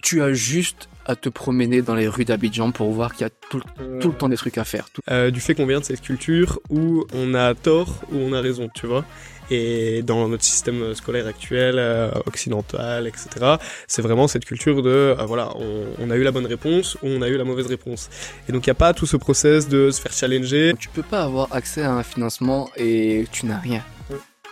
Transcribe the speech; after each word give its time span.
Tu 0.00 0.22
as 0.22 0.32
juste 0.32 0.88
à 1.06 1.16
te 1.16 1.28
promener 1.28 1.82
dans 1.82 1.96
les 1.96 2.06
rues 2.06 2.24
d'Abidjan 2.24 2.70
pour 2.70 2.92
voir 2.92 3.14
qu'il 3.14 3.22
y 3.22 3.24
a 3.24 3.30
tout, 3.50 3.60
tout, 4.00 4.08
le 4.08 4.14
temps 4.14 4.28
des 4.28 4.36
trucs 4.36 4.56
à 4.56 4.62
faire. 4.62 4.86
Euh, 5.10 5.32
du 5.32 5.40
fait 5.40 5.56
qu'on 5.56 5.66
vient 5.66 5.80
de 5.80 5.84
cette 5.84 6.02
culture 6.02 6.60
où 6.70 7.04
on 7.12 7.34
a 7.34 7.52
tort 7.56 8.02
ou 8.12 8.18
on 8.18 8.32
a 8.32 8.40
raison, 8.40 8.68
tu 8.72 8.86
vois. 8.86 9.04
Et 9.50 10.02
dans 10.02 10.28
notre 10.28 10.44
système 10.44 10.94
scolaire 10.94 11.26
actuel, 11.26 11.74
euh, 11.78 12.12
occidental, 12.26 13.08
etc., 13.08 13.56
c'est 13.88 14.02
vraiment 14.02 14.28
cette 14.28 14.44
culture 14.44 14.82
de, 14.82 14.88
euh, 14.88 15.24
voilà, 15.26 15.52
on, 15.56 15.86
on, 15.98 16.10
a 16.10 16.16
eu 16.16 16.22
la 16.22 16.30
bonne 16.30 16.46
réponse 16.46 16.94
ou 17.02 17.08
on 17.08 17.20
a 17.20 17.28
eu 17.28 17.36
la 17.36 17.44
mauvaise 17.44 17.66
réponse. 17.66 18.08
Et 18.48 18.52
donc 18.52 18.64
il 18.64 18.70
n'y 18.70 18.72
a 18.72 18.76
pas 18.76 18.94
tout 18.94 19.06
ce 19.06 19.16
process 19.16 19.68
de 19.68 19.90
se 19.90 20.00
faire 20.00 20.12
challenger. 20.12 20.74
Tu 20.78 20.90
peux 20.90 21.02
pas 21.02 21.24
avoir 21.24 21.52
accès 21.52 21.82
à 21.82 21.92
un 21.92 22.04
financement 22.04 22.70
et 22.76 23.26
tu 23.32 23.46
n'as 23.46 23.58
rien 23.58 23.82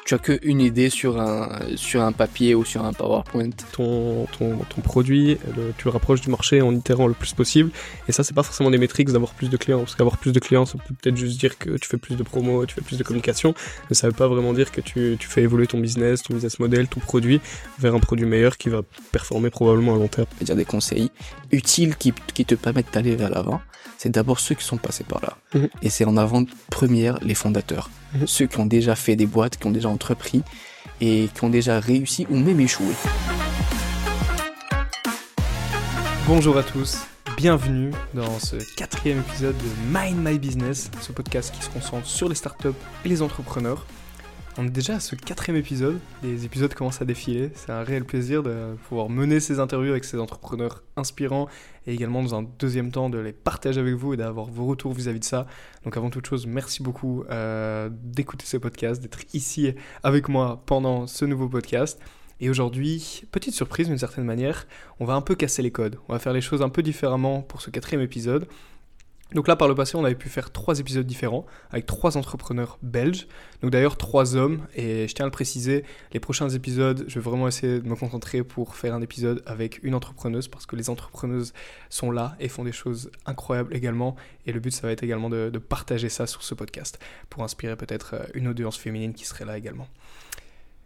tu 0.05 0.14
as 0.14 0.19
qu'une 0.19 0.61
idée 0.61 0.91
sur 0.91 1.21
un, 1.21 1.61
sur 1.77 2.03
un 2.03 2.12
papier 2.12 2.55
ou 2.55 2.64
sur 2.64 2.85
un 2.85 2.93
PowerPoint. 2.93 3.51
Ton, 3.73 4.27
ton, 4.39 4.57
ton 4.57 4.80
produit, 4.80 5.39
tu 5.79 5.84
le 5.84 5.91
rapproches 5.91 6.21
du 6.21 6.30
marché 6.30 6.62
en 6.62 6.75
itérant 6.75 7.07
le 7.07 7.15
plus 7.15 7.33
possible. 7.33 7.70
Et 8.09 8.12
ça, 8.12 8.25
c'est 8.25 8.34
pas 8.34 8.42
forcément 8.42 8.70
des 8.70 8.78
métriques 8.78 9.11
d'avoir 9.11 9.33
plus 9.33 9.51
de 9.51 9.56
clients. 9.56 9.80
Parce 9.80 9.95
qu'avoir 9.95 10.19
plus 10.19 10.33
de 10.33 10.41
clients, 10.41 10.66
ça 10.66 10.78
peut 10.78 10.95
peut-être 11.01 11.16
juste 11.16 11.39
dire 11.39 11.59
que 11.59 11.77
tu 11.77 11.89
fais 11.89 11.97
plus 11.97 12.16
de 12.16 12.23
promos, 12.23 12.66
tu 12.66 12.75
fais 12.75 12.80
plus 12.80 12.98
de 12.98 13.05
communication. 13.05 13.55
Mais 13.89 13.95
ça 13.95 14.09
veut 14.09 14.12
pas 14.12 14.28
vraiment 14.28 14.52
dire 14.52 14.73
que 14.73 14.80
tu, 14.80 15.16
tu 15.19 15.28
fais 15.28 15.42
évoluer 15.42 15.66
ton 15.66 15.78
business, 15.78 16.23
ton 16.23 16.34
business 16.34 16.59
model, 16.59 16.89
ton 16.89 17.01
produit 17.01 17.41
vers 17.78 17.95
un 17.95 18.01
produit 18.01 18.27
meilleur 18.27 18.56
qui 18.56 18.69
va 18.69 18.83
performer 19.12 19.51
probablement 19.51 19.95
à 19.95 19.98
long 19.98 20.09
terme. 20.09 20.27
C'est-à-dire 20.37 20.56
des 20.56 20.64
conseils 20.64 21.11
utiles 21.53 21.97
qui, 21.97 22.13
qui 22.35 22.45
te 22.45 22.55
permettent 22.55 22.93
d'aller 22.93 23.17
vers 23.17 23.31
l'avant. 23.31 23.61
C'est 23.99 24.11
d'abord 24.11 24.41
ceux 24.41 24.55
qui 24.55 24.65
sont 24.65 24.79
passés 24.79 25.05
par 25.05 25.21
là. 25.21 25.37
Mhm. 25.55 25.69
Et 25.83 25.91
c'est 25.91 26.05
en 26.05 26.17
avant 26.17 26.45
première 26.71 27.19
les 27.23 27.35
fondateurs. 27.35 27.91
Mhm. 28.15 28.27
Ceux 28.27 28.47
qui 28.47 28.59
ont 28.59 28.67
déjà 28.67 28.97
fait 28.97 29.17
des 29.17 29.27
boîtes, 29.27 29.57
qui 29.59 29.67
ont 29.67 29.71
déjà 29.71 29.89
entrepris 29.89 30.43
et 31.01 31.29
qui 31.35 31.45
ont 31.45 31.51
déjà 31.51 31.81
réussi 31.81 32.27
ou 32.31 32.37
même 32.39 32.61
échoué. 32.61 32.95
Bonjour 36.27 36.57
à 36.57 36.63
tous, 36.63 36.99
bienvenue 37.37 37.91
dans 38.15 38.39
ce 38.39 38.57
quatrième 38.77 39.19
épisode 39.19 39.57
de 39.57 39.98
Mind 39.98 40.17
My 40.25 40.39
Business, 40.39 40.91
ce 41.01 41.11
podcast 41.11 41.53
qui 41.53 41.64
se 41.64 41.70
concentre 41.70 42.07
sur 42.07 42.29
les 42.29 42.37
startups 42.37 42.69
et 43.05 43.09
les 43.09 43.20
entrepreneurs. 43.20 43.85
On 44.59 44.67
est 44.67 44.70
déjà 44.70 44.97
à 44.97 45.01
ce 45.01 45.15
quatrième 45.15 45.56
épisode, 45.56 46.01
les 46.25 46.45
épisodes 46.45 46.75
commencent 46.75 47.01
à 47.01 47.05
défiler, 47.05 47.51
c'est 47.55 47.70
un 47.70 47.84
réel 47.84 48.05
plaisir 48.05 48.43
de 48.43 48.75
pouvoir 48.89 49.09
mener 49.09 49.39
ces 49.39 49.61
interviews 49.61 49.92
avec 49.92 50.05
ces 50.05 50.19
entrepreneurs 50.19 50.83
inspirants 50.97 51.48
et 51.87 51.95
également 51.95 52.20
dans 52.20 52.34
un 52.34 52.42
deuxième 52.59 52.91
temps 52.91 53.11
de 53.11 53.19
les 53.19 53.33
partager 53.33 53.81
avec 53.81 53.95
vous 53.95 54.12
et 54.12 54.17
d'avoir 54.17 54.47
vos 54.47 54.67
retours 54.67 54.92
vis-à-vis 54.92 55.20
de 55.20 55.25
ça. 55.25 55.47
Donc 55.84 55.97
avant 55.97 56.11
toute 56.11 56.27
chose, 56.27 56.48
merci 56.48 56.83
beaucoup 56.83 57.23
euh, 57.31 57.89
d'écouter 57.92 58.45
ce 58.45 58.57
podcast, 58.57 59.01
d'être 59.01 59.20
ici 59.34 59.73
avec 60.03 60.29
moi 60.29 60.62
pendant 60.67 61.07
ce 61.07 61.25
nouveau 61.25 61.48
podcast. 61.48 62.01
Et 62.41 62.51
aujourd'hui, 62.51 63.23
petite 63.31 63.55
surprise 63.55 63.87
d'une 63.87 63.98
certaine 63.98 64.25
manière, 64.25 64.67
on 64.98 65.05
va 65.05 65.14
un 65.14 65.20
peu 65.20 65.37
casser 65.37 65.62
les 65.62 65.70
codes, 65.70 65.98
on 66.09 66.12
va 66.12 66.19
faire 66.19 66.33
les 66.33 66.41
choses 66.41 66.62
un 66.62 66.70
peu 66.70 66.83
différemment 66.83 67.42
pour 67.42 67.61
ce 67.61 67.70
quatrième 67.70 68.03
épisode. 68.03 68.48
Donc 69.34 69.47
là, 69.47 69.55
par 69.55 69.69
le 69.69 69.75
passé, 69.75 69.97
on 69.97 70.05
avait 70.05 70.17
pu 70.17 70.28
faire 70.28 70.50
trois 70.50 70.81
épisodes 70.81 71.06
différents 71.06 71.47
avec 71.70 71.86
trois 71.86 72.17
entrepreneurs 72.17 72.78
belges. 72.83 73.28
Donc 73.62 73.70
d'ailleurs, 73.70 73.97
trois 73.97 74.34
hommes. 74.34 74.67
Et 74.75 75.06
je 75.06 75.14
tiens 75.14 75.25
à 75.25 75.28
le 75.28 75.33
préciser, 75.33 75.84
les 76.12 76.20
prochains 76.20 76.48
épisodes, 76.48 77.05
je 77.06 77.14
vais 77.14 77.20
vraiment 77.20 77.47
essayer 77.47 77.81
de 77.81 77.89
me 77.89 77.95
concentrer 77.95 78.42
pour 78.42 78.75
faire 78.75 78.95
un 78.95 79.03
épisode 79.03 79.42
avec 79.47 79.83
une 79.84 79.95
entrepreneuse 79.95 80.48
parce 80.48 80.67
que 80.67 80.75
les 80.75 80.91
entrepreneuses 80.91 81.53
sont 81.91 82.11
là 82.11 82.36
et 82.41 82.48
font 82.48 82.64
des 82.64 82.73
choses 82.73 83.11
incroyables 83.25 83.75
également. 83.75 84.17
Et 84.47 84.53
le 84.53 84.61
but, 84.61 84.73
ça 84.73 84.86
va 84.86 84.92
être 84.92 85.05
également 85.05 85.31
de, 85.31 85.51
partager 85.58 86.08
ça 86.08 86.27
sur 86.27 86.42
ce 86.42 86.55
podcast 86.55 86.98
pour 87.28 87.45
inspirer 87.45 87.77
peut-être 87.77 88.14
euh, 88.14 88.27
une 88.34 88.48
audience 88.48 88.77
féminine 88.78 89.12
qui 89.12 89.25
serait 89.25 89.45
là 89.45 89.56
également. 89.58 89.86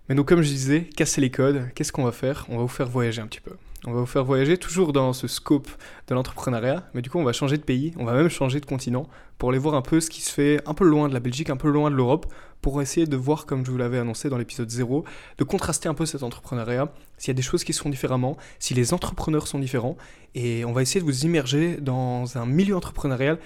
Mais 0.08 0.14
donc, 0.14 0.28
comme 0.28 0.42
je 0.42 0.48
disais, 0.48 0.82
casser 0.82 1.20
les 1.20 1.30
codes, 1.30 1.68
qu'est-ce 1.74 1.92
qu'on 1.92 2.04
va 2.04 2.12
faire? 2.12 2.44
On 2.50 2.56
va 2.56 2.62
vous 2.62 2.68
faire 2.68 2.88
voyager 2.88 3.22
un 3.22 3.26
petit 3.26 3.40
peu. 3.40 3.52
On 3.86 3.92
va 3.92 4.00
vous 4.00 4.06
faire 4.06 4.24
voyager 4.24 4.56
toujours 4.56 4.94
dans 4.94 5.12
ce 5.12 5.28
scope 5.28 5.68
de 6.08 6.14
l'entrepreneuriat, 6.14 6.88
mais 6.94 7.02
du 7.02 7.10
coup 7.10 7.18
on 7.18 7.24
va 7.24 7.34
changer 7.34 7.58
de 7.58 7.62
pays, 7.62 7.92
on 7.98 8.04
va 8.04 8.14
même 8.14 8.30
changer 8.30 8.58
de 8.58 8.64
continent 8.64 9.06
pour 9.36 9.50
aller 9.50 9.58
voir 9.58 9.74
un 9.74 9.82
peu 9.82 10.00
ce 10.00 10.08
qui 10.08 10.22
se 10.22 10.32
fait 10.32 10.60
un 10.66 10.72
peu 10.72 10.84
loin 10.84 11.08
de 11.08 11.14
la 11.14 11.20
Belgique, 11.20 11.50
un 11.50 11.56
peu 11.56 11.68
loin 11.68 11.90
de 11.90 11.96
l'Europe, 11.96 12.26
pour 12.62 12.80
essayer 12.80 13.06
de 13.06 13.16
voir, 13.16 13.44
comme 13.44 13.66
je 13.66 13.70
vous 13.70 13.76
l'avais 13.76 13.98
annoncé 13.98 14.30
dans 14.30 14.38
l'épisode 14.38 14.70
0, 14.70 15.04
de 15.36 15.44
contraster 15.44 15.86
un 15.86 15.92
peu 15.92 16.06
cet 16.06 16.22
entrepreneuriat, 16.22 16.90
s'il 17.18 17.28
y 17.28 17.30
a 17.32 17.34
des 17.34 17.42
choses 17.42 17.62
qui 17.62 17.74
se 17.74 17.82
font 17.82 17.90
différemment, 17.90 18.38
si 18.58 18.72
les 18.72 18.94
entrepreneurs 18.94 19.46
sont 19.46 19.58
différents, 19.58 19.98
et 20.34 20.64
on 20.64 20.72
va 20.72 20.80
essayer 20.80 21.00
de 21.00 21.04
vous 21.04 21.26
immerger 21.26 21.76
dans 21.76 22.38
un 22.38 22.46
milieu 22.46 22.74
entrepreneurial 22.74 23.38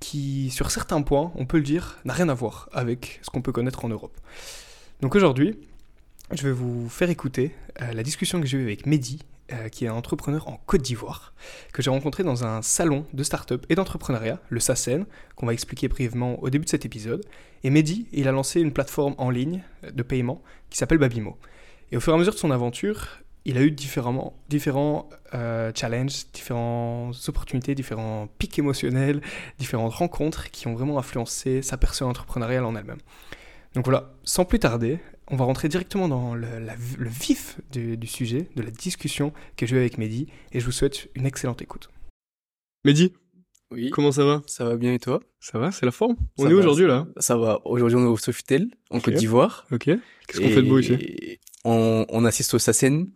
qui, 0.00 0.50
sur 0.50 0.72
certains 0.72 1.02
points, 1.02 1.30
on 1.36 1.46
peut 1.46 1.58
le 1.58 1.62
dire, 1.62 1.98
n'a 2.04 2.14
rien 2.14 2.28
à 2.28 2.34
voir 2.34 2.68
avec 2.72 3.20
ce 3.22 3.30
qu'on 3.30 3.42
peut 3.42 3.52
connaître 3.52 3.84
en 3.84 3.88
Europe. 3.88 4.18
Donc 5.02 5.14
aujourd'hui, 5.14 5.56
je 6.32 6.42
vais 6.42 6.52
vous 6.52 6.88
faire 6.88 7.10
écouter 7.10 7.54
euh, 7.80 7.92
la 7.92 8.02
discussion 8.02 8.40
que 8.40 8.46
j'ai 8.46 8.58
eue 8.58 8.64
avec 8.64 8.86
Mehdi, 8.86 9.20
euh, 9.52 9.68
qui 9.68 9.84
est 9.84 9.88
un 9.88 9.94
entrepreneur 9.94 10.48
en 10.48 10.56
Côte 10.66 10.82
d'Ivoire, 10.82 11.34
que 11.72 11.82
j'ai 11.82 11.90
rencontré 11.90 12.22
dans 12.22 12.44
un 12.44 12.62
salon 12.62 13.04
de 13.12 13.22
start-up 13.22 13.66
et 13.68 13.74
d'entrepreneuriat, 13.74 14.40
le 14.48 14.60
SACEN, 14.60 15.06
qu'on 15.36 15.46
va 15.46 15.52
expliquer 15.52 15.88
brièvement 15.88 16.42
au 16.42 16.50
début 16.50 16.64
de 16.64 16.70
cet 16.70 16.84
épisode. 16.84 17.24
Et 17.62 17.70
Mehdi, 17.70 18.06
il 18.12 18.28
a 18.28 18.32
lancé 18.32 18.60
une 18.60 18.72
plateforme 18.72 19.14
en 19.18 19.30
ligne 19.30 19.62
de 19.92 20.02
paiement 20.02 20.42
qui 20.70 20.78
s'appelle 20.78 20.98
Babimo. 20.98 21.38
Et 21.92 21.96
au 21.96 22.00
fur 22.00 22.12
et 22.12 22.16
à 22.16 22.18
mesure 22.18 22.32
de 22.32 22.38
son 22.38 22.50
aventure, 22.50 23.22
il 23.44 23.58
a 23.58 23.60
eu 23.60 23.70
différents, 23.70 24.34
euh, 25.34 25.70
challenges, 25.74 26.24
différentes 26.32 27.16
opportunités, 27.28 27.74
différents 27.74 28.28
pics 28.38 28.58
émotionnels, 28.58 29.20
différentes 29.58 29.92
rencontres 29.92 30.50
qui 30.50 30.66
ont 30.66 30.74
vraiment 30.74 30.98
influencé 30.98 31.60
sa 31.60 31.76
personne 31.76 32.08
entrepreneuriale 32.08 32.64
en 32.64 32.74
elle-même. 32.74 33.00
Donc 33.74 33.84
voilà, 33.84 34.12
sans 34.22 34.44
plus 34.44 34.58
tarder, 34.58 35.00
on 35.28 35.36
va 35.36 35.44
rentrer 35.44 35.68
directement 35.68 36.08
dans 36.08 36.34
le, 36.34 36.46
vif 36.98 37.60
du, 37.72 38.06
sujet, 38.06 38.48
de 38.56 38.62
la 38.62 38.70
discussion 38.70 39.32
que 39.56 39.66
j'ai 39.66 39.76
eue 39.76 39.80
avec 39.80 39.98
Mehdi, 39.98 40.26
et 40.52 40.60
je 40.60 40.64
vous 40.64 40.72
souhaite 40.72 41.08
une 41.14 41.26
excellente 41.26 41.62
écoute. 41.62 41.88
Mehdi 42.84 43.12
Oui. 43.70 43.90
Comment 43.90 44.12
ça 44.12 44.24
va? 44.24 44.42
Ça 44.46 44.64
va 44.64 44.76
bien 44.76 44.92
et 44.92 44.98
toi? 44.98 45.20
Ça 45.40 45.58
va, 45.58 45.72
c'est 45.72 45.86
la 45.86 45.92
forme 45.92 46.16
On 46.38 46.48
est 46.48 46.52
où 46.52 46.58
aujourd'hui 46.58 46.86
là 46.86 47.06
Ça 47.18 47.36
va, 47.36 47.60
aujourd'hui 47.64 47.96
on 47.96 48.04
est 48.04 48.08
au 48.08 48.16
Sofitel, 48.16 48.68
en 48.90 49.00
Côte 49.00 49.14
d'Ivoire. 49.14 49.66
Ok. 49.72 49.84
Qu'est-ce 49.84 50.40
qu'on 50.40 50.48
fait 50.48 50.62
de 50.62 50.68
beau 50.68 50.78
ici? 50.78 51.38
On, 51.64 52.24
assiste 52.24 52.54
au 52.54 52.58
SACEN, 52.58 53.06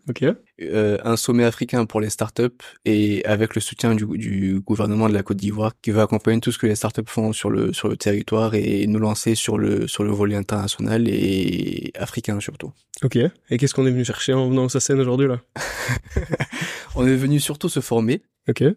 euh, 0.63 0.99
un 1.05 1.17
sommet 1.17 1.45
africain 1.45 1.85
pour 1.85 2.01
les 2.01 2.11
startups 2.11 2.49
et 2.85 3.25
avec 3.25 3.55
le 3.55 3.61
soutien 3.61 3.95
du, 3.95 4.61
gouvernement 4.61 5.09
de 5.09 5.15
la 5.15 5.23
Côte 5.23 5.37
d'Ivoire 5.37 5.73
qui 5.81 5.91
va 5.91 6.03
accompagner 6.03 6.41
tout 6.41 6.53
ce 6.53 6.59
que 6.59 6.67
les 6.67 6.75
startups 6.75 7.03
font 7.07 7.33
sur 7.33 7.51
le 7.51 7.73
sur 7.73 7.89
le 7.89 7.97
territoire 7.97 8.55
et 8.55 8.87
nous 8.87 8.99
lancer 8.99 9.35
sur 9.35 9.59
le 9.59 9.87
sur 9.87 10.03
le 10.03 10.11
volet 10.11 10.37
international 10.37 11.09
et 11.09 11.93
africain 11.99 12.41
surtout. 12.41 12.73
Ok. 13.03 13.17
Et 13.17 13.59
qu'est-ce 13.59 13.75
qu'on 13.75 13.87
est 13.87 13.91
venu 13.91 14.05
chercher 14.05 14.33
en 14.33 14.49
venant 14.49 14.65
au 14.65 14.69
SACEN 14.69 14.99
aujourd'hui 14.99 15.29
là? 15.29 15.41
On 16.97 17.07
est 17.07 17.17
venu 17.17 17.39
surtout 17.39 17.69
se 17.69 17.81
former. 17.81 18.23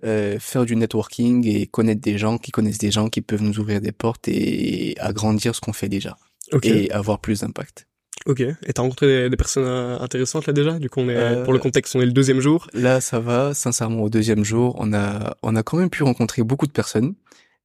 Euh, 0.04 0.38
faire 0.38 0.66
du 0.66 0.76
networking 0.76 1.48
et 1.48 1.66
connaître 1.66 2.02
des 2.02 2.18
gens 2.18 2.38
qui 2.38 2.52
connaissent 2.52 2.78
des 2.78 2.92
gens 2.92 3.08
qui 3.08 3.22
peuvent 3.22 3.42
nous 3.42 3.58
ouvrir 3.58 3.80
des 3.80 3.94
portes 3.94 4.28
et 4.28 4.96
agrandir 5.00 5.56
ce 5.56 5.62
qu'on 5.62 5.72
fait 5.72 5.88
déjà 5.88 6.18
et 6.64 6.92
avoir 6.92 7.20
plus 7.20 7.40
d'impact. 7.40 7.88
Ok. 8.26 8.42
Et 8.42 8.74
t'as 8.74 8.82
rencontré 8.82 9.30
des, 9.30 9.38
personnes 9.38 9.66
euh, 9.66 10.00
intéressantes 10.00 10.46
là 10.46 10.54
déjà? 10.54 10.78
Du 10.80 10.90
coup, 10.90 11.00
on 11.00 11.10
est 11.10 11.16
euh, 11.16 11.44
pour 11.44 11.54
le 11.54 11.60
contexte, 11.60 11.96
on 11.96 12.02
est 12.02 12.06
le 12.06 12.12
deuxième 12.12 12.40
jour. 12.40 12.68
Là, 12.74 13.02
ça 13.02 13.20
va. 13.20 13.54
Sincèrement, 13.54 14.04
au 14.04 14.10
deuxième 14.10 14.44
jour, 14.44 14.76
on 14.78 14.94
a 14.94 15.36
on 15.42 15.56
a 15.56 15.64
quand 15.64 15.78
même 15.78 15.90
pu 15.90 16.04
rencontrer 16.04 16.44
beaucoup 16.44 16.68
de 16.68 16.72
personnes. 16.72 17.16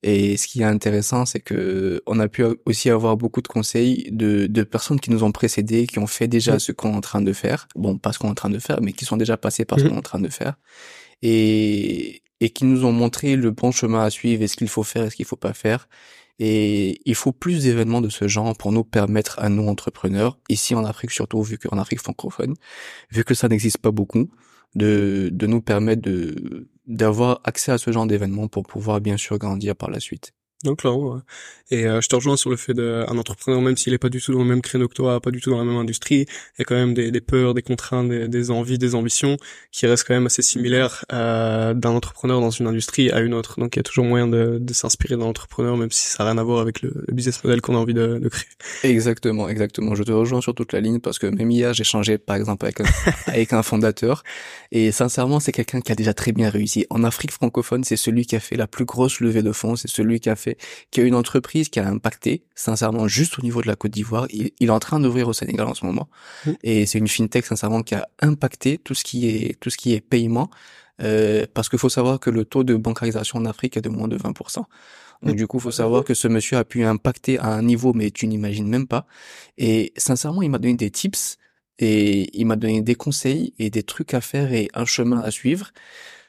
Et 0.02 0.36
ce 0.36 0.46
qui 0.46 0.60
est 0.60 0.64
intéressant, 0.64 1.26
c'est 1.26 1.40
que 1.40 2.02
on 2.06 2.20
a 2.20 2.28
pu 2.28 2.44
aussi 2.64 2.90
avoir 2.90 3.16
beaucoup 3.16 3.42
de 3.42 3.48
conseils 3.48 4.08
de, 4.12 4.46
de 4.46 4.62
personnes 4.62 5.00
qui 5.00 5.10
nous 5.10 5.24
ont 5.24 5.32
précédés, 5.32 5.86
qui 5.86 5.98
ont 5.98 6.06
fait 6.06 6.28
déjà 6.28 6.58
ce 6.58 6.72
qu'on 6.72 6.92
est 6.92 6.96
en 6.96 7.00
train 7.00 7.22
de 7.22 7.32
faire. 7.32 7.66
Bon, 7.74 7.98
pas 7.98 8.12
ce 8.12 8.18
qu'on 8.18 8.28
est 8.28 8.30
en 8.30 8.34
train 8.34 8.50
de 8.50 8.58
faire, 8.58 8.80
mais 8.82 8.92
qui 8.92 9.04
sont 9.04 9.16
déjà 9.16 9.36
passés 9.36 9.64
par 9.64 9.78
ce 9.78 9.84
mhm. 9.84 9.90
qu'on 9.90 9.96
est 9.96 9.98
en 9.98 10.02
train 10.02 10.20
de 10.20 10.28
faire. 10.28 10.54
Et, 11.22 12.22
et 12.40 12.50
qui 12.50 12.66
nous 12.66 12.84
ont 12.84 12.92
montré 12.92 13.36
le 13.36 13.50
bon 13.50 13.72
chemin 13.72 14.04
à 14.04 14.10
suivre 14.10 14.42
et 14.42 14.48
ce 14.48 14.56
qu'il 14.56 14.68
faut 14.68 14.82
faire? 14.82 15.04
Et 15.04 15.10
ce 15.10 15.16
qu'il 15.16 15.24
faut 15.24 15.36
pas 15.36 15.54
faire? 15.54 15.88
Et 16.38 17.00
il 17.06 17.14
faut 17.14 17.32
plus 17.32 17.62
d'événements 17.62 18.00
de 18.02 18.08
ce 18.10 18.28
genre 18.28 18.56
pour 18.56 18.72
nous 18.72 18.84
permettre 18.84 19.38
à 19.38 19.48
nous 19.48 19.66
entrepreneurs, 19.66 20.38
ici 20.48 20.74
en 20.74 20.84
Afrique 20.84 21.10
surtout, 21.10 21.42
vu 21.42 21.58
qu'en 21.58 21.78
Afrique 21.78 22.00
francophone, 22.00 22.54
vu 23.10 23.24
que 23.24 23.34
ça 23.34 23.48
n'existe 23.48 23.78
pas 23.78 23.90
beaucoup, 23.90 24.28
de, 24.74 25.30
de 25.32 25.46
nous 25.46 25.62
permettre 25.62 26.02
de 26.02 26.68
d'avoir 26.86 27.40
accès 27.44 27.72
à 27.72 27.78
ce 27.78 27.90
genre 27.90 28.06
d'événements 28.06 28.46
pour 28.46 28.62
pouvoir 28.62 29.00
bien 29.00 29.16
sûr 29.16 29.38
grandir 29.38 29.74
par 29.74 29.90
la 29.90 29.98
suite. 29.98 30.32
Donc 30.64 30.84
là, 30.84 30.92
ouais. 30.92 31.20
Et 31.70 31.84
euh, 31.84 32.00
je 32.00 32.08
te 32.08 32.14
rejoins 32.14 32.36
sur 32.36 32.48
le 32.48 32.56
fait 32.56 32.74
d'un 32.74 33.18
entrepreneur, 33.18 33.60
même 33.60 33.76
s'il 33.76 33.92
est 33.92 33.98
pas 33.98 34.08
du 34.08 34.22
tout 34.22 34.32
dans 34.32 34.38
le 34.38 34.44
même 34.44 34.62
créneau 34.62 34.86
que 34.86 34.94
toi, 34.94 35.20
pas 35.20 35.32
du 35.32 35.40
tout 35.40 35.50
dans 35.50 35.58
la 35.58 35.64
même 35.64 35.76
industrie, 35.76 36.20
il 36.20 36.60
y 36.60 36.62
a 36.62 36.64
quand 36.64 36.76
même 36.76 36.94
des, 36.94 37.10
des 37.10 37.20
peurs, 37.20 37.54
des 37.54 37.62
contraintes, 37.62 38.08
des, 38.08 38.28
des, 38.28 38.50
envies, 38.52 38.78
des 38.78 38.94
ambitions 38.94 39.36
qui 39.72 39.86
restent 39.86 40.06
quand 40.06 40.14
même 40.14 40.26
assez 40.26 40.42
similaires 40.42 41.04
euh, 41.12 41.74
d'un 41.74 41.90
entrepreneur 41.90 42.40
dans 42.40 42.50
une 42.50 42.68
industrie 42.68 43.10
à 43.10 43.18
une 43.20 43.34
autre. 43.34 43.58
Donc 43.58 43.74
il 43.74 43.78
y 43.78 43.80
a 43.80 43.82
toujours 43.82 44.04
moyen 44.04 44.28
de, 44.28 44.58
de 44.60 44.72
s'inspirer 44.72 45.16
d'un 45.16 45.24
entrepreneur, 45.24 45.76
même 45.76 45.90
si 45.90 46.06
ça 46.06 46.22
n'a 46.22 46.30
rien 46.30 46.38
à 46.38 46.44
voir 46.44 46.60
avec 46.60 46.82
le, 46.82 46.92
business 47.10 47.42
model 47.42 47.60
qu'on 47.60 47.74
a 47.74 47.78
envie 47.78 47.94
de, 47.94 48.18
de, 48.18 48.28
créer. 48.28 48.46
Exactement, 48.84 49.48
exactement. 49.48 49.96
Je 49.96 50.04
te 50.04 50.12
rejoins 50.12 50.40
sur 50.40 50.54
toute 50.54 50.72
la 50.72 50.80
ligne 50.80 51.00
parce 51.00 51.18
que 51.18 51.26
même 51.26 51.50
hier, 51.50 51.74
j'ai 51.74 51.84
changé 51.84 52.16
par 52.16 52.36
exemple 52.36 52.64
avec 52.64 52.80
un, 52.80 52.84
avec 53.26 53.52
un 53.52 53.64
fondateur 53.64 54.22
et 54.70 54.92
sincèrement, 54.92 55.40
c'est 55.40 55.52
quelqu'un 55.52 55.80
qui 55.80 55.90
a 55.90 55.96
déjà 55.96 56.14
très 56.14 56.30
bien 56.30 56.48
réussi. 56.48 56.86
En 56.90 57.02
Afrique 57.02 57.32
francophone, 57.32 57.82
c'est 57.82 57.96
celui 57.96 58.24
qui 58.24 58.36
a 58.36 58.40
fait 58.40 58.56
la 58.56 58.68
plus 58.68 58.84
grosse 58.84 59.18
levée 59.18 59.42
de 59.42 59.50
fonds, 59.50 59.74
c'est 59.74 59.88
celui 59.88 60.20
qui 60.20 60.30
a 60.30 60.36
fait 60.36 60.55
qui 60.90 61.00
a 61.00 61.04
une 61.04 61.14
entreprise 61.14 61.68
qui 61.68 61.80
a 61.80 61.88
impacté, 61.88 62.44
sincèrement, 62.54 63.08
juste 63.08 63.38
au 63.38 63.42
niveau 63.42 63.62
de 63.62 63.66
la 63.66 63.76
Côte 63.76 63.92
d'Ivoire. 63.92 64.26
Il, 64.30 64.52
est 64.60 64.70
en 64.70 64.78
train 64.78 65.00
d'ouvrir 65.00 65.28
au 65.28 65.32
Sénégal 65.32 65.66
en 65.66 65.74
ce 65.74 65.84
moment. 65.84 66.08
Mmh. 66.44 66.50
Et 66.62 66.86
c'est 66.86 66.98
une 66.98 67.08
fintech, 67.08 67.46
sincèrement, 67.46 67.82
qui 67.82 67.94
a 67.94 68.08
impacté 68.20 68.78
tout 68.78 68.94
ce 68.94 69.04
qui 69.04 69.28
est, 69.28 69.58
tout 69.60 69.70
ce 69.70 69.76
qui 69.76 69.94
est 69.94 70.00
paiement 70.00 70.50
Euh, 71.02 71.46
parce 71.52 71.68
qu'il 71.68 71.78
faut 71.78 71.88
savoir 71.88 72.20
que 72.20 72.30
le 72.30 72.44
taux 72.44 72.64
de 72.64 72.74
bancarisation 72.74 73.38
en 73.38 73.44
Afrique 73.44 73.76
est 73.76 73.82
de 73.82 73.88
moins 73.88 74.08
de 74.08 74.16
20%. 74.16 74.64
Donc 75.22 75.36
du 75.36 75.46
coup, 75.46 75.58
il 75.58 75.62
faut 75.62 75.70
savoir 75.70 76.04
que 76.04 76.14
ce 76.14 76.28
monsieur 76.28 76.58
a 76.58 76.64
pu 76.64 76.84
impacter 76.84 77.38
à 77.38 77.48
un 77.48 77.62
niveau, 77.62 77.92
mais 77.94 78.10
tu 78.10 78.26
n'imagines 78.26 78.68
même 78.68 78.86
pas. 78.86 79.06
Et 79.58 79.92
sincèrement, 79.96 80.42
il 80.42 80.50
m'a 80.50 80.58
donné 80.58 80.74
des 80.74 80.90
tips 80.90 81.38
et 81.78 82.38
il 82.38 82.46
m'a 82.46 82.56
donné 82.56 82.82
des 82.82 82.94
conseils 82.94 83.54
et 83.58 83.70
des 83.70 83.82
trucs 83.82 84.14
à 84.14 84.20
faire 84.20 84.52
et 84.52 84.68
un 84.74 84.84
chemin 84.84 85.20
à 85.20 85.30
suivre. 85.30 85.70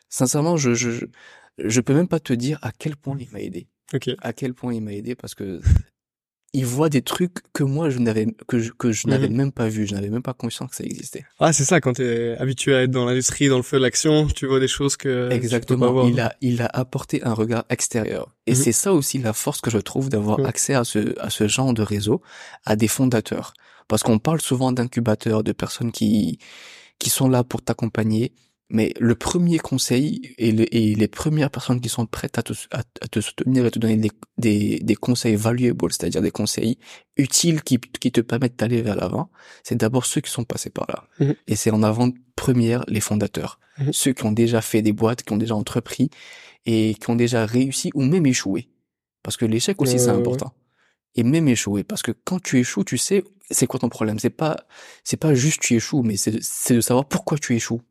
Sincèrement, 0.09 0.57
je 0.57 0.73
je 0.73 1.05
je 1.57 1.81
peux 1.81 1.93
même 1.93 2.07
pas 2.07 2.19
te 2.19 2.33
dire 2.33 2.59
à 2.61 2.71
quel 2.71 2.95
point 2.95 3.17
il 3.19 3.29
m'a 3.31 3.41
aidé. 3.41 3.67
Ok. 3.93 4.09
À 4.21 4.33
quel 4.33 4.53
point 4.53 4.73
il 4.73 4.81
m'a 4.81 4.93
aidé 4.93 5.15
parce 5.15 5.33
que 5.35 5.61
il 6.53 6.65
voit 6.65 6.89
des 6.89 7.01
trucs 7.01 7.35
que 7.53 7.63
moi 7.63 7.89
je 7.89 7.99
n'avais 7.99 8.25
que 8.47 8.57
je, 8.59 8.71
que 8.71 8.91
je 8.91 9.07
n'avais 9.07 9.27
Mhm. 9.29 9.35
même 9.35 9.51
pas 9.51 9.67
vu, 9.67 9.85
je 9.85 9.93
n'avais 9.93 10.09
même 10.09 10.21
pas 10.23 10.33
conscience 10.33 10.71
que 10.71 10.75
ça 10.77 10.83
existait. 10.85 11.25
Ah, 11.39 11.51
c'est 11.53 11.65
ça, 11.65 11.81
quand 11.81 11.93
t'es 11.93 12.35
habitué 12.39 12.73
à 12.73 12.83
être 12.83 12.91
dans 12.91 13.05
l'industrie, 13.05 13.47
dans 13.49 13.57
le 13.57 13.63
feu 13.63 13.77
de 13.77 13.83
l'action, 13.83 14.27
tu 14.27 14.47
vois 14.47 14.59
des 14.59 14.67
choses 14.69 14.95
que 14.97 15.07
tu 15.07 15.13
peux 15.23 15.29
pas 15.29 15.35
Exactement. 15.35 15.91
voir. 15.91 16.07
Il 16.09 16.19
a, 16.19 16.35
il 16.41 16.61
a 16.61 16.67
apporté 16.67 17.21
un 17.23 17.33
regard 17.33 17.65
extérieur. 17.69 18.33
Et 18.47 18.51
Mhm. 18.51 18.55
c'est 18.57 18.71
ça 18.71 18.93
aussi 18.93 19.19
la 19.19 19.33
force 19.33 19.61
que 19.61 19.69
je 19.69 19.77
trouve 19.77 20.09
d'avoir 20.09 20.39
accès 20.45 20.73
à 20.73 20.83
ce, 20.83 21.19
à 21.19 21.29
ce 21.29 21.47
genre 21.47 21.73
de 21.73 21.81
réseau, 21.83 22.21
à 22.65 22.75
des 22.75 22.87
fondateurs. 22.87 23.53
Parce 23.89 24.01
qu'on 24.03 24.17
parle 24.19 24.41
souvent 24.41 24.71
d'incubateurs, 24.71 25.43
de 25.43 25.51
personnes 25.51 25.91
qui, 25.91 26.39
qui 26.97 27.09
sont 27.09 27.29
là 27.29 27.43
pour 27.43 27.61
t'accompagner. 27.61 28.33
Mais 28.69 28.93
le 28.99 29.15
premier 29.15 29.59
conseil 29.59 30.33
et, 30.37 30.51
le- 30.51 30.75
et 30.75 30.93
les 30.93 31.07
premières 31.07 31.49
personnes 31.49 31.79
qui 31.79 31.87
sont 31.87 32.05
prêtes 32.05 32.37
à 32.37 32.43
te, 32.43 32.51
à, 32.71 32.79
à 33.01 33.07
te 33.07 33.21
soutenir 33.21 33.65
et 33.65 33.71
te 33.71 33.79
donner 33.79 33.95
des, 33.95 34.11
des, 34.37 34.79
des 34.79 34.95
conseils 34.95 35.37
valuables, 35.37 35.91
c'est-à-dire 35.93 36.21
des 36.21 36.31
conseils 36.31 36.77
utiles 37.15 37.61
qui, 37.63 37.79
qui 37.79 38.11
te 38.11 38.19
permettent 38.19 38.57
d'aller 38.57 38.81
vers 38.81 38.95
l'avant, 38.97 39.29
c'est 39.63 39.75
d'abord 39.75 40.05
ceux 40.05 40.19
qui 40.19 40.29
sont 40.31 40.43
passés 40.43 40.69
par 40.69 40.85
là. 40.89 41.07
Mhm. 41.19 41.35
Et 41.47 41.55
c'est 41.55 41.71
en 41.71 41.81
avant 41.81 42.09
première 42.35 42.83
les 42.89 42.99
fondateurs. 42.99 43.59
Mhm. 43.79 43.93
Ceux 43.93 44.11
qui 44.13 44.25
ont 44.25 44.33
déjà 44.33 44.61
fait 44.61 44.81
des 44.81 44.91
boîtes, 44.91 45.23
qui 45.23 45.31
ont 45.31 45.37
déjà 45.37 45.55
entrepris 45.55 46.09
et 46.65 46.95
qui 46.99 47.09
ont 47.09 47.15
déjà 47.15 47.45
réussi 47.45 47.89
ou 47.93 48.01
même 48.03 48.25
échoué. 48.25 48.67
Parce 49.23 49.37
que 49.37 49.45
l'échec 49.45 49.81
aussi, 49.81 49.97
c'est 49.99 50.09
important. 50.09 50.53
Et 51.15 51.23
même 51.23 51.47
échouer. 51.47 51.83
Parce 51.83 52.01
que 52.03 52.11
quand 52.11 52.41
tu 52.41 52.59
échoues, 52.59 52.83
tu 52.83 52.97
sais, 52.97 53.23
c'est 53.49 53.65
quoi 53.65 53.79
ton 53.79 53.89
problème? 53.89 54.19
C'est 54.19 54.29
pas, 54.29 54.57
c'est 55.03 55.17
pas 55.17 55.33
juste 55.33 55.61
tu 55.61 55.75
échoues, 55.75 56.03
mais 56.03 56.17
c'est 56.17 56.73
de 56.75 56.81
savoir 56.81 57.05
pourquoi 57.05 57.37
tu 57.37 57.55
échoues. 57.55 57.81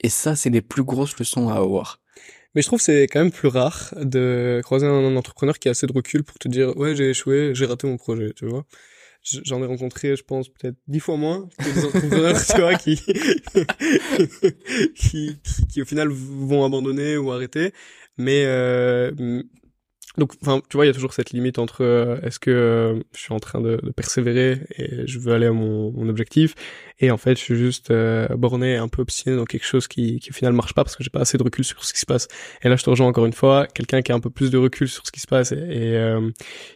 Et 0.00 0.08
ça, 0.08 0.36
c'est 0.36 0.50
les 0.50 0.62
plus 0.62 0.84
grosses 0.84 1.18
leçons 1.18 1.48
à 1.48 1.54
avoir. 1.54 2.00
Mais 2.54 2.62
je 2.62 2.68
trouve 2.68 2.78
que 2.78 2.84
c'est 2.84 3.02
quand 3.02 3.20
même 3.20 3.32
plus 3.32 3.48
rare 3.48 3.92
de 4.00 4.62
croiser 4.64 4.86
un 4.86 5.14
entrepreneur 5.16 5.58
qui 5.58 5.68
a 5.68 5.72
assez 5.72 5.86
de 5.86 5.92
recul 5.92 6.24
pour 6.24 6.38
te 6.38 6.48
dire 6.48 6.74
ouais 6.76 6.96
j'ai 6.96 7.10
échoué, 7.10 7.54
j'ai 7.54 7.66
raté 7.66 7.86
mon 7.86 7.98
projet, 7.98 8.32
tu 8.34 8.46
vois. 8.46 8.64
J'en 9.22 9.62
ai 9.62 9.66
rencontré, 9.66 10.14
je 10.16 10.22
pense, 10.22 10.48
peut-être 10.48 10.76
dix 10.86 11.00
fois 11.00 11.16
moins 11.16 11.48
que 11.58 11.74
des 11.74 11.84
entrepreneurs, 11.84 12.46
tu 12.46 12.60
vois, 12.60 12.74
qui, 12.76 12.96
qui, 14.94 15.36
qui, 15.42 15.66
qui, 15.66 15.82
au 15.82 15.84
final 15.84 16.08
vont 16.08 16.64
abandonner 16.64 17.16
ou 17.16 17.32
arrêter. 17.32 17.72
Mais 18.16 18.44
euh, 18.46 19.42
donc, 20.18 20.32
enfin, 20.42 20.60
tu 20.68 20.76
vois, 20.76 20.84
il 20.86 20.88
y 20.88 20.90
a 20.90 20.94
toujours 20.94 21.12
cette 21.12 21.30
limite 21.30 21.58
entre 21.58 21.82
euh, 21.82 22.20
est-ce 22.22 22.38
que 22.38 22.50
euh, 22.50 23.00
je 23.12 23.20
suis 23.20 23.32
en 23.34 23.38
train 23.38 23.60
de, 23.60 23.78
de 23.82 23.90
persévérer 23.90 24.60
et 24.76 25.06
je 25.06 25.18
veux 25.18 25.32
aller 25.34 25.46
à 25.46 25.52
mon, 25.52 25.92
mon 25.92 26.08
objectif, 26.08 26.54
et 26.98 27.10
en 27.10 27.18
fait, 27.18 27.36
je 27.36 27.42
suis 27.42 27.56
juste 27.56 27.90
euh, 27.90 28.26
borné, 28.36 28.76
un 28.76 28.88
peu 28.88 29.02
obstiné 29.02 29.36
dans 29.36 29.44
quelque 29.44 29.66
chose 29.66 29.86
qui, 29.86 30.18
qui 30.18 30.30
au 30.30 30.32
final 30.32 30.54
marche 30.54 30.72
pas 30.72 30.82
parce 30.82 30.96
que 30.96 31.04
j'ai 31.04 31.10
pas 31.10 31.20
assez 31.20 31.36
de 31.36 31.42
recul 31.42 31.64
sur 31.64 31.84
ce 31.84 31.92
qui 31.92 32.00
se 32.00 32.06
passe. 32.06 32.26
Et 32.62 32.68
là, 32.70 32.76
je 32.76 32.84
te 32.84 32.90
rejoins 32.90 33.08
encore 33.08 33.26
une 33.26 33.34
fois, 33.34 33.66
quelqu'un 33.66 34.00
qui 34.00 34.12
a 34.12 34.14
un 34.14 34.20
peu 34.20 34.30
plus 34.30 34.50
de 34.50 34.56
recul 34.56 34.88
sur 34.88 35.06
ce 35.06 35.12
qui 35.12 35.20
se 35.20 35.26
passe 35.26 35.52
et, 35.52 35.56
et, 35.56 35.96
euh, 35.96 36.30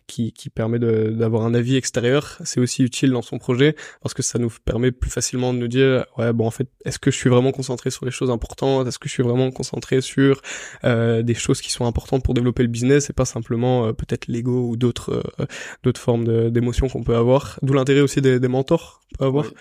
qui, 0.07 0.33
qui 0.33 0.51
permet 0.51 0.79
d'avoir 0.79 1.45
un 1.45 1.55
avis 1.55 1.77
extérieur, 1.77 2.39
c'est 2.45 2.61
aussi 2.61 2.83
utile 2.83 3.13
dans 3.13 3.23
son 3.23 3.39
projet 3.39 3.75
parce 4.03 4.13
que 4.13 4.23
ça 4.23 4.39
nous 4.39 4.53
permet 4.65 4.93
plus 4.93 5.11
facilement 5.11 5.55
de 5.55 5.59
nous 5.59 5.69
dire, 5.69 6.05
ouais, 6.19 6.35
bon, 6.35 6.47
en 6.47 6.51
fait, 6.51 6.69
est-ce 6.85 6.99
que 6.99 7.11
je 7.11 7.17
suis 7.17 7.31
vraiment 7.31 7.53
concentré 7.53 7.91
sur 7.91 8.05
les 8.05 8.11
choses 8.11 8.31
importantes? 8.31 8.87
Est-ce 8.87 8.99
que 8.99 9.09
je 9.09 9.15
suis 9.15 9.23
vraiment 9.23 9.51
concentré 9.51 10.03
sur 10.03 10.43
euh, 10.85 11.23
des 11.23 11.35
choses 11.35 11.63
qui 11.63 11.73
sont 11.73 11.87
importantes 11.87 12.23
pour 12.23 12.35
développer 12.35 12.63
le 12.63 12.69
business? 12.69 13.09
Simplement 13.31 13.87
euh, 13.87 13.93
peut-être 13.93 14.27
l'ego 14.29 14.69
ou 14.69 14.77
d'autres 14.77 15.23
euh, 15.41 15.47
d'autres 15.83 16.01
formes 16.01 16.51
d'émotions 16.51 16.89
qu'on 16.89 17.03
peut 17.05 17.17
avoir. 17.17 17.59
D'où 17.63 17.73
l'intérêt 17.73 18.01
aussi 18.03 18.21
des, 18.21 18.39
des 18.41 18.49
mentors 18.49 19.01
qu'on 19.11 19.19
peut 19.19 19.25
avoir 19.25 19.45
Oui, 19.47 19.53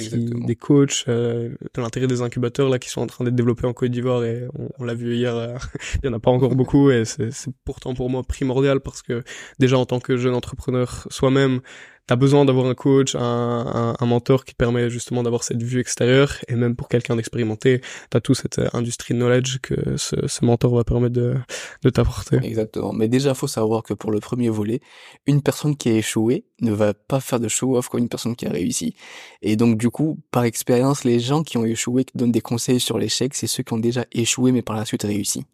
qui- 0.00 0.04
exactement. 0.06 0.46
des 0.46 0.56
coachs, 0.56 1.04
euh, 1.08 1.50
de 1.74 1.80
l'intérêt 1.80 2.06
des 2.06 2.22
incubateurs 2.22 2.68
là 2.68 2.78
qui 2.78 2.88
sont 2.90 3.00
en 3.02 3.06
train 3.06 3.24
d'être 3.24 3.34
développés 3.34 3.66
en 3.66 3.72
Côte 3.72 3.90
d'Ivoire 3.90 4.24
et 4.24 4.46
on, 4.58 4.68
on 4.78 4.84
l'a 4.84 4.94
vu 4.94 5.14
hier, 5.16 5.34
il 6.02 6.06
y 6.06 6.08
en 6.08 6.12
a 6.14 6.18
pas 6.20 6.30
encore 6.30 6.54
beaucoup 6.54 6.90
et 6.90 7.04
c'est 7.04 7.30
c'est 7.32 7.52
pourtant 7.64 7.94
pour 7.94 8.08
moi 8.10 8.22
primordial 8.22 8.80
parce 8.80 9.02
que 9.02 9.22
déjà 9.58 9.78
en 9.78 9.86
tant 9.86 10.00
que 10.00 10.16
jeune 10.16 10.34
entrepreneur 10.34 11.06
soi-même, 11.10 11.60
t'as 12.06 12.16
besoin 12.16 12.44
d'avoir 12.44 12.66
un 12.66 12.74
coach, 12.74 13.14
un, 13.14 13.20
un, 13.20 13.96
un 13.98 14.06
mentor 14.06 14.44
qui 14.44 14.54
permet 14.54 14.88
justement 14.90 15.22
d'avoir 15.22 15.42
cette 15.42 15.62
vue 15.62 15.80
extérieure 15.80 16.34
et 16.48 16.54
même 16.54 16.76
pour 16.76 16.88
quelqu'un 16.88 17.16
d'expérimenté, 17.16 17.80
t'as 18.10 18.20
tout 18.20 18.34
cette 18.34 18.58
euh, 18.60 18.68
industrie 18.72 19.14
knowledge 19.14 19.58
que 19.60 19.96
ce, 19.96 20.14
ce 20.26 20.44
mentor 20.44 20.74
va 20.76 20.84
permettre 20.84 21.14
de, 21.14 21.34
de 21.82 21.90
t'apporter. 21.90 22.36
Exactement. 22.42 22.92
Mais 22.92 23.08
déjà, 23.08 23.34
faut 23.34 23.48
savoir 23.48 23.82
que 23.82 23.94
pour 23.94 24.10
le 24.12 24.20
premier 24.20 24.48
volet, 24.48 24.80
une 25.26 25.42
personne 25.42 25.76
qui 25.76 25.88
a 25.88 25.92
échoué 25.94 26.44
ne 26.60 26.72
va 26.72 26.94
pas 26.94 27.20
faire 27.20 27.40
de 27.40 27.48
show-off 27.48 27.88
comme 27.88 28.00
une 28.00 28.08
personne 28.08 28.36
qui 28.36 28.46
a 28.46 28.50
réussi. 28.50 28.94
Et 29.42 29.56
donc, 29.56 29.76
du 29.76 29.90
coup, 29.90 30.20
par 30.30 30.44
expérience, 30.44 31.04
les 31.04 31.18
gens 31.18 31.42
qui 31.42 31.58
ont 31.58 31.64
échoué, 31.64 32.04
qui 32.04 32.16
donnent 32.16 32.32
des 32.32 32.40
conseils 32.40 32.80
sur 32.80 32.98
l'échec, 32.98 33.34
c'est 33.34 33.46
ceux 33.46 33.62
qui 33.62 33.72
ont 33.72 33.78
déjà 33.78 34.04
échoué, 34.12 34.52
mais 34.52 34.62
par 34.62 34.76
la 34.76 34.84
suite 34.84 35.02
réussi. 35.02 35.44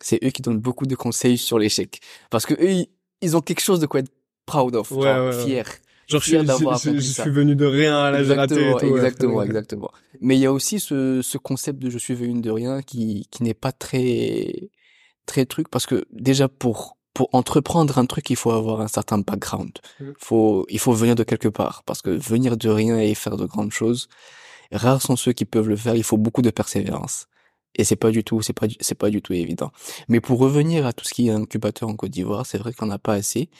C'est 0.00 0.22
eux 0.24 0.30
qui 0.30 0.42
donnent 0.42 0.60
beaucoup 0.60 0.86
de 0.86 0.94
conseils 0.94 1.38
sur 1.38 1.58
l'échec. 1.58 2.00
Parce 2.30 2.46
que 2.46 2.54
eux, 2.54 2.70
ils, 2.70 2.86
ils 3.20 3.36
ont 3.36 3.40
quelque 3.40 3.60
chose 3.62 3.80
de 3.80 3.86
quoi 3.86 4.00
être 4.00 4.12
proud 4.46 4.76
of, 4.76 4.90
Ouais, 4.92 5.02
genre 5.02 5.28
ouais, 5.30 5.36
ouais. 5.36 5.44
fier. 5.44 5.66
Genre 6.08 6.22
je, 6.22 6.38
je, 6.38 6.44
je, 6.46 7.00
je 7.00 7.12
suis 7.22 7.30
venu 7.30 7.54
de 7.54 7.66
rien 7.66 7.98
à 7.98 8.10
la 8.10 8.18
et 8.18 8.20
Exactement, 8.22 8.78
tout, 8.78 8.86
exactement, 8.96 9.34
Ouais. 9.36 9.46
exactement. 9.46 9.90
Mais 10.20 10.36
il 10.36 10.40
y 10.40 10.46
a 10.46 10.52
aussi 10.52 10.80
ce, 10.80 11.20
ce 11.22 11.38
concept 11.38 11.78
de 11.80 11.90
je 11.90 11.98
suis 11.98 12.14
venu 12.14 12.40
de 12.40 12.50
rien 12.50 12.82
qui, 12.82 13.26
qui 13.30 13.42
n'est 13.42 13.54
pas 13.54 13.72
très, 13.72 14.70
très 15.26 15.46
truc 15.46 15.68
parce 15.68 15.86
que 15.86 16.04
déjà 16.10 16.48
pour, 16.48 16.96
pour 17.14 17.28
entreprendre 17.32 17.98
un 17.98 18.06
truc, 18.06 18.30
il 18.30 18.36
faut 18.36 18.50
avoir 18.50 18.80
un 18.80 18.88
certain 18.88 19.18
background. 19.18 19.72
Faut, 20.18 20.66
il 20.68 20.78
faut 20.78 20.92
venir 20.92 21.14
de 21.14 21.24
quelque 21.24 21.48
part 21.48 21.82
parce 21.84 22.02
que 22.02 22.10
venir 22.10 22.56
de 22.56 22.68
rien 22.68 22.98
et 22.98 23.14
faire 23.14 23.36
de 23.36 23.44
grandes 23.44 23.72
choses, 23.72 24.08
rares 24.72 25.02
sont 25.02 25.16
ceux 25.16 25.32
qui 25.32 25.44
peuvent 25.44 25.68
le 25.68 25.76
faire. 25.76 25.94
Il 25.94 26.04
faut 26.04 26.16
beaucoup 26.18 26.42
de 26.42 26.50
persévérance. 26.50 27.27
Et 27.76 27.84
c'est 27.84 27.96
pas 27.96 28.10
du 28.10 28.24
tout, 28.24 28.42
c'est 28.42 28.52
pas, 28.52 28.66
du- 28.66 28.76
c'est 28.80 28.96
pas 28.96 29.08
du 29.10 29.22
tout 29.22 29.32
évident. 29.34 29.70
Mais 30.08 30.20
pour 30.20 30.38
revenir 30.40 30.84
à 30.86 30.92
tout 30.92 31.04
ce 31.04 31.14
qui 31.14 31.28
est 31.28 31.30
incubateur 31.30 31.88
en 31.88 31.94
Côte 31.94 32.10
d'Ivoire, 32.10 32.44
c'est 32.44 32.58
vrai 32.58 32.72
qu'on 32.72 32.86
n'a 32.86 32.98
pas 32.98 33.14
assez. 33.14 33.50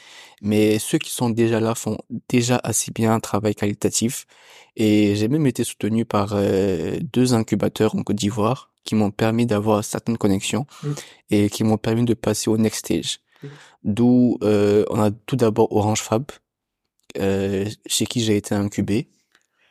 Mais 0.42 0.78
ceux 0.80 0.98
qui 0.98 1.10
sont 1.10 1.30
déjà 1.30 1.60
là 1.60 1.74
font 1.76 1.98
déjà 2.28 2.60
assez 2.64 2.90
bien 2.90 3.12
un 3.14 3.20
travail 3.20 3.54
qualitatif. 3.54 4.26
Et 4.76 5.14
j'ai 5.14 5.28
même 5.28 5.46
été 5.46 5.62
soutenu 5.62 6.04
par 6.04 6.30
euh, 6.32 6.98
deux 7.12 7.34
incubateurs 7.34 7.94
en 7.94 8.02
Côte 8.02 8.16
d'Ivoire 8.16 8.72
qui 8.84 8.94
m'ont 8.96 9.10
permis 9.12 9.46
d'avoir 9.46 9.84
certaines 9.84 10.18
connexions 10.18 10.66
et 11.30 11.50
qui 11.50 11.62
m'ont 11.62 11.76
permis 11.78 12.04
de 12.04 12.14
passer 12.14 12.48
au 12.50 12.56
next 12.56 12.86
stage. 12.86 13.20
D'où 13.84 14.38
euh, 14.42 14.84
on 14.90 15.00
a 15.00 15.10
tout 15.12 15.36
d'abord 15.36 15.70
Orange 15.72 16.00
Fab, 16.02 16.24
euh, 17.18 17.68
chez 17.86 18.06
qui 18.06 18.22
j'ai 18.24 18.36
été 18.36 18.54
incubé. 18.54 19.08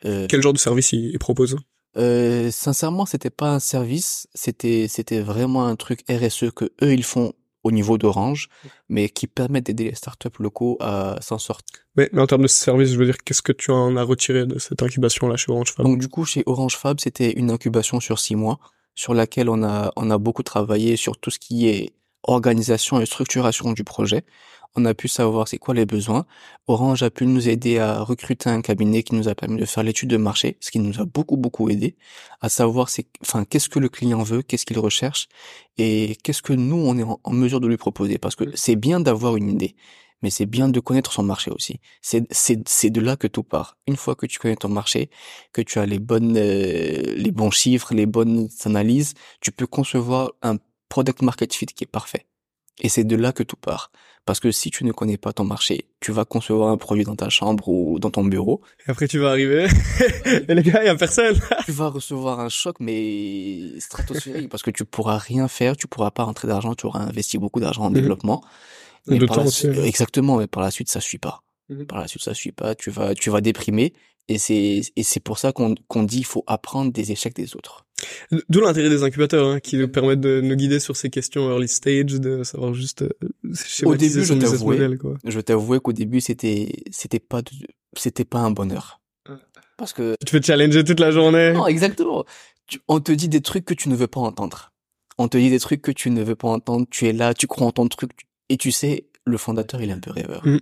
Euh, 0.04 0.26
Quel 0.28 0.40
genre 0.40 0.52
de 0.52 0.58
service 0.58 0.92
il, 0.92 1.10
il 1.10 1.18
propose? 1.18 1.56
Euh, 1.98 2.50
sincèrement, 2.50 3.06
c'était 3.06 3.30
pas 3.30 3.50
un 3.50 3.58
service, 3.58 4.28
c'était 4.34 4.86
c'était 4.88 5.20
vraiment 5.20 5.66
un 5.66 5.76
truc 5.76 6.04
RSE 6.08 6.50
que 6.54 6.66
eux 6.82 6.92
ils 6.92 7.04
font 7.04 7.32
au 7.64 7.72
niveau 7.72 7.98
d'Orange, 7.98 8.48
mais 8.88 9.08
qui 9.08 9.26
permettent 9.26 9.66
d'aider 9.66 9.84
les 9.84 9.94
startups 9.94 10.38
locaux 10.38 10.76
à 10.80 11.18
s'en 11.20 11.38
sortir. 11.38 11.80
mais, 11.96 12.08
mais 12.12 12.22
en 12.22 12.26
termes 12.26 12.42
de 12.42 12.46
service, 12.46 12.92
je 12.92 12.98
veux 12.98 13.04
dire, 13.04 13.18
qu'est-ce 13.24 13.42
que 13.42 13.52
tu 13.52 13.72
en 13.72 13.96
as 13.96 14.04
retiré 14.04 14.46
de 14.46 14.58
cette 14.58 14.82
incubation-là 14.82 15.36
chez 15.36 15.50
Orange 15.50 15.74
Fab? 15.74 15.84
Donc 15.84 15.98
du 15.98 16.08
coup, 16.08 16.24
chez 16.24 16.44
Orange 16.46 16.76
Fab, 16.76 17.00
c'était 17.00 17.32
une 17.32 17.50
incubation 17.50 17.98
sur 18.00 18.20
six 18.20 18.36
mois, 18.36 18.60
sur 18.94 19.12
laquelle 19.12 19.48
on 19.48 19.62
a 19.64 19.92
on 19.96 20.10
a 20.10 20.18
beaucoup 20.18 20.44
travaillé 20.44 20.96
sur 20.96 21.18
tout 21.18 21.30
ce 21.30 21.38
qui 21.38 21.68
est 21.68 21.92
organisation 22.22 23.00
et 23.00 23.06
structuration 23.06 23.72
du 23.72 23.84
projet. 23.84 24.24
On 24.76 24.84
a 24.84 24.94
pu 24.94 25.08
savoir 25.08 25.48
c'est 25.48 25.58
quoi 25.58 25.74
les 25.74 25.86
besoins. 25.86 26.24
Orange 26.68 27.02
a 27.02 27.10
pu 27.10 27.26
nous 27.26 27.48
aider 27.48 27.78
à 27.78 28.00
recruter 28.02 28.48
un 28.50 28.60
cabinet 28.60 29.02
qui 29.02 29.14
nous 29.14 29.28
a 29.28 29.34
permis 29.34 29.58
de 29.58 29.64
faire 29.64 29.82
l'étude 29.82 30.10
de 30.10 30.16
marché, 30.16 30.56
ce 30.60 30.70
qui 30.70 30.78
nous 30.78 31.00
a 31.00 31.04
beaucoup 31.04 31.36
beaucoup 31.36 31.68
aidé 31.70 31.96
à 32.40 32.48
savoir 32.48 32.88
c'est 32.88 33.06
enfin 33.22 33.44
qu'est-ce 33.44 33.68
que 33.68 33.78
le 33.80 33.88
client 33.88 34.22
veut, 34.22 34.42
qu'est-ce 34.42 34.66
qu'il 34.66 34.78
recherche 34.78 35.28
et 35.78 36.16
qu'est-ce 36.22 36.42
que 36.42 36.52
nous 36.52 36.76
on 36.76 36.96
est 36.98 37.02
en, 37.02 37.20
en 37.24 37.32
mesure 37.32 37.60
de 37.60 37.66
lui 37.66 37.76
proposer 37.76 38.18
parce 38.18 38.36
que 38.36 38.44
c'est 38.56 38.76
bien 38.76 39.00
d'avoir 39.00 39.36
une 39.36 39.48
idée 39.50 39.74
mais 40.22 40.30
c'est 40.30 40.46
bien 40.46 40.68
de 40.68 40.80
connaître 40.80 41.12
son 41.12 41.22
marché 41.22 41.50
aussi. 41.50 41.80
C'est 42.02 42.26
c'est 42.32 42.68
c'est 42.68 42.90
de 42.90 43.00
là 43.00 43.16
que 43.16 43.26
tout 43.26 43.42
part. 43.44 43.76
Une 43.86 43.96
fois 43.96 44.14
que 44.16 44.26
tu 44.26 44.38
connais 44.38 44.56
ton 44.56 44.68
marché, 44.68 45.10
que 45.52 45.62
tu 45.62 45.78
as 45.78 45.86
les 45.86 45.98
bonnes 45.98 46.36
euh, 46.36 47.14
les 47.16 47.30
bons 47.32 47.50
chiffres, 47.50 47.94
les 47.94 48.06
bonnes 48.06 48.48
analyses, 48.64 49.14
tu 49.40 49.52
peux 49.52 49.66
concevoir 49.66 50.32
un 50.42 50.56
product 50.88 51.22
market 51.22 51.54
fit 51.54 51.66
qui 51.66 51.84
est 51.84 51.86
parfait. 51.86 52.26
Et 52.80 52.88
c'est 52.88 53.04
de 53.04 53.16
là 53.16 53.32
que 53.32 53.42
tout 53.42 53.56
part. 53.56 53.90
Parce 54.24 54.40
que 54.40 54.50
si 54.50 54.70
tu 54.70 54.84
ne 54.84 54.92
connais 54.92 55.16
pas 55.16 55.32
ton 55.32 55.44
marché, 55.44 55.86
tu 56.00 56.12
vas 56.12 56.24
concevoir 56.26 56.68
un 56.70 56.76
produit 56.76 57.04
dans 57.04 57.16
ta 57.16 57.30
chambre 57.30 57.66
ou 57.68 57.98
dans 57.98 58.10
ton 58.10 58.24
bureau, 58.24 58.60
Et 58.86 58.90
après, 58.90 59.08
tu 59.08 59.18
vas 59.18 59.30
arriver, 59.30 59.66
et 60.26 60.54
les 60.54 60.62
gars, 60.62 60.82
il 60.82 60.86
y 60.86 60.90
a 60.90 60.94
personne. 60.96 61.40
tu 61.64 61.72
vas 61.72 61.88
recevoir 61.88 62.38
un 62.38 62.50
choc 62.50 62.76
mais 62.78 63.80
stratosphérique 63.80 64.48
parce 64.50 64.62
que 64.62 64.70
tu 64.70 64.84
pourras 64.84 65.16
rien 65.18 65.48
faire, 65.48 65.76
tu 65.76 65.86
pourras 65.86 66.10
pas 66.10 66.24
rentrer 66.24 66.46
d'argent, 66.46 66.74
tu 66.74 66.86
auras 66.86 67.00
investi 67.00 67.38
beaucoup 67.38 67.60
d'argent 67.60 67.84
en 67.84 67.88
Mhm. 67.90 67.94
développement. 67.94 68.44
Et 69.06 69.12
Mais 69.12 69.18
de 69.18 69.26
temps 69.26 69.44
aussi, 69.46 69.66
exactement, 69.66 70.36
mais 70.36 70.46
par 70.46 70.62
la 70.62 70.70
suite 70.70 70.90
ça 70.90 71.00
suit 71.00 71.18
pas. 71.18 71.42
Mhm. 71.70 71.86
Par 71.86 71.98
la 71.98 72.06
suite 72.08 72.22
ça 72.22 72.34
suit 72.34 72.52
pas, 72.52 72.74
tu 72.74 72.90
vas 72.90 73.14
tu 73.14 73.30
vas 73.30 73.40
déprimer 73.40 73.94
et 74.28 74.36
c'est 74.38 74.82
et 74.94 75.02
c'est 75.02 75.20
pour 75.20 75.38
ça 75.38 75.52
qu'on 75.52 75.74
qu'on 75.88 76.02
dit 76.02 76.18
il 76.18 76.26
faut 76.26 76.44
apprendre 76.46 76.92
des 76.92 77.12
échecs 77.12 77.34
des 77.34 77.56
autres. 77.56 77.86
D'où 78.48 78.60
l'intérêt 78.60 78.88
des 78.88 79.02
incubateurs, 79.02 79.46
hein, 79.46 79.60
qui 79.60 79.76
nous 79.76 79.88
permettent 79.88 80.20
de 80.20 80.40
nous 80.40 80.54
guider 80.54 80.80
sur 80.80 80.96
ces 80.96 81.10
questions 81.10 81.50
early 81.50 81.68
stage, 81.68 82.14
de 82.20 82.44
savoir 82.44 82.74
juste 82.74 83.02
euh, 83.02 83.08
Au 83.84 83.96
début, 83.96 84.24
je 84.24 84.34
t'avouais, 84.34 84.98
je 85.24 85.40
t'avouais 85.40 85.80
qu'au 85.80 85.92
début, 85.92 86.20
c'était, 86.20 86.70
c'était 86.90 87.18
pas, 87.18 87.42
c'était 87.96 88.24
pas 88.24 88.40
un 88.40 88.50
bonheur. 88.50 89.00
Parce 89.76 89.92
que... 89.92 90.16
Tu 90.20 90.26
te 90.26 90.30
fais 90.30 90.42
challenger 90.42 90.84
toute 90.84 91.00
la 91.00 91.10
journée. 91.10 91.52
Non, 91.52 91.66
exactement. 91.66 92.24
on 92.88 93.00
te 93.00 93.12
dit 93.12 93.28
des 93.28 93.40
trucs 93.40 93.64
que 93.64 93.74
tu 93.74 93.88
ne 93.88 93.94
veux 93.94 94.08
pas 94.08 94.20
entendre. 94.20 94.72
On 95.18 95.28
te 95.28 95.36
dit 95.36 95.50
des 95.50 95.60
trucs 95.60 95.82
que 95.82 95.92
tu 95.92 96.10
ne 96.10 96.22
veux 96.22 96.36
pas 96.36 96.48
entendre. 96.48 96.86
Tu 96.90 97.06
es 97.06 97.12
là, 97.12 97.34
tu 97.34 97.46
crois 97.46 97.66
en 97.66 97.72
ton 97.72 97.88
truc. 97.88 98.10
Et 98.48 98.56
tu 98.56 98.72
sais, 98.72 99.08
le 99.24 99.36
fondateur, 99.36 99.80
il 99.82 99.90
est 99.90 99.92
un 99.92 100.00
peu 100.00 100.10
rêveur. 100.10 100.46
Mm. 100.46 100.58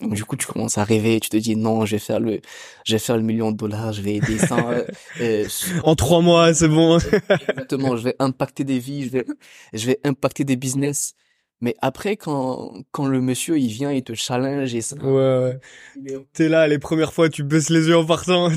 Donc 0.00 0.14
du 0.14 0.24
coup, 0.24 0.36
tu 0.36 0.46
commences 0.46 0.76
à 0.76 0.84
rêver, 0.84 1.20
tu 1.20 1.28
te 1.30 1.36
dis 1.36 1.54
non, 1.54 1.86
je 1.86 1.92
vais 1.92 1.98
faire 2.00 2.18
le, 2.18 2.40
je 2.84 2.94
vais 2.94 2.98
faire 2.98 3.16
le 3.16 3.22
million 3.22 3.52
de 3.52 3.56
dollars, 3.56 3.92
je 3.92 4.02
vais 4.02 4.16
aider 4.16 4.38
ça. 4.38 4.58
Euh, 4.70 4.84
euh, 5.20 5.48
en 5.84 5.94
trois 5.94 6.20
mois, 6.20 6.52
c'est 6.52 6.68
bon. 6.68 6.98
Exactement, 6.98 7.96
je 7.96 8.02
vais 8.02 8.16
impacter 8.18 8.64
des 8.64 8.80
vies, 8.80 9.04
je 9.04 9.10
vais, 9.10 9.24
je 9.72 9.86
vais 9.86 10.00
impacter 10.04 10.44
des 10.44 10.56
business. 10.56 11.14
Mais 11.60 11.74
après, 11.80 12.16
quand, 12.16 12.74
quand 12.90 13.06
le 13.06 13.20
monsieur, 13.20 13.58
il 13.58 13.68
vient, 13.68 13.90
il 13.90 14.02
te 14.02 14.14
challenge 14.14 14.74
et 14.74 14.80
ça. 14.80 14.96
Ouais, 14.96 15.58
ouais. 15.96 16.26
T'es 16.32 16.48
là, 16.48 16.68
les 16.68 16.78
premières 16.78 17.12
fois, 17.12 17.28
tu 17.28 17.42
baisses 17.42 17.70
les 17.70 17.88
yeux 17.88 17.96
en 17.96 18.04
partant. 18.04 18.50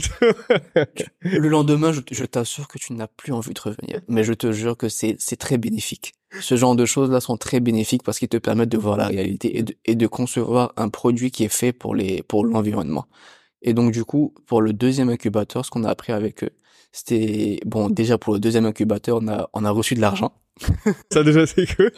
le 1.21 1.47
lendemain, 1.47 1.91
je, 1.93 2.01
je 2.11 2.25
t'assure 2.25 2.67
que 2.67 2.77
tu 2.77 2.93
n'as 2.93 3.07
plus 3.07 3.31
envie 3.31 3.53
de 3.53 3.61
revenir. 3.61 4.01
Mais 4.07 4.23
je 4.23 4.33
te 4.33 4.51
jure 4.51 4.75
que 4.75 4.89
c'est, 4.89 5.15
c'est 5.19 5.37
très 5.37 5.57
bénéfique. 5.57 6.13
Ce 6.41 6.55
genre 6.57 6.75
de 6.75 6.85
choses-là 6.85 7.21
sont 7.21 7.37
très 7.37 7.59
bénéfiques 7.59 8.03
parce 8.03 8.19
qu'ils 8.19 8.27
te 8.27 8.37
permettent 8.37 8.69
de 8.69 8.77
voir 8.77 8.97
la 8.97 9.07
réalité 9.07 9.57
et 9.57 9.63
de, 9.63 9.73
et 9.85 9.95
de 9.95 10.07
concevoir 10.07 10.73
un 10.75 10.89
produit 10.89 11.31
qui 11.31 11.45
est 11.45 11.49
fait 11.49 11.71
pour 11.71 11.95
les, 11.95 12.23
pour 12.23 12.45
l'environnement. 12.45 13.05
Et 13.61 13.73
donc, 13.73 13.91
du 13.91 14.03
coup, 14.03 14.33
pour 14.45 14.61
le 14.61 14.73
deuxième 14.73 15.09
incubateur, 15.09 15.65
ce 15.65 15.71
qu'on 15.71 15.83
a 15.83 15.89
appris 15.89 16.11
avec 16.13 16.43
eux, 16.43 16.51
c'était, 16.91 17.59
bon, 17.65 17.89
déjà 17.89 18.17
pour 18.17 18.33
le 18.33 18.39
deuxième 18.39 18.65
incubateur, 18.65 19.19
on 19.21 19.27
a, 19.27 19.49
on 19.53 19.65
a 19.65 19.71
reçu 19.71 19.95
de 19.95 20.01
l'argent. 20.01 20.33
ça 21.11 21.23
déjà 21.23 21.45
c'est 21.45 21.65
que. 21.65 21.91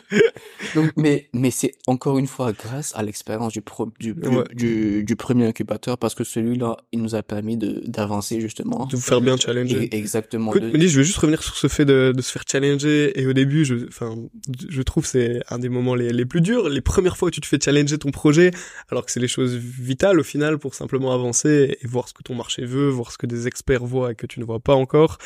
Donc, 0.76 0.92
mais 0.96 1.30
mais 1.34 1.52
c'est 1.52 1.74
encore 1.88 2.18
une 2.18 2.28
fois 2.28 2.52
grâce 2.54 2.94
à 2.96 3.04
l'expérience 3.04 3.54
du, 3.54 3.62
pro, 3.62 3.92
du, 4.00 4.16
du, 4.54 5.04
du 5.04 5.16
premier 5.16 5.48
incubateur 5.48 5.98
parce 5.98 6.16
que 6.16 6.24
celui-là 6.24 6.78
il 6.92 7.02
nous 7.02 7.16
a 7.16 7.24
permis 7.24 7.58
de 7.58 7.82
d'avancer 7.86 8.42
justement. 8.42 8.86
De 8.86 8.96
vous 8.96 9.02
faire 9.02 9.22
bien 9.22 9.38
challenger. 9.38 9.90
exactement. 9.96 10.54
Écoute, 10.54 10.80
je 10.80 10.98
veux 10.98 11.04
juste 11.04 11.18
revenir 11.18 11.44
sur 11.44 11.56
ce 11.56 11.68
fait 11.68 11.86
de, 11.86 12.14
de 12.16 12.22
se 12.22 12.32
faire 12.32 12.44
challenger 12.50 13.20
et 13.20 13.26
au 13.26 13.34
début 13.34 13.66
je 13.66 13.88
enfin 13.88 14.16
je 14.70 14.82
trouve 14.82 15.06
c'est 15.06 15.42
un 15.50 15.60
des 15.60 15.70
moments 15.70 15.96
les, 15.96 16.10
les 16.10 16.26
plus 16.26 16.42
durs 16.42 16.70
les 16.70 16.82
premières 16.82 17.18
fois 17.18 17.28
où 17.28 17.32
tu 17.32 17.42
te 17.42 17.48
fais 17.48 17.60
challenger 17.62 17.98
ton 17.98 18.12
projet 18.12 18.52
alors 18.90 19.06
que 19.06 19.12
c'est 19.12 19.20
les 19.20 19.28
choses 19.28 19.56
vitales 19.56 20.20
au 20.20 20.24
final 20.24 20.58
pour 20.58 20.76
simplement 20.76 21.14
avancer 21.14 21.78
et 21.82 21.88
voir 21.88 22.08
ce 22.08 22.14
que 22.14 22.24
ton 22.24 22.36
marché 22.36 22.66
veut 22.66 22.90
voir 22.90 23.12
ce 23.12 23.18
que 23.18 23.26
des 23.26 23.48
experts 23.48 23.86
voient 23.86 24.12
et 24.12 24.16
que 24.16 24.26
tu 24.26 24.40
ne 24.40 24.46
vois 24.46 24.60
pas 24.60 24.76
encore 24.76 25.18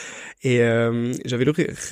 et 0.44 0.62
euh, 0.62 1.14
j'avais 1.26 1.46
lu 1.46 1.52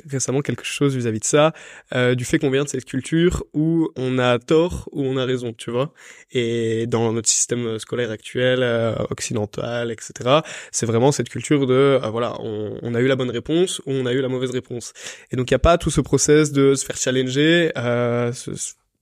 récemment 0.09 0.41
quelque 0.41 0.65
chose 0.65 0.95
vis-à-vis 0.95 1.19
de 1.19 1.25
euh, 1.35 2.15
du 2.15 2.25
fait 2.25 2.39
qu'on 2.39 2.49
vient 2.49 2.63
de 2.63 2.69
cette 2.69 2.85
culture 2.85 3.43
où 3.53 3.89
on 3.95 4.19
a 4.19 4.39
tort 4.39 4.89
ou 4.91 5.03
on 5.03 5.17
a 5.17 5.25
raison, 5.25 5.53
tu 5.53 5.71
vois. 5.71 5.93
Et 6.31 6.87
dans 6.87 7.11
notre 7.13 7.29
système 7.29 7.79
scolaire 7.79 8.11
actuel, 8.11 8.59
euh, 8.63 8.93
occidental, 9.09 9.91
etc., 9.91 10.39
c'est 10.71 10.85
vraiment 10.85 11.11
cette 11.11 11.29
culture 11.29 11.67
de, 11.67 11.73
euh, 11.73 12.09
voilà, 12.09 12.39
on, 12.41 12.93
a 12.93 12.99
eu 12.99 13.07
la 13.07 13.15
bonne 13.15 13.29
réponse 13.29 13.79
ou 13.85 13.91
on 13.91 14.05
a 14.05 14.13
eu 14.13 14.21
la 14.21 14.27
mauvaise 14.27 14.51
réponse. 14.51 14.93
Et 15.31 15.35
donc 15.35 15.51
il 15.51 15.53
n'y 15.53 15.57
a 15.57 15.59
pas 15.59 15.77
tout 15.77 15.91
ce 15.91 16.01
process 16.01 16.51
de 16.51 16.75
se 16.75 16.85
faire 16.85 16.97
challenger, 16.97 17.71
euh, 17.77 18.31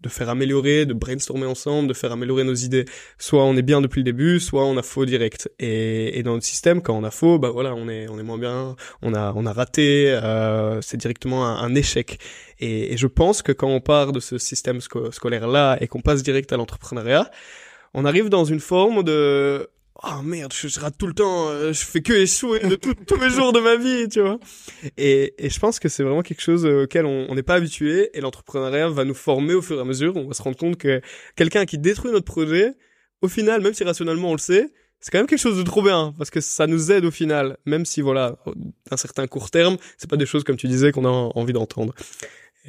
de 0.02 0.10
faire 0.10 0.30
améliorer, 0.30 0.86
de 0.86 0.94
brainstormer 0.94 1.46
ensemble, 1.46 1.88
de 1.88 1.94
faire 1.94 2.12
améliorer 2.12 2.44
nos 2.44 2.54
idées. 2.54 2.86
Soit 3.18 3.44
on 3.44 3.56
est 3.58 3.62
bien 3.62 3.82
depuis 3.82 4.00
le 4.00 4.06
début, 4.06 4.40
soit 4.40 4.64
on 4.66 4.78
a 4.78 4.82
faux 4.82 5.06
direct. 5.06 5.50
Et, 5.60 6.22
dans 6.24 6.34
notre 6.34 6.46
système, 6.46 6.82
quand 6.82 6.98
on 6.98 7.04
a 7.04 7.12
faux, 7.12 7.40
bah 7.40 7.50
voilà, 7.50 7.74
on 7.76 7.90
est 7.90 8.08
on 8.08 8.20
est 8.20 8.24
moins 8.24 8.38
bien, 8.38 8.76
on 9.02 9.14
a 9.14 9.34
on 9.36 9.46
a 9.46 9.54
raté, 9.54 10.10
euh, 10.12 10.82
c'est 10.82 10.98
directement 10.98 11.46
un, 11.46 11.76
échec. 11.76 12.20
Et, 12.60 12.94
et, 12.94 12.98
je 12.98 13.08
pense 13.08 13.42
que 13.42 13.52
quand 13.52 13.70
on 13.70 13.82
part 13.82 14.12
de 14.12 14.20
ce 14.20 14.38
système 14.38 14.80
scolaire 14.82 15.48
là 15.48 15.78
et 15.82 15.88
qu'on 15.88 16.02
passe 16.02 16.24
direct 16.24 16.52
à 16.54 16.58
l'entrepreneuriat, 16.58 17.30
on 17.94 18.06
arrive 18.06 18.30
dans 18.30 18.46
une 18.46 18.60
forme 18.60 19.04
de 19.04 19.70
oh 20.04 20.22
merde, 20.24 20.54
je, 20.54 20.80
rate 20.80 20.98
tout 20.98 21.08
le 21.08 21.14
temps, 21.14 21.50
euh, 21.50 21.74
je 21.74 21.86
fais 21.86 22.02
que 22.02 22.14
échouer 22.14 22.60
de 22.60 22.76
tous 23.06 23.20
les 23.20 23.30
jours 23.30 23.54
de 23.54 23.60
ma 23.60 23.76
vie, 23.76 24.08
tu 24.10 24.22
vois. 24.22 24.40
Et, 24.98 25.34
et 25.38 25.50
je 25.50 25.60
pense 25.60 25.80
que 25.80 25.90
c'est 25.90 26.04
vraiment 26.04 26.22
quelque 26.22 26.42
chose 26.42 26.66
auquel 26.66 27.06
on 27.06 27.34
n'est 27.36 27.44
pas 27.44 27.56
habitué 27.56 28.10
et 28.14 28.22
l'entrepreneuriat 28.22 28.90
va 28.90 29.06
nous 29.06 29.14
former 29.14 29.54
au 29.54 29.62
fur 29.62 29.78
et 29.78 29.82
à 29.82 29.86
mesure. 29.86 30.16
On 30.16 30.28
va 30.28 30.34
se 30.34 30.42
rendre 30.42 30.58
compte 30.58 30.78
que 30.78 31.02
quelqu'un 31.36 31.66
qui 31.66 31.78
détruit 31.78 32.12
notre 32.12 32.26
projet, 32.26 32.74
au 33.22 33.28
final, 33.28 33.62
même 33.62 33.74
si 33.74 33.84
rationnellement 33.84 34.30
on 34.30 34.34
le 34.34 34.40
sait, 34.40 34.68
c'est 35.00 35.12
quand 35.12 35.20
même 35.20 35.28
quelque 35.28 35.40
chose 35.40 35.58
de 35.58 35.64
trop 35.64 35.82
bien 35.82 36.14
parce 36.18 36.30
que 36.30 36.42
ça 36.42 36.68
nous 36.68 36.92
aide 36.92 37.06
au 37.06 37.12
final, 37.12 37.58
même 37.66 37.86
si 37.86 38.02
voilà, 38.02 38.38
d'un 38.90 38.98
certain 38.98 39.28
court 39.28 39.50
terme, 39.50 39.78
c'est 39.98 40.10
pas 40.10 40.18
des 40.18 40.26
choses 40.26 40.44
comme 40.44 40.58
tu 40.58 40.68
disais 40.68 40.92
qu'on 40.92 41.06
a 41.06 41.10
envie 41.10 41.54
d'entendre. 41.54 41.94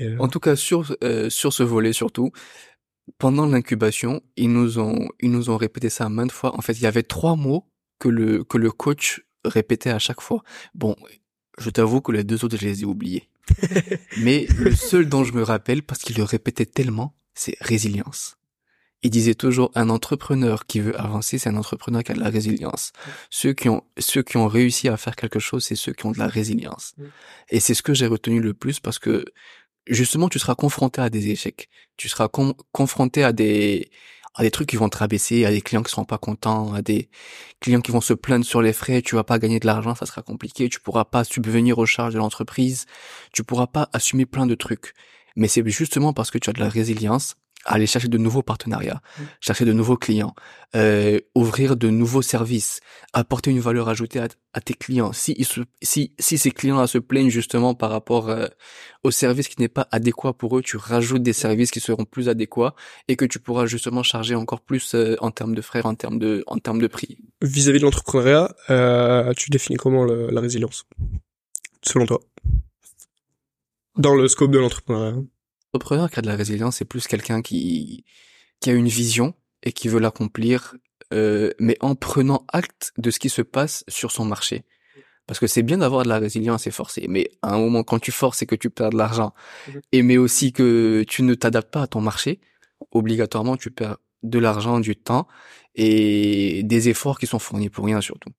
Euh, 0.01 0.17
en 0.19 0.29
tout 0.29 0.39
cas, 0.39 0.55
sur 0.55 0.95
euh, 1.03 1.29
sur 1.29 1.53
ce 1.53 1.63
volet 1.63 1.93
surtout, 1.93 2.31
pendant 3.19 3.47
l'incubation, 3.47 4.23
ils 4.37 4.53
nous 4.53 4.79
ont, 4.79 5.09
ils 5.21 5.31
nous 5.31 5.51
ont 5.51 5.57
répété 5.57 5.91
ça 5.91 6.09
maintes 6.09 6.33
fois. 6.33 6.57
En 6.57 6.61
fait, 6.61 6.75
il 6.75 6.83
y 6.83 6.87
avait 6.87 7.03
trois 7.03 7.37
mots 7.37 7.67
que 7.99 8.09
le, 8.09 8.45
que 8.45 8.59
le 8.59 8.71
coach 8.71 9.23
répétait 9.45 9.91
à 9.91 9.99
chaque 9.99 10.21
fois. 10.21 10.43
Bon, 10.75 10.97
je 11.59 11.71
t'avoue 11.71 12.01
que 12.01 12.13
les 12.13 12.25
deux 12.25 12.45
autres, 12.45 12.57
je 12.57 12.67
les 12.67 12.83
ai 12.83 12.85
oubliés. 12.85 13.29
Mais 14.19 14.47
le 14.57 14.75
seul 14.75 15.09
dont 15.09 15.25
je 15.25 15.33
me 15.33 15.43
rappelle, 15.43 15.83
parce 15.83 16.01
qu'il 16.01 16.17
le 16.17 16.25
répétait 16.25 16.67
tellement, 16.67 17.15
c'est 17.35 17.57
résilience. 17.61 18.37
Il 19.03 19.11
disait 19.11 19.35
toujours 19.35 19.71
un 19.75 19.89
entrepreneur 19.89 20.67
qui 20.67 20.81
veut 20.81 20.99
avancer, 21.01 21.39
c'est 21.39 21.49
un 21.49 21.57
entrepreneur 21.57 22.03
qui 22.03 22.13
a 22.13 22.15
de 22.15 22.21
la 22.21 22.29
résilience. 22.29 22.93
Ceux 23.31 23.55
qui 23.55 23.71
ont 23.71 23.83
ceux 23.97 24.23
qui 24.23 24.37
ont 24.37 24.47
réussi 24.47 24.89
à 24.89 24.99
faire 24.99 25.17
quelque 25.17 25.39
chose, 25.39 25.65
c'est 25.65 25.77
ceux 25.77 25.95
qui 25.95 26.05
ont 26.05 26.11
de 26.11 26.19
la 26.19 26.27
résilience. 26.27 26.95
Et 27.49 27.61
c'est 27.61 27.73
ce 27.73 27.83
que 27.83 27.95
j'ai 27.95 28.07
retenu 28.07 28.41
le 28.41 28.53
plus 28.53 28.79
parce 28.79 28.99
que 28.99 29.25
justement, 29.95 30.29
tu 30.29 30.39
seras 30.39 30.55
confronté 30.55 31.01
à 31.01 31.11
des 31.11 31.29
échecs. 31.31 31.69
Tu 31.97 32.09
seras 32.09 32.29
confronté 32.73 33.25
à 33.25 33.33
des 33.33 33.91
à 34.35 34.43
des 34.43 34.51
trucs 34.51 34.69
qui 34.69 34.77
vont 34.77 34.89
te 34.89 34.97
rabaisser, 34.99 35.45
à 35.45 35.51
des 35.51 35.61
clients 35.61 35.83
qui 35.83 35.91
seront 35.91 36.05
pas 36.05 36.19
contents, 36.19 36.73
à 36.73 36.83
des 36.83 37.11
clients 37.61 37.81
qui 37.81 37.91
vont 37.91 38.01
se 38.01 38.15
plaindre 38.15 38.45
sur 38.45 38.63
les 38.63 38.73
frais, 38.73 39.03
tu 39.03 39.17
vas 39.17 39.25
pas 39.25 39.39
gagner 39.39 39.59
de 39.61 39.67
l'argent, 39.67 39.95
ça 39.95 40.07
sera 40.07 40.23
compliqué, 40.23 40.69
tu 40.69 40.81
pourras 40.81 41.05
pas 41.05 41.25
subvenir 41.25 41.79
aux 41.79 41.87
charges 41.87 42.15
de 42.15 42.19
l'entreprise, 42.19 42.87
tu 43.33 43.43
pourras 43.45 43.67
pas 43.67 43.89
assumer 43.93 44.27
plein 44.27 44.47
de 44.47 44.55
trucs. 44.55 44.95
Mais 45.37 45.49
c'est 45.49 45.67
justement 45.69 46.13
parce 46.13 46.31
que 46.31 46.39
tu 46.39 46.49
as 46.51 46.53
de 46.53 46.61
la 46.61 46.69
résilience 46.69 47.37
aller 47.65 47.87
chercher 47.87 48.09
de 48.09 48.19
nouveaux 48.19 48.43
partenariats, 48.43 49.03
mmh. 49.19 49.23
chercher 49.41 49.65
de 49.65 49.73
nouveaux 49.73 49.97
clients, 49.97 50.35
euh, 50.75 51.21
ouvrir 51.35 51.77
de 51.77 51.91
nouveaux 51.91 52.23
services, 52.23 52.81
apporter 53.13 53.51
une 53.51 53.61
valeur 53.61 53.89
ajoutée 53.89 54.21
à, 54.21 54.61
tes 54.61 54.75
clients. 54.75 55.13
Si, 55.13 55.47
si, 55.83 56.15
si 56.19 56.39
ces 56.39 56.51
clients 56.51 56.87
se 56.87 56.99
plaignent 56.99 57.31
justement 57.31 57.75
par 57.75 57.91
rapport 57.91 58.31
euh, 58.31 58.47
au 59.05 59.11
service 59.11 59.49
qui 59.49 59.61
n'est 59.61 59.69
pas 59.69 59.89
adéquat 59.91 60.33
pour 60.33 60.59
eux, 60.59 60.63
tu 60.63 60.77
rajoutes 60.77 61.23
des 61.23 61.33
services 61.33 61.71
qui 61.71 61.81
seront 61.81 62.05
plus 62.05 62.29
adéquats 62.29 62.75
et 63.09 63.17
que 63.17 63.25
tu 63.25 63.39
pourras 63.39 63.67
justement 63.67 64.03
charger 64.03 64.35
encore 64.35 64.61
plus 64.61 64.95
euh, 64.95 65.17
en 65.21 65.31
termes 65.31 65.55
de 65.55 65.63
frais, 65.63 65.83
en 65.85 65.95
termes 65.95 66.19
de, 66.19 66.43
en 66.47 66.59
termes 66.59 66.81
de 66.81 66.87
prix. 66.87 67.19
Vis-à-vis 67.43 67.79
de 67.79 67.85
l'entrepreneuriat, 67.85 68.55
euh, 68.71 69.33
tu 69.37 69.51
définis 69.51 69.77
comment 69.77 70.05
la 70.05 70.41
résilience, 70.41 70.87
selon 71.83 72.07
toi, 72.07 72.21
dans 73.97 74.15
le 74.15 74.29
scope 74.29 74.51
de 74.51 74.59
l'entrepreneuriat 74.59 75.21
L'entrepreneur 75.73 76.11
qui 76.11 76.19
a 76.19 76.23
de 76.23 76.27
la 76.27 76.37
résilience, 76.37 76.77
c'est 76.77 76.85
plus 76.85 77.07
quelqu'un 77.07 77.43
qui, 77.43 78.05
qui 78.61 78.71
a 78.71 78.73
une 78.73 78.89
vision 78.89 79.35
et 79.63 79.73
qui 79.73 79.89
veut 79.89 80.01
l'accomplir, 80.01 80.75
euh, 81.13 81.51
mais 81.59 81.77
en 81.81 81.95
prenant 81.95 82.45
acte 82.53 82.93
de 82.99 83.11
ce 83.11 83.19
qui 83.19 83.29
se 83.29 83.43
passe 83.43 83.85
sur 83.89 84.11
son 84.11 84.25
marché. 84.25 84.65
Parce 85.27 85.39
que 85.39 85.47
c'est 85.47 85.63
bien 85.63 85.79
d'avoir 85.79 86.03
de 86.03 86.09
la 86.09 86.19
résilience 86.19 86.67
et 86.67 86.73
forcer, 86.73 87.07
mais 87.09 87.31
à 87.43 87.55
un 87.55 87.59
moment, 87.59 87.85
quand 87.85 88.01
tu 88.01 88.11
forces 88.11 88.43
et 88.43 88.47
que 88.47 88.57
tu 88.57 88.69
perds 88.69 88.91
de 88.91 88.97
l'argent, 88.97 89.33
et 89.93 90.03
mais 90.03 90.17
aussi 90.17 90.53
que 90.53 91.05
tu 91.07 91.23
ne 91.23 91.35
t'adaptes 91.35 91.71
pas 91.71 91.83
à 91.83 91.87
ton 91.87 92.01
marché, 92.01 92.41
obligatoirement, 92.91 93.57
tu 93.57 93.71
perds 93.71 93.99
de 94.25 94.39
l'argent, 94.41 94.81
du 94.81 94.97
temps 94.97 95.29
et 95.77 96.63
des 96.65 96.89
efforts 96.89 97.19
qui 97.19 97.27
sont 97.27 97.39
fournis 97.39 97.71
pour 97.71 97.85
rien 97.85 98.01
surtout. 98.01 98.31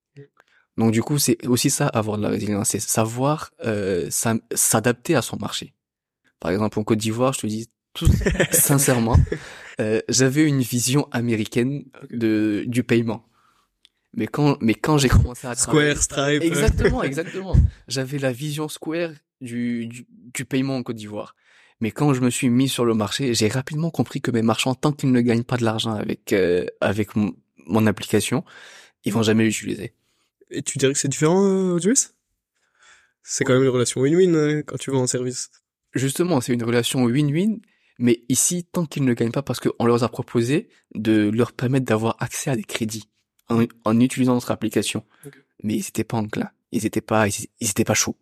Donc 0.78 0.92
du 0.92 1.02
coup, 1.02 1.18
c'est 1.18 1.46
aussi 1.48 1.70
ça, 1.70 1.88
avoir 1.88 2.18
de 2.18 2.24
la 2.24 2.30
résilience, 2.30 2.70
c'est 2.70 2.80
savoir 2.80 3.52
euh, 3.64 4.10
s'adapter 4.10 5.16
à 5.16 5.22
son 5.22 5.38
marché. 5.38 5.74
Par 6.42 6.52
exemple, 6.52 6.78
en 6.78 6.84
Côte 6.84 6.98
d'Ivoire, 6.98 7.32
je 7.32 7.40
te 7.40 7.48
dis 7.48 7.70
tout 7.94 8.10
sincèrement, 8.52 9.18
euh, 9.80 10.02
j'avais 10.10 10.44
une 10.44 10.62
vision 10.62 11.08
américaine 11.12 11.86
de 12.10 12.66
du 12.68 12.84
paiement. 12.84 13.26
Mais 14.14 14.28
quand 14.28 14.58
mais 14.60 14.74
quand 14.74 14.98
j'ai 14.98 15.08
commencé 15.08 15.48
à 15.48 15.56
Square, 15.56 15.98
Stripe, 15.98 16.42
exactement, 16.42 17.04
exactement, 17.12 17.56
j'avais 17.88 18.18
la 18.18 18.34
vision 18.34 18.68
Square 18.68 19.12
du, 19.40 19.88
du, 19.88 20.06
du 20.34 20.46
paiement 20.46 20.76
en 20.76 20.84
Côte 20.84 20.98
d'Ivoire. 20.98 21.36
Mais 21.80 21.92
quand 21.92 22.14
je 22.14 22.22
me 22.22 22.30
suis 22.30 22.50
mis 22.50 22.70
sur 22.70 22.86
le 22.86 22.94
marché, 22.94 23.34
j'ai 23.34 23.48
rapidement 23.48 23.90
compris 23.90 24.22
que 24.22 24.30
mes 24.32 24.44
marchands, 24.44 24.76
tant 24.76 24.92
qu'ils 24.92 25.12
ne 25.12 25.22
gagnent 25.22 25.44
pas 25.44 25.58
de 25.58 25.64
l'argent 25.64 25.94
avec 25.94 26.34
euh, 26.34 26.66
avec 26.82 27.16
mon, 27.16 27.34
mon, 27.66 27.88
application, 27.88 28.44
ils 29.04 29.14
vont 29.14 29.24
jamais 29.24 29.46
l'utiliser. 29.46 29.94
Et 30.50 30.62
tu 30.62 30.78
dirais 30.78 30.94
que 30.94 31.00
c'est 31.00 31.08
différent 31.08 31.44
euh, 31.44 31.74
aux 31.74 31.80
US 31.80 32.14
C'est 33.24 33.44
quand 33.44 33.54
même 33.54 33.64
une 33.64 33.70
relation 33.70 34.02
win-win 34.02 34.36
euh, 34.36 34.64
quand 34.64 34.78
tu 34.78 34.92
vas 34.92 34.98
en 34.98 35.08
service 35.08 35.50
justement, 35.94 36.42
c'est 36.42 36.54
une 36.54 36.64
relation 36.64 37.06
win-win, 37.06 37.60
mais 38.00 38.24
ici, 38.30 38.64
tant 38.64 38.86
qu'ils 38.86 39.06
ne 39.06 39.14
gagnent 39.14 39.32
pas, 39.32 39.44
parce 39.44 39.60
qu'on 39.60 39.86
leur 39.86 40.04
a 40.04 40.10
proposé 40.10 40.70
de 40.96 41.30
leur 41.30 41.52
permettre 41.54 41.86
d'avoir 41.86 42.18
accès 42.20 42.50
à 42.50 42.56
des 42.56 42.64
crédits 42.64 43.08
en, 43.50 44.00
utilisant 44.00 44.34
notre 44.34 44.52
application. 44.52 45.06
Mais 45.64 45.76
ils 45.76 45.88
étaient 45.88 46.04
pas 46.04 46.18
enclins. 46.18 46.50
Ils 46.72 46.86
étaient 46.86 47.02
pas, 47.02 47.28
ils, 47.28 47.48
étaient 47.60 47.84
pas 47.84 47.94
chauds. 47.94 48.18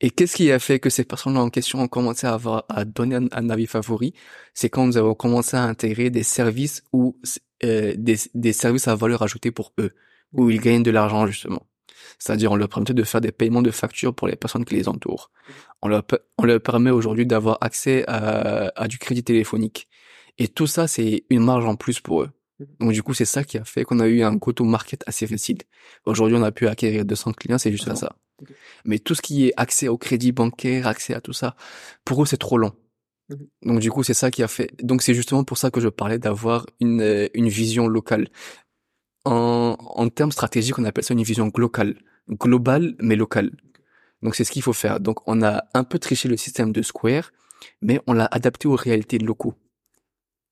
Et 0.00 0.10
qu'est-ce 0.10 0.36
qui 0.36 0.50
a 0.50 0.58
fait 0.58 0.78
que 0.78 0.88
ces 0.88 1.04
personnes-là 1.04 1.40
en 1.40 1.50
question 1.50 1.80
ont 1.80 1.88
commencé 1.88 2.26
à 2.26 2.32
avoir, 2.32 2.64
à 2.70 2.86
donner 2.86 3.16
un, 3.32 3.50
avis 3.50 3.66
favori? 3.66 4.14
C'est 4.54 4.70
quand 4.70 4.86
nous 4.86 4.96
avons 4.96 5.14
commencé 5.14 5.56
à 5.56 5.64
intégrer 5.64 6.08
des 6.08 6.22
services 6.22 6.82
ou 6.92 7.18
euh, 7.64 7.94
des, 7.98 8.16
des 8.34 8.52
services 8.54 8.88
à 8.88 8.94
valeur 8.94 9.22
ajoutée 9.22 9.50
pour 9.50 9.74
eux, 9.78 9.92
où 10.32 10.48
ils 10.48 10.60
gagnent 10.60 10.82
de 10.82 10.90
l'argent 10.90 11.26
justement. 11.26 11.66
C'est-à-dire, 12.20 12.52
on 12.52 12.56
leur 12.56 12.68
permettait 12.68 12.94
de 12.94 13.02
faire 13.02 13.20
des 13.20 13.32
paiements 13.32 13.62
de 13.62 13.70
factures 13.70 14.14
pour 14.14 14.28
les 14.28 14.36
personnes 14.36 14.64
qui 14.64 14.74
les 14.74 14.88
entourent. 14.88 15.32
On 15.82 15.88
leur, 15.88 16.04
on 16.38 16.44
leur 16.44 16.60
permet 16.60 16.90
aujourd'hui 16.90 17.26
d'avoir 17.26 17.58
accès 17.62 18.04
à, 18.06 18.70
à 18.76 18.86
du 18.86 18.98
crédit 18.98 19.24
téléphonique. 19.24 19.88
Et 20.38 20.46
tout 20.46 20.66
ça, 20.66 20.86
c'est 20.86 21.24
une 21.30 21.42
marge 21.42 21.64
en 21.64 21.76
plus 21.76 22.00
pour 22.00 22.22
eux. 22.22 22.30
Mmh. 22.60 22.64
Donc 22.80 22.92
du 22.92 23.02
coup, 23.02 23.14
c'est 23.14 23.24
ça 23.24 23.42
qui 23.42 23.58
a 23.58 23.64
fait 23.64 23.84
qu'on 23.84 24.00
a 24.00 24.06
eu 24.06 24.22
un 24.22 24.34
go-to-market 24.34 25.02
assez 25.06 25.26
facile. 25.26 25.58
Aujourd'hui, 26.04 26.36
on 26.36 26.42
a 26.42 26.52
pu 26.52 26.68
acquérir 26.68 27.04
200 27.04 27.32
clients, 27.32 27.58
c'est 27.58 27.72
juste 27.72 27.88
à 27.88 27.96
ça. 27.96 28.16
Mais 28.84 28.98
tout 28.98 29.14
ce 29.14 29.22
qui 29.22 29.48
est 29.48 29.52
accès 29.56 29.88
au 29.88 29.98
crédit 29.98 30.32
bancaire, 30.32 30.86
accès 30.86 31.14
à 31.14 31.20
tout 31.20 31.32
ça, 31.32 31.56
pour 32.04 32.22
eux, 32.22 32.26
c'est 32.26 32.38
trop 32.38 32.58
long. 32.58 32.72
Mmh. 33.28 33.34
Donc 33.62 33.80
du 33.80 33.90
coup, 33.90 34.02
c'est 34.02 34.14
ça 34.14 34.30
qui 34.30 34.42
a 34.42 34.48
fait. 34.48 34.70
Donc 34.82 35.02
c'est 35.02 35.14
justement 35.14 35.44
pour 35.44 35.58
ça 35.58 35.70
que 35.70 35.80
je 35.80 35.88
parlais 35.88 36.18
d'avoir 36.18 36.66
une, 36.80 37.00
euh, 37.00 37.28
une 37.34 37.48
vision 37.48 37.86
locale. 37.86 38.28
En, 39.24 39.76
en 39.78 40.08
termes 40.08 40.32
stratégiques, 40.32 40.78
on 40.78 40.84
appelle 40.84 41.04
ça 41.04 41.14
une 41.14 41.22
vision 41.22 41.50
locale, 41.56 41.96
globale 42.30 42.94
mais 43.00 43.16
locale. 43.16 43.50
Donc 44.22 44.34
c'est 44.34 44.44
ce 44.44 44.50
qu'il 44.50 44.62
faut 44.62 44.72
faire. 44.72 45.00
Donc 45.00 45.26
on 45.26 45.42
a 45.42 45.64
un 45.74 45.84
peu 45.84 45.98
triché 45.98 46.28
le 46.28 46.36
système 46.36 46.72
de 46.72 46.82
Square, 46.82 47.32
mais 47.82 48.00
on 48.06 48.12
l'a 48.12 48.28
adapté 48.30 48.68
aux 48.68 48.76
réalités 48.76 49.18
locaux 49.18 49.54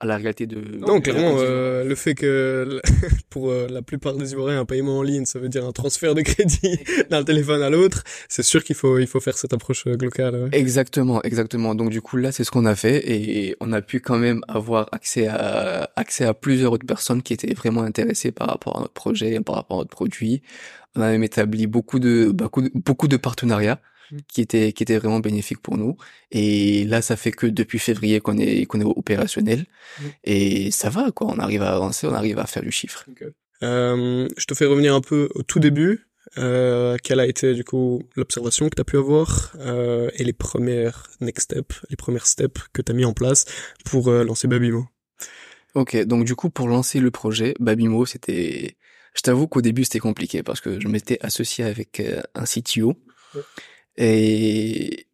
à 0.00 0.06
la 0.06 0.16
réalité 0.16 0.46
de... 0.46 0.60
Non, 0.78 1.00
clairement, 1.00 1.36
euh, 1.38 1.82
le 1.82 1.94
fait 1.96 2.14
que 2.14 2.80
pour 3.30 3.50
euh, 3.50 3.66
la 3.68 3.82
plupart 3.82 4.14
des 4.14 4.32
Ivoiriens, 4.32 4.60
un 4.60 4.64
paiement 4.64 4.98
en 4.98 5.02
ligne, 5.02 5.24
ça 5.24 5.40
veut 5.40 5.48
dire 5.48 5.66
un 5.66 5.72
transfert 5.72 6.14
de 6.14 6.22
crédit 6.22 6.78
d'un 7.10 7.24
téléphone 7.24 7.62
à 7.62 7.70
l'autre, 7.70 8.04
c'est 8.28 8.44
sûr 8.44 8.62
qu'il 8.62 8.76
faut, 8.76 8.98
il 8.98 9.08
faut 9.08 9.18
faire 9.20 9.36
cette 9.36 9.52
approche 9.52 9.86
euh, 9.88 9.96
locale. 10.00 10.48
Exactement, 10.52 11.20
exactement. 11.22 11.74
Donc 11.74 11.90
du 11.90 12.00
coup, 12.00 12.16
là, 12.16 12.30
c'est 12.30 12.44
ce 12.44 12.50
qu'on 12.52 12.64
a 12.64 12.76
fait 12.76 13.10
et 13.10 13.56
on 13.60 13.72
a 13.72 13.82
pu 13.82 13.98
quand 14.00 14.18
même 14.18 14.40
avoir 14.46 14.88
accès 14.92 15.26
à, 15.26 15.90
accès 15.96 16.24
à 16.24 16.34
plusieurs 16.34 16.72
autres 16.72 16.86
personnes 16.86 17.22
qui 17.22 17.32
étaient 17.32 17.52
vraiment 17.54 17.82
intéressées 17.82 18.30
par 18.30 18.46
rapport 18.48 18.76
à 18.76 18.80
notre 18.80 18.92
projet, 18.92 19.40
par 19.40 19.56
rapport 19.56 19.78
à 19.78 19.80
notre 19.80 19.90
produit. 19.90 20.42
On 20.94 21.00
a 21.00 21.10
même 21.10 21.24
établi 21.24 21.66
beaucoup 21.66 21.98
de, 21.98 22.30
beaucoup 22.32 22.62
de, 22.62 22.70
beaucoup 22.74 23.08
de 23.08 23.16
partenariats. 23.16 23.80
Qui 24.28 24.40
était 24.40 24.72
qui 24.72 24.82
était 24.82 24.98
vraiment 24.98 25.20
bénéfique 25.20 25.60
pour 25.60 25.76
nous. 25.76 25.96
Et 26.30 26.84
là 26.84 27.02
ça 27.02 27.16
fait 27.16 27.32
que 27.32 27.46
depuis 27.46 27.78
février 27.78 28.20
qu'on 28.20 28.38
est 28.38 28.66
qu'on 28.66 28.80
est 28.80 28.84
opérationnel. 28.84 29.66
Et 30.24 30.70
ça 30.70 30.90
va 30.90 31.10
quoi. 31.10 31.28
On 31.28 31.38
arrive 31.38 31.62
à 31.62 31.74
avancer 31.74 32.06
on 32.06 32.14
arrive 32.14 32.38
à 32.38 32.46
faire 32.46 32.62
du 32.62 32.72
chiffre. 32.72 33.04
Euh, 33.62 34.28
je 34.36 34.44
te 34.44 34.54
fais 34.54 34.66
revenir 34.66 34.94
un 34.94 35.00
peu 35.00 35.28
au 35.34 35.42
tout 35.42 35.58
début. 35.58 36.08
Euh, 36.36 36.96
quelle 37.02 37.20
a 37.20 37.26
été 37.26 37.54
du 37.54 37.64
coup 37.64 38.02
l'observation 38.14 38.68
que 38.68 38.74
tu 38.74 38.80
as 38.82 38.84
pu 38.84 38.98
avoir 38.98 39.56
euh, 39.60 40.10
et 40.14 40.24
les 40.24 40.34
premières 40.34 41.08
next 41.20 41.52
steps 41.52 41.80
les 41.88 41.96
premières 41.96 42.26
steps 42.26 42.60
que 42.74 42.82
tu 42.82 42.92
as 42.92 42.94
mis 42.94 43.06
en 43.06 43.14
place 43.14 43.46
pour 43.84 44.08
euh, 44.08 44.24
lancer 44.24 44.46
Babimo? 44.46 44.86
Ok. 45.74 45.96
Donc 46.04 46.24
du 46.24 46.34
coup 46.34 46.50
pour 46.50 46.68
lancer 46.68 47.00
le 47.00 47.10
projet 47.10 47.54
Babimo 47.60 48.04
c'était 48.04 48.76
je 49.14 49.22
t'avoue 49.22 49.48
qu'au 49.48 49.62
début 49.62 49.84
c'était 49.84 49.98
compliqué 49.98 50.42
parce 50.42 50.60
que 50.60 50.78
je 50.78 50.88
m'étais 50.88 51.18
associé 51.22 51.64
avec 51.64 52.00
euh, 52.00 52.20
un 52.34 52.44
CTO 52.44 52.94
et 53.98 55.08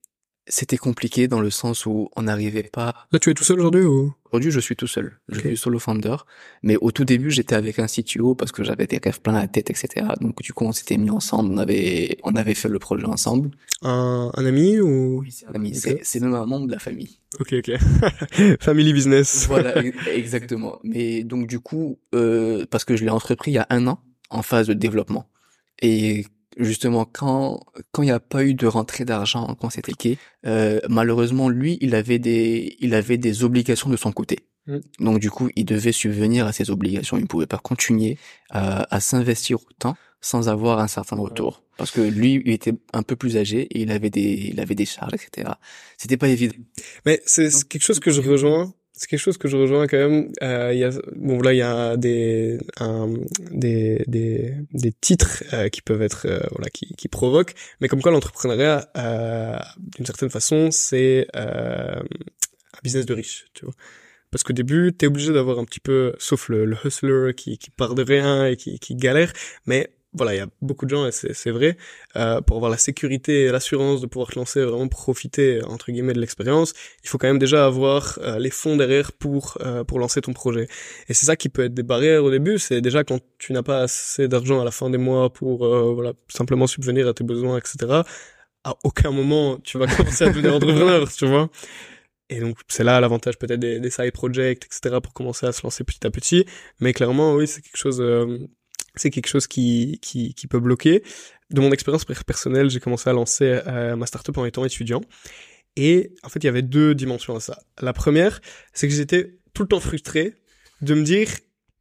c'était 0.46 0.76
compliqué 0.76 1.26
dans 1.26 1.40
le 1.40 1.50
sens 1.50 1.86
où 1.86 2.10
on 2.16 2.22
n'arrivait 2.22 2.64
pas. 2.64 2.94
Là, 3.12 3.18
tu 3.18 3.30
es 3.30 3.34
tout 3.34 3.44
seul 3.44 3.58
aujourd'hui 3.60 3.82
ou? 3.82 4.14
Aujourd'hui, 4.26 4.50
je 4.50 4.60
suis 4.60 4.76
tout 4.76 4.86
seul. 4.86 5.18
Je 5.28 5.40
suis 5.40 5.56
solo 5.56 5.78
founder. 5.78 6.16
Mais 6.62 6.76
au 6.76 6.90
tout 6.90 7.04
début, 7.04 7.30
j'étais 7.30 7.54
avec 7.54 7.78
un 7.78 7.86
CTO 7.86 8.34
parce 8.34 8.52
que 8.52 8.62
j'avais 8.62 8.86
des 8.86 9.00
rêves 9.02 9.20
plein 9.22 9.32
la 9.32 9.46
tête, 9.46 9.70
etc. 9.70 10.06
Donc, 10.20 10.42
du 10.42 10.52
coup, 10.52 10.64
on 10.64 10.72
s'était 10.72 10.98
mis 10.98 11.08
ensemble. 11.10 11.54
On 11.54 11.56
avait, 11.56 12.18
on 12.24 12.34
avait 12.34 12.54
fait 12.54 12.68
le 12.68 12.78
projet 12.78 13.06
ensemble. 13.06 13.52
Un, 13.82 14.30
un 14.34 14.44
ami 14.44 14.80
ou? 14.80 15.20
Oui, 15.20 15.30
c'est 15.30 15.46
un 15.46 15.52
ami. 15.52 15.74
C'est 15.74 16.20
même 16.20 16.34
un 16.34 16.46
membre 16.46 16.66
de 16.66 16.72
la 16.72 16.78
famille. 16.78 17.20
Ok, 17.40 17.54
ok. 17.54 17.70
Family 18.60 18.92
business. 18.92 19.46
voilà, 19.46 19.82
exactement. 20.12 20.78
Mais 20.82 21.24
donc, 21.24 21.46
du 21.46 21.60
coup, 21.60 21.98
euh, 22.14 22.66
parce 22.70 22.84
que 22.84 22.96
je 22.96 23.04
l'ai 23.04 23.10
entrepris 23.10 23.52
il 23.52 23.54
y 23.54 23.58
a 23.58 23.66
un 23.70 23.86
an 23.86 24.00
en 24.30 24.42
phase 24.42 24.66
de 24.66 24.74
développement. 24.74 25.30
Et 25.80 26.26
justement 26.56 27.04
quand 27.04 27.60
quand 27.92 28.02
il 28.02 28.06
n'y 28.06 28.12
a 28.12 28.20
pas 28.20 28.44
eu 28.44 28.54
de 28.54 28.66
rentrée 28.66 29.04
d'argent 29.04 29.56
quand 29.60 29.70
c'était 29.70 29.92
quai, 29.92 30.18
euh, 30.46 30.80
malheureusement 30.88 31.48
lui 31.48 31.78
il 31.80 31.94
avait 31.94 32.18
des 32.18 32.76
il 32.80 32.94
avait 32.94 33.18
des 33.18 33.44
obligations 33.44 33.90
de 33.90 33.96
son 33.96 34.12
côté. 34.12 34.46
Mm. 34.66 34.78
Donc 35.00 35.20
du 35.20 35.30
coup 35.30 35.50
il 35.56 35.64
devait 35.64 35.92
subvenir 35.92 36.46
à 36.46 36.52
ses 36.52 36.70
obligations. 36.70 37.16
Il 37.16 37.22
ne 37.22 37.26
pouvait 37.26 37.46
pas 37.46 37.58
continuer 37.58 38.18
à, 38.50 38.86
à 38.94 39.00
s'investir 39.00 39.58
autant 39.70 39.96
sans 40.20 40.48
avoir 40.48 40.78
un 40.78 40.88
certain 40.88 41.16
retour. 41.16 41.62
Parce 41.76 41.90
que 41.90 42.00
lui, 42.00 42.40
il 42.46 42.52
était 42.52 42.72
un 42.92 43.02
peu 43.02 43.14
plus 43.14 43.36
âgé 43.36 43.62
et 43.62 43.82
il 43.82 43.90
avait 43.90 44.08
des, 44.08 44.50
il 44.52 44.60
avait 44.60 44.74
des 44.74 44.86
charges, 44.86 45.12
etc. 45.12 45.52
C'était 45.98 46.16
pas 46.16 46.28
évident. 46.28 46.54
Mais 47.04 47.20
c'est 47.26 47.50
quelque 47.68 47.82
chose 47.82 48.00
que 48.00 48.10
je 48.10 48.22
rejoins 48.22 48.72
c'est 48.96 49.08
quelque 49.08 49.20
chose 49.20 49.38
que 49.38 49.48
je 49.48 49.56
rejoins 49.56 49.86
quand 49.88 49.96
même. 49.98 50.32
Euh, 50.42 50.72
y 50.72 50.84
a, 50.84 50.90
bon 51.16 51.40
là, 51.40 51.52
il 51.52 51.58
y 51.58 51.62
a 51.62 51.96
des, 51.96 52.58
un, 52.78 53.12
des, 53.50 54.04
des, 54.06 54.54
des 54.72 54.92
titres 54.92 55.42
euh, 55.52 55.68
qui 55.68 55.82
peuvent 55.82 56.02
être, 56.02 56.26
euh, 56.26 56.40
voilà, 56.52 56.70
qui, 56.70 56.94
qui 56.94 57.08
provoquent, 57.08 57.54
mais 57.80 57.88
comme 57.88 58.00
quoi 58.00 58.12
l'entrepreneuriat, 58.12 58.88
euh, 58.96 59.58
d'une 59.96 60.06
certaine 60.06 60.30
façon, 60.30 60.70
c'est 60.70 61.26
un 61.34 62.02
business 62.82 63.04
de 63.04 63.14
riche, 63.14 63.46
tu 63.54 63.64
vois. 63.64 63.74
Parce 64.30 64.42
qu'au 64.42 64.52
début, 64.52 64.92
t'es 64.92 65.06
obligé 65.06 65.32
d'avoir 65.32 65.58
un 65.58 65.64
petit 65.64 65.80
peu, 65.80 66.14
sauf 66.18 66.48
le, 66.48 66.64
le 66.64 66.76
hustler 66.84 67.34
qui, 67.36 67.58
qui 67.58 67.70
part 67.70 67.94
de 67.94 68.02
rien 68.02 68.46
et 68.46 68.56
qui, 68.56 68.78
qui 68.78 68.94
galère, 68.94 69.32
mais 69.66 69.90
voilà, 70.14 70.34
il 70.34 70.38
y 70.38 70.40
a 70.40 70.46
beaucoup 70.62 70.84
de 70.86 70.90
gens, 70.90 71.06
et 71.06 71.12
c'est 71.12 71.50
vrai, 71.50 71.76
euh, 72.16 72.40
pour 72.40 72.56
avoir 72.56 72.70
la 72.70 72.78
sécurité 72.78 73.42
et 73.42 73.50
l'assurance 73.50 74.00
de 74.00 74.06
pouvoir 74.06 74.30
te 74.30 74.38
lancer, 74.38 74.62
vraiment 74.62 74.86
profiter, 74.86 75.62
entre 75.64 75.90
guillemets, 75.90 76.12
de 76.12 76.20
l'expérience, 76.20 76.72
il 77.02 77.08
faut 77.08 77.18
quand 77.18 77.26
même 77.26 77.40
déjà 77.40 77.66
avoir 77.66 78.18
euh, 78.22 78.38
les 78.38 78.50
fonds 78.50 78.76
derrière 78.76 79.12
pour, 79.12 79.58
euh, 79.60 79.82
pour 79.82 79.98
lancer 79.98 80.20
ton 80.20 80.32
projet. 80.32 80.68
Et 81.08 81.14
c'est 81.14 81.26
ça 81.26 81.36
qui 81.36 81.48
peut 81.48 81.64
être 81.64 81.74
des 81.74 81.82
barrières 81.82 82.24
au 82.24 82.30
début, 82.30 82.58
c'est 82.58 82.80
déjà 82.80 83.02
quand 83.02 83.18
tu 83.38 83.52
n'as 83.52 83.62
pas 83.62 83.80
assez 83.80 84.28
d'argent 84.28 84.60
à 84.60 84.64
la 84.64 84.70
fin 84.70 84.88
des 84.88 84.98
mois 84.98 85.32
pour, 85.32 85.66
euh, 85.66 85.92
voilà, 85.92 86.12
simplement 86.28 86.66
subvenir 86.68 87.08
à 87.08 87.14
tes 87.14 87.24
besoins, 87.24 87.58
etc., 87.58 88.02
à 88.66 88.76
aucun 88.84 89.10
moment 89.10 89.58
tu 89.62 89.78
vas 89.78 89.86
commencer 89.96 90.24
à 90.24 90.28
devenir 90.28 90.54
entrepreneur, 90.54 91.12
tu 91.12 91.26
vois. 91.26 91.50
Et 92.30 92.40
donc 92.40 92.56
c'est 92.68 92.84
là 92.84 93.00
l'avantage 93.00 93.38
peut-être 93.38 93.60
des, 93.60 93.80
des 93.80 93.90
side 93.90 94.12
projects, 94.12 94.64
etc., 94.64 94.96
pour 95.02 95.12
commencer 95.12 95.46
à 95.46 95.52
se 95.52 95.62
lancer 95.64 95.84
petit 95.84 96.06
à 96.06 96.10
petit. 96.10 96.46
Mais 96.80 96.92
clairement, 96.92 97.34
oui, 97.34 97.46
c'est 97.46 97.60
quelque 97.60 97.76
chose 97.76 98.00
c'est 98.94 99.10
quelque 99.10 99.28
chose 99.28 99.46
qui, 99.46 99.98
qui, 100.02 100.34
qui, 100.34 100.46
peut 100.46 100.60
bloquer. 100.60 101.02
De 101.50 101.60
mon 101.60 101.72
expérience 101.72 102.04
personnelle, 102.04 102.70
j'ai 102.70 102.80
commencé 102.80 103.10
à 103.10 103.12
lancer 103.12 103.60
euh, 103.66 103.96
ma 103.96 104.06
startup 104.06 104.36
en 104.38 104.44
étant 104.44 104.64
étudiant. 104.64 105.00
Et 105.76 106.12
en 106.22 106.28
fait, 106.28 106.40
il 106.42 106.46
y 106.46 106.48
avait 106.48 106.62
deux 106.62 106.94
dimensions 106.94 107.34
à 107.34 107.40
ça. 107.40 107.58
La 107.80 107.92
première, 107.92 108.40
c'est 108.72 108.88
que 108.88 108.94
j'étais 108.94 109.36
tout 109.52 109.62
le 109.62 109.68
temps 109.68 109.80
frustré 109.80 110.34
de 110.82 110.94
me 110.94 111.02
dire, 111.02 111.28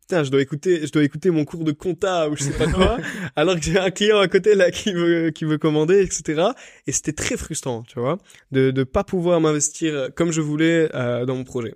putain, 0.01 0.23
je 0.23 0.31
dois 0.31 0.41
écouter, 0.41 0.85
je 0.85 0.91
dois 0.91 1.03
écouter 1.03 1.29
mon 1.29 1.45
cours 1.45 1.63
de 1.63 1.71
compta 1.71 2.29
ou 2.29 2.35
je 2.35 2.43
sais 2.43 2.57
pas 2.57 2.67
quoi, 2.67 2.97
alors 3.35 3.55
que 3.55 3.61
j'ai 3.61 3.77
un 3.77 3.91
client 3.91 4.19
à 4.19 4.27
côté 4.27 4.55
là 4.55 4.71
qui 4.71 4.93
veut, 4.93 5.29
qui 5.29 5.45
veut 5.45 5.57
commander, 5.57 6.01
etc. 6.01 6.49
Et 6.87 6.91
c'était 6.91 7.13
très 7.13 7.37
frustrant, 7.37 7.83
tu 7.83 7.99
vois, 7.99 8.17
de 8.51 8.71
de 8.71 8.83
pas 8.83 9.03
pouvoir 9.03 9.39
m'investir 9.41 10.09
comme 10.15 10.31
je 10.31 10.41
voulais 10.41 10.89
euh, 10.95 11.25
dans 11.25 11.35
mon 11.35 11.43
projet. 11.43 11.75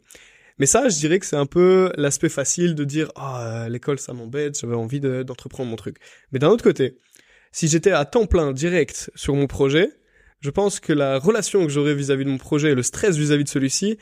Mais 0.60 0.66
ça, 0.66 0.90
je 0.90 0.98
dirais 0.98 1.20
que 1.20 1.26
c'est 1.26 1.36
un 1.36 1.46
peu 1.46 1.92
l'aspect 1.98 2.30
facile 2.30 2.76
de 2.76 2.84
dire 2.84 3.12
ah 3.16 3.66
oh, 3.66 3.70
l'école 3.70 4.00
ça 4.00 4.14
m'embête, 4.14 4.60
j'avais 4.60 4.76
envie 4.76 5.00
d'entreprendre 5.00 5.70
mon 5.70 5.76
truc. 5.76 5.98
Mais 6.32 6.40
d'un 6.40 6.50
autre 6.50 6.64
côté, 6.64 6.98
si 7.52 7.68
j'étais 7.68 7.92
à 7.92 8.06
temps 8.06 8.26
plein 8.26 8.52
direct 8.52 9.12
sur 9.16 9.36
mon 9.36 9.48
projet, 9.48 9.92
je 10.40 10.50
pense 10.50 10.80
que 10.80 10.94
la 10.94 11.18
relation 11.18 11.64
que 11.66 11.72
j'aurais 11.72 11.96
vis-à-vis 11.96 12.26
de 12.26 12.30
mon 12.30 12.38
projet 12.38 12.72
et 12.72 12.76
le 12.76 12.84
stress 12.84 13.18
vis-à-vis 13.18 13.44
de 13.44 13.50
celui-ci 13.50 13.98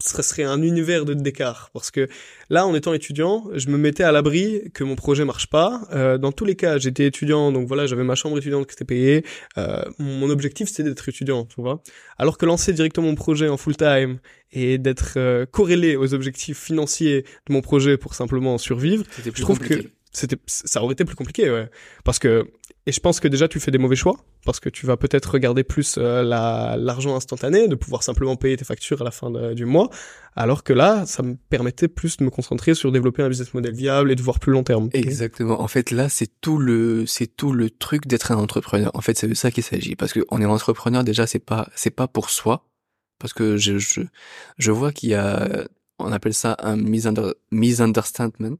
ce 0.00 0.22
serait 0.22 0.44
un 0.44 0.62
univers 0.62 1.04
de 1.04 1.12
d'écart 1.12 1.70
parce 1.72 1.90
que 1.90 2.08
là 2.50 2.66
en 2.68 2.74
étant 2.76 2.92
étudiant 2.92 3.46
je 3.54 3.68
me 3.68 3.76
mettais 3.76 4.04
à 4.04 4.12
l'abri 4.12 4.70
que 4.72 4.84
mon 4.84 4.94
projet 4.94 5.24
marche 5.24 5.48
pas. 5.48 5.88
Euh, 5.92 6.18
dans 6.18 6.30
tous 6.30 6.44
les 6.44 6.54
cas 6.54 6.78
j'étais 6.78 7.06
étudiant 7.06 7.50
donc 7.50 7.66
voilà 7.66 7.86
j'avais 7.86 8.04
ma 8.04 8.14
chambre 8.14 8.38
étudiante 8.38 8.68
qui 8.68 8.74
était 8.74 8.84
payée. 8.84 9.24
Euh, 9.56 9.82
mon 9.98 10.30
objectif 10.30 10.68
c'était 10.68 10.84
d'être 10.84 11.08
étudiant 11.08 11.46
tu 11.46 11.60
vois. 11.60 11.82
Alors 12.16 12.38
que 12.38 12.46
lancer 12.46 12.72
directement 12.72 13.08
mon 13.08 13.16
projet 13.16 13.48
en 13.48 13.56
full 13.56 13.76
time 13.76 14.20
et 14.52 14.78
d'être 14.78 15.14
euh, 15.16 15.46
corrélé 15.46 15.96
aux 15.96 16.14
objectifs 16.14 16.58
financiers 16.58 17.22
de 17.48 17.52
mon 17.52 17.60
projet 17.60 17.96
pour 17.96 18.14
simplement 18.14 18.56
survivre 18.56 19.04
je 19.24 19.42
trouve 19.42 19.58
que 19.58 19.82
c'était 20.12 20.36
ça 20.46 20.82
aurait 20.82 20.94
été 20.94 21.04
plus 21.04 21.16
compliqué 21.16 21.50
ouais 21.50 21.70
parce 22.04 22.18
que 22.18 22.50
et 22.88 22.92
je 22.92 23.00
pense 23.00 23.20
que 23.20 23.28
déjà 23.28 23.48
tu 23.48 23.60
fais 23.60 23.70
des 23.70 23.76
mauvais 23.76 23.96
choix 23.96 24.16
parce 24.46 24.60
que 24.60 24.70
tu 24.70 24.86
vas 24.86 24.96
peut-être 24.96 25.30
regarder 25.30 25.62
plus 25.62 25.96
euh, 25.98 26.22
l'argent 26.22 27.14
instantané, 27.14 27.68
de 27.68 27.74
pouvoir 27.74 28.02
simplement 28.02 28.34
payer 28.36 28.56
tes 28.56 28.64
factures 28.64 29.02
à 29.02 29.04
la 29.04 29.10
fin 29.10 29.30
du 29.52 29.66
mois, 29.66 29.90
alors 30.34 30.64
que 30.64 30.72
là, 30.72 31.04
ça 31.04 31.22
me 31.22 31.36
permettait 31.50 31.88
plus 31.88 32.16
de 32.16 32.24
me 32.24 32.30
concentrer 32.30 32.74
sur 32.74 32.90
développer 32.90 33.22
un 33.22 33.28
business 33.28 33.52
model 33.52 33.74
viable 33.74 34.10
et 34.10 34.14
de 34.14 34.22
voir 34.22 34.40
plus 34.40 34.52
long 34.52 34.62
terme. 34.62 34.88
Exactement. 34.94 35.60
En 35.60 35.68
fait, 35.68 35.90
là, 35.90 36.08
c'est 36.08 36.30
tout 36.40 36.56
le 36.56 37.04
c'est 37.04 37.26
tout 37.26 37.52
le 37.52 37.68
truc 37.68 38.06
d'être 38.06 38.32
un 38.32 38.36
entrepreneur. 38.36 38.90
En 38.94 39.02
fait, 39.02 39.18
c'est 39.18 39.28
de 39.28 39.34
ça 39.34 39.50
qu'il 39.50 39.64
s'agit 39.64 39.94
parce 39.94 40.14
que 40.14 40.20
on 40.30 40.40
est 40.40 40.46
entrepreneur 40.46 41.04
déjà, 41.04 41.26
c'est 41.26 41.40
pas 41.40 41.68
c'est 41.74 41.90
pas 41.90 42.08
pour 42.08 42.30
soi 42.30 42.64
parce 43.18 43.34
que 43.34 43.58
je 43.58 43.76
je, 43.76 44.00
je 44.56 44.70
vois 44.70 44.92
qu'il 44.92 45.10
y 45.10 45.14
a 45.14 45.66
on 45.98 46.10
appelle 46.10 46.32
ça 46.32 46.56
un 46.60 46.76
misunderstanding, 46.76 48.56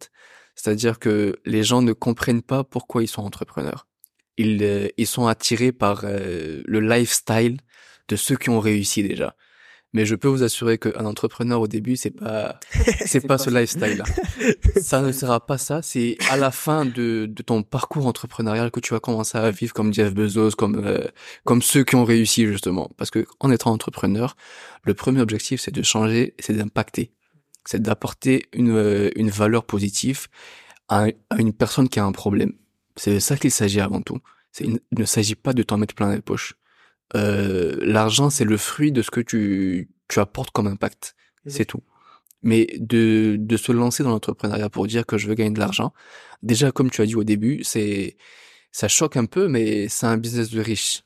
c'est-à-dire 0.58 0.98
que 0.98 1.36
les 1.46 1.62
gens 1.62 1.80
ne 1.80 1.92
comprennent 1.92 2.42
pas 2.42 2.64
pourquoi 2.64 3.02
ils 3.02 3.08
sont 3.08 3.22
entrepreneurs 3.22 3.86
ils, 4.38 4.62
euh, 4.62 4.88
ils 4.96 5.06
sont 5.06 5.26
attirés 5.26 5.72
par 5.72 6.02
euh, 6.04 6.62
le 6.64 6.80
lifestyle 6.80 7.58
de 8.08 8.16
ceux 8.16 8.36
qui 8.36 8.48
ont 8.48 8.60
réussi 8.60 9.02
déjà. 9.02 9.34
Mais 9.94 10.04
je 10.04 10.14
peux 10.14 10.28
vous 10.28 10.42
assurer 10.42 10.76
qu'un 10.76 11.06
entrepreneur 11.06 11.62
au 11.62 11.66
début, 11.66 11.96
c'est 11.96 12.10
pas, 12.10 12.60
c'est 13.06 13.26
pas, 13.26 13.38
ce 13.38 13.48
lifestyle-là. 13.48 14.04
ça 14.80 15.00
ne 15.00 15.12
sera 15.12 15.44
pas 15.44 15.56
ça. 15.56 15.80
C'est 15.82 16.18
à 16.30 16.36
la 16.36 16.50
fin 16.50 16.84
de, 16.84 17.26
de 17.26 17.42
ton 17.42 17.62
parcours 17.62 18.06
entrepreneurial 18.06 18.70
que 18.70 18.80
tu 18.80 18.92
vas 18.92 19.00
commencer 19.00 19.38
à 19.38 19.50
vivre 19.50 19.72
comme 19.72 19.92
Jeff 19.92 20.12
Bezos, 20.12 20.50
comme, 20.52 20.84
euh, 20.84 21.06
comme 21.44 21.62
ceux 21.62 21.84
qui 21.84 21.96
ont 21.96 22.04
réussi 22.04 22.46
justement. 22.46 22.90
Parce 22.98 23.10
que 23.10 23.26
en 23.40 23.50
étant 23.50 23.72
entrepreneur, 23.72 24.36
le 24.82 24.92
premier 24.92 25.22
objectif, 25.22 25.60
c'est 25.60 25.74
de 25.74 25.82
changer, 25.82 26.34
c'est 26.38 26.52
d'impacter, 26.52 27.12
c'est 27.68 27.82
d'apporter 27.82 28.46
une, 28.54 28.70
euh, 28.70 29.10
une 29.14 29.28
valeur 29.28 29.64
positive 29.66 30.28
à, 30.88 31.08
à, 31.28 31.36
une 31.38 31.52
personne 31.52 31.90
qui 31.90 32.00
a 32.00 32.04
un 32.04 32.12
problème. 32.12 32.54
C'est 32.96 33.12
de 33.12 33.18
ça 33.18 33.36
qu'il 33.36 33.50
s'agit 33.50 33.80
avant 33.80 34.00
tout. 34.00 34.18
il 34.60 34.80
ne 34.96 35.04
s'agit 35.04 35.34
pas 35.34 35.52
de 35.52 35.62
t'en 35.62 35.76
mettre 35.76 35.94
plein 35.94 36.14
les 36.14 36.22
poches 36.22 36.54
euh, 37.14 37.76
l'argent 37.80 38.28
c'est 38.30 38.44
le 38.44 38.56
fruit 38.56 38.92
de 38.92 39.02
ce 39.02 39.10
que 39.10 39.20
tu 39.20 39.88
tu 40.08 40.20
apportes 40.20 40.50
comme 40.50 40.66
impact, 40.66 41.14
c'est 41.46 41.66
tout. 41.66 41.82
Mais 42.42 42.66
de 42.78 43.36
de 43.38 43.56
se 43.56 43.72
lancer 43.72 44.02
dans 44.02 44.10
l'entrepreneuriat 44.10 44.70
pour 44.70 44.86
dire 44.86 45.04
que 45.06 45.18
je 45.18 45.28
veux 45.28 45.34
gagner 45.34 45.50
de 45.50 45.58
l'argent, 45.58 45.92
déjà 46.42 46.72
comme 46.72 46.90
tu 46.90 47.02
as 47.02 47.06
dit 47.06 47.16
au 47.16 47.24
début, 47.24 47.64
c'est 47.64 48.16
ça 48.72 48.88
choque 48.88 49.16
un 49.16 49.26
peu, 49.26 49.48
mais 49.48 49.88
c'est 49.88 50.06
un 50.06 50.16
business 50.18 50.50
de 50.50 50.60
riche 50.60 51.02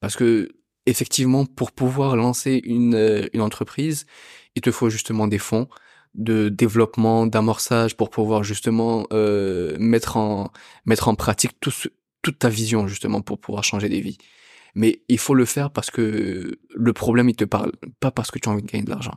parce 0.00 0.16
que 0.16 0.50
effectivement 0.86 1.46
pour 1.46 1.72
pouvoir 1.72 2.16
lancer 2.16 2.60
une 2.64 2.94
euh, 2.94 3.26
une 3.32 3.40
entreprise, 3.40 4.06
il 4.56 4.62
te 4.62 4.70
faut 4.70 4.90
justement 4.90 5.28
des 5.28 5.38
fonds 5.38 5.68
de 6.16 6.48
développement, 6.48 7.26
d'amorçage 7.26 7.96
pour 7.96 8.10
pouvoir 8.10 8.44
justement 8.44 9.06
euh, 9.12 9.76
mettre 9.78 10.16
en 10.16 10.50
mettre 10.86 11.08
en 11.08 11.14
pratique 11.14 11.58
tout 11.60 11.72
toute 12.22 12.38
ta 12.38 12.48
vision 12.48 12.88
justement 12.88 13.20
pour 13.20 13.38
pouvoir 13.38 13.64
changer 13.64 13.88
des 13.88 14.00
vies 14.00 14.18
mais 14.76 15.02
il 15.08 15.18
faut 15.18 15.34
le 15.34 15.46
faire 15.46 15.70
parce 15.70 15.90
que 15.90 16.58
le 16.74 16.92
problème 16.92 17.30
il 17.30 17.34
te 17.34 17.44
parle, 17.44 17.72
pas 17.98 18.10
parce 18.10 18.30
que 18.30 18.38
tu 18.38 18.48
as 18.48 18.52
envie 18.52 18.62
de 18.62 18.70
gagner 18.70 18.84
de 18.84 18.90
l'argent. 18.90 19.14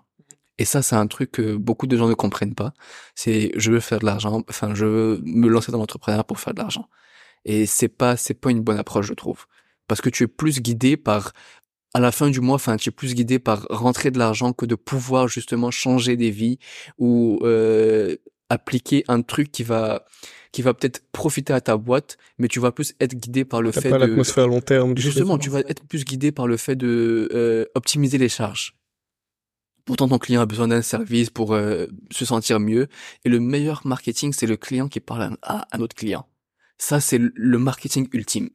Et 0.57 0.65
ça, 0.65 0.81
c'est 0.81 0.95
un 0.95 1.07
truc 1.07 1.31
que 1.33 1.55
beaucoup 1.55 1.85
de 1.85 1.97
gens 1.97 2.07
ne 2.07 2.13
comprennent 2.13 2.55
pas. 2.55 2.73
C'est 3.13 3.51
je 3.55 3.71
veux 3.71 3.81
faire 3.81 3.99
de 3.99 4.05
l'argent, 4.05 4.43
enfin 4.49 4.73
je 4.73 4.85
veux 4.85 5.21
me 5.25 5.49
lancer 5.49 5.71
dans 5.71 5.77
l'entrepreneuriat 5.79 6.23
pour 6.23 6.39
faire 6.39 6.53
de 6.53 6.59
l'argent. 6.61 6.89
Et 7.45 7.65
c'est 7.65 7.89
pas 7.89 8.17
c'est 8.17 8.33
pas 8.35 8.51
une 8.51 8.61
bonne 8.61 8.77
approche, 8.79 9.07
je 9.07 9.13
trouve, 9.13 9.47
parce 9.87 10.01
que 10.01 10.09
tu 10.09 10.23
es 10.23 10.27
plus 10.27 10.61
guidé 10.61 10.97
par 10.97 11.33
à 11.93 11.99
la 11.99 12.11
fin 12.11 12.29
du 12.29 12.39
mois, 12.39 12.55
enfin, 12.55 12.77
tu 12.77 12.89
es 12.89 12.91
plus 12.91 13.15
guidé 13.15 13.39
par 13.39 13.65
rentrer 13.69 14.11
de 14.11 14.19
l'argent 14.19 14.53
que 14.53 14.65
de 14.65 14.75
pouvoir 14.75 15.27
justement 15.27 15.71
changer 15.71 16.17
des 16.17 16.29
vies 16.31 16.59
ou 16.97 17.39
euh, 17.43 18.15
appliquer 18.49 19.03
un 19.07 19.21
truc 19.21 19.51
qui 19.51 19.63
va 19.63 20.05
qui 20.51 20.63
va 20.63 20.73
peut-être 20.73 21.03
profiter 21.11 21.53
à 21.53 21.61
ta 21.61 21.77
boîte, 21.77 22.17
mais 22.39 22.47
tu 22.47 22.59
vas 22.59 22.71
plus 22.71 22.95
être 22.99 23.13
guidé 23.15 23.45
par 23.45 23.61
le 23.61 23.71
fait 23.71 23.89
pas 23.89 23.99
de 23.99 24.05
l'atmosphère 24.05 24.47
long 24.47 24.61
terme. 24.61 24.97
Justement, 24.97 25.37
tu 25.37 25.49
vas 25.49 25.59
être 25.59 25.85
plus 25.85 26.05
guidé 26.05 26.31
par 26.31 26.47
le 26.47 26.57
fait 26.57 26.75
de 26.75 27.29
euh, 27.33 27.65
optimiser 27.75 28.17
les 28.17 28.29
charges. 28.29 28.75
Pourtant, 29.85 30.07
ton 30.07 30.17
client 30.17 30.41
a 30.41 30.45
besoin 30.47 30.67
d'un 30.67 30.81
service 30.81 31.29
pour 31.29 31.53
euh, 31.53 31.85
se 32.11 32.25
sentir 32.25 32.59
mieux. 32.59 32.87
Et 33.25 33.29
le 33.29 33.39
meilleur 33.39 33.85
marketing, 33.85 34.33
c'est 34.33 34.47
le 34.47 34.57
client 34.57 34.87
qui 34.87 34.99
parle 34.99 35.35
à 35.41 35.67
un 35.71 35.79
autre 35.81 35.95
client. 35.95 36.27
Ça, 36.77 36.99
c'est 36.99 37.19
le 37.19 37.57
marketing 37.57 38.07
ultime. 38.13 38.49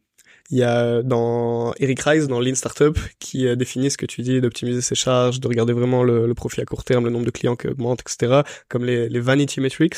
Il 0.51 0.59
y 0.59 0.63
a 0.63 1.03
dans 1.03 1.73
Eric 1.79 2.01
Rice, 2.01 2.29
dans 2.29 2.41
Lean 2.41 2.55
Startup, 2.55 2.99
qui 3.19 3.47
euh, 3.47 3.57
définit 3.57 3.91
ce 3.91 3.97
que 3.97 4.07
tu 4.07 4.23
dis, 4.23 4.41
d'optimiser 4.41 4.83
ses 4.83 4.95
charges, 4.95 5.41
de 5.41 5.49
regarder 5.49 5.73
vraiment 5.73 6.03
le, 6.03 6.27
le, 6.27 6.35
profit 6.35 6.61
à 6.61 6.65
court 6.65 6.85
terme, 6.85 7.05
le 7.05 7.11
nombre 7.11 7.25
de 7.25 7.31
clients 7.31 7.57
qui 7.57 7.69
augmente, 7.69 8.01
etc., 8.01 8.43
comme 8.69 8.85
les, 8.85 9.09
les 9.09 9.21
vanity 9.21 9.61
metrics 9.61 9.97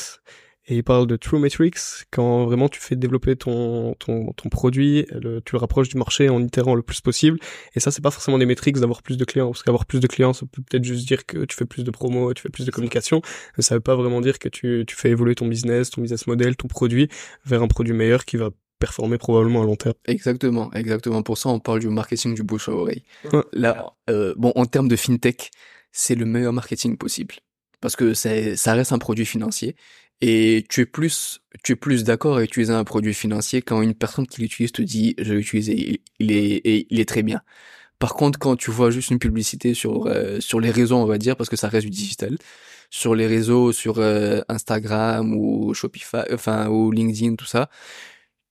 et 0.69 0.77
il 0.77 0.85
parle 0.85 1.07
de 1.07 1.17
True 1.17 1.39
Metrics 1.39 1.79
quand 2.11 2.45
vraiment 2.45 2.69
tu 2.69 2.81
fais 2.81 2.97
développer 2.97 3.37
ton 3.37 3.95
ton, 3.95 4.33
ton 4.33 4.49
produit, 4.49 5.07
le, 5.13 5.41
tu 5.41 5.55
le 5.55 5.59
rapproches 5.59 5.89
du 5.89 5.97
marché 5.97 6.29
en 6.29 6.43
itérant 6.43 6.75
le 6.75 6.83
plus 6.83 7.01
possible. 7.01 7.39
Et 7.75 7.81
ça, 7.81 7.91
c'est 7.91 8.03
pas 8.03 8.11
forcément 8.11 8.39
des 8.39 8.47
métriques 8.47 8.79
d'avoir 8.79 9.03
plus 9.03 9.17
de 9.17 9.25
clients, 9.25 9.51
parce 9.51 9.63
qu'avoir 9.63 9.87
plus 9.87 10.01
de 10.01 10.07
clients, 10.09 10.33
ça 10.33 10.45
peut 10.51 10.63
peut-être 10.63 10.85
juste 10.85 11.07
dire 11.07 11.25
que 11.25 11.45
tu 11.45 11.57
fais 11.57 11.67
plus 11.67 11.85
de 11.85 11.91
promos, 11.91 12.35
tu 12.35 12.43
fais 12.43 12.49
plus 12.49 12.67
de 12.67 12.71
communication, 12.71 13.23
mais 13.57 13.63
ça 13.63 13.77
veut 13.77 13.81
pas 13.81 13.95
vraiment 13.95 14.21
dire 14.21 14.39
que 14.39 14.49
tu 14.49 14.85
tu 14.87 14.97
fais 14.97 15.11
évoluer 15.11 15.35
ton 15.37 15.47
business, 15.47 15.91
ton 15.91 16.03
business 16.03 16.27
model, 16.27 16.57
ton 16.57 16.69
produit 16.69 17.09
vers 17.45 17.63
un 17.63 17.69
produit 17.69 17.95
meilleur 17.95 18.25
qui 18.25 18.37
va 18.37 18.51
performer 18.79 19.19
probablement 19.19 19.63
à 19.63 19.67
long 19.67 19.77
terme. 19.77 19.95
Exactement, 20.07 20.73
exactement. 20.73 21.23
Pour 21.23 21.39
ça, 21.39 21.49
on 21.49 21.61
parle 21.61 21.81
du 21.81 21.89
marketing 21.89 22.35
du 22.35 22.43
bouche 22.43 22.69
à 22.69 22.73
oreille. 22.73 23.03
Là, 23.53 23.95
euh, 24.11 24.35
bon, 24.37 24.53
en 24.55 24.67
termes 24.67 24.89
de 24.89 24.97
fintech, 24.97 25.51
c'est 25.93 26.15
le 26.15 26.27
meilleur 26.27 26.53
marketing 26.53 26.97
possible 26.97 27.37
parce 27.81 27.97
que 27.97 28.15
ça 28.15 28.75
reste 28.75 28.93
un 28.93 28.99
produit 28.99 29.27
financier 29.27 29.77
et 30.21 30.65
tu 30.69 30.81
es 30.81 30.87
plus, 30.87 31.41
tu 31.63 31.73
es 31.73 31.77
plus 31.77 32.05
d'accord 32.05 32.39
à 32.39 32.43
utiliser 32.43 32.73
un 32.73 32.85
produit 32.85 33.15
financier 33.15 33.61
quand 33.63 33.83
une 33.83 33.95
personne 33.95 34.27
qui 34.27 34.41
l'utilise 34.41 34.73
te 34.73 34.83
dit, 34.83 35.15
je 35.19 35.31
vais 35.31 35.37
l'utiliser, 35.37 36.01
il 36.19 36.33
est, 36.33 36.87
il 36.91 37.01
est 37.01 37.09
très 37.09 37.23
bien. 37.23 37.43
Par 37.99 38.15
contre, 38.15 38.39
quand 38.39 38.57
tu 38.57 38.71
vois 38.71 38.91
juste 38.91 39.11
une 39.11 39.19
publicité 39.19 39.75
sur 39.75 40.07
euh, 40.07 40.41
sur 40.41 40.61
les 40.61 40.71
réseaux, 40.71 40.97
on 40.97 41.07
va 41.07 41.19
dire, 41.19 41.37
parce 41.37 41.49
que 41.49 41.57
ça 41.57 41.69
reste 41.69 41.87
du 41.87 41.91
digital, 41.91 42.37
sur 42.91 43.15
les 43.15 43.27
réseaux, 43.27 43.73
sur 43.73 43.99
euh, 43.99 44.41
Instagram 44.49 45.35
ou 45.35 45.73
Shopify, 45.75 46.19
enfin 46.33 46.69
ou 46.69 46.91
LinkedIn, 46.93 47.37
tout 47.37 47.47
ça, 47.47 47.71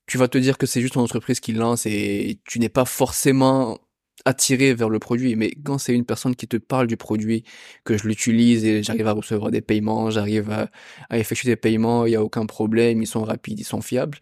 tu 0.08 0.18
vas 0.18 0.28
te 0.28 0.38
dire 0.38 0.58
que 0.58 0.65
c'est 0.65 0.82
juste 0.82 0.96
une 0.96 1.02
entreprise 1.02 1.39
qui 1.39 1.54
lance 1.54 1.86
et 1.86 2.39
tu 2.46 2.60
n'es 2.60 2.70
pas 2.70 2.86
forcément 2.86 3.80
attiré 4.26 4.74
vers 4.74 4.89
le 4.89 5.00
produit. 5.00 5.36
Mais 5.36 5.52
quand 5.63 5.78
c'est 5.78 5.94
une 5.94 6.06
personne 6.06 6.36
qui 6.36 6.48
te 6.48 6.58
parle 6.58 6.88
du 6.88 6.98
produit, 6.98 7.44
que 7.84 7.98
je 7.98 8.08
l'utilise 8.08 8.65
et 8.65 8.84
j'arrive 8.84 9.08
à 9.08 9.13
recevoir 9.13 9.52
des 9.52 9.62
paiements, 9.62 10.10
j'arrive 10.10 10.52
à, 10.52 10.70
effectuer 11.18 11.50
des 11.50 11.56
paiements, 11.56 12.06
il 12.06 12.13
y 12.13 12.15
a 12.15 12.24
aucun 12.24 12.46
problème, 12.46 13.02
ils 13.02 13.08
sont 13.08 13.24
rapides, 13.24 13.60
ils 13.60 13.65
sont 13.65 13.82
fiables. 13.82 14.20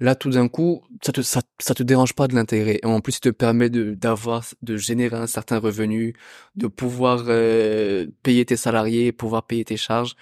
Là, 0.00 0.14
tout 0.14 0.30
d'un 0.30 0.48
coup, 0.48 0.84
ça 1.02 1.12
te, 1.12 1.22
ça, 1.22 1.42
te 1.42 1.82
dérange 1.82 2.14
pas 2.14 2.28
de 2.28 2.34
l'intégrer. 2.34 2.78
Et 2.82 2.86
en 2.86 3.00
plus, 3.00 3.12
ça 3.12 3.20
te 3.20 3.30
permet 3.30 3.68
de, 3.68 3.94
d'avoir, 3.94 4.44
de 4.62 4.76
générer 4.76 5.16
un 5.16 5.26
certain 5.26 5.58
revenu, 5.58 6.14
de 6.54 6.68
pouvoir 6.68 7.24
euh, 7.26 8.06
payer 8.22 8.44
tes 8.44 8.56
salariés, 8.56 9.10
pouvoir 9.10 9.46
payer 9.46 9.64
tes 9.64 9.76
charges. 9.76 10.14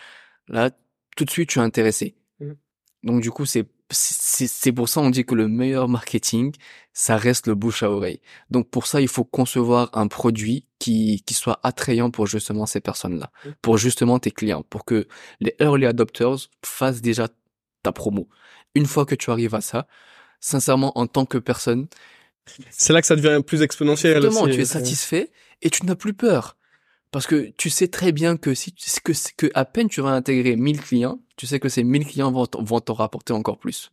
Là, 0.48 0.70
tout 1.16 1.26
de 1.26 1.30
suite, 1.30 1.50
tu 1.50 1.58
es 1.58 1.62
intéressé. 1.62 2.16
Mmh. 2.40 2.52
Donc, 3.02 3.20
du 3.20 3.30
coup, 3.30 3.44
c'est 3.44 3.66
c'est 3.90 4.72
pour 4.72 4.88
ça 4.88 5.00
on 5.00 5.10
dit 5.10 5.24
que 5.24 5.34
le 5.34 5.48
meilleur 5.48 5.88
marketing, 5.88 6.52
ça 6.92 7.16
reste 7.16 7.46
le 7.46 7.54
bouche 7.54 7.82
à 7.82 7.90
oreille. 7.90 8.20
Donc 8.50 8.68
pour 8.68 8.86
ça, 8.86 9.00
il 9.00 9.08
faut 9.08 9.24
concevoir 9.24 9.90
un 9.92 10.08
produit 10.08 10.66
qui, 10.78 11.22
qui 11.26 11.34
soit 11.34 11.60
attrayant 11.62 12.10
pour 12.10 12.26
justement 12.26 12.66
ces 12.66 12.80
personnes-là, 12.80 13.30
pour 13.62 13.78
justement 13.78 14.18
tes 14.18 14.30
clients, 14.30 14.62
pour 14.62 14.84
que 14.84 15.06
les 15.40 15.54
early 15.60 15.86
adopters 15.86 16.48
fassent 16.64 17.02
déjà 17.02 17.28
ta 17.82 17.92
promo. 17.92 18.28
Une 18.74 18.86
fois 18.86 19.06
que 19.06 19.14
tu 19.14 19.30
arrives 19.30 19.54
à 19.54 19.60
ça, 19.60 19.86
sincèrement, 20.40 20.96
en 20.98 21.06
tant 21.06 21.24
que 21.24 21.38
personne, 21.38 21.86
c'est 22.70 22.92
là 22.92 23.00
que 23.00 23.06
ça 23.06 23.16
devient 23.16 23.42
plus 23.44 23.62
exponentiel. 23.62 24.16
Exactement, 24.16 24.46
tu 24.52 24.60
es 24.60 24.64
satisfait 24.64 25.30
et 25.62 25.70
tu 25.70 25.86
n'as 25.86 25.96
plus 25.96 26.14
peur. 26.14 26.56
Parce 27.10 27.26
que 27.26 27.52
tu 27.56 27.70
sais 27.70 27.88
très 27.88 28.12
bien 28.12 28.36
que 28.36 28.54
si 28.54 28.74
que, 29.02 29.12
que 29.36 29.50
à 29.54 29.64
peine 29.64 29.88
tu 29.88 30.00
vas 30.00 30.10
intégrer 30.10 30.56
1000 30.56 30.80
clients, 30.80 31.20
tu 31.36 31.46
sais 31.46 31.60
que 31.60 31.68
ces 31.68 31.84
1000 31.84 32.06
clients 32.06 32.32
vont 32.32 32.46
vont 32.58 32.80
t'en 32.80 32.94
rapporter 32.94 33.32
encore 33.32 33.58
plus. 33.58 33.90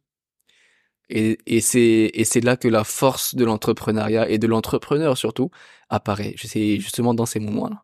Et, 1.09 1.37
et 1.45 1.61
c'est 1.61 2.41
là 2.41 2.55
que 2.57 2.67
la 2.67 2.83
force 2.83 3.35
de 3.35 3.45
l'entrepreneuriat 3.45 4.29
et 4.29 4.37
de 4.37 4.47
l'entrepreneur 4.47 5.17
surtout 5.17 5.51
apparaît. 5.89 6.33
C'est 6.37 6.79
justement 6.79 7.13
dans 7.13 7.25
ces 7.25 7.39
moments-là. 7.39 7.83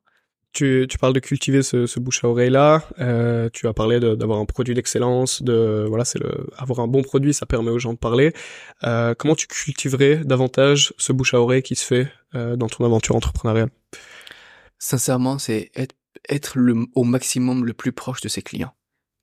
Tu, 0.51 0.87
tu 0.89 0.97
parles 0.97 1.13
de 1.13 1.19
cultiver 1.19 1.61
ce, 1.61 1.85
ce 1.85 1.99
bouche 1.99 2.23
à 2.23 2.27
oreille 2.27 2.49
là. 2.49 2.83
Euh, 2.99 3.49
tu 3.53 3.67
as 3.67 3.73
parlé 3.73 3.99
d'avoir 3.99 4.39
un 4.39 4.45
produit 4.45 4.73
d'excellence, 4.73 5.43
de 5.43 5.85
voilà, 5.87 6.05
c'est 6.05 6.17
le 6.17 6.47
avoir 6.57 6.79
un 6.79 6.87
bon 6.87 7.03
produit, 7.03 7.35
ça 7.35 7.45
permet 7.45 7.69
aux 7.69 7.77
gens 7.77 7.93
de 7.93 7.99
parler. 7.99 8.33
Euh, 8.83 9.13
comment 9.15 9.35
tu 9.35 9.45
cultiverais 9.45 10.17
davantage 10.17 10.93
ce 10.97 11.13
bouche 11.13 11.35
à 11.35 11.41
oreille 11.41 11.61
qui 11.61 11.75
se 11.75 11.85
fait 11.85 12.11
euh, 12.33 12.55
dans 12.55 12.67
ton 12.67 12.83
aventure 12.83 13.15
entrepreneuriale? 13.15 13.69
Sincèrement, 14.79 15.37
c'est 15.37 15.69
être, 15.75 15.95
être 16.27 16.57
le, 16.57 16.87
au 16.95 17.03
maximum 17.03 17.63
le 17.63 17.73
plus 17.73 17.91
proche 17.91 18.21
de 18.21 18.27
ses 18.27 18.41
clients. 18.41 18.73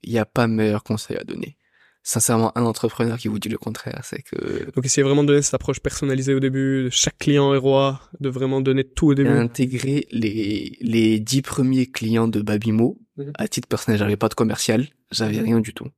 Il 0.07 0.13
n'y 0.13 0.19
a 0.19 0.25
pas 0.25 0.47
meilleur 0.47 0.83
conseil 0.83 1.17
à 1.17 1.25
donner. 1.25 1.59
Sincèrement, 2.03 2.57
un 2.57 2.65
entrepreneur 2.65 3.19
qui 3.19 3.27
vous 3.27 3.41
dit 3.41 3.49
le 3.49 3.59
contraire, 3.59 4.01
c'est 4.05 4.23
que... 4.23 4.71
Donc 4.71 4.85
essayer 4.85 5.03
vraiment 5.03 5.25
de 5.25 5.29
donner 5.29 5.43
cette 5.43 5.55
approche 5.55 5.81
personnalisée 5.81 6.35
au 6.35 6.41
début, 6.41 6.89
chaque 6.93 7.19
client 7.19 7.53
est 7.53 7.59
roi, 7.59 8.01
de 8.21 8.29
vraiment 8.29 8.61
donner 8.61 8.85
tout 8.85 9.09
au 9.09 9.15
début. 9.15 9.31
Intégrer 9.31 10.07
les, 10.13 10.79
les 10.81 11.19
dix 11.19 11.43
premiers 11.43 11.87
clients 11.87 12.29
de 12.29 12.41
Babimo, 12.41 13.01
mhm. 13.17 13.33
à 13.35 13.49
titre 13.49 13.67
personnel, 13.67 13.99
j'avais 13.99 14.17
pas 14.17 14.29
de 14.29 14.35
commercial, 14.35 14.87
j'avais 15.11 15.41
rien 15.41 15.59
du 15.59 15.75
tout. 15.75 15.89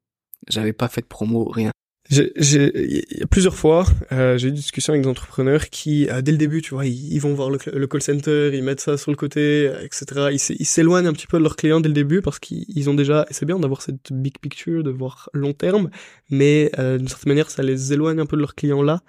J'avais 0.49 0.73
pas 0.73 0.89
fait 0.89 1.03
de 1.03 1.07
promo, 1.07 1.45
rien. 1.45 1.73
J'ai, 2.11 3.05
plusieurs 3.31 3.55
fois, 3.55 3.85
euh, 4.13 4.39
j'ai 4.39 4.49
eu 4.49 4.51
des 4.51 4.57
discussions 4.57 4.95
avec 4.95 5.03
des 5.03 5.09
entrepreneurs 5.09 5.69
qui, 5.69 6.09
euh, 6.09 6.23
dès 6.23 6.33
le 6.33 6.39
début, 6.39 6.63
tu 6.63 6.73
vois, 6.73 6.87
ils, 6.87 7.19
vont 7.19 7.35
voir 7.35 7.51
le, 7.51 7.87
call 7.87 8.01
center, 8.01 8.51
ils 8.55 8.63
mettent 8.63 8.81
ça 8.81 8.97
sur 8.97 9.11
le 9.11 9.17
côté, 9.17 9.71
etc. 9.83 10.31
Ils, 10.33 10.67
s'éloignent 10.67 11.07
un 11.07 11.13
petit 11.13 11.27
peu 11.27 11.37
de 11.37 11.43
leurs 11.43 11.57
clients 11.57 11.81
dès 11.81 11.89
le 11.89 11.95
début 11.95 12.23
parce 12.23 12.39
qu'ils 12.39 12.89
ont 12.89 12.95
déjà, 12.95 13.27
c'est 13.31 13.45
bien 13.45 13.59
d'avoir 13.59 13.83
cette 13.83 14.11
big 14.11 14.39
picture, 14.39 14.83
de 14.83 14.91
voir 14.91 15.29
long 15.35 15.53
terme, 15.53 15.91
mais 16.31 16.71
euh, 16.79 16.97
d'une 16.97 17.09
certaine 17.09 17.33
manière, 17.33 17.51
ça 17.51 17.63
les 17.63 17.93
éloigne 17.93 18.21
un 18.21 18.27
peu 18.27 18.37
de 18.37 18.41
leurs 18.41 18.55
clients 18.55 18.83
là. 18.83 19.03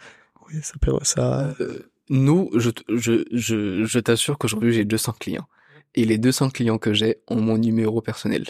Oui, 0.50 0.60
ça, 0.62 0.76
ça... 1.04 1.56
Euh, 1.62 1.80
nous, 2.10 2.50
je, 2.56 2.70
je, 2.90 3.24
je 3.32 4.00
t'assure 4.00 4.38
qu'aujourd'hui 4.38 4.74
j'ai 4.74 4.84
200 4.84 5.14
clients. 5.20 5.48
Et 5.96 6.04
les 6.04 6.18
200 6.18 6.50
clients 6.50 6.78
que 6.78 6.94
j'ai 6.94 7.20
ont 7.28 7.40
mon 7.40 7.58
numéro 7.58 8.02
personnel. 8.02 8.46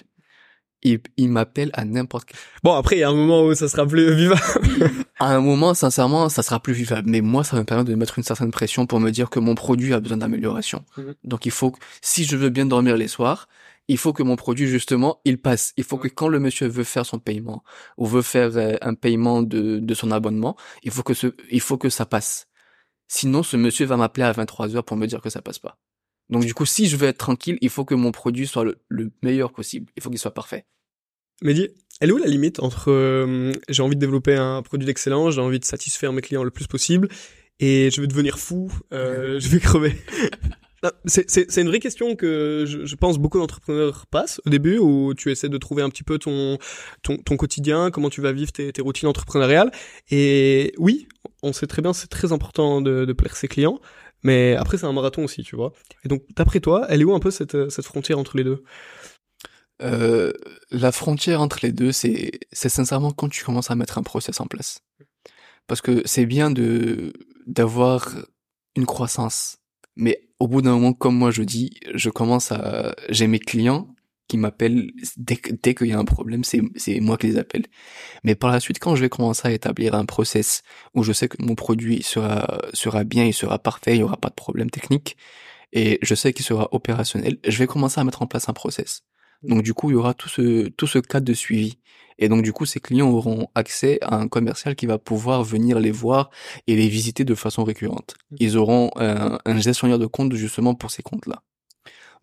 Il, 0.83 0.99
il 1.17 1.29
m'appelle 1.29 1.69
à 1.73 1.85
n'importe 1.85 2.25
quel. 2.25 2.39
Bon, 2.63 2.73
après, 2.73 2.97
il 2.97 2.99
y 2.99 3.03
a 3.03 3.09
un 3.09 3.13
moment 3.13 3.43
où 3.43 3.53
ça 3.53 3.67
sera 3.67 3.85
plus 3.85 4.13
vivable. 4.15 4.41
À 5.21 5.35
un 5.35 5.41
moment, 5.41 5.73
sincèrement, 5.73 6.29
ça 6.29 6.43
sera 6.43 6.61
plus 6.61 6.71
vivable. 6.71 7.09
Mais 7.09 7.19
moi, 7.19 7.43
ça 7.43 7.57
me 7.57 7.65
permet 7.65 7.83
de 7.83 7.93
mettre 7.93 8.17
une 8.17 8.23
certaine 8.23 8.51
pression 8.51 8.85
pour 8.85 9.01
me 9.01 9.09
dire 9.11 9.29
que 9.29 9.39
mon 9.39 9.53
produit 9.53 9.93
a 9.93 9.99
besoin 9.99 10.15
d'amélioration. 10.15 10.85
Mhm. 10.97 11.15
Donc, 11.25 11.45
il 11.45 11.51
faut 11.51 11.71
que, 11.71 11.79
si 12.01 12.23
je 12.23 12.37
veux 12.37 12.49
bien 12.49 12.65
dormir 12.65 12.95
les 12.95 13.09
soirs, 13.09 13.49
il 13.89 13.97
faut 13.97 14.13
que 14.13 14.23
mon 14.23 14.37
produit, 14.37 14.67
justement, 14.67 15.19
il 15.25 15.37
passe. 15.41 15.73
Il 15.75 15.83
faut 15.83 15.97
que 15.97 16.07
quand 16.07 16.29
le 16.29 16.39
monsieur 16.39 16.67
veut 16.67 16.85
faire 16.85 17.05
son 17.05 17.19
paiement 17.19 17.63
ou 17.97 18.05
veut 18.05 18.21
faire 18.21 18.55
euh, 18.55 18.75
un 18.81 18.93
paiement 18.93 19.41
de, 19.41 19.79
de 19.79 19.93
son 19.93 20.11
abonnement, 20.11 20.55
il 20.83 20.91
faut 20.91 21.03
que 21.03 21.13
ce, 21.13 21.35
il 21.51 21.59
faut 21.59 21.77
que 21.77 21.89
ça 21.89 22.05
passe. 22.05 22.47
Sinon, 23.09 23.43
ce 23.43 23.57
monsieur 23.57 23.87
va 23.87 23.97
m'appeler 23.97 24.25
à 24.25 24.31
23 24.31 24.75
heures 24.75 24.85
pour 24.85 24.95
me 24.95 25.07
dire 25.07 25.19
que 25.19 25.29
ça 25.29 25.41
passe 25.41 25.59
pas. 25.59 25.77
Donc, 26.29 26.45
du 26.45 26.53
coup, 26.53 26.65
si 26.65 26.87
je 26.87 26.95
veux 26.95 27.07
être 27.07 27.17
tranquille, 27.17 27.57
il 27.61 27.69
faut 27.69 27.85
que 27.85 27.95
mon 27.95 28.11
produit 28.11 28.47
soit 28.47 28.63
le, 28.63 28.77
le 28.87 29.11
meilleur 29.23 29.51
possible. 29.51 29.91
Il 29.95 30.03
faut 30.03 30.09
qu'il 30.09 30.19
soit 30.19 30.33
parfait. 30.33 30.65
Mehdi, 31.41 31.69
elle 32.01 32.09
est 32.09 32.11
où 32.11 32.17
la 32.17 32.27
limite 32.27 32.59
entre 32.61 32.91
euh, 32.91 33.51
j'ai 33.69 33.81
envie 33.81 33.95
de 33.95 33.99
développer 33.99 34.35
un 34.35 34.61
produit 34.61 34.85
d'excellence, 34.85 35.35
j'ai 35.35 35.41
envie 35.41 35.59
de 35.59 35.65
satisfaire 35.65 36.13
mes 36.13 36.21
clients 36.21 36.43
le 36.43 36.51
plus 36.51 36.67
possible, 36.67 37.07
et 37.59 37.89
je 37.91 38.01
vais 38.01 38.07
devenir 38.07 38.39
fou, 38.39 38.71
euh, 38.93 39.39
je 39.39 39.49
vais 39.49 39.59
crever? 39.59 39.95
C'est 41.05 41.57
une 41.57 41.67
vraie 41.67 41.81
question 41.81 42.15
que 42.15 42.63
je, 42.65 42.85
je 42.85 42.95
pense 42.95 43.17
beaucoup 43.17 43.37
d'entrepreneurs 43.37 44.05
passent 44.07 44.39
au 44.45 44.49
début, 44.49 44.77
où 44.77 45.13
tu 45.13 45.29
essaies 45.29 45.49
de 45.49 45.57
trouver 45.57 45.83
un 45.83 45.89
petit 45.89 46.03
peu 46.03 46.17
ton, 46.17 46.57
ton, 47.01 47.17
ton 47.17 47.35
quotidien, 47.35 47.91
comment 47.91 48.09
tu 48.09 48.21
vas 48.21 48.31
vivre 48.31 48.53
tes, 48.53 48.71
tes 48.71 48.81
routines 48.81 49.09
entrepreneuriales. 49.09 49.71
Et 50.09 50.73
oui, 50.77 51.09
on 51.43 51.51
sait 51.51 51.67
très 51.67 51.81
bien, 51.81 51.91
c'est 51.91 52.07
très 52.07 52.31
important 52.31 52.79
de, 52.79 53.03
de 53.03 53.13
plaire 53.13 53.35
ses 53.35 53.49
clients, 53.49 53.81
mais 54.23 54.55
après 54.55 54.77
c'est 54.77 54.85
un 54.85 54.93
marathon 54.93 55.23
aussi, 55.23 55.43
tu 55.43 55.55
vois. 55.55 55.73
Et 56.03 56.07
donc, 56.07 56.23
d'après 56.35 56.59
toi, 56.59 56.85
elle 56.89 57.01
est 57.01 57.05
où 57.05 57.13
un 57.13 57.19
peu 57.19 57.31
cette, 57.31 57.69
cette 57.69 57.85
frontière 57.85 58.19
entre 58.19 58.37
les 58.37 58.43
deux? 58.43 58.63
Euh, 59.81 60.33
la 60.71 60.91
frontière 60.91 61.41
entre 61.41 61.59
les 61.63 61.71
deux, 61.71 61.91
c'est, 61.91 62.31
sincèrement 62.51 63.11
quand 63.11 63.29
tu 63.29 63.43
commences 63.43 63.71
à 63.71 63.75
mettre 63.75 63.97
un 63.97 64.03
process 64.03 64.39
en 64.39 64.47
place. 64.47 64.81
Parce 65.67 65.81
que 65.81 66.01
c'est 66.05 66.25
bien 66.25 66.51
de, 66.51 67.13
d'avoir 67.47 68.15
une 68.75 68.85
croissance. 68.85 69.57
Mais 69.95 70.29
au 70.39 70.47
bout 70.47 70.61
d'un 70.61 70.71
moment, 70.71 70.93
comme 70.93 71.15
moi 71.15 71.31
je 71.31 71.43
dis, 71.43 71.71
je 71.93 72.09
commence 72.09 72.51
à, 72.51 72.95
j'ai 73.09 73.27
mes 73.27 73.39
clients 73.39 73.93
qui 74.29 74.37
m'appellent 74.37 74.91
dès 75.17 75.35
que, 75.35 75.51
dès 75.61 75.75
qu'il 75.75 75.87
y 75.87 75.91
a 75.91 75.99
un 75.99 76.05
problème, 76.05 76.45
c'est, 76.45 76.61
c'est 76.77 77.01
moi 77.01 77.17
qui 77.17 77.27
les 77.27 77.37
appelle. 77.37 77.65
Mais 78.23 78.35
par 78.35 78.51
la 78.51 78.61
suite, 78.61 78.79
quand 78.79 78.95
je 78.95 79.01
vais 79.01 79.09
commencer 79.09 79.49
à 79.49 79.51
établir 79.51 79.95
un 79.95 80.05
process 80.05 80.61
où 80.95 81.03
je 81.03 81.11
sais 81.11 81.27
que 81.27 81.43
mon 81.43 81.55
produit 81.55 82.01
sera, 82.03 82.59
sera 82.73 83.03
bien, 83.03 83.25
il 83.25 83.33
sera 83.33 83.59
parfait, 83.59 83.95
il 83.95 83.99
y 83.99 84.03
aura 84.03 84.17
pas 84.17 84.29
de 84.29 84.35
problème 84.35 84.69
technique, 84.69 85.17
et 85.73 85.99
je 86.01 86.15
sais 86.15 86.31
qu'il 86.31 86.45
sera 86.45 86.69
opérationnel, 86.71 87.37
je 87.45 87.57
vais 87.57 87.67
commencer 87.67 87.99
à 87.99 88.03
mettre 88.05 88.21
en 88.21 88.27
place 88.27 88.47
un 88.47 88.53
process. 88.53 89.01
Donc 89.43 89.63
du 89.63 89.73
coup, 89.73 89.89
il 89.89 89.93
y 89.93 89.95
aura 89.95 90.13
tout 90.13 90.29
ce 90.29 90.67
tout 90.69 90.87
ce 90.87 90.99
cadre 90.99 91.25
de 91.25 91.33
suivi. 91.33 91.79
Et 92.17 92.27
donc 92.27 92.43
du 92.43 92.51
coup, 92.51 92.65
ces 92.65 92.81
clients 92.81 93.09
auront 93.09 93.47
accès 93.55 93.97
à 94.01 94.15
un 94.15 94.27
commercial 94.27 94.75
qui 94.75 94.85
va 94.85 94.97
pouvoir 94.97 95.43
venir 95.43 95.79
les 95.79 95.91
voir 95.91 96.29
et 96.67 96.75
les 96.75 96.89
visiter 96.89 97.23
de 97.23 97.35
façon 97.35 97.63
récurrente. 97.63 98.17
Ils 98.39 98.57
auront 98.57 98.91
un, 98.97 99.39
un 99.45 99.59
gestionnaire 99.59 99.99
de 99.99 100.05
compte 100.05 100.33
justement 100.33 100.75
pour 100.75 100.91
ces 100.91 101.01
comptes-là. 101.03 101.43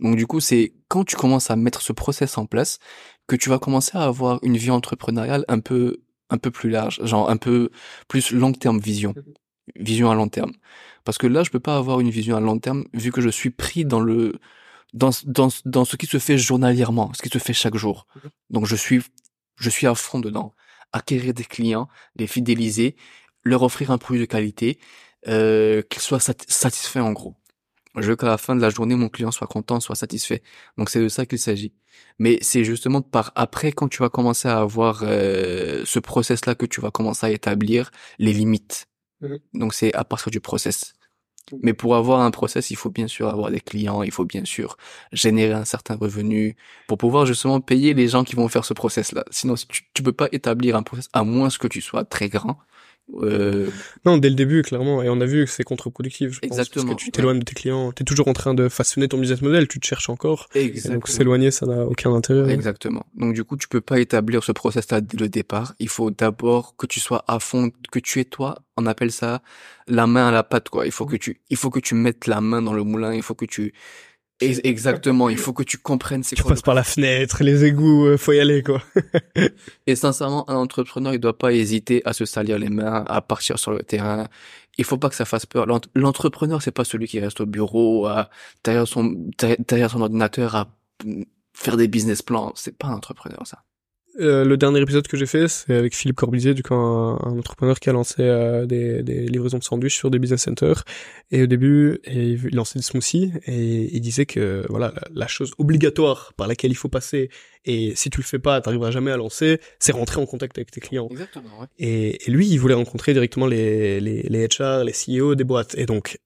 Donc 0.00 0.16
du 0.16 0.26
coup, 0.26 0.40
c'est 0.40 0.74
quand 0.88 1.04
tu 1.04 1.16
commences 1.16 1.50
à 1.50 1.56
mettre 1.56 1.80
ce 1.82 1.92
process 1.92 2.38
en 2.38 2.46
place 2.46 2.78
que 3.26 3.36
tu 3.36 3.48
vas 3.48 3.58
commencer 3.58 3.92
à 3.96 4.04
avoir 4.04 4.38
une 4.42 4.56
vie 4.56 4.70
entrepreneuriale 4.70 5.44
un 5.48 5.60
peu 5.60 5.98
un 6.28 6.38
peu 6.38 6.50
plus 6.50 6.70
large, 6.70 7.00
genre 7.04 7.30
un 7.30 7.36
peu 7.36 7.70
plus 8.08 8.32
long 8.32 8.52
terme 8.52 8.80
vision, 8.80 9.14
vision 9.76 10.10
à 10.10 10.14
long 10.14 10.28
terme. 10.28 10.52
Parce 11.04 11.18
que 11.18 11.28
là, 11.28 11.44
je 11.44 11.50
peux 11.50 11.60
pas 11.60 11.76
avoir 11.76 12.00
une 12.00 12.10
vision 12.10 12.36
à 12.36 12.40
long 12.40 12.58
terme 12.58 12.84
vu 12.92 13.12
que 13.12 13.20
je 13.20 13.28
suis 13.28 13.50
pris 13.50 13.84
dans 13.84 14.00
le 14.00 14.34
dans, 14.92 15.10
dans, 15.24 15.48
dans 15.64 15.84
ce 15.84 15.96
qui 15.96 16.06
se 16.06 16.18
fait 16.18 16.38
journalièrement, 16.38 17.12
ce 17.14 17.22
qui 17.22 17.28
se 17.28 17.38
fait 17.38 17.52
chaque 17.52 17.76
jour. 17.76 18.06
Donc 18.50 18.66
je 18.66 18.76
suis, 18.76 19.02
je 19.56 19.70
suis 19.70 19.86
à 19.86 19.94
fond 19.94 20.18
dedans. 20.20 20.54
Acquérir 20.92 21.34
des 21.34 21.44
clients, 21.44 21.88
les 22.16 22.26
fidéliser, 22.26 22.96
leur 23.44 23.62
offrir 23.62 23.90
un 23.90 23.98
produit 23.98 24.20
de 24.20 24.26
qualité, 24.26 24.78
euh, 25.28 25.82
qu'ils 25.82 26.00
soient 26.02 26.20
sat- 26.20 26.44
satisfaits 26.48 27.00
en 27.00 27.12
gros. 27.12 27.34
Je 27.96 28.08
veux 28.08 28.16
qu'à 28.16 28.26
la 28.26 28.38
fin 28.38 28.54
de 28.54 28.60
la 28.60 28.70
journée, 28.70 28.94
mon 28.94 29.08
client 29.08 29.30
soit 29.30 29.46
content, 29.46 29.80
soit 29.80 29.94
satisfait. 29.94 30.42
Donc 30.76 30.90
c'est 30.90 31.00
de 31.00 31.08
ça 31.08 31.26
qu'il 31.26 31.38
s'agit. 31.38 31.72
Mais 32.18 32.38
c'est 32.42 32.64
justement 32.64 33.02
par 33.02 33.32
après, 33.34 33.72
quand 33.72 33.88
tu 33.88 33.98
vas 33.98 34.10
commencer 34.10 34.48
à 34.48 34.58
avoir 34.58 35.02
euh, 35.02 35.82
ce 35.84 35.98
process-là, 35.98 36.54
que 36.54 36.66
tu 36.66 36.80
vas 36.80 36.90
commencer 36.90 37.26
à 37.26 37.30
établir 37.30 37.90
les 38.18 38.32
limites. 38.32 38.86
Mhm. 39.20 39.38
Donc 39.54 39.74
c'est 39.74 39.94
à 39.94 40.04
partir 40.04 40.30
du 40.30 40.40
process. 40.40 40.94
Mais 41.62 41.74
pour 41.74 41.94
avoir 41.94 42.20
un 42.20 42.30
process, 42.30 42.70
il 42.70 42.76
faut 42.76 42.90
bien 42.90 43.06
sûr 43.06 43.28
avoir 43.28 43.50
des 43.50 43.60
clients, 43.60 44.02
il 44.02 44.10
faut 44.10 44.24
bien 44.24 44.44
sûr 44.44 44.76
générer 45.12 45.52
un 45.52 45.64
certain 45.64 45.94
revenu 45.94 46.56
pour 46.88 46.98
pouvoir 46.98 47.24
justement 47.24 47.60
payer 47.60 47.94
les 47.94 48.08
gens 48.08 48.24
qui 48.24 48.34
vont 48.34 48.48
faire 48.48 48.64
ce 48.64 48.74
process-là. 48.74 49.24
Sinon, 49.30 49.54
si 49.54 49.68
tu, 49.68 49.82
tu 49.94 50.02
peux 50.02 50.12
pas 50.12 50.28
établir 50.32 50.76
un 50.76 50.82
process 50.82 51.08
à 51.12 51.22
moins 51.22 51.48
que 51.48 51.68
tu 51.68 51.80
sois 51.80 52.04
très 52.04 52.28
grand. 52.28 52.58
Euh, 53.14 53.68
Non, 54.04 54.18
dès 54.18 54.28
le 54.28 54.34
début, 54.34 54.62
clairement. 54.62 55.02
Et 55.02 55.08
on 55.08 55.20
a 55.20 55.26
vu 55.26 55.44
que 55.44 55.50
c'est 55.50 55.62
contre-productif, 55.62 56.32
je 56.32 56.40
pense. 56.40 56.46
Exactement, 56.46 56.86
Parce 56.86 56.96
que 56.96 57.04
tu 57.04 57.10
t'éloignes 57.12 57.38
de 57.38 57.44
tes 57.44 57.54
clients. 57.54 57.92
T'es 57.92 58.04
toujours 58.04 58.28
en 58.28 58.32
train 58.32 58.54
de 58.54 58.68
façonner 58.68 59.08
ton 59.08 59.18
business 59.18 59.42
model. 59.42 59.68
Tu 59.68 59.80
te 59.80 59.86
cherches 59.86 60.10
encore. 60.10 60.48
Et 60.54 60.66
donc, 60.66 60.76
exactement. 60.76 61.06
s'éloigner, 61.06 61.50
ça 61.50 61.66
n'a 61.66 61.84
aucun 61.84 62.12
intérêt. 62.12 62.52
Exactement. 62.52 63.06
Donc 63.14 63.34
du 63.34 63.44
coup, 63.44 63.56
tu 63.56 63.68
peux 63.68 63.80
pas 63.80 64.00
établir 64.00 64.42
ce 64.42 64.52
process-là 64.52 65.00
dès 65.00 65.18
le 65.18 65.28
départ. 65.28 65.74
Il 65.78 65.88
faut 65.88 66.10
d'abord 66.10 66.74
que 66.76 66.86
tu 66.86 67.00
sois 67.00 67.24
à 67.28 67.38
fond, 67.38 67.70
que 67.90 67.98
tu 67.98 68.20
es 68.20 68.24
toi. 68.24 68.58
On 68.76 68.86
appelle 68.86 69.12
ça 69.12 69.40
la 69.88 70.06
main 70.06 70.28
à 70.28 70.32
la 70.32 70.42
pâte, 70.42 70.68
quoi. 70.68 70.84
Il 70.84 70.92
faut 70.92 71.06
que 71.06 71.16
tu, 71.16 71.40
il 71.48 71.56
faut 71.56 71.70
que 71.70 71.80
tu 71.80 71.94
mettes 71.94 72.26
la 72.26 72.40
main 72.40 72.60
dans 72.60 72.74
le 72.74 72.82
moulin. 72.82 73.14
Il 73.14 73.22
faut 73.22 73.34
que 73.34 73.46
tu, 73.46 73.72
exactement. 74.40 75.28
Il 75.28 75.38
faut 75.38 75.52
que 75.52 75.62
tu 75.62 75.78
comprennes 75.78 76.22
c'est 76.22 76.36
Tu 76.36 76.42
quoi. 76.42 76.50
passes 76.52 76.62
par 76.62 76.74
la 76.74 76.84
fenêtre, 76.84 77.42
les 77.42 77.64
égouts, 77.64 78.06
euh, 78.06 78.16
faut 78.18 78.32
y 78.32 78.40
aller, 78.40 78.62
quoi. 78.62 78.82
Et 79.86 79.96
sincèrement, 79.96 80.48
un 80.50 80.56
entrepreneur, 80.56 81.14
il 81.14 81.18
doit 81.20 81.38
pas 81.38 81.52
hésiter 81.52 82.02
à 82.04 82.12
se 82.12 82.24
salir 82.24 82.58
les 82.58 82.68
mains, 82.68 83.04
à 83.08 83.20
partir 83.22 83.58
sur 83.58 83.70
le 83.72 83.82
terrain. 83.82 84.28
Il 84.78 84.84
faut 84.84 84.98
pas 84.98 85.08
que 85.08 85.14
ça 85.14 85.24
fasse 85.24 85.46
peur. 85.46 85.64
L'ent- 85.66 85.80
L'entrepreneur, 85.94 86.60
c'est 86.60 86.70
pas 86.70 86.84
celui 86.84 87.06
qui 87.08 87.18
reste 87.18 87.40
au 87.40 87.46
bureau, 87.46 88.06
à, 88.06 88.28
derrière 88.62 88.86
son, 88.86 89.14
derrière 89.38 89.56
derrière 89.66 89.90
son 89.90 90.02
ordinateur, 90.02 90.54
à 90.54 90.68
mm, 91.04 91.22
faire 91.54 91.76
des 91.78 91.88
business 91.88 92.20
plans. 92.22 92.52
C'est 92.56 92.76
pas 92.76 92.88
un 92.88 92.94
entrepreneur, 92.94 93.40
ça. 93.46 93.62
Euh, 94.18 94.44
le 94.44 94.56
dernier 94.56 94.80
épisode 94.80 95.06
que 95.06 95.16
j'ai 95.16 95.26
fait, 95.26 95.48
c'est 95.48 95.74
avec 95.74 95.94
Philippe 95.94 96.16
Corbusier, 96.16 96.54
du 96.54 96.62
coup, 96.62 96.74
un, 96.74 97.18
un 97.22 97.38
entrepreneur 97.38 97.78
qui 97.78 97.90
a 97.90 97.92
lancé 97.92 98.22
euh, 98.22 98.64
des, 98.66 99.02
des 99.02 99.26
livraisons 99.26 99.58
de 99.58 99.62
sandwichs 99.64 99.96
sur 99.96 100.10
des 100.10 100.18
business 100.18 100.42
centers. 100.42 100.84
Et 101.30 101.42
au 101.42 101.46
début, 101.46 101.98
et 102.04 102.30
il 102.30 102.54
lançait 102.54 102.78
des 102.78 102.84
smoothies 102.84 103.32
et 103.46 103.94
il 103.94 104.00
disait 104.00 104.26
que 104.26 104.64
voilà, 104.68 104.92
la, 104.94 105.02
la 105.14 105.26
chose 105.26 105.52
obligatoire 105.58 106.32
par 106.36 106.46
laquelle 106.48 106.70
il 106.70 106.76
faut 106.76 106.88
passer, 106.88 107.28
et 107.64 107.94
si 107.96 108.10
tu 108.10 108.20
le 108.20 108.24
fais 108.24 108.38
pas, 108.38 108.60
t'arriveras 108.60 108.92
jamais 108.92 109.10
à 109.10 109.16
lancer, 109.16 109.60
c'est 109.80 109.92
rentrer 109.92 110.20
en 110.20 110.26
contact 110.26 110.56
avec 110.56 110.70
tes 110.70 110.80
clients. 110.80 111.08
Exactement, 111.10 111.60
ouais. 111.60 111.66
Et, 111.78 112.28
et 112.28 112.30
lui, 112.30 112.46
il 112.48 112.58
voulait 112.58 112.74
rencontrer 112.74 113.12
directement 113.12 113.46
les, 113.46 114.00
les, 114.00 114.22
les 114.22 114.48
HR, 114.48 114.84
les 114.84 114.92
CEO 114.92 115.34
des 115.34 115.44
boîtes. 115.44 115.74
Et 115.76 115.84
donc, 115.84 116.18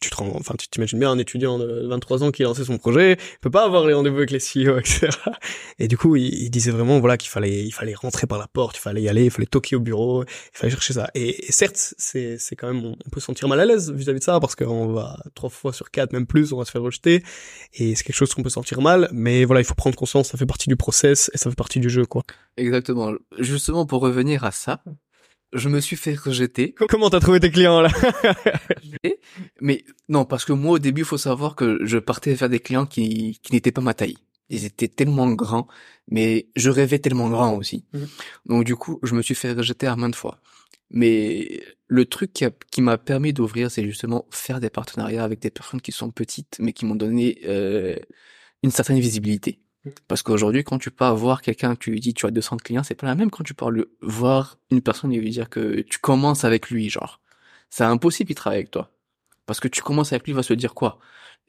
tu 0.00 0.10
te 0.10 0.16
rends, 0.16 0.30
enfin, 0.34 0.54
tu 0.56 0.68
t'imagines 0.68 0.98
bien 0.98 1.10
un 1.10 1.18
étudiant 1.18 1.58
de 1.58 1.86
23 1.88 2.22
ans 2.22 2.30
qui 2.30 2.42
a 2.44 2.46
lancé 2.46 2.64
son 2.64 2.78
projet, 2.78 3.18
il 3.18 3.38
peut 3.40 3.50
pas 3.50 3.64
avoir 3.64 3.84
les 3.84 3.94
rendez-vous 3.94 4.18
avec 4.18 4.30
les 4.30 4.38
CEO, 4.38 4.78
etc. 4.78 5.08
Et 5.78 5.88
du 5.88 5.96
coup, 5.96 6.14
il, 6.16 6.50
disait 6.50 6.70
vraiment, 6.70 7.00
voilà, 7.00 7.16
qu'il 7.16 7.30
fallait, 7.30 7.64
il 7.64 7.72
fallait 7.72 7.94
rentrer 7.94 8.26
par 8.26 8.38
la 8.38 8.46
porte, 8.46 8.76
il 8.76 8.80
fallait 8.80 9.02
y 9.02 9.08
aller, 9.08 9.24
il 9.24 9.30
fallait 9.30 9.46
toquer 9.46 9.76
au 9.76 9.80
bureau, 9.80 10.24
il 10.24 10.58
fallait 10.58 10.70
chercher 10.70 10.92
ça. 10.92 11.10
Et, 11.14 11.44
certes, 11.50 11.94
c'est, 11.98 12.38
c'est 12.38 12.54
quand 12.54 12.72
même, 12.72 12.84
on, 12.84 12.96
on 13.04 13.10
peut 13.10 13.20
se 13.20 13.26
sentir 13.26 13.48
mal 13.48 13.60
à 13.60 13.64
l'aise 13.64 13.90
vis-à-vis 13.90 14.20
de 14.20 14.24
ça, 14.24 14.38
parce 14.40 14.54
qu'on 14.54 14.92
va 14.92 15.18
trois 15.34 15.50
fois 15.50 15.72
sur 15.72 15.90
quatre, 15.90 16.12
même 16.12 16.26
plus, 16.26 16.52
on 16.52 16.58
va 16.58 16.64
se 16.64 16.70
faire 16.70 16.82
rejeter. 16.82 17.24
Et 17.74 17.94
c'est 17.96 18.04
quelque 18.04 18.16
chose 18.16 18.32
qu'on 18.34 18.42
peut 18.42 18.50
sentir 18.50 18.80
mal, 18.80 19.08
mais 19.12 19.44
voilà, 19.44 19.60
il 19.60 19.64
faut 19.64 19.74
prendre 19.74 19.96
conscience, 19.96 20.28
ça 20.28 20.38
fait 20.38 20.46
partie 20.46 20.68
du 20.68 20.76
process 20.76 21.30
et 21.34 21.38
ça 21.38 21.50
fait 21.50 21.56
partie 21.56 21.80
du 21.80 21.90
jeu, 21.90 22.06
quoi. 22.06 22.22
Exactement. 22.56 23.12
Justement, 23.38 23.86
pour 23.86 24.00
revenir 24.00 24.44
à 24.44 24.52
ça, 24.52 24.82
je 25.52 25.68
me 25.68 25.80
suis 25.80 25.96
fait 25.96 26.14
rejeter. 26.14 26.74
Comment 26.88 27.10
t'as 27.10 27.20
trouvé 27.20 27.40
tes 27.40 27.50
clients, 27.50 27.80
là? 27.80 27.90
Mais 29.60 29.84
non, 30.08 30.24
parce 30.24 30.44
que 30.44 30.52
moi, 30.52 30.72
au 30.72 30.78
début, 30.78 31.02
il 31.02 31.06
faut 31.06 31.18
savoir 31.18 31.56
que 31.56 31.78
je 31.84 31.98
partais 31.98 32.34
vers 32.34 32.48
des 32.48 32.60
clients 32.60 32.86
qui, 32.86 33.38
qui 33.42 33.52
n'étaient 33.52 33.72
pas 33.72 33.80
ma 33.80 33.94
taille. 33.94 34.16
Ils 34.50 34.64
étaient 34.64 34.88
tellement 34.88 35.30
grands, 35.32 35.68
mais 36.10 36.48
je 36.56 36.70
rêvais 36.70 36.98
tellement 36.98 37.28
grand 37.28 37.54
aussi. 37.56 37.84
Mhm. 37.92 38.08
Donc 38.46 38.64
du 38.64 38.76
coup, 38.76 38.98
je 39.02 39.14
me 39.14 39.20
suis 39.20 39.34
fait 39.34 39.52
rejeter 39.52 39.86
à 39.86 39.94
maintes 39.94 40.14
fois. 40.16 40.40
Mais 40.90 41.60
le 41.86 42.06
truc 42.06 42.32
qui, 42.32 42.46
a- 42.46 42.50
qui 42.70 42.80
m'a 42.80 42.96
permis 42.96 43.34
d'ouvrir, 43.34 43.70
c'est 43.70 43.84
justement 43.84 44.24
faire 44.30 44.58
des 44.58 44.70
partenariats 44.70 45.22
avec 45.22 45.40
des 45.40 45.50
personnes 45.50 45.82
qui 45.82 45.92
sont 45.92 46.10
petites, 46.10 46.56
mais 46.60 46.72
qui 46.72 46.86
m'ont 46.86 46.94
donné 46.94 47.40
euh, 47.46 47.96
une 48.62 48.70
certaine 48.70 48.98
visibilité. 49.00 49.60
Parce 50.08 50.22
qu'aujourd'hui, 50.22 50.64
quand 50.64 50.78
tu 50.78 50.90
pars 50.90 51.16
voir 51.16 51.42
quelqu'un, 51.42 51.76
tu 51.76 51.90
lui 51.90 52.00
dis 52.00 52.14
tu 52.14 52.26
as 52.26 52.30
200 52.30 52.58
clients, 52.58 52.82
c'est 52.82 52.94
pas 52.94 53.06
la 53.06 53.14
même 53.14 53.30
quand 53.30 53.44
tu 53.44 53.54
pars 53.54 53.70
le, 53.70 53.96
voir 54.00 54.58
une 54.70 54.80
personne 54.80 55.12
et 55.12 55.20
lui 55.20 55.30
dire 55.30 55.48
que 55.48 55.80
tu 55.82 55.98
commences 55.98 56.44
avec 56.44 56.70
lui, 56.70 56.90
genre. 56.90 57.20
C'est 57.70 57.84
impossible 57.84 58.28
qu'il 58.28 58.36
travaille 58.36 58.58
avec 58.58 58.70
toi. 58.70 58.90
Parce 59.46 59.60
que 59.60 59.68
tu 59.68 59.82
commences 59.82 60.12
avec 60.12 60.24
lui, 60.24 60.32
il 60.32 60.36
va 60.36 60.42
se 60.42 60.54
dire 60.54 60.74
quoi? 60.74 60.98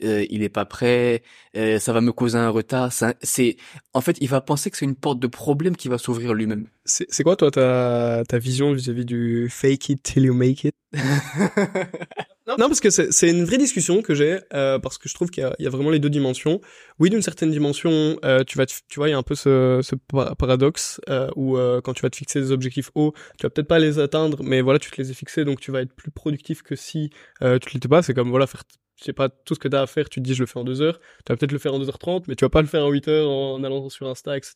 Euh, 0.04 0.26
il 0.30 0.44
est 0.44 0.50
pas 0.50 0.66
prêt, 0.66 1.24
euh, 1.56 1.80
ça 1.80 1.94
va 1.94 2.02
me 2.02 2.12
causer 2.12 2.38
un 2.38 2.50
retard. 2.50 2.92
C'est, 3.22 3.58
en 3.94 4.02
fait, 4.02 4.18
il 4.22 4.28
va 4.30 4.42
penser 4.42 4.70
que 4.72 4.78
c'est 4.78 4.86
une 4.86 4.96
porte 4.96 5.20
de 5.20 5.28
problème 5.28 5.76
qui 5.76 5.88
va 5.88 5.98
s'ouvrir 5.98 6.34
lui-même. 6.34 6.68
C'est 6.86 7.24
quoi, 7.24 7.36
toi, 7.36 7.52
ta, 7.52 8.24
ta 8.28 8.40
vision 8.40 8.74
vis-à-vis 8.74 9.06
du 9.06 9.48
fake 9.50 9.90
it 9.90 10.04
till 10.04 10.24
you 10.26 10.34
make 10.34 10.64
it? 10.64 10.74
Non, 10.96 11.02
non, 12.58 12.68
parce 12.68 12.80
que 12.80 12.90
c'est 12.90 13.30
une 13.30 13.44
vraie 13.46 13.58
discussion 13.58 14.02
que 14.02 14.16
j'ai, 14.16 14.40
euh, 14.54 14.80
parce 14.80 14.98
que 14.98 15.08
je 15.08 15.14
trouve 15.14 15.30
qu'il 15.30 15.48
y, 15.60 15.64
y 15.64 15.68
a 15.68 15.70
vraiment 15.70 15.92
les 15.92 16.00
deux 16.00 16.10
dimensions. 16.10 16.62
Oui, 16.98 17.10
d'une 17.12 17.22
certaine 17.22 17.52
dimension, 17.52 18.18
euh, 18.26 18.44
tu 18.44 18.58
vas, 18.58 18.66
te- 18.66 18.74
tu 18.88 19.00
vois, 19.00 19.08
il 19.08 19.12
y 19.12 19.14
a 19.14 19.18
un 19.18 19.24
peu 19.24 19.36
ce, 19.36 19.82
ce 19.84 19.96
pa- 19.96 20.34
paradoxe 20.36 21.00
euh, 21.10 21.30
où 21.36 21.58
euh, 21.58 21.80
quand 21.82 21.94
tu 21.94 22.02
vas 22.02 22.10
te 22.10 22.16
fixer 22.16 22.42
des 22.42 22.52
objectifs 22.52 22.90
hauts, 22.96 23.14
tu 23.38 23.44
vas 23.46 23.50
peut-être 23.52 23.68
pas 23.68 23.78
les 23.80 24.00
atteindre, 24.00 24.42
mais 24.44 24.62
voilà, 24.62 24.80
tu 24.80 24.90
te 24.90 25.00
les 25.00 25.12
as 25.12 25.14
fixés, 25.14 25.46
donc 25.46 25.60
tu 25.60 25.72
vas 25.72 25.82
être 25.82 25.94
plus 25.94 26.12
productif 26.12 26.64
que 26.64 26.76
si 26.76 27.12
euh, 27.44 27.60
tu 27.60 27.70
te 27.70 27.74
l'étais 27.76 27.88
pas. 27.88 28.02
C'est 28.02 28.14
comme 28.16 28.30
voilà, 28.32 28.48
faire, 28.48 28.64
je 29.00 29.06
sais 29.06 29.14
pas, 29.14 29.30
tout 29.30 29.56
ce 29.56 29.60
que 29.60 29.68
tu 29.68 29.76
as 29.76 29.82
à 29.82 29.88
faire, 29.88 30.10
tu 30.10 30.20
te 30.20 30.26
dis 30.26 30.34
je 30.34 30.42
le 30.42 30.46
fais 30.46 30.60
en 30.60 30.64
deux 30.64 30.82
heures, 30.82 31.00
tu 31.26 31.32
vas 31.32 31.38
peut-être 31.38 31.52
le 31.52 31.58
faire 31.58 31.74
en 31.74 31.80
2h30, 31.80 32.24
mais 32.28 32.36
tu 32.36 32.44
vas 32.44 32.50
pas 32.50 32.62
le 32.62 32.68
faire 32.68 32.86
en 32.86 32.90
8 32.90 33.08
heures 33.08 33.30
en 33.30 33.64
allant 33.64 33.90
sur 33.90 34.08
Insta, 34.08 34.36
etc. 34.36 34.54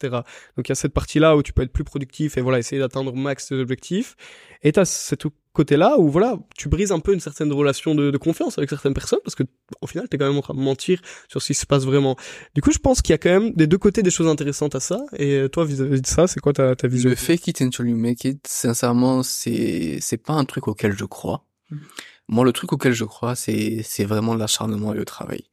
Donc 0.57 0.67
il 0.67 0.69
y 0.69 0.71
a 0.71 0.75
cette 0.75 0.93
partie-là 0.93 1.37
où 1.37 1.43
tu 1.43 1.53
peux 1.53 1.61
être 1.61 1.71
plus 1.71 1.85
productif 1.85 2.37
et 2.37 2.41
voilà, 2.41 2.59
essayer 2.59 2.79
d'atteindre 2.79 3.13
au 3.13 3.15
max 3.15 3.47
tes 3.47 3.55
objectifs. 3.55 4.15
Et 4.61 4.71
t'as 4.73 4.85
cet 4.85 5.25
côté-là 5.53 5.97
où 5.97 6.09
voilà, 6.09 6.37
tu 6.57 6.67
brises 6.67 6.91
un 6.91 6.99
peu 6.99 7.13
une 7.13 7.19
certaine 7.19 7.53
relation 7.53 7.95
de, 7.95 8.11
de 8.11 8.17
confiance 8.17 8.57
avec 8.57 8.69
certaines 8.69 8.93
personnes 8.93 9.19
parce 9.23 9.35
que 9.35 9.43
au 9.81 9.87
final, 9.87 10.09
t'es 10.09 10.17
quand 10.17 10.27
même 10.27 10.37
en 10.37 10.41
train 10.41 10.55
de 10.55 10.59
mentir 10.59 10.99
sur 11.29 11.41
ce 11.41 11.47
qui 11.47 11.53
se 11.53 11.65
passe 11.65 11.85
vraiment. 11.85 12.17
Du 12.53 12.61
coup, 12.61 12.71
je 12.71 12.79
pense 12.79 13.01
qu'il 13.01 13.13
y 13.13 13.15
a 13.15 13.17
quand 13.17 13.29
même 13.29 13.51
des 13.51 13.67
deux 13.67 13.77
côtés 13.77 14.03
des 14.03 14.11
choses 14.11 14.27
intéressantes 14.27 14.75
à 14.75 14.79
ça. 14.79 15.01
Et 15.15 15.35
euh, 15.35 15.47
toi, 15.47 15.63
vis-à-vis 15.63 16.01
de 16.01 16.07
ça, 16.07 16.27
c'est 16.27 16.39
quoi 16.39 16.53
ta, 16.53 16.75
ta 16.75 16.87
vision? 16.87 17.09
Le 17.09 17.15
fake 17.15 17.47
it 17.47 17.61
until 17.61 17.87
you 17.87 17.95
make 17.95 18.25
it, 18.25 18.45
sincèrement, 18.45 19.23
c'est 19.23 19.99
c'est 20.01 20.17
pas 20.17 20.33
un 20.33 20.45
truc 20.45 20.67
auquel 20.67 20.97
je 20.97 21.05
crois. 21.05 21.45
Mhm. 21.69 21.79
Moi, 22.27 22.45
le 22.45 22.53
truc 22.53 22.73
auquel 22.73 22.93
je 22.93 23.03
crois, 23.05 23.35
c'est 23.35 24.05
vraiment 24.05 24.35
l'acharnement 24.35 24.93
et 24.93 24.97
le 24.97 25.05
travail. 25.05 25.43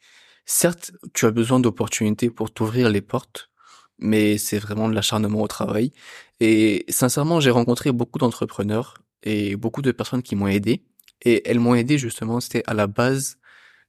Certes, 0.47 0.93
tu 1.15 1.27
as 1.27 1.31
besoin 1.31 1.61
d'opportunités 1.61 2.31
pour 2.31 2.53
t'ouvrir 2.53 2.89
les 2.91 3.01
portes, 3.01 3.51
mais 3.99 4.39
c'est 4.39 4.59
vraiment 4.59 4.89
de 4.89 4.95
l'acharnement 4.95 5.43
au 5.43 5.49
travail. 5.49 5.93
Et 6.41 6.85
sincèrement, 6.89 7.41
j'ai 7.41 7.51
rencontré 7.51 7.93
beaucoup 7.93 8.19
d'entrepreneurs 8.19 8.95
et 9.23 9.57
beaucoup 9.57 9.83
de 9.83 9.93
personnes 9.93 10.23
qui 10.23 10.37
m'ont 10.37 10.49
aidé. 10.49 10.85
Et 11.23 11.49
elles 11.49 11.61
m'ont 11.61 11.75
aidé 11.75 11.99
justement, 11.99 12.41
c'était 12.41 12.63
à 12.67 12.75
la 12.75 12.87
base 12.87 13.37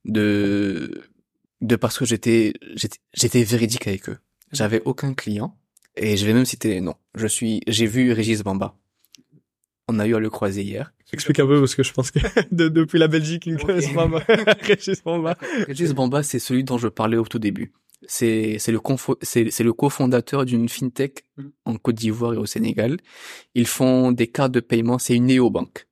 de 0.05 1.01
de 1.61 1.75
parce 1.75 1.97
que 1.97 2.05
j'étais 2.05 2.53
j'étais 2.75 2.99
j'étais 3.13 3.43
véridique 3.43 3.87
avec 3.87 4.09
eux. 4.09 4.17
J'avais 4.51 4.81
aucun 4.85 5.13
client 5.13 5.57
et 5.95 6.17
je 6.17 6.25
vais 6.25 6.33
même 6.33 6.45
citer 6.45 6.69
les 6.69 6.81
noms. 6.81 6.95
Je 7.15 7.27
suis 7.27 7.61
j'ai 7.67 7.85
vu 7.85 8.11
Régis 8.11 8.43
Bamba. 8.43 8.75
On 9.93 9.99
a 9.99 10.07
eu 10.07 10.15
à 10.15 10.19
le 10.19 10.29
croiser 10.29 10.63
hier. 10.63 10.93
Explique 11.11 11.39
un 11.41 11.45
peu 11.47 11.59
parce 11.59 11.75
que 11.75 11.83
je 11.83 11.91
pense 11.91 12.11
que 12.11 12.19
de- 12.51 12.69
depuis 12.69 12.97
la 12.99 13.07
Belgique, 13.09 13.45
ils 13.45 13.55
ne 13.55 13.59
Ok. 13.59 13.65
connaissent 13.65 13.93
pas 13.93 14.07
moi. 14.07 14.23
Régis 14.61 15.03
Bamba. 15.03 15.37
Régis 15.67 15.93
Bamba, 15.93 16.23
c'est 16.23 16.39
celui 16.39 16.63
dont 16.63 16.77
je 16.77 16.87
parlais 16.87 17.17
au 17.17 17.25
tout 17.25 17.39
début. 17.39 17.73
C'est 18.07 18.57
c'est 18.59 18.71
le 18.71 18.79
c'est 19.21 19.65
cofondateur 19.77 20.45
d'une 20.45 20.69
fintech 20.69 21.25
Mm. 21.37 21.43
en 21.65 21.75
Côte 21.75 21.95
d'Ivoire 21.95 22.33
et 22.33 22.37
au 22.37 22.45
Sénégal. 22.45 22.97
Ils 23.53 23.67
font 23.67 24.11
des 24.11 24.27
cartes 24.27 24.51
de 24.53 24.59
paiement, 24.61 24.97
c'est 24.99 25.15
une 25.15 25.25
néobanque. 25.25 25.87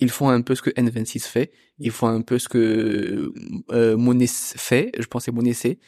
Ils 0.00 0.10
font 0.10 0.28
un 0.28 0.40
peu 0.42 0.54
ce 0.54 0.62
que 0.62 0.70
N26 0.70 1.26
fait, 1.28 1.52
ils 1.78 1.90
font 1.90 2.06
un 2.08 2.22
peu 2.22 2.38
ce 2.38 2.48
que 2.48 3.32
euh, 3.72 3.96
Mones 3.96 4.26
fait, 4.26 4.90
je 4.98 5.06
pense 5.06 5.22
que 5.22 5.24
c'est 5.26 5.32
Monessé. 5.32 5.78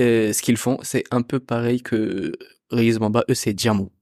Euh, 0.00 0.32
ce 0.32 0.42
qu'ils 0.42 0.56
font, 0.56 0.78
c'est 0.82 1.04
un 1.12 1.22
peu 1.22 1.38
pareil 1.38 1.80
que 1.82 2.32
Régis 2.70 2.98
Bamba, 2.98 3.24
eux 3.30 3.34
c'est 3.34 3.52
Diamo. 3.52 3.92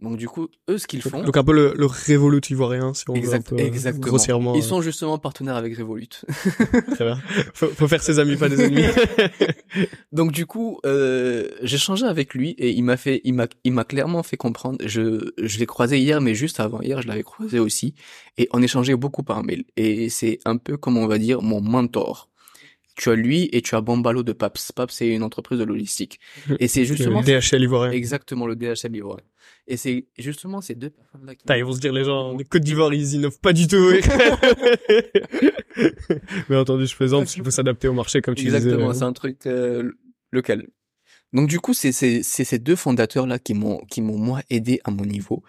Donc 0.00 0.16
du 0.16 0.28
coup, 0.28 0.48
eux 0.70 0.78
ce 0.78 0.86
qu'ils 0.86 1.02
font, 1.02 1.22
Donc 1.22 1.36
un 1.36 1.44
peu 1.44 1.52
le, 1.52 1.74
le 1.76 1.84
Revolut 1.84 2.40
ivoirien, 2.48 2.94
si 2.94 3.04
on 3.10 3.14
Exact- 3.14 3.50
veut 3.50 3.54
un 3.54 3.58
peu, 3.58 3.62
euh, 3.62 3.66
exactement. 3.66 4.06
grossièrement. 4.06 4.54
ils 4.54 4.60
euh, 4.60 4.62
sont 4.62 4.80
justement 4.80 5.18
partenaires 5.18 5.56
avec 5.56 5.76
Revolut. 5.76 6.08
Très 6.94 7.04
bien. 7.04 7.20
Faut, 7.52 7.66
faut 7.68 7.86
faire 7.86 8.02
ses 8.02 8.18
amis, 8.18 8.36
pas 8.36 8.48
des 8.48 8.62
ennemis. 8.62 8.84
Donc 10.12 10.32
du 10.32 10.46
coup, 10.46 10.78
euh, 10.86 11.48
j'ai 11.62 11.78
changé 11.78 12.06
avec 12.06 12.34
lui 12.34 12.50
et 12.52 12.70
il 12.70 12.82
m'a 12.82 12.96
fait, 12.96 13.20
il 13.24 13.34
m'a, 13.34 13.46
il 13.64 13.72
m'a 13.72 13.84
clairement 13.84 14.22
fait 14.22 14.36
comprendre. 14.36 14.78
Je, 14.84 15.32
je 15.38 15.58
l'ai 15.58 15.66
croisé 15.66 15.98
hier, 15.98 16.20
mais 16.20 16.34
juste 16.34 16.60
avant 16.60 16.80
hier, 16.80 17.02
je 17.02 17.08
l'avais 17.08 17.22
croisé 17.22 17.58
aussi 17.58 17.94
et 18.38 18.48
on 18.52 18.62
échangeait 18.62 18.96
beaucoup 18.96 19.22
par 19.22 19.44
mail. 19.44 19.64
Et 19.76 20.08
c'est 20.08 20.38
un 20.44 20.56
peu 20.56 20.76
comme 20.76 20.96
on 20.96 21.06
va 21.06 21.18
dire 21.18 21.42
mon 21.42 21.60
mentor. 21.60 22.28
Tu 22.96 23.08
as 23.08 23.14
lui 23.14 23.48
et 23.52 23.62
tu 23.62 23.74
as 23.76 23.80
Bambalo 23.80 24.22
de 24.22 24.32
Paps. 24.32 24.72
Paps 24.72 24.94
c'est 24.94 25.08
une 25.08 25.22
entreprise 25.22 25.58
de 25.58 25.64
logistique 25.64 26.20
et 26.58 26.68
c'est 26.68 26.84
justement 26.84 27.20
le 27.20 27.40
DHL 27.40 27.62
ivoirien. 27.62 27.92
exactement 27.92 28.46
le 28.46 28.56
DHL 28.56 28.94
ivoirien. 28.94 29.24
Et 29.70 29.76
c'est 29.76 30.06
justement 30.18 30.60
ces 30.60 30.74
deux 30.74 30.90
personnes 30.90 31.24
là 31.24 31.36
qui 31.36 31.44
ils 31.48 31.64
vont 31.64 31.72
se 31.72 31.78
dire 31.78 31.92
les 31.92 32.02
gens, 32.02 32.36
les 32.36 32.44
Côte 32.44 32.64
d'Ivoire, 32.64 32.92
ils 32.92 33.14
innovent 33.14 33.38
pas 33.38 33.52
du 33.52 33.68
tout. 33.68 33.76
Mais 36.48 36.56
entendu, 36.56 36.88
je 36.88 36.96
plaisante, 36.96 37.20
parce 37.20 37.34
qu'il 37.34 37.44
faut 37.44 37.52
s'adapter 37.52 37.86
au 37.86 37.92
marché, 37.92 38.20
comme 38.20 38.34
tu 38.34 38.46
Exactement, 38.46 38.88
disais. 38.88 38.98
c'est 38.98 39.04
un 39.04 39.12
truc 39.12 39.46
euh, 39.46 39.92
local. 40.32 40.66
Donc 41.32 41.48
du 41.48 41.60
coup, 41.60 41.72
c'est 41.72 41.92
c'est 41.92 42.24
c'est 42.24 42.42
ces 42.42 42.58
deux 42.58 42.74
fondateurs 42.74 43.28
là 43.28 43.38
qui 43.38 43.54
m'ont 43.54 43.78
qui 43.88 44.02
m'ont 44.02 44.18
moi 44.18 44.42
aidé 44.50 44.80
à 44.82 44.90
mon 44.90 45.04
niveau 45.04 45.44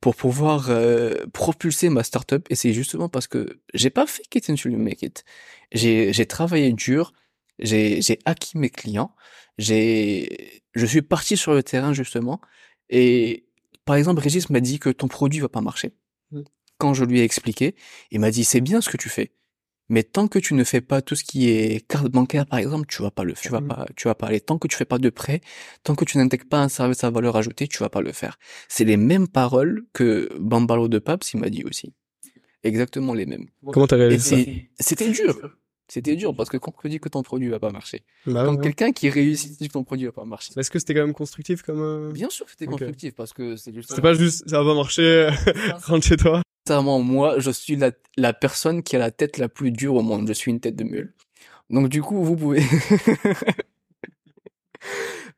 pour 0.00 0.16
pouvoir 0.16 0.70
euh, 0.70 1.26
propulser 1.34 1.90
ma 1.90 2.02
startup 2.02 2.46
et 2.48 2.54
c'est 2.54 2.72
justement 2.72 3.10
parce 3.10 3.26
que 3.26 3.58
j'ai 3.74 3.90
pas 3.90 4.06
fait 4.06 4.22
it 4.34 4.48
until 4.48 4.72
you 4.72 4.78
make 4.78 5.02
it. 5.02 5.22
J'ai 5.72 6.14
j'ai 6.14 6.24
travaillé 6.24 6.72
dur, 6.72 7.12
j'ai 7.58 8.00
j'ai 8.00 8.20
acquis 8.24 8.56
mes 8.56 8.70
clients, 8.70 9.14
j'ai 9.58 10.62
je 10.74 10.86
suis 10.86 11.02
parti 11.02 11.36
sur 11.36 11.52
le 11.52 11.62
terrain 11.62 11.92
justement 11.92 12.40
et 12.88 13.45
par 13.86 13.96
exemple 13.96 14.20
Régis 14.20 14.50
m'a 14.50 14.60
dit 14.60 14.78
que 14.78 14.90
ton 14.90 15.08
produit 15.08 15.40
va 15.40 15.48
pas 15.48 15.62
marcher. 15.62 15.94
Mm. 16.30 16.42
Quand 16.76 16.92
je 16.92 17.04
lui 17.04 17.20
ai 17.20 17.22
expliqué, 17.24 17.74
il 18.10 18.20
m'a 18.20 18.30
dit 18.30 18.44
c'est 18.44 18.60
bien 18.60 18.82
ce 18.82 18.90
que 18.90 18.98
tu 18.98 19.08
fais. 19.08 19.32
Mais 19.88 20.02
tant 20.02 20.26
que 20.26 20.40
tu 20.40 20.54
ne 20.54 20.64
fais 20.64 20.80
pas 20.80 21.00
tout 21.00 21.14
ce 21.14 21.22
qui 21.22 21.48
est 21.48 21.86
carte 21.86 22.08
bancaire, 22.08 22.44
par 22.44 22.58
exemple, 22.58 22.86
tu 22.88 23.02
vas 23.02 23.12
pas 23.12 23.22
le 23.22 23.34
faire. 23.34 23.42
Tu 23.42 23.48
vas 23.50 23.60
Mhm. 23.60 23.68
pas, 23.68 23.86
tu 23.94 24.08
vas 24.08 24.16
pas 24.16 24.26
aller. 24.26 24.40
Tant 24.40 24.58
que 24.58 24.66
tu 24.66 24.76
fais 24.76 24.84
pas 24.84 24.98
de 24.98 25.10
prêt, 25.10 25.40
tant 25.84 25.94
que 25.94 26.04
tu 26.04 26.18
n'intègres 26.18 26.48
pas 26.48 26.58
un 26.60 26.68
service 26.68 27.04
à 27.04 27.10
valeur 27.10 27.36
ajoutée, 27.36 27.68
tu 27.68 27.78
vas 27.78 27.88
pas 27.88 28.00
le 28.00 28.10
faire. 28.12 28.36
C'est 28.68 28.84
les 28.84 28.96
mêmes 28.96 29.28
paroles 29.28 29.86
que 29.92 30.28
Bambalo 30.40 30.88
de 30.88 30.98
Paps, 30.98 31.32
il 31.34 31.40
m'a 31.40 31.50
dit 31.50 31.62
aussi. 31.64 31.94
Exactement 32.64 33.14
les 33.14 33.26
mêmes. 33.26 33.46
Comment 33.72 33.86
t'as 33.86 33.96
réalisé 33.96 34.68
ça 34.74 34.84
c'était 34.88 35.08
dur. 35.10 35.56
C'était 35.88 36.16
dur 36.16 36.34
parce 36.34 36.50
que 36.50 36.56
quand 36.56 36.72
on 36.76 36.82
te 36.82 36.88
dit 36.88 36.98
que 36.98 37.08
ton 37.08 37.22
produit 37.22 37.48
va 37.48 37.60
pas 37.60 37.70
marcher, 37.70 38.02
Bah 38.26 38.44
quand 38.44 38.56
ouais, 38.56 38.62
quelqu'un 38.62 38.92
qui 38.92 39.08
réussit 39.08 39.56
dit 39.58 39.68
que 39.68 39.74
ton 39.74 39.84
produit 39.84 40.06
va 40.06 40.12
pas 40.12 40.24
marcher, 40.24 40.52
Est-ce 40.56 40.70
que 40.70 40.80
c'était 40.80 40.94
quand 40.94 41.06
même 41.06 41.14
constructif 41.14 41.62
comme... 41.62 41.80
euh, 41.80 42.10
bien 42.12 42.28
sûr 42.28 42.44
que 42.44 42.50
c'était 42.50 42.66
constructif 42.66 43.14
parce 43.14 43.32
que 43.32 43.56
c'est 43.56 43.72
juste. 43.72 43.90
C'était 43.90 44.02
pas 44.02 44.14
juste, 44.14 44.48
ça 44.48 44.62
va 44.62 44.74
marcher, 44.74 45.28
rentre 45.86 46.04
chez 46.04 46.16
toi. 46.16 46.42
Sincèrement, 46.66 47.00
moi, 47.00 47.38
je 47.38 47.52
suis 47.52 47.76
la, 47.76 47.92
la 48.16 48.32
personne 48.32 48.82
qui 48.82 48.96
a 48.96 48.98
la 48.98 49.12
tête 49.12 49.38
la 49.38 49.48
plus 49.48 49.70
dure 49.70 49.94
au 49.94 50.02
monde. 50.02 50.26
Je 50.26 50.32
suis 50.32 50.50
une 50.50 50.58
tête 50.58 50.74
de 50.74 50.82
mule. 50.82 51.14
Donc 51.70 51.88
du 51.88 52.02
coup, 52.02 52.24
vous 52.24 52.36
pouvez. 52.36 52.62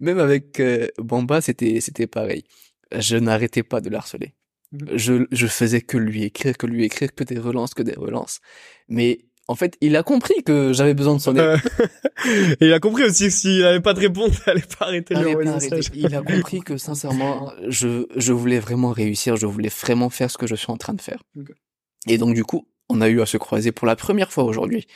Même 0.00 0.18
avec 0.18 0.60
euh, 0.60 0.86
Bamba, 0.98 1.40
c'était 1.40 1.80
c'était 1.80 2.06
pareil. 2.06 2.44
Je 2.96 3.16
n'arrêtais 3.16 3.62
pas 3.62 3.80
de 3.80 3.90
l'harceler. 3.90 4.34
Mhm. 4.72 4.88
Je 4.96 5.26
je 5.30 5.46
faisais 5.46 5.80
que 5.80 5.96
lui 5.96 6.24
écrire, 6.24 6.56
que 6.56 6.66
lui 6.66 6.84
écrire, 6.84 7.14
que 7.14 7.24
des 7.24 7.38
relances, 7.38 7.74
que 7.74 7.82
des 7.82 7.94
relances. 7.94 8.40
Mais 8.88 9.20
en 9.48 9.54
fait, 9.54 9.76
il 9.80 9.96
a 9.96 10.02
compris 10.02 10.42
que 10.44 10.74
j'avais 10.74 10.92
besoin 10.92 11.14
de 11.16 11.20
son 11.20 11.34
aide. 11.34 11.40
Euh, 11.40 11.58
Et 12.60 12.66
il 12.66 12.72
a 12.72 12.80
compris 12.80 13.04
aussi 13.04 13.24
que 13.24 13.30
s'il 13.30 13.64
avait 13.64 13.80
pas 13.80 13.94
de 13.94 14.00
réponse, 14.00 14.30
il 14.46 14.50
allait 14.50 14.60
pas 14.60 14.84
arrêter 14.86 15.14
arrête. 15.14 15.38
messages. 15.38 15.90
Il 15.94 16.14
a 16.14 16.20
compris 16.22 16.60
que 16.60 16.76
sincèrement, 16.76 17.50
je, 17.66 18.06
je 18.14 18.32
voulais 18.34 18.58
vraiment 18.58 18.90
réussir, 18.90 19.36
je 19.36 19.46
voulais 19.46 19.70
vraiment 19.70 20.10
faire 20.10 20.30
ce 20.30 20.36
que 20.36 20.46
je 20.46 20.54
suis 20.54 20.70
en 20.70 20.76
train 20.76 20.92
de 20.92 21.00
faire. 21.00 21.22
Et 22.06 22.18
donc 22.18 22.34
du 22.34 22.44
coup, 22.44 22.68
on 22.90 23.00
a 23.00 23.08
eu 23.08 23.22
à 23.22 23.26
se 23.26 23.38
croiser 23.38 23.72
pour 23.72 23.86
la 23.86 23.96
première 23.96 24.32
fois 24.32 24.44
aujourd'hui. 24.44 24.86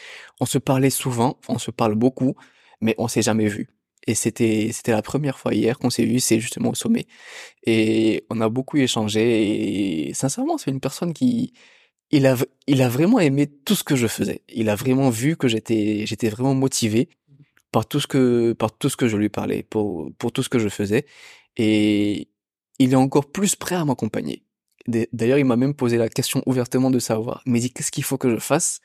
On 0.40 0.44
se 0.46 0.58
parlait 0.58 0.90
souvent, 0.90 1.38
on 1.48 1.58
se 1.58 1.70
parle 1.70 1.94
beaucoup, 1.94 2.34
mais 2.82 2.94
on 2.98 3.08
s'est 3.08 3.22
jamais 3.22 3.48
vu. 3.48 3.68
Et 4.06 4.14
c'était 4.14 4.70
c'était 4.72 4.92
la 4.92 5.02
première 5.02 5.38
fois 5.38 5.54
hier 5.54 5.78
qu'on 5.78 5.90
s'est 5.90 6.04
vu, 6.04 6.20
c'est 6.20 6.40
justement 6.40 6.70
au 6.70 6.74
sommet. 6.74 7.06
Et 7.64 8.24
on 8.28 8.40
a 8.42 8.50
beaucoup 8.50 8.76
échangé 8.76 10.08
et 10.08 10.14
sincèrement, 10.14 10.58
c'est 10.58 10.70
une 10.70 10.80
personne 10.80 11.14
qui 11.14 11.54
il 12.12 12.26
a 12.26 12.36
il 12.66 12.82
a 12.82 12.88
vraiment 12.88 13.18
aimé 13.20 13.48
tout 13.48 13.74
ce 13.74 13.84
que 13.84 13.96
je 13.96 14.06
faisais. 14.06 14.42
Il 14.48 14.68
a 14.68 14.76
vraiment 14.76 15.10
vu 15.10 15.36
que 15.36 15.48
j'étais 15.48 16.06
j'étais 16.06 16.28
vraiment 16.28 16.54
motivé 16.54 17.08
par 17.72 17.86
tout 17.86 18.00
ce 18.00 18.06
que 18.06 18.52
par 18.52 18.76
tout 18.76 18.88
ce 18.90 18.96
que 18.96 19.08
je 19.08 19.16
lui 19.16 19.28
parlais, 19.30 19.62
pour 19.64 20.12
pour 20.18 20.32
tout 20.32 20.42
ce 20.42 20.48
que 20.48 20.58
je 20.58 20.68
faisais 20.68 21.06
et 21.56 22.28
il 22.78 22.92
est 22.92 22.96
encore 22.96 23.30
plus 23.30 23.56
prêt 23.56 23.76
à 23.76 23.84
m'accompagner. 23.84 24.44
D'ailleurs, 24.88 25.38
il 25.38 25.44
m'a 25.44 25.56
même 25.56 25.74
posé 25.74 25.96
la 25.98 26.08
question 26.08 26.42
ouvertement 26.46 26.90
de 26.90 26.98
savoir. 26.98 27.42
Il 27.46 27.52
m'a 27.52 27.58
dit 27.60 27.72
qu'est-ce 27.72 27.92
qu'il 27.92 28.04
faut 28.04 28.18
que 28.18 28.30
je 28.30 28.38
fasse 28.38 28.80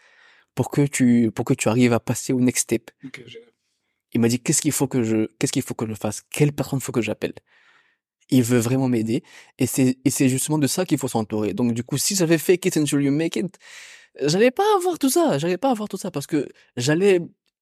pour 0.55 0.69
que 0.71 0.85
tu 0.87 1.31
pour 1.31 1.45
que 1.45 1.53
tu 1.53 1.69
arrives 1.69 1.93
à 1.93 1.99
passer 1.99 2.33
au 2.33 2.39
next 2.41 2.63
step? 2.63 2.91
Il 4.13 4.21
m'a 4.21 4.27
dit 4.29 4.39
qu'est-ce 4.39 4.61
qu'il 4.61 4.71
faut 4.71 4.87
que 4.87 5.03
je 5.03 5.27
qu'est-ce 5.39 5.51
qu'il 5.53 5.61
faut 5.63 5.73
que 5.75 5.87
je 5.87 5.93
fasse, 5.93 6.21
quelle 6.29 6.53
personne 6.53 6.79
faut 6.81 6.91
que 6.91 7.01
j'appelle? 7.01 7.33
Il 8.29 8.43
veut 8.43 8.59
vraiment 8.59 8.89
m'aider 8.89 9.23
et 9.57 9.67
c'est 9.67 9.97
et 10.03 10.09
c'est 10.09 10.27
justement 10.27 10.57
de 10.57 10.67
ça 10.67 10.85
qu'il 10.85 10.97
faut 10.97 11.07
s'entourer. 11.07 11.53
Donc 11.53 11.73
du 11.73 11.83
coup, 11.83 11.97
si 11.97 12.15
j'avais 12.15 12.37
fait 12.37 12.55
it 12.65 12.75
until 12.77 13.01
you 13.01 13.11
make 13.11 13.35
it, 13.37 13.57
j'allais 14.21 14.51
pas 14.51 14.65
avoir 14.75 14.99
tout 14.99 15.09
ça, 15.09 15.37
j'allais 15.37 15.57
pas 15.57 15.71
avoir 15.71 15.87
tout 15.87 15.97
ça 15.97 16.11
parce 16.11 16.27
que 16.27 16.47
j'allais 16.75 17.21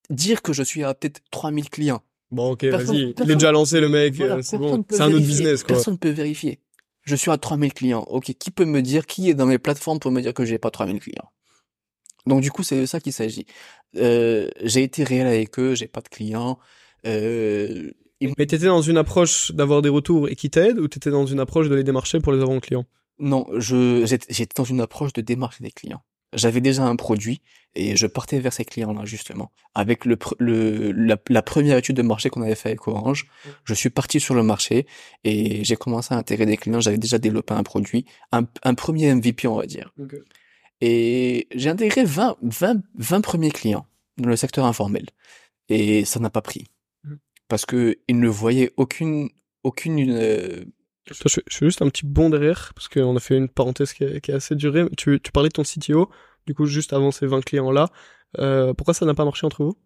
dire 0.09 0.41
que 0.41 0.53
je 0.53 0.63
suis 0.63 0.83
à 0.83 0.93
peut-être 0.93 1.21
3000 1.31 1.69
clients. 1.69 2.01
Bon, 2.31 2.51
ok, 2.51 2.65
vas-y. 2.65 3.13
Il 3.23 3.31
est 3.31 3.35
déjà 3.35 3.51
lancé, 3.51 3.79
le 3.79 3.89
mec. 3.89 4.15
Voilà, 4.15 4.35
euh, 4.35 4.41
c'est 4.41 4.57
bon. 4.57 4.83
C'est 4.89 5.01
un 5.01 5.11
autre 5.11 5.25
business, 5.25 5.63
quoi. 5.63 5.75
Personne 5.75 5.97
peut 5.97 6.09
vérifier. 6.09 6.59
Je 7.03 7.15
suis 7.15 7.29
à 7.29 7.37
3000 7.37 7.73
clients. 7.73 8.03
Ok, 8.09 8.33
qui 8.33 8.51
peut 8.51 8.65
me 8.65 8.81
dire, 8.81 9.05
qui 9.05 9.29
est 9.29 9.35
dans 9.35 9.45
mes 9.45 9.59
plateformes 9.59 9.99
pour 9.99 10.11
me 10.11 10.21
dire 10.21 10.33
que 10.33 10.43
j'ai 10.43 10.57
pas 10.57 10.71
3000 10.71 10.99
clients? 10.99 11.31
Donc 12.25 12.41
du 12.41 12.51
coup, 12.51 12.63
c'est 12.63 12.79
de 12.81 12.85
ça 12.85 12.99
qu'il 12.99 13.13
s'agit. 13.13 13.45
Euh, 13.95 14.49
j'ai 14.63 14.83
été 14.83 15.03
réel 15.03 15.27
avec 15.27 15.59
eux, 15.59 15.75
j'ai 15.75 15.87
pas 15.87 16.01
de 16.01 16.09
clients. 16.09 16.57
Euh, 17.05 17.91
Mais 18.21 18.45
t'étais 18.45 18.65
dans 18.65 18.81
une 18.81 18.97
approche 18.97 19.51
d'avoir 19.51 19.81
des 19.81 19.89
retours 19.89 20.29
et 20.29 20.35
qui 20.35 20.49
t'aident 20.49 20.79
ou 20.79 20.87
t'étais 20.87 21.11
dans 21.11 21.25
une 21.25 21.39
approche 21.39 21.69
de 21.69 21.75
les 21.75 21.83
démarcher 21.83 22.19
pour 22.19 22.31
les 22.31 22.39
avoir 22.41 22.57
en 22.57 22.59
client? 22.59 22.85
Non, 23.19 23.45
je 23.57 24.05
j'étais 24.05 24.53
dans 24.55 24.63
une 24.63 24.81
approche 24.81 25.13
de 25.13 25.21
démarche 25.21 25.61
des 25.61 25.71
clients. 25.71 26.01
J'avais 26.33 26.59
déjà 26.59 26.83
un 26.83 26.97
produit 26.97 27.41
et 27.75 27.95
je 27.95 28.07
partais 28.07 28.39
vers 28.39 28.51
ces 28.51 28.65
clients-là 28.65 29.05
justement. 29.05 29.51
Avec 29.73 30.03
le, 30.05 30.17
le 30.39 30.91
la, 30.91 31.17
la 31.29 31.41
première 31.41 31.77
étude 31.77 31.95
de 31.95 32.01
marché 32.01 32.29
qu'on 32.29 32.41
avait 32.41 32.55
fait 32.55 32.69
avec 32.69 32.87
Orange, 32.87 33.27
je 33.63 33.73
suis 33.73 33.89
parti 33.89 34.19
sur 34.19 34.35
le 34.35 34.43
marché 34.43 34.85
et 35.23 35.63
j'ai 35.63 35.75
commencé 35.77 36.13
à 36.13 36.17
intégrer 36.17 36.45
des 36.45 36.57
clients. 36.57 36.81
J'avais 36.81 36.97
déjà 36.97 37.19
développé 37.19 37.53
un 37.53 37.63
produit, 37.63 38.05
un, 38.33 38.45
un 38.63 38.73
premier 38.73 39.13
MVP 39.13 39.47
on 39.47 39.55
va 39.55 39.65
dire. 39.65 39.93
Et 40.81 41.47
j'ai 41.55 41.69
intégré 41.69 42.03
20, 42.03 42.37
20, 42.41 42.81
20 42.95 43.21
premiers 43.21 43.51
clients 43.51 43.87
dans 44.17 44.29
le 44.29 44.35
secteur 44.35 44.65
informel. 44.65 45.05
Et 45.69 46.03
ça 46.05 46.19
n'a 46.19 46.29
pas 46.29 46.41
pris. 46.41 46.65
Parce 47.47 47.65
que 47.65 47.97
ils 48.07 48.19
ne 48.19 48.27
voyaient 48.27 48.71
aucune, 48.77 49.29
aucune, 49.63 50.09
euh, 50.11 50.63
Attends, 51.07 51.29
Je, 51.29 51.33
fais- 51.35 51.43
je 51.47 51.57
fais 51.57 51.65
juste 51.67 51.81
un 51.83 51.89
petit 51.89 52.05
bond 52.05 52.29
derrière, 52.31 52.71
parce 52.73 52.87
qu'on 52.87 53.15
a 53.15 53.19
fait 53.19 53.37
une 53.37 53.47
parenthèse 53.49 53.93
qui, 53.93 54.03
est 54.03 54.29
assez 54.31 54.55
durée. 54.55 54.85
Tu, 54.97 55.19
tu 55.21 55.31
parlais 55.31 55.49
de 55.49 55.53
ton 55.53 55.63
CTO, 55.63 56.09
du 56.47 56.55
coup, 56.55 56.65
juste 56.65 56.93
avant 56.93 57.11
ces 57.11 57.27
20 57.27 57.41
clients-là. 57.45 57.89
Euh, 58.39 58.73
pourquoi 58.73 58.93
ça 58.95 59.05
n'a 59.05 59.13
pas 59.13 59.23
marché 59.25 59.45
entre 59.45 59.63
vous? 59.63 59.77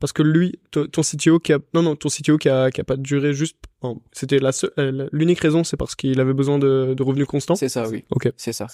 Parce 0.00 0.12
que 0.14 0.22
lui, 0.22 0.58
to- 0.70 0.86
ton 0.86 1.02
CTO 1.02 1.38
qui 1.38 1.52
a... 1.52 1.58
Non, 1.74 1.82
non, 1.82 1.94
ton 1.96 2.08
CTO 2.08 2.38
qui 2.38 2.48
a, 2.48 2.70
qui 2.70 2.80
a 2.80 2.84
pas 2.84 2.96
duré 2.96 3.34
juste... 3.34 3.58
C'était 4.12 4.38
la 4.38 4.52
seule- 4.52 4.72
euh, 4.78 4.90
la- 4.90 5.06
l'unique 5.12 5.40
raison, 5.40 5.62
c'est 5.64 5.76
parce 5.76 5.94
qu'il 5.94 6.18
avait 6.18 6.32
besoin 6.32 6.58
de, 6.58 6.94
de 6.96 7.02
revenus 7.02 7.26
constants? 7.26 7.54
c'est 7.56 7.68
ça, 7.68 7.86
oui. 7.88 8.04
Ok. 8.10 8.32
C'est 8.38 8.54
ça. 8.54 8.66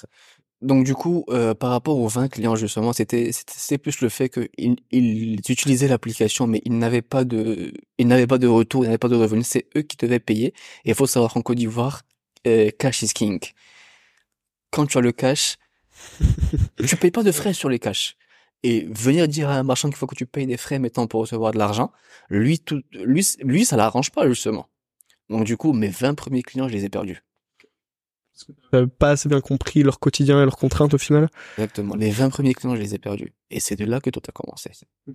Donc 0.62 0.84
du 0.84 0.94
coup, 0.94 1.24
euh, 1.30 1.54
par 1.54 1.70
rapport 1.70 1.98
aux 1.98 2.08
20 2.08 2.28
clients 2.28 2.54
justement, 2.54 2.92
c'était 2.92 3.32
c'était 3.32 3.54
c'était 3.56 3.78
plus 3.78 4.02
le 4.02 4.10
fait 4.10 4.28
qu'ils 4.28 4.76
ils 4.90 5.40
utilisaient 5.48 5.88
l'application, 5.88 6.46
mais 6.46 6.60
ils 6.66 6.76
n'avaient 6.76 7.00
pas 7.02 7.24
de 7.24 7.72
ils 7.98 8.06
n'avaient 8.06 8.26
pas 8.26 8.36
de 8.38 8.46
retour, 8.46 8.84
ils 8.84 8.88
n'avaient 8.88 8.98
pas 8.98 9.08
de 9.08 9.16
revenus. 9.16 9.46
C'est 9.46 9.66
eux 9.76 9.82
qui 9.82 9.96
devaient 9.96 10.20
payer. 10.20 10.48
Et 10.84 10.90
il 10.90 10.94
faut 10.94 11.06
savoir 11.06 11.32
qu'en 11.32 11.40
Côte 11.42 11.56
d'Ivoire, 11.56 12.02
euh, 12.46 12.70
cash 12.78 13.02
is 13.02 13.08
king. 13.14 13.40
Quand 14.70 14.86
tu 14.86 14.98
as 14.98 15.00
le 15.00 15.12
cash, 15.12 15.56
tu 16.86 16.96
payes 16.96 17.10
pas 17.10 17.22
de 17.22 17.32
frais 17.32 17.54
sur 17.54 17.70
les 17.70 17.78
cash. 17.78 18.16
Et 18.62 18.86
venir 18.90 19.28
dire 19.28 19.48
à 19.48 19.54
un 19.54 19.62
marchand 19.62 19.88
qu'il 19.88 19.96
faut 19.96 20.06
que 20.06 20.14
tu 20.14 20.26
payes 20.26 20.46
des 20.46 20.58
frais 20.58 20.78
maintenant 20.78 21.06
pour 21.06 21.22
recevoir 21.22 21.52
de 21.52 21.58
l'argent, 21.58 21.92
lui, 22.28 22.58
tout, 22.58 22.82
lui, 22.92 23.26
lui, 23.40 23.64
ça 23.64 23.76
l'arrange 23.76 24.10
pas 24.10 24.28
justement. 24.28 24.68
Donc 25.30 25.44
du 25.44 25.56
coup, 25.56 25.72
mes 25.72 25.88
20 25.88 26.14
premiers 26.14 26.42
clients, 26.42 26.68
je 26.68 26.74
les 26.74 26.84
ai 26.84 26.90
perdus. 26.90 27.22
Pas 28.98 29.10
assez 29.10 29.28
bien 29.28 29.40
compris 29.40 29.82
leur 29.82 29.98
quotidien 29.98 30.40
et 30.40 30.44
leurs 30.44 30.56
contraintes 30.56 30.94
au 30.94 30.98
final. 30.98 31.28
Exactement. 31.58 31.94
Les 31.96 32.10
20 32.10 32.30
premiers 32.30 32.54
clients, 32.54 32.74
je 32.76 32.80
les 32.80 32.94
ai 32.94 32.98
perdus. 32.98 33.32
Et 33.50 33.60
c'est 33.60 33.76
de 33.76 33.84
là 33.84 34.00
que 34.00 34.10
tout 34.10 34.22
a 34.28 34.32
commencé. 34.32 34.70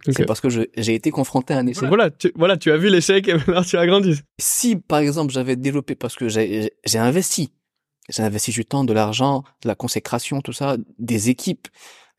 C'est 0.09 0.25
parce 0.25 0.41
que 0.41 0.49
j'ai 0.49 0.93
été 0.93 1.11
confronté 1.11 1.53
à 1.53 1.57
un 1.59 1.67
échec. 1.67 1.85
Voilà, 1.87 2.09
tu, 2.11 2.31
voilà, 2.35 2.57
tu 2.57 2.71
as 2.71 2.77
vu 2.77 2.89
l'échec 2.89 3.27
et 3.27 3.33
maintenant 3.33 3.63
tu 3.63 3.77
as 3.77 3.85
grandi. 3.87 4.19
Si, 4.39 4.75
par 4.75 4.99
exemple, 4.99 5.33
j'avais 5.33 5.55
développé 5.55 5.95
parce 5.95 6.15
que 6.15 6.27
j'ai 6.29 6.69
investi, 6.95 7.51
j'ai 8.09 8.23
investi 8.23 8.51
du 8.51 8.65
temps, 8.65 8.83
de 8.83 8.93
l'argent, 8.93 9.43
de 9.63 9.67
la 9.67 9.75
consécration, 9.75 10.41
tout 10.41 10.53
ça, 10.53 10.77
des 10.99 11.29
équipes. 11.29 11.67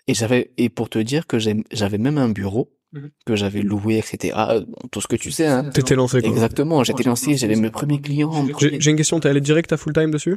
Et 0.09 0.15
j'avais, 0.15 0.53
et 0.57 0.69
pour 0.69 0.89
te 0.89 0.99
dire 0.99 1.27
que 1.27 1.39
j'avais 1.39 1.99
même 1.99 2.19
un 2.19 2.29
bureau 2.29 2.73
Mhm. 2.93 3.11
que 3.27 3.35
j'avais 3.35 3.63
loué, 3.63 3.99
etc. 3.99 4.35
Bon, 4.67 4.89
tout 4.93 5.01
ce 5.01 5.09
que 5.09 5.17
tu 5.17 5.33
sais, 5.33 5.47
hein. 5.47 5.65
T'étais 5.65 5.97
lancé 5.97 6.21
quoi. 6.21 6.31
Exactement. 6.31 6.85
J'étais 6.85 7.03
lancé, 7.03 7.37
j'avais 7.37 7.57
mes 7.57 7.71
premiers 7.71 8.01
clients. 8.01 8.47
J'ai 8.61 8.81
j'ai 8.81 8.91
une 8.93 8.97
question, 8.97 9.19
t'es 9.19 9.29
allé 9.29 9.41
direct 9.41 9.73
à 9.73 9.77
full 9.77 9.93
time 9.93 10.11
dessus? 10.13 10.37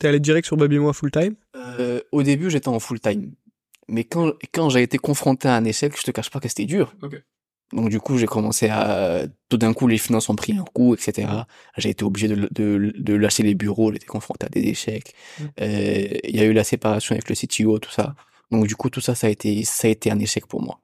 T'es 0.00 0.08
allé 0.08 0.20
direct 0.20 0.46
sur 0.46 0.56
Baby 0.56 0.78
Moi 0.78 0.92
full 0.92 1.10
time? 1.10 1.34
Euh, 1.56 2.00
au 2.12 2.22
début, 2.22 2.50
j'étais 2.50 2.68
en 2.68 2.78
full 2.78 3.00
time. 3.00 3.32
Mais 3.88 4.04
quand, 4.04 4.32
quand 4.52 4.68
j'ai 4.68 4.82
été 4.82 4.98
confronté 4.98 5.48
à 5.48 5.54
un 5.56 5.64
échec, 5.64 5.96
je 5.98 6.02
te 6.02 6.10
cache 6.10 6.30
pas 6.30 6.40
que 6.40 6.48
c'était 6.48 6.64
dur. 6.66 6.94
Ok. 7.02 7.22
Donc 7.72 7.88
du 7.88 7.98
coup, 7.98 8.16
j'ai 8.16 8.26
commencé 8.26 8.68
à... 8.68 9.22
Tout 9.48 9.56
d'un 9.56 9.72
coup, 9.72 9.88
les 9.88 9.98
finances 9.98 10.28
ont 10.28 10.36
pris 10.36 10.52
un 10.56 10.64
coup, 10.64 10.94
etc. 10.94 11.28
J'ai 11.76 11.90
été 11.90 12.04
obligé 12.04 12.28
de, 12.28 12.48
de, 12.52 12.92
de 12.96 13.14
lâcher 13.14 13.42
les 13.42 13.54
bureaux, 13.54 13.90
j'ai 13.90 13.96
été 13.96 14.06
confronté 14.06 14.46
à 14.46 14.48
des 14.48 14.60
échecs. 14.60 15.14
Euh, 15.60 16.06
Il 16.24 16.36
y 16.36 16.40
a 16.40 16.44
eu 16.44 16.52
la 16.52 16.62
séparation 16.62 17.14
avec 17.14 17.28
le 17.28 17.34
CTO, 17.34 17.78
tout 17.78 17.90
ça. 17.90 18.14
Donc 18.52 18.66
du 18.68 18.76
coup, 18.76 18.88
tout 18.90 19.00
ça, 19.00 19.14
ça 19.16 19.26
a 19.26 19.30
été, 19.30 19.64
ça 19.64 19.88
a 19.88 19.90
été 19.90 20.10
un 20.12 20.18
échec 20.20 20.46
pour 20.46 20.62
moi. 20.62 20.80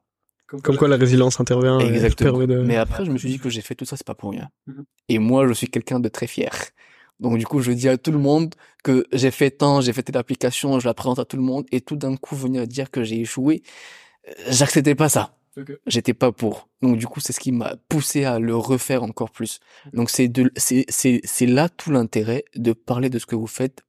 Comme 0.61 0.77
quoi 0.77 0.87
la 0.87 0.97
résilience 0.97 1.39
intervient 1.39 1.79
Exactement. 1.79 2.45
de... 2.45 2.59
Mais 2.59 2.75
après, 2.75 3.05
je 3.05 3.11
me 3.11 3.17
suis 3.17 3.29
dit 3.29 3.39
que 3.39 3.49
j'ai 3.49 3.61
fait 3.61 3.75
tout 3.75 3.85
ça, 3.85 3.95
c'est 3.97 4.05
pas 4.05 4.13
pour 4.13 4.31
rien. 4.31 4.49
Mhm. 4.67 4.83
Et 5.09 5.19
moi, 5.19 5.47
je 5.47 5.53
suis 5.53 5.67
quelqu'un 5.67 5.99
de 5.99 6.09
très 6.09 6.27
fier. 6.27 6.51
Donc 7.19 7.37
du 7.37 7.45
coup, 7.45 7.61
je 7.61 7.71
dis 7.71 7.87
à 7.87 7.97
tout 7.97 8.11
le 8.11 8.17
monde 8.17 8.55
que 8.83 9.05
j'ai 9.13 9.31
fait 9.31 9.51
tant, 9.51 9.81
j'ai 9.81 9.93
fait 9.93 10.03
telle 10.03 10.17
application, 10.17 10.79
je 10.79 10.87
la 10.87 10.93
présente 10.93 11.19
à 11.19 11.25
tout 11.25 11.37
le 11.37 11.43
monde, 11.43 11.65
et 11.71 11.81
tout 11.81 11.95
d'un 11.95 12.15
coup 12.17 12.35
venir 12.35 12.67
dire 12.67 12.91
que 12.91 13.03
j'ai 13.03 13.21
échoué, 13.21 13.63
euh, 14.27 14.31
j'acceptais 14.49 14.95
pas 14.95 15.09
ça. 15.09 15.37
J'étais 15.85 16.15
pas 16.15 16.31
pour. 16.31 16.67
Donc 16.81 16.97
du 16.97 17.05
coup, 17.05 17.19
c'est 17.19 17.31
ce 17.31 17.39
qui 17.39 17.51
m'a 17.51 17.75
poussé 17.87 18.25
à 18.25 18.39
le 18.39 18.55
refaire 18.55 19.03
encore 19.03 19.29
plus. 19.29 19.59
Donc 19.93 20.09
c'est 20.09 20.27
de, 20.27 20.51
c'est, 20.55 20.85
c'est, 20.89 21.21
c'est 21.23 21.45
là 21.45 21.69
tout 21.69 21.91
l'intérêt 21.91 22.43
de 22.55 22.73
parler 22.73 23.11
de 23.11 23.19
ce 23.19 23.27
que 23.27 23.35
vous 23.35 23.45
faites 23.45 23.83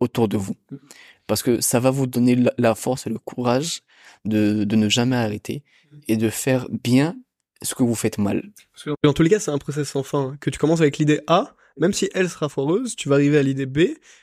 autour 0.00 0.28
de 0.28 0.38
vous. 0.38 0.54
Mhm. 0.70 0.78
Parce 1.26 1.42
que 1.42 1.60
ça 1.60 1.78
va 1.78 1.90
vous 1.90 2.06
donner 2.06 2.36
la, 2.36 2.52
la 2.56 2.74
force 2.74 3.06
et 3.06 3.10
le 3.10 3.18
courage 3.18 3.82
de, 4.24 4.64
de 4.64 4.76
ne 4.76 4.88
jamais 4.88 5.16
arrêter 5.16 5.62
et 6.08 6.16
de 6.16 6.30
faire 6.30 6.66
bien 6.70 7.16
ce 7.62 7.74
que 7.74 7.82
vous 7.82 7.94
faites 7.94 8.18
mal. 8.18 8.50
Parce 8.72 8.84
que 8.84 8.90
dans 9.02 9.12
tous 9.12 9.22
les 9.22 9.30
cas, 9.30 9.38
c'est 9.38 9.50
un 9.50 9.58
process 9.58 9.88
sans 9.88 10.02
fin. 10.02 10.36
Que 10.40 10.50
tu 10.50 10.58
commences 10.58 10.80
avec 10.80 10.98
l'idée 10.98 11.20
A, 11.26 11.54
même 11.78 11.92
si 11.92 12.08
elle 12.14 12.28
sera 12.28 12.48
foireuse, 12.48 12.96
tu 12.96 13.08
vas 13.08 13.16
arriver 13.16 13.38
à 13.38 13.42
l'idée 13.42 13.66
B, 13.66 13.80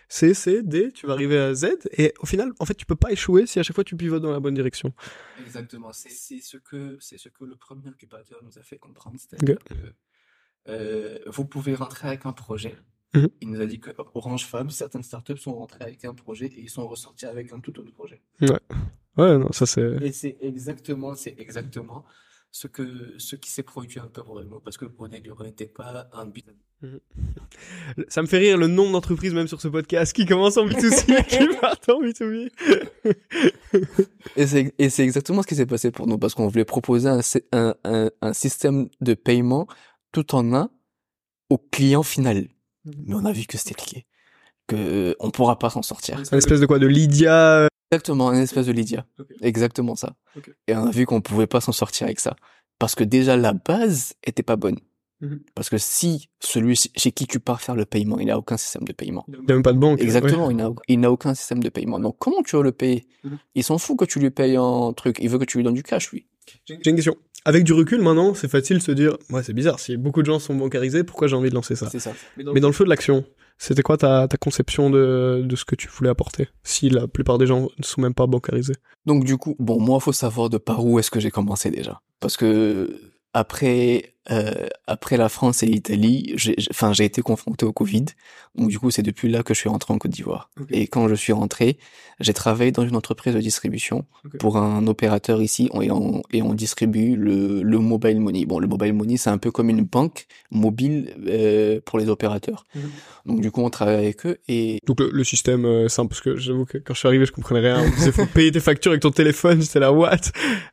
C, 0.09 0.33
C, 0.33 0.61
D, 0.63 0.91
tu 0.91 1.07
vas 1.07 1.13
arriver 1.13 1.37
à 1.37 1.53
Z, 1.53 1.87
et 1.97 2.13
au 2.19 2.25
final, 2.25 2.51
en 2.59 2.65
fait, 2.65 2.75
tu 2.75 2.85
peux 2.85 2.95
pas 2.95 3.11
échouer 3.11 3.45
si 3.45 3.59
à 3.59 3.63
chaque 3.63 3.75
fois 3.75 3.83
tu 3.83 3.95
pivotes 3.95 4.21
dans 4.21 4.31
la 4.31 4.39
bonne 4.39 4.53
direction. 4.53 4.93
Exactement, 5.45 5.91
c'est 5.93 6.09
ce 6.09 6.57
que 6.57 6.97
c'est 6.99 7.17
ce 7.17 7.29
que 7.29 7.43
le 7.45 7.55
premier 7.55 7.87
incubateur 7.87 8.39
nous 8.43 8.57
a 8.57 8.63
fait 8.63 8.77
comprendre, 8.77 9.17
c'est-à-dire 9.19 9.59
que 9.59 9.73
euh, 10.69 11.19
vous 11.27 11.45
pouvez 11.45 11.75
rentrer 11.75 12.07
avec 12.07 12.25
un 12.25 12.33
projet. 12.33 12.75
Mhm. 13.13 13.29
Il 13.41 13.49
nous 13.51 13.61
a 13.61 13.65
dit 13.65 13.79
que 13.79 13.91
Orange 14.13 14.45
Fab, 14.45 14.69
certaines 14.69 15.03
startups 15.03 15.37
sont 15.37 15.55
rentrées 15.55 15.83
avec 15.83 16.03
un 16.03 16.13
projet 16.13 16.47
et 16.47 16.59
ils 16.59 16.69
sont 16.69 16.87
ressortis 16.87 17.25
avec 17.25 17.53
un 17.53 17.59
tout 17.59 17.79
autre 17.79 17.93
projet. 17.93 18.21
Ouais, 18.41 19.37
non, 19.37 19.51
ça 19.51 19.65
c'est... 19.65 19.97
Et 20.03 20.11
c'est 20.11 20.37
exactement, 20.41 21.15
c'est 21.15 21.35
exactement 21.39 22.05
ce 22.51 22.67
que 22.67 23.13
ce 23.17 23.35
qui 23.35 23.51
s'est 23.51 23.63
produit 23.63 23.99
un 23.99 24.07
peu 24.07 24.21
nous, 24.43 24.59
parce 24.59 24.77
que 24.77 24.85
pour 24.85 25.07
Negro 25.09 25.43
n'était 25.43 25.67
pas 25.67 26.09
un 26.13 26.25
business. 26.25 26.55
Ça 28.07 28.21
me 28.21 28.27
fait 28.27 28.37
rire 28.37 28.57
le 28.57 28.67
nombre 28.67 28.91
d'entreprises, 28.91 29.33
même 29.33 29.47
sur 29.47 29.61
ce 29.61 29.67
podcast, 29.67 30.13
qui 30.13 30.25
commencent 30.25 30.57
en 30.57 30.67
B2C, 30.67 31.25
qui 31.25 31.57
partent 31.61 31.89
en 31.89 32.01
B2B. 32.01 32.51
Et 34.35 34.47
c'est 34.47 34.73
et 34.77 34.89
c'est 34.89 35.03
exactement 35.03 35.41
ce 35.41 35.47
qui 35.47 35.55
s'est 35.55 35.65
passé 35.65 35.91
pour 35.91 36.07
nous, 36.07 36.17
parce 36.17 36.35
qu'on 36.35 36.47
voulait 36.47 36.65
proposer 36.65 37.09
un, 37.09 37.21
un, 37.51 37.75
un, 37.83 38.11
un 38.21 38.33
système 38.33 38.89
de 39.01 39.13
paiement 39.13 39.67
tout 40.11 40.35
en 40.35 40.53
un 40.53 40.69
au 41.49 41.57
client 41.57 42.03
final. 42.03 42.47
Mais 42.85 43.15
on 43.15 43.25
a 43.25 43.31
vu 43.31 43.45
que 43.45 43.57
c'était 43.57 43.73
compliqué, 43.73 44.05
que 44.67 44.75
euh, 44.75 45.15
on 45.19 45.31
pourra 45.31 45.59
pas 45.59 45.69
s'en 45.69 45.81
sortir. 45.81 46.21
Un 46.31 46.37
espèce 46.37 46.59
de 46.59 46.65
quoi 46.65 46.79
De 46.79 46.87
Lydia 46.87 47.61
euh, 47.61 47.67
Exactement, 47.91 48.31
une 48.33 48.39
espèce 48.41 48.65
de 48.65 48.71
Lydia. 48.71 49.05
Exactement 49.41 49.95
ça. 49.95 50.15
Et 50.67 50.75
on 50.75 50.85
a 50.87 50.91
vu 50.91 51.05
qu'on 51.05 51.21
pouvait 51.21 51.47
pas 51.47 51.61
s'en 51.61 51.71
sortir 51.71 52.05
avec 52.05 52.19
ça. 52.19 52.35
Parce 52.79 52.95
que 52.95 53.03
déjà, 53.03 53.37
la 53.37 53.53
base 53.53 54.13
était 54.23 54.43
pas 54.43 54.55
bonne. 54.55 54.77
Mhm. 55.21 55.39
Parce 55.55 55.69
que 55.69 55.77
si 55.79 56.29
celui 56.39 56.75
chez 56.75 57.11
qui 57.11 57.25
tu 57.25 57.39
pars 57.39 57.59
faire 57.59 57.75
le 57.75 57.85
paiement, 57.85 58.19
il 58.19 58.27
n'a 58.27 58.37
aucun 58.37 58.55
système 58.57 58.83
de 58.83 58.93
paiement. 58.93 59.25
Il 59.29 59.33
n'y 59.39 59.51
a 59.51 59.53
même 59.55 59.63
pas 59.63 59.73
de 59.73 59.79
banque. 59.79 59.99
Exactement, 59.99 60.47
Ouais. 60.47 60.53
il 60.53 60.57
n'a 60.57 60.69
il 60.87 60.99
n'a 60.99 61.11
aucun 61.11 61.33
système 61.33 61.63
de 61.63 61.69
paiement. 61.69 61.99
Donc 61.99 62.17
comment 62.19 62.43
tu 62.43 62.55
vas 62.55 62.61
le 62.61 62.71
payer? 62.71 63.07
Mhm. 63.23 63.39
Il 63.55 63.63
s'en 63.63 63.79
fout 63.79 63.97
que 63.97 64.05
tu 64.05 64.19
lui 64.19 64.29
payes 64.29 64.59
en 64.59 64.93
truc. 64.93 65.17
Il 65.19 65.29
veut 65.29 65.39
que 65.39 65.45
tu 65.45 65.57
lui 65.57 65.63
donnes 65.63 65.73
du 65.73 65.81
cash, 65.81 66.11
lui. 66.11 66.27
J'ai 66.65 66.75
une 66.75 66.95
question. 66.95 67.15
Avec 67.47 67.63
du 67.63 67.71
recul, 67.71 68.01
maintenant, 68.01 68.33
c'est 68.33 68.49
facile 68.49 68.79
de 68.79 68.83
se 68.83 68.91
dire, 68.91 69.15
ouais, 69.31 69.41
c'est 69.41 69.53
bizarre, 69.53 69.79
si 69.79 69.95
beaucoup 69.95 70.19
de 70.21 70.25
gens 70.25 70.37
sont 70.37 70.53
bancarisés, 70.53 71.05
pourquoi 71.05 71.27
j'ai 71.29 71.35
envie 71.37 71.49
de 71.49 71.55
lancer 71.55 71.77
ça 71.77 71.87
C'est 71.89 71.99
ça. 71.99 72.11
Mais 72.35 72.59
dans 72.59 72.67
le 72.67 72.73
feu 72.73 72.83
de 72.83 72.89
l'action, 72.89 73.23
c'était 73.57 73.83
quoi 73.83 73.95
ta, 73.95 74.27
ta 74.27 74.35
conception 74.35 74.89
de, 74.89 75.43
de 75.45 75.55
ce 75.55 75.63
que 75.63 75.75
tu 75.75 75.87
voulais 75.87 76.09
apporter 76.09 76.49
Si 76.63 76.89
la 76.89 77.07
plupart 77.07 77.37
des 77.37 77.47
gens 77.47 77.69
ne 77.77 77.83
sont 77.83 78.01
même 78.01 78.13
pas 78.13 78.27
bancarisés? 78.27 78.75
Donc 79.05 79.23
du 79.23 79.37
coup, 79.37 79.55
bon, 79.59 79.79
moi, 79.79 80.01
faut 80.01 80.11
savoir 80.11 80.49
de 80.49 80.57
par 80.57 80.85
où 80.85 80.99
est-ce 80.99 81.09
que 81.09 81.21
j'ai 81.21 81.31
commencé 81.31 81.71
déjà. 81.71 82.01
Parce 82.19 82.35
que 82.35 82.99
après, 83.31 84.16
euh, 84.29 84.67
après 84.87 85.17
la 85.17 85.29
France 85.29 85.63
et 85.63 85.67
l'Italie, 85.67 86.33
j'ai, 86.35 86.55
j'ai- 86.57 86.67
enfin, 86.71 86.93
j'ai 86.93 87.05
été 87.05 87.21
confronté 87.21 87.65
au 87.65 87.71
Covid. 87.73 88.05
Donc 88.55 88.69
du 88.69 88.79
coup, 88.79 88.89
c'est 88.91 89.03
depuis 89.03 89.29
là 89.29 89.43
que 89.43 89.53
je 89.53 89.59
suis 89.59 89.69
rentré 89.69 89.93
en 89.93 89.97
Côte 89.99 90.11
d'Ivoire. 90.11 90.49
Et 90.71 90.87
quand 90.87 91.07
je 91.07 91.15
suis 91.15 91.31
rentré, 91.33 91.77
j'ai 92.19 92.33
travaillé 92.33 92.71
dans 92.71 92.83
une 92.83 92.95
entreprise 92.95 93.35
de 93.35 93.39
distribution 93.39 94.05
pour 94.39 94.57
un 94.57 94.87
opérateur 94.87 95.41
ici 95.43 95.69
et 95.81 95.91
on, 95.91 96.23
et 96.31 96.41
on 96.41 96.53
distribue 96.55 97.15
le, 97.15 97.61
le 97.61 97.77
mobile 97.79 98.19
money. 98.19 98.45
Bon, 98.45 98.57
le 98.59 98.67
mobile 98.67 98.93
money, 98.93 99.17
c'est 99.17 99.29
un 99.29 99.37
peu 99.37 99.51
comme 99.51 99.69
une 99.69 99.81
banque 99.83 100.25
mobile 100.49 101.13
euh, 101.27 101.79
pour 101.85 101.99
les 101.99 102.09
opérateurs. 102.09 102.65
Mhm. 102.75 102.81
Donc 103.27 103.41
du 103.41 103.51
coup, 103.51 103.61
on 103.61 103.69
travaille 103.69 103.97
avec 103.97 104.25
eux 104.25 104.37
et 104.47 104.79
Donc 104.87 104.99
le, 105.01 105.09
le 105.11 105.23
système 105.23 105.65
euh, 105.65 105.87
simple, 105.89 106.09
parce 106.09 106.21
que 106.21 106.37
j'avoue 106.37 106.65
que 106.65 106.77
quand 106.79 106.93
je 106.95 106.99
suis 106.99 107.07
arrivé, 107.07 107.25
je 107.25 107.31
comprenais 107.31 107.59
rien. 107.59 107.87
Disait, 107.91 108.11
faut 108.11 108.25
payer 108.25 108.51
tes 108.51 108.59
factures 108.61 108.91
avec 108.91 109.01
ton 109.03 109.11
téléphone, 109.11 109.61
j'étais 109.61 109.79
là, 109.79 109.91
what? 109.91 110.17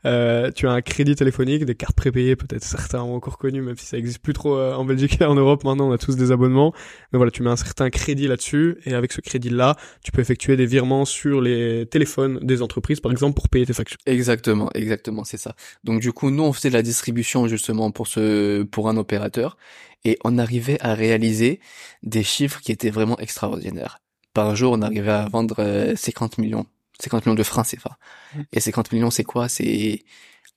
Euh, 0.07 0.51
Tu 0.53 0.67
as 0.67 0.73
un 0.73 0.81
crédit 0.81 1.15
téléphonique, 1.17 1.65
des 1.67 1.75
cartes 1.75 1.97
prépayées, 1.97 2.37
peut-être 2.37 2.65
certains 2.65 3.03
ont 3.03 3.15
encore 3.15 3.37
connu, 3.45 3.61
même 3.61 3.77
si 3.77 3.85
ça 3.85 3.99
existe 3.99 4.21
plus 4.21 4.33
trop 4.33 4.57
euh, 4.57 4.75
en 4.75 4.87
Belgique 4.87 5.21
et 5.21 5.25
en 5.25 5.35
Europe. 5.35 5.65
Maintenant, 5.65 5.89
on 5.91 5.93
a 5.93 5.99
tous 5.99 6.17
des 6.17 6.33
abonnements. 6.33 6.73
Mais 7.13 7.19
voilà, 7.19 7.31
tu 7.31 7.43
mets 7.43 7.51
un 7.51 7.57
certain 7.57 7.91
crédit 7.91 8.27
là-dessus 8.27 8.79
et 8.87 8.95
avec 8.95 9.13
ce 9.13 9.21
crédit-là, 9.21 9.77
tu 10.03 10.13
peux 10.13 10.23
effectuer 10.23 10.57
des 10.57 10.65
virements 10.65 11.05
sur 11.05 11.43
les 11.43 11.85
téléphones 11.87 12.39
des 12.41 12.63
entreprises, 12.63 13.01
par 13.01 13.13
exemple, 13.13 13.35
pour 13.35 13.51
payer 13.51 13.67
tes 13.67 13.75
factures. 13.75 13.99
Exactement, 14.07 14.71
exactement, 14.75 15.25
c'est 15.25 15.37
ça. 15.37 15.55
Donc 15.85 16.01
du 16.01 16.13
coup, 16.13 16.31
nous 16.31 16.43
on 16.43 16.53
faisait 16.55 16.71
la 16.71 16.83
distribution 16.83 17.47
justement 17.47 17.91
pour 17.91 18.07
ce 18.07 18.63
pour 18.63 18.89
un 18.89 18.97
opérateur 18.97 19.59
et 20.05 20.19
on 20.25 20.39
arrivait 20.39 20.79
à 20.81 20.95
réaliser 20.95 21.61
des 22.03 22.23
chiffres 22.23 22.61
qui 22.61 22.73
étaient 22.73 22.91
vraiment 22.91 23.19
extraordinaires. 23.19 23.99
Par 24.33 24.57
jour, 24.57 24.73
on 24.73 24.83
arrivait 24.83 25.13
à 25.13 25.29
vendre 25.29 25.57
euh, 25.59 25.95
50 25.97 26.39
millions, 26.39 26.67
50 27.01 27.27
millions 27.27 27.37
de 27.37 27.43
francs 27.43 27.67
CFA. 27.67 27.99
Mm. 28.35 28.41
Et 28.53 28.61
50 28.61 28.93
millions, 28.93 29.11
c'est 29.11 29.25
quoi? 29.25 29.49
C'est 29.49 30.03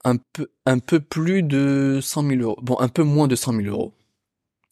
un 0.08 0.18
peu 0.34 0.48
un 0.66 0.80
peu 0.80 1.00
plus 1.00 1.44
de 1.44 2.00
100 2.02 2.28
000 2.28 2.42
euros. 2.42 2.58
Bon, 2.62 2.80
un 2.80 2.88
peu 2.88 3.04
moins 3.04 3.28
de 3.28 3.36
100 3.36 3.54
000 3.54 3.68
euros. 3.68 3.94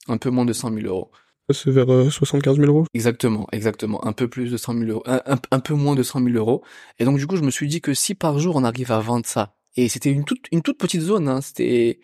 Un 0.08 0.18
peu 0.18 0.30
moins 0.30 0.46
de 0.46 0.54
100 0.54 0.74
000 0.74 0.88
euros. 0.88 1.12
C'est 1.52 1.70
vers 1.72 1.92
euh, 1.92 2.10
75 2.10 2.58
000 2.58 2.68
euros. 2.68 2.86
Exactement, 2.94 3.48
exactement. 3.52 4.04
Un 4.06 4.14
peu 4.14 4.28
plus 4.28 4.50
de 4.50 4.58
100 4.58 4.74
000 4.80 4.86
euros, 4.86 5.04
un, 5.06 5.22
un, 5.26 5.38
un 5.52 5.60
peu 5.60 5.74
moins 5.74 5.96
de 5.96 6.04
100 6.04 6.24
000 6.24 6.36
euros. 6.38 6.64
Et 7.00 7.06
donc 7.06 7.18
du 7.18 7.28
coup, 7.28 7.36
je 7.36 7.44
me 7.44 7.52
suis 7.52 7.68
dit 7.68 7.82
que 7.82 7.94
si 7.94 8.16
par 8.16 8.40
jour 8.40 8.56
on 8.56 8.64
arrive 8.64 8.92
à 8.92 9.00
vendre 9.00 9.26
ça, 9.26 9.56
et 9.76 9.90
c'était 9.90 10.12
une 10.12 10.24
toute 10.24 10.46
une 10.52 10.62
toute 10.62 10.78
petite 10.78 11.02
zone, 11.02 11.28
hein, 11.28 11.42
c'était 11.42 12.00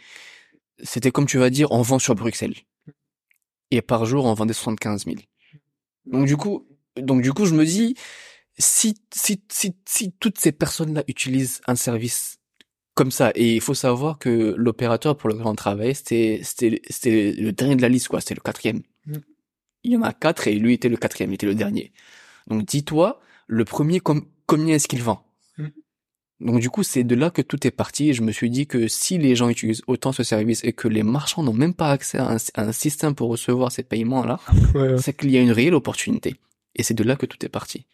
c'était 0.83 1.11
comme 1.11 1.25
tu 1.25 1.37
vas 1.37 1.49
dire, 1.49 1.71
on 1.71 1.81
vend 1.81 1.99
sur 1.99 2.15
Bruxelles. 2.15 2.55
Et 3.71 3.81
par 3.81 4.05
jour, 4.05 4.25
on 4.25 4.33
vendait 4.33 4.53
75 4.53 5.05
000. 5.05 5.17
Donc 6.05 6.25
du 6.25 6.35
coup, 6.35 6.67
donc 6.97 7.21
du 7.21 7.31
coup, 7.31 7.45
je 7.45 7.53
me 7.55 7.65
dis, 7.65 7.95
si 8.57 8.95
si 9.13 9.41
si 9.49 9.73
si 9.87 10.11
toutes 10.19 10.37
ces 10.37 10.51
personnes-là 10.51 11.03
utilisent 11.07 11.61
un 11.67 11.75
service 11.75 12.40
comme 12.93 13.11
ça, 13.11 13.31
et 13.35 13.55
il 13.55 13.61
faut 13.61 13.73
savoir 13.73 14.19
que 14.19 14.53
l'opérateur 14.57 15.15
pour 15.17 15.29
lequel 15.29 15.45
on 15.47 15.55
travaillait, 15.55 15.93
c'était 15.93 16.41
c'était 16.43 16.81
c'était 16.89 17.31
le 17.37 17.51
dernier 17.53 17.75
de 17.75 17.81
la 17.81 17.89
liste, 17.89 18.07
quoi. 18.09 18.19
C'était 18.21 18.35
le 18.35 18.41
quatrième. 18.41 18.81
Mm. 19.05 19.13
Il 19.83 19.91
y 19.93 19.97
en 19.97 20.03
a 20.03 20.13
quatre 20.13 20.47
et 20.47 20.55
lui 20.55 20.73
était 20.73 20.89
le 20.89 20.97
quatrième, 20.97 21.31
il 21.31 21.35
était 21.35 21.47
le 21.47 21.55
dernier. 21.55 21.91
Donc 22.47 22.65
dis-toi, 22.65 23.19
le 23.47 23.65
premier, 23.65 23.99
com- 23.99 24.25
combien 24.45 24.75
est-ce 24.75 24.87
qu'il 24.87 25.01
vend? 25.01 25.25
Mm. 25.57 25.67
Donc 26.41 26.59
du 26.59 26.69
coup, 26.69 26.83
c'est 26.83 27.03
de 27.03 27.15
là 27.15 27.29
que 27.29 27.41
tout 27.41 27.65
est 27.65 27.71
parti. 27.71 28.09
Et 28.09 28.13
je 28.13 28.21
me 28.23 28.31
suis 28.31 28.49
dit 28.49 28.67
que 28.67 28.87
si 28.87 29.17
les 29.17 29.35
gens 29.35 29.47
utilisent 29.49 29.83
autant 29.87 30.11
ce 30.11 30.23
service 30.23 30.63
et 30.63 30.73
que 30.73 30.87
les 30.87 31.03
marchands 31.03 31.43
n'ont 31.43 31.53
même 31.53 31.73
pas 31.73 31.91
accès 31.91 32.17
à 32.17 32.29
un, 32.31 32.37
à 32.55 32.61
un 32.63 32.71
système 32.71 33.15
pour 33.15 33.29
recevoir 33.29 33.71
ces 33.71 33.83
paiements-là, 33.83 34.39
Ouais, 34.75 34.81
ouais. 34.93 34.97
c'est 34.97 35.13
qu'il 35.15 35.31
y 35.31 35.37
a 35.37 35.41
une 35.41 35.51
réelle 35.51 35.75
opportunité. 35.75 36.35
Et 36.75 36.83
c'est 36.83 36.93
de 36.93 37.03
là 37.03 37.15
que 37.15 37.25
tout 37.25 37.43
est 37.45 37.49
parti. 37.49 37.85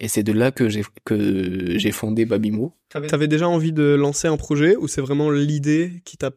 Et 0.00 0.08
c'est 0.08 0.22
de 0.22 0.32
là 0.32 0.50
que 0.50 0.68
j'ai 0.68 0.82
que 1.04 1.78
j'ai 1.78 1.92
fondé 1.92 2.24
Babimo. 2.24 2.74
T'avais 2.88 3.28
déjà 3.28 3.48
envie 3.48 3.72
de 3.72 3.84
lancer 3.94 4.28
un 4.28 4.36
projet 4.38 4.74
ou 4.76 4.88
c'est 4.88 5.02
vraiment 5.02 5.30
l'idée 5.30 6.02
qui 6.04 6.16
t'a 6.16 6.30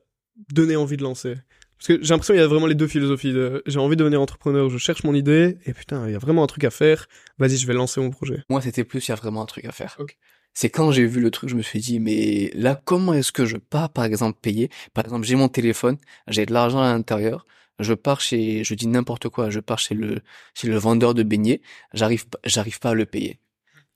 donné 0.53 0.75
envie 0.75 0.97
de 0.97 1.03
lancer? 1.03 1.35
Parce 1.77 1.87
que 1.87 2.03
j'ai 2.03 2.09
l'impression 2.09 2.33
qu'il 2.33 2.41
y 2.41 2.45
a 2.45 2.47
vraiment 2.47 2.67
les 2.67 2.75
deux 2.75 2.87
philosophies. 2.87 3.33
De, 3.33 3.63
j'ai 3.65 3.79
envie 3.79 3.95
de 3.95 3.99
devenir 3.99 4.21
entrepreneur, 4.21 4.69
je 4.69 4.77
cherche 4.77 5.03
mon 5.03 5.13
idée 5.13 5.57
et 5.65 5.73
putain, 5.73 6.07
il 6.07 6.11
y 6.11 6.15
a 6.15 6.19
vraiment 6.19 6.43
un 6.43 6.47
truc 6.47 6.63
à 6.65 6.69
faire. 6.69 7.07
Vas-y, 7.39 7.57
je 7.57 7.65
vais 7.65 7.73
lancer 7.73 7.99
mon 8.01 8.09
projet. 8.09 8.43
Moi, 8.49 8.61
c'était 8.61 8.83
plus 8.83 9.07
il 9.07 9.11
y 9.11 9.13
a 9.13 9.15
vraiment 9.15 9.41
un 9.41 9.45
truc 9.45 9.65
à 9.65 9.71
faire. 9.71 9.95
Ok. 9.99 10.17
C'est 10.53 10.69
quand 10.69 10.91
j'ai 10.91 11.05
vu 11.05 11.19
le 11.19 11.31
truc, 11.31 11.49
je 11.49 11.55
me 11.55 11.61
suis 11.61 11.79
dit 11.79 11.99
mais 11.99 12.51
là 12.53 12.79
comment 12.83 13.13
est-ce 13.13 13.31
que 13.31 13.45
je 13.45 13.57
pars 13.57 13.91
par 13.91 14.05
exemple 14.05 14.37
payer? 14.41 14.69
Par 14.93 15.03
exemple, 15.05 15.25
j'ai 15.25 15.35
mon 15.35 15.47
téléphone, 15.49 15.97
j'ai 16.27 16.45
de 16.45 16.53
l'argent 16.53 16.79
à 16.79 16.93
l'intérieur, 16.93 17.45
je 17.79 17.93
pars 17.93 18.21
chez 18.21 18.63
je 18.63 18.75
dis 18.75 18.87
n'importe 18.87 19.29
quoi, 19.29 19.49
je 19.49 19.59
pars 19.59 19.79
chez 19.79 19.95
le 19.95 20.19
chez 20.53 20.67
le 20.67 20.77
vendeur 20.77 21.15
de 21.15 21.23
beignets, 21.23 21.61
j'arrive 21.93 22.27
pas- 22.27 22.39
j'arrive 22.45 22.79
pas 22.79 22.91
à 22.91 22.93
le 22.93 23.05
payer. 23.05 23.39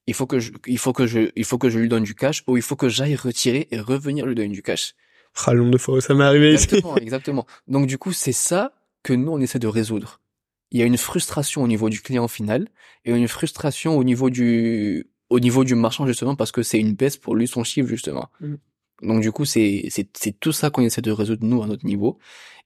Il 0.07 0.13
faut 0.13 0.25
que 0.25 0.39
je 0.39 0.51
il 0.65 0.77
faut 0.77 0.93
que 0.93 1.05
je 1.05 1.29
il 1.35 1.43
faut 1.43 1.57
que 1.57 1.69
je 1.69 1.79
lui 1.79 1.89
donne 1.89 2.03
du 2.03 2.15
cash 2.15 2.43
ou 2.47 2.57
il 2.57 2.63
faut 2.63 2.75
que 2.75 2.89
j'aille 2.89 3.15
retirer 3.15 3.67
et 3.71 3.79
revenir 3.79 4.25
lui 4.25 4.35
donner 4.35 4.49
du 4.49 4.63
cash. 4.63 4.95
Ah, 5.45 5.53
le 5.53 5.59
nombre 5.59 5.73
de 5.73 5.77
fois 5.77 5.97
où 5.97 6.01
ça 6.01 6.13
m'est 6.13 6.23
arrivé 6.23 6.53
ici. 6.53 6.63
Exactement, 6.63 6.97
exactement. 6.97 7.45
Donc 7.67 7.87
du 7.87 7.97
coup, 7.97 8.13
c'est 8.13 8.31
ça 8.31 8.73
que 9.03 9.13
nous 9.13 9.31
on 9.31 9.39
essaie 9.39 9.59
de 9.59 9.67
résoudre. 9.67 10.21
Il 10.71 10.79
y 10.79 10.83
a 10.83 10.85
une 10.85 10.97
frustration 10.97 11.63
au 11.63 11.67
niveau 11.67 11.89
du 11.89 12.01
client 12.01 12.27
final 12.27 12.67
et 13.05 13.11
une 13.11 13.27
frustration 13.27 13.97
au 13.97 14.03
niveau 14.03 14.29
du 14.29 15.07
au 15.29 15.39
niveau 15.39 15.63
du 15.63 15.75
marchand 15.75 16.07
justement 16.07 16.35
parce 16.35 16.51
que 16.51 16.63
c'est 16.63 16.79
une 16.79 16.93
baisse 16.93 17.17
pour 17.17 17.35
lui 17.35 17.47
son 17.47 17.63
chiffre 17.63 17.87
justement. 17.87 18.29
Mhm. 18.39 18.57
Donc 19.03 19.21
du 19.21 19.31
coup, 19.31 19.45
c'est 19.45 19.85
c'est 19.89 20.09
c'est 20.17 20.39
tout 20.39 20.51
ça 20.51 20.69
qu'on 20.69 20.81
essaie 20.81 21.01
de 21.01 21.11
résoudre 21.11 21.45
nous 21.45 21.61
à 21.61 21.67
notre 21.67 21.85
niveau 21.85 22.17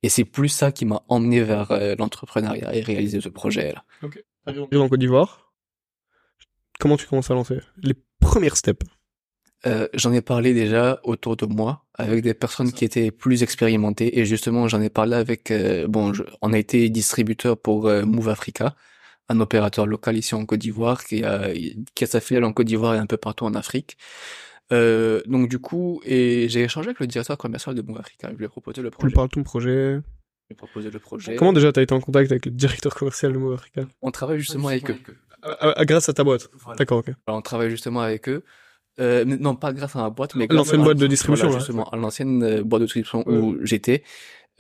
et 0.02 0.10
c'est 0.10 0.24
plus 0.24 0.50
ça 0.50 0.72
qui 0.72 0.86
m'a 0.86 1.04
emmené 1.10 1.44
vers 1.44 1.72
euh, 1.72 1.96
l'entrepreneuriat 1.98 2.74
et 2.76 2.82
réaliser 2.82 3.20
ce 3.20 3.30
projet 3.30 3.74
là. 3.74 3.84
T'arrives 4.46 4.82
en 4.82 4.90
Côte 4.90 5.00
d'Ivoire. 5.00 5.51
Comment 6.82 6.98
tu 6.98 7.06
commences 7.08 7.30
à 7.32 7.36
lancer 7.36 7.60
Les 7.84 7.94
premières 8.20 8.58
steps. 8.58 8.86
Euh, 9.68 9.88
j'en 9.94 10.12
ai 10.12 10.22
parlé 10.22 10.54
déjà 10.56 11.00
autour 11.04 11.38
de 11.38 11.46
moi 11.46 11.86
avec 11.94 12.24
des 12.24 12.34
personnes 12.34 12.72
qui 12.72 12.84
étaient 12.84 13.12
plus 13.12 13.44
expérimentées 13.44 14.18
et 14.18 14.26
justement 14.26 14.68
j'en 14.68 14.82
ai 14.82 14.90
parlé 14.90 15.16
avec 15.16 15.52
euh, 15.52 15.88
bon 15.88 16.14
je- 16.14 16.24
on 16.42 16.52
a 16.52 16.58
été 16.58 16.90
distributeur 16.90 17.56
pour 17.62 17.86
euh, 17.88 18.04
Move 18.04 18.30
Africa 18.30 18.76
un 19.30 19.40
opérateur 19.40 19.86
local 19.86 20.18
ici 20.18 20.34
en 20.34 20.48
Côte 20.48 20.62
d'Ivoire 20.62 21.04
qui 21.06 21.24
a 21.24 21.50
qui 21.94 22.04
a 22.04 22.08
sa 22.08 22.20
filiale 22.20 22.44
en 22.46 22.54
Côte 22.54 22.66
d'Ivoire 22.66 22.96
et 22.96 22.98
un 22.98 23.06
peu 23.06 23.18
partout 23.18 23.46
en 23.46 23.54
Afrique. 23.54 23.98
Euh, 24.72 25.22
donc 25.28 25.48
du 25.48 25.60
coup 25.60 26.02
et 26.06 26.48
j'ai 26.50 26.64
échangé 26.64 26.88
avec 26.90 27.00
le 27.00 27.06
directeur 27.06 27.38
commercial 27.38 27.76
de 27.76 27.84
Move 27.84 28.00
Africa. 28.00 28.30
Je 28.32 28.38
lui 28.38 28.46
ai 28.46 28.48
proposé 28.48 28.82
le 28.82 28.90
Tu 28.90 28.98
projet. 28.98 29.14
parles 29.14 29.28
de 29.28 29.34
ton 29.34 29.44
projet. 29.44 29.70
je 29.70 29.98
lui 30.50 30.54
ai 30.54 30.56
proposé 30.56 30.90
le 30.90 30.98
projet. 31.00 31.36
Comment 31.36 31.54
déjà 31.54 31.72
t'as 31.72 31.84
été 31.84 31.94
en 31.94 32.02
contact 32.02 32.32
avec 32.32 32.48
le 32.48 32.52
directeur 32.52 32.96
commercial 32.96 33.32
de 33.32 33.38
Move 33.38 33.54
Africa? 33.54 33.84
On 34.02 34.10
travaille 34.10 34.40
justement 34.40 34.70
avec 34.70 34.90
eux 34.90 34.98
Ah, 35.44 35.86
Grâce 35.86 36.10
à 36.10 36.14
ta 36.14 36.24
boîte. 36.24 36.50
Voilà. 36.54 36.78
D'accord, 36.78 37.00
ok. 37.00 37.10
Alors, 37.28 37.40
on 37.40 37.42
travaille 37.42 37.70
justement 37.70 38.02
avec 38.02 38.28
eux. 38.30 38.44
Euh, 39.00 39.24
non, 39.26 39.56
pas 39.56 39.72
grâce 39.74 39.96
à 39.96 40.00
ma 40.00 40.10
boîte, 40.10 40.36
mais 40.36 40.48
grâce 40.48 40.58
L'ancienne 40.58 40.84
boîte 40.84 40.98
de 40.98 41.08
distribution, 41.08 41.46
Voilà, 41.48 41.60
là. 41.60 41.66
justement, 41.66 41.90
à 41.90 41.96
l'ancienne 41.98 42.62
boîte 42.62 42.82
de 42.82 42.86
distribution 42.86 43.24
où 43.28 43.58
j'étais. 43.64 44.04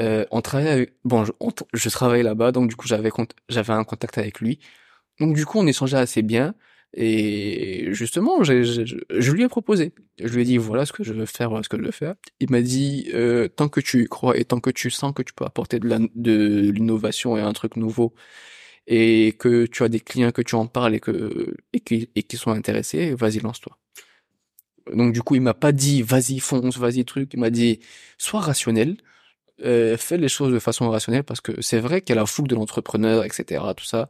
Euh, 0.01 0.25
on 0.31 0.41
travaillait 0.41 0.71
avec, 0.71 0.93
bon, 1.03 1.25
je, 1.25 1.31
on- 1.39 1.51
je 1.73 1.89
travaillais 1.89 2.23
là-bas, 2.23 2.51
donc 2.51 2.69
du 2.69 2.75
coup, 2.75 2.87
j'avais 2.87 3.11
j'avais 3.49 3.73
un 3.73 3.83
contact 3.83 4.17
avec 4.17 4.39
lui. 4.39 4.59
Donc 5.19 5.35
du 5.35 5.45
coup, 5.45 5.59
on 5.59 5.67
échangeait 5.67 5.97
assez 5.97 6.21
bien. 6.21 6.55
Et 6.93 7.87
justement, 7.93 8.43
j'ai- 8.43 8.63
j'ai- 8.63 8.85
je, 8.85 8.95
je 9.09 9.31
lui 9.31 9.43
ai 9.43 9.47
proposé. 9.47 9.93
Je 10.21 10.33
lui 10.33 10.41
ai 10.41 10.45
dit, 10.45 10.57
voilà 10.57 10.85
ce 10.85 10.91
que 10.93 11.03
je 11.03 11.13
veux 11.13 11.25
faire, 11.25 11.49
voilà 11.49 11.63
ce 11.63 11.69
que 11.69 11.77
je 11.77 11.83
veux 11.83 11.91
faire. 11.91 12.15
Il 12.39 12.49
m'a 12.51 12.61
dit, 12.61 13.09
euh, 13.13 13.47
tant 13.47 13.69
que 13.69 13.79
tu 13.79 14.03
y 14.03 14.07
crois 14.07 14.37
et 14.37 14.45
tant 14.45 14.59
que 14.59 14.69
tu 14.71 14.89
sens 14.89 15.13
que 15.13 15.21
tu 15.21 15.33
peux 15.33 15.45
apporter 15.45 15.79
de 15.79 15.87
l'innovation 16.71 17.37
et 17.37 17.41
un 17.41 17.53
truc 17.53 17.75
nouveau, 17.75 18.13
et 18.87 19.33
que 19.39 19.65
tu 19.65 19.83
as 19.83 19.89
des 19.89 19.99
clients 19.99 20.31
que 20.31 20.41
tu 20.41 20.55
en 20.55 20.67
parles 20.67 20.95
et 20.95 20.99
que 20.99 21.55
et 21.73 21.79
qui 21.79 22.09
et 22.15 22.23
qui 22.23 22.37
sont 22.37 22.51
intéressés, 22.51 23.13
vas-y 23.15 23.39
lance-toi. 23.39 23.77
Donc 24.93 25.13
du 25.13 25.21
coup, 25.21 25.35
il 25.35 25.41
m'a 25.41 25.53
pas 25.53 25.71
dit 25.71 26.01
vas-y 26.01 26.39
fonce, 26.39 26.77
vas-y 26.77 27.05
truc, 27.05 27.33
il 27.33 27.39
m'a 27.39 27.49
dit 27.49 27.79
sois 28.17 28.41
rationnel, 28.41 28.97
euh, 29.63 29.97
fais 29.97 30.17
les 30.17 30.29
choses 30.29 30.53
de 30.53 30.59
façon 30.59 30.89
rationnelle 30.89 31.23
parce 31.23 31.41
que 31.41 31.61
c'est 31.61 31.79
vrai 31.79 32.01
qu'il 32.01 32.15
y 32.15 32.17
a 32.17 32.21
la 32.21 32.25
fougue 32.25 32.47
de 32.47 32.55
l'entrepreneur, 32.55 33.23
etc. 33.25 33.63
Tout 33.75 33.85
ça, 33.85 34.09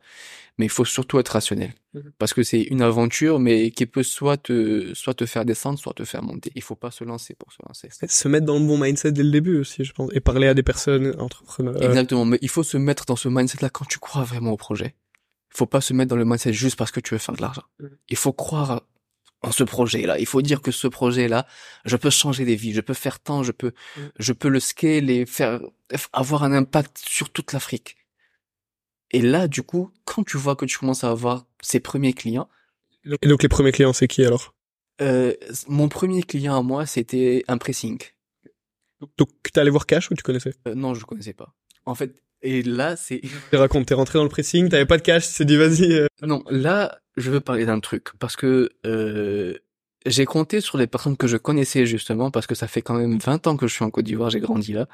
mais 0.58 0.66
il 0.66 0.70
faut 0.70 0.86
surtout 0.86 1.20
être 1.20 1.30
rationnel 1.30 1.74
Mhm. 1.94 2.12
parce 2.18 2.34
que 2.34 2.42
c'est 2.44 2.62
une 2.62 2.82
aventure, 2.82 3.40
mais 3.40 3.72
qui 3.72 3.86
peut 3.86 4.04
soit 4.04 4.38
te 4.38 4.94
soit 4.94 5.14
te 5.14 5.26
faire 5.26 5.44
descendre, 5.46 5.78
soit 5.78 5.94
te 5.94 6.06
faire 6.06 6.24
monter. 6.24 6.52
Il 6.56 6.62
faut 6.62 6.76
pas 6.76 6.90
se 6.92 7.04
lancer 7.04 7.36
pour 7.36 7.52
se 7.52 7.58
lancer. 7.68 7.90
Se 8.08 8.28
mettre 8.30 8.46
dans 8.46 8.58
le 8.60 8.66
bon 8.66 8.78
mindset 8.78 9.12
dès 9.12 9.24
le 9.24 9.32
début 9.32 9.58
aussi, 9.60 9.84
je 9.84 9.92
pense. 9.92 10.10
Et 10.14 10.20
parler 10.22 10.48
à 10.48 10.54
des 10.54 10.64
personnes 10.64 11.14
entrepreneurs. 11.20 11.82
Exactement, 11.84 12.24
mais 12.26 12.38
il 12.42 12.50
faut 12.50 12.64
se 12.64 12.78
mettre 12.78 13.06
dans 13.06 13.18
ce 13.18 13.28
mindset-là 13.28 13.70
quand 13.70 13.86
tu 13.86 14.00
crois 14.00 14.24
vraiment 14.24 14.52
au 14.52 14.58
projet. 14.58 14.96
Il 15.54 15.58
faut 15.58 15.66
pas 15.66 15.82
se 15.82 15.92
mettre 15.94 16.10
dans 16.10 16.16
le 16.16 16.24
mindset 16.24 16.54
juste 16.54 16.78
parce 16.78 16.92
que 16.92 17.02
tu 17.02 17.14
veux 17.14 17.18
faire 17.18 17.36
de 17.36 17.42
l'argent. 17.42 17.64
Mhm. 17.82 17.90
Il 18.10 18.16
faut 18.18 18.32
croire 18.32 18.84
en 19.42 19.52
ce 19.52 19.64
projet-là. 19.64 20.20
Il 20.20 20.26
faut 20.26 20.42
dire 20.42 20.62
que 20.62 20.72
ce 20.72 20.88
projet-là, 20.88 21.48
je 21.86 21.98
peux 21.98 22.10
changer 22.10 22.46
des 22.46 22.56
vies, 22.56 22.74
je 22.74 22.82
peux 22.82 22.94
faire 22.94 23.20
tant, 23.20 23.44
je 23.44 23.52
peux, 23.52 23.74
Mhm. 23.98 24.12
je 24.20 24.34
peux 24.34 24.50
le 24.50 24.60
scale 24.60 25.10
et 25.10 25.26
faire, 25.26 25.62
avoir 26.14 26.44
un 26.44 26.54
impact 26.54 27.00
sur 27.00 27.30
toute 27.32 27.54
l'Afrique. 27.54 27.98
Et 29.12 29.22
là, 29.22 29.48
du 29.48 29.64
coup, 29.64 29.92
quand 30.06 30.24
tu 30.24 30.38
vois 30.38 30.56
que 30.56 30.66
tu 30.66 30.78
commences 30.78 31.04
à 31.04 31.10
avoir 31.12 31.46
ces 31.62 31.80
premiers 31.80 32.14
clients, 32.14 32.50
Et 33.22 33.28
donc 33.28 33.42
les 33.44 33.50
premiers 33.50 33.72
clients, 33.72 33.94
c'est 33.94 34.08
qui 34.08 34.24
alors? 34.24 34.54
euh, 35.02 35.34
mon 35.68 35.90
premier 35.90 36.22
client 36.22 36.58
à 36.58 36.62
moi, 36.62 36.86
c'était 36.86 37.44
un 37.48 37.58
pressing. 37.58 38.00
Donc 39.18 39.30
t'es 39.42 39.60
allé 39.60 39.72
voir 39.72 39.86
Cash 39.88 40.12
ou 40.12 40.14
tu 40.16 40.22
connaissais? 40.24 40.54
Euh, 40.68 40.76
non, 40.76 40.94
je 40.94 41.04
connaissais 41.06 41.34
pas. 41.34 41.54
En 41.86 41.96
fait, 41.96 42.22
et 42.42 42.64
là, 42.64 42.96
c'est, 42.96 43.22
Tu 43.52 43.56
racontes, 43.58 43.86
t'es 43.88 43.94
rentré 43.94 44.18
dans 44.20 44.24
le 44.24 44.30
pressing, 44.30 44.70
t'avais 44.70 44.86
pas 44.86 44.98
de 44.98 45.04
cash, 45.04 45.34
t'es 45.34 45.46
dit 45.46 45.58
vas-y. 45.58 45.92
euh, 45.94 46.08
Non, 46.22 46.44
là, 46.50 47.00
je 47.18 47.30
veux 47.32 47.40
parler 47.40 47.66
d'un 47.66 47.80
truc 47.80 48.10
parce 48.20 48.36
que 48.36 48.70
euh, 48.86 49.56
j'ai 50.06 50.26
compté 50.26 50.62
sur 50.62 50.78
les 50.78 50.88
personnes 50.88 51.18
que 51.18 51.28
je 51.28 51.38
connaissais 51.38 51.86
justement 51.86 52.32
parce 52.32 52.48
que 52.48 52.56
ça 52.56 52.68
fait 52.68 52.82
quand 52.82 52.96
même 52.96 53.20
20 53.20 53.48
ans 53.48 53.58
que 53.58 53.68
je 53.68 53.74
suis 53.74 53.84
en 53.84 53.90
Côte 53.92 54.06
d'Ivoire, 54.06 54.30
j'ai 54.30 54.40
grandi 54.40 54.74
là. 54.74 54.88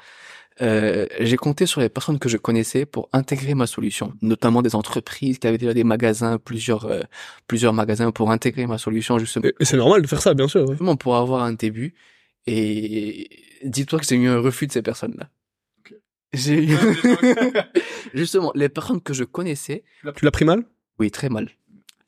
Euh, 0.60 1.06
j'ai 1.20 1.36
compté 1.36 1.66
sur 1.66 1.80
les 1.80 1.88
personnes 1.88 2.18
que 2.18 2.28
je 2.28 2.36
connaissais 2.36 2.84
pour 2.84 3.08
intégrer 3.12 3.54
ma 3.54 3.68
solution, 3.68 4.12
notamment 4.22 4.60
des 4.60 4.74
entreprises 4.74 5.38
qui 5.38 5.46
avaient 5.46 5.56
déjà 5.56 5.72
des 5.72 5.84
magasins, 5.84 6.36
plusieurs 6.38 6.86
euh, 6.86 7.02
plusieurs 7.46 7.72
magasins 7.72 8.10
pour 8.10 8.32
intégrer 8.32 8.66
ma 8.66 8.76
solution 8.76 9.18
justement 9.20 9.46
Et, 9.60 9.64
c'est 9.64 9.76
normal 9.76 10.02
de 10.02 10.06
faire 10.08 10.20
ça, 10.20 10.34
bien 10.34 10.48
sûr. 10.48 10.68
ouais. 10.68 10.96
Pour 10.96 11.16
avoir 11.16 11.44
un 11.44 11.52
début. 11.52 11.94
Et 12.46 13.28
dis-toi 13.64 14.00
que 14.00 14.04
j'ai 14.06 14.16
eu 14.16 14.26
un 14.28 14.40
refus 14.40 14.66
de 14.66 14.72
ces 14.72 14.82
personnes-là. 14.82 15.28
J'ai 16.32 16.64
eu... 16.64 16.76
Justement, 18.14 18.52
les 18.54 18.68
personnes 18.68 19.00
que 19.00 19.14
je 19.14 19.24
connaissais, 19.24 19.84
Tu 20.16 20.24
l'as 20.24 20.30
pris 20.30 20.44
mal? 20.44 20.64
Oui, 20.98 21.10
très 21.10 21.28
mal. 21.28 21.50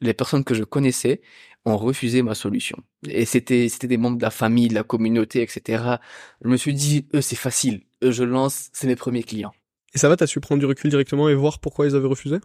Les 0.00 0.14
personnes 0.14 0.44
que 0.44 0.54
je 0.54 0.64
connaissais 0.64 1.20
ont 1.64 1.76
refusé 1.76 2.22
ma 2.22 2.34
solution. 2.34 2.78
Et 3.08 3.24
c'était 3.26 3.68
c'était 3.68 3.86
des 3.86 3.98
membres 3.98 4.16
de 4.18 4.22
la 4.22 4.30
famille, 4.30 4.68
de 4.68 4.74
la 4.74 4.82
communauté, 4.82 5.42
etc. 5.42 5.96
Je 6.42 6.48
me 6.48 6.56
suis 6.56 6.74
dit, 6.74 7.06
eux, 7.14 7.20
c'est 7.20 7.36
facile. 7.36 7.82
Eux, 8.02 8.10
je 8.10 8.24
lance, 8.24 8.70
c'est 8.72 8.86
mes 8.86 8.96
premiers 8.96 9.22
clients. 9.22 9.52
Et 9.94 9.98
ça 9.98 10.08
va, 10.08 10.16
t'as 10.16 10.26
su 10.26 10.40
prendre 10.40 10.60
du 10.60 10.66
recul 10.66 10.88
directement 10.90 11.28
et 11.28 11.34
voir 11.34 11.58
pourquoi 11.58 11.86
ils 11.86 11.94
avaient 11.96 12.06
refusé? 12.08 12.38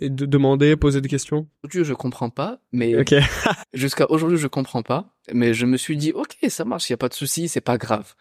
Et 0.00 0.08
de 0.08 0.24
demander, 0.26 0.74
poser 0.76 1.00
des 1.00 1.08
questions? 1.08 1.48
Aujourd'hui, 1.62 1.84
je 1.84 1.92
comprends 1.94 2.30
pas, 2.30 2.60
mais 2.72 2.96
Ok. 2.98 3.14
jusqu'à 3.74 4.10
aujourd'hui, 4.10 4.38
je 4.38 4.46
comprends 4.46 4.82
pas. 4.82 5.14
Mais 5.32 5.52
je 5.54 5.66
me 5.66 5.76
suis 5.76 5.96
dit, 5.96 6.12
ok, 6.12 6.36
ça 6.48 6.64
marche, 6.64 6.88
y 6.88 6.94
a 6.94 6.96
pas 6.96 7.08
de 7.10 7.14
souci, 7.14 7.48
c'est 7.48 7.60
pas 7.60 7.76
grave. 7.78 8.14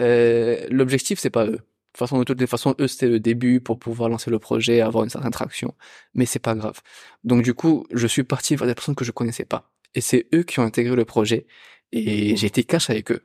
Euh, 0.00 0.64
L'objectif, 0.70 1.18
c'est 1.18 1.30
pas 1.30 1.44
eux. 1.46 1.58
De 1.88 1.98
toute 1.98 1.98
façon, 2.08 2.18
de 2.18 2.24
toutes 2.24 2.40
les 2.40 2.46
façons, 2.46 2.74
eux, 2.80 2.86
c'était 2.86 3.08
le 3.08 3.18
début 3.18 3.60
pour 3.60 3.78
pouvoir 3.78 4.08
lancer 4.08 4.30
le 4.30 4.38
projet, 4.38 4.80
avoir 4.82 5.04
une 5.04 5.10
certaine 5.10 5.30
traction. 5.30 5.74
Mais 6.14 6.26
c'est 6.26 6.38
pas 6.38 6.54
grave. 6.54 6.80
Donc, 7.24 7.42
du 7.42 7.54
coup, 7.54 7.86
je 7.92 8.06
suis 8.06 8.24
parti 8.24 8.56
vers 8.56 8.66
des 8.68 8.74
personnes 8.74 8.94
que 8.94 9.04
je 9.04 9.10
connaissais 9.10 9.46
pas. 9.46 9.72
Et 9.94 10.00
c'est 10.00 10.28
eux 10.34 10.42
qui 10.42 10.60
ont 10.60 10.64
intégré 10.64 10.94
le 10.94 11.04
projet. 11.04 11.46
Et 11.92 12.36
j'ai 12.36 12.46
été 12.46 12.62
cash 12.62 12.90
avec 12.90 13.10
eux. 13.10 13.22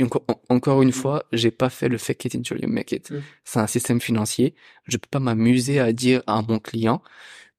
Encore, 0.00 0.24
en- 0.28 0.40
encore 0.54 0.80
une 0.82 0.92
fois, 0.92 1.24
j'ai 1.32 1.50
pas 1.50 1.70
fait 1.70 1.88
le 1.88 1.98
fake 1.98 2.26
it 2.26 2.34
until 2.36 2.58
you 2.62 2.68
make 2.68 2.92
it. 2.92 3.10
Mm. 3.10 3.16
C'est 3.44 3.58
un 3.58 3.66
système 3.66 4.00
financier. 4.00 4.54
Je 4.84 4.96
peux 4.96 5.08
pas 5.10 5.18
m'amuser 5.18 5.80
à 5.80 5.92
dire 5.92 6.22
à 6.28 6.40
mon 6.40 6.60
client 6.60 7.02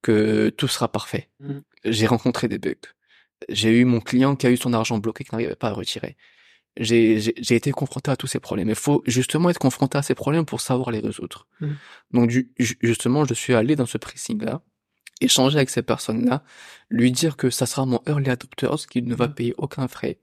que 0.00 0.48
tout 0.48 0.68
sera 0.68 0.90
parfait. 0.90 1.28
Mm. 1.40 1.58
J'ai 1.84 2.06
rencontré 2.06 2.48
des 2.48 2.58
bugs. 2.58 2.74
J'ai 3.50 3.78
eu 3.78 3.84
mon 3.84 4.00
client 4.00 4.36
qui 4.36 4.46
a 4.46 4.50
eu 4.50 4.56
son 4.56 4.72
argent 4.72 4.96
bloqué, 4.98 5.22
qui 5.24 5.30
n'arrivait 5.32 5.54
pas 5.54 5.68
à 5.68 5.72
retirer. 5.72 6.16
J'ai 6.76 7.18
j'ai- 7.20 7.34
j'ai 7.36 7.56
été 7.56 7.72
confronté 7.72 8.10
à 8.10 8.16
tous 8.16 8.26
ces 8.28 8.38
problèmes. 8.40 8.68
Il 8.68 8.74
faut 8.74 9.02
justement 9.06 9.50
être 9.50 9.58
confronté 9.58 9.98
à 9.98 10.02
ces 10.02 10.14
problèmes 10.14 10.44
pour 10.46 10.60
savoir 10.60 10.90
les 10.92 11.00
résoudre. 11.00 11.46
Mm. 11.60 11.66
Donc 12.12 12.28
du- 12.30 12.52
ju- 12.58 12.78
justement, 12.80 13.24
je 13.24 13.34
suis 13.34 13.54
allé 13.54 13.74
dans 13.76 13.86
ce 13.86 13.98
pressing-là, 13.98 14.62
échanger 15.20 15.56
avec 15.56 15.68
ces 15.70 15.82
personnes-là, 15.82 16.42
lui 16.88 17.10
dire 17.12 17.36
que 17.36 17.50
ça 17.50 17.66
sera 17.66 17.84
mon 17.86 18.00
early 18.06 18.30
adopters, 18.30 18.86
qu'il 18.86 19.04
ne 19.06 19.14
va 19.14 19.26
Mm. 19.28 19.34
payer 19.34 19.54
aucun 19.58 19.88
frais, 19.88 20.18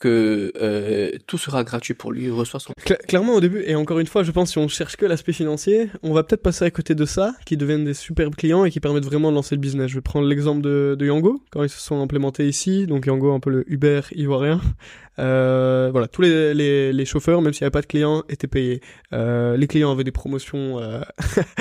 que 0.00 0.52
euh, 0.60 1.10
tout 1.26 1.38
sera 1.38 1.64
gratuit 1.64 1.94
pour 1.94 2.12
lui, 2.12 2.24
il 2.24 2.30
reçoit 2.32 2.60
son... 2.60 2.72
Cla- 2.84 2.98
clairement 3.06 3.34
au 3.34 3.40
début, 3.40 3.62
et 3.66 3.74
encore 3.74 3.98
une 3.98 4.06
fois, 4.06 4.22
je 4.22 4.30
pense 4.30 4.50
si 4.52 4.58
on 4.58 4.68
cherche 4.68 4.96
que 4.96 5.06
l'aspect 5.06 5.32
financier, 5.32 5.90
on 6.02 6.12
va 6.12 6.22
peut-être 6.22 6.42
passer 6.42 6.64
à 6.64 6.70
côté 6.70 6.94
de 6.94 7.04
ça, 7.04 7.34
qui 7.46 7.56
deviennent 7.56 7.84
des 7.84 7.94
superbes 7.94 8.34
clients 8.36 8.64
et 8.64 8.70
qui 8.70 8.78
permettent 8.80 9.04
vraiment 9.06 9.30
de 9.30 9.34
lancer 9.36 9.54
le 9.56 9.60
business. 9.60 9.88
Je 9.90 9.94
vais 9.96 10.00
prendre 10.02 10.26
l'exemple 10.28 10.60
de, 10.60 10.94
de 10.98 11.06
Yango, 11.06 11.42
quand 11.50 11.62
ils 11.64 11.68
se 11.70 11.80
sont 11.80 12.00
implémentés 12.00 12.46
ici, 12.48 12.86
donc 12.86 13.06
Yango 13.06 13.32
un 13.32 13.40
peu 13.40 13.50
le 13.50 13.64
Uber 13.72 14.02
ivoirien. 14.14 14.60
Euh, 15.18 15.88
voilà, 15.90 16.08
tous 16.08 16.22
les, 16.22 16.54
les, 16.54 16.92
les 16.92 17.04
chauffeurs, 17.04 17.42
même 17.42 17.52
s'il 17.52 17.64
n'y 17.64 17.66
avait 17.66 17.72
pas 17.72 17.80
de 17.80 17.86
clients, 17.86 18.22
étaient 18.28 18.46
payés. 18.46 18.80
Euh, 19.12 19.56
les 19.56 19.66
clients 19.66 19.90
avaient 19.90 20.04
des 20.04 20.12
promotions 20.12 20.78
euh, 20.78 21.00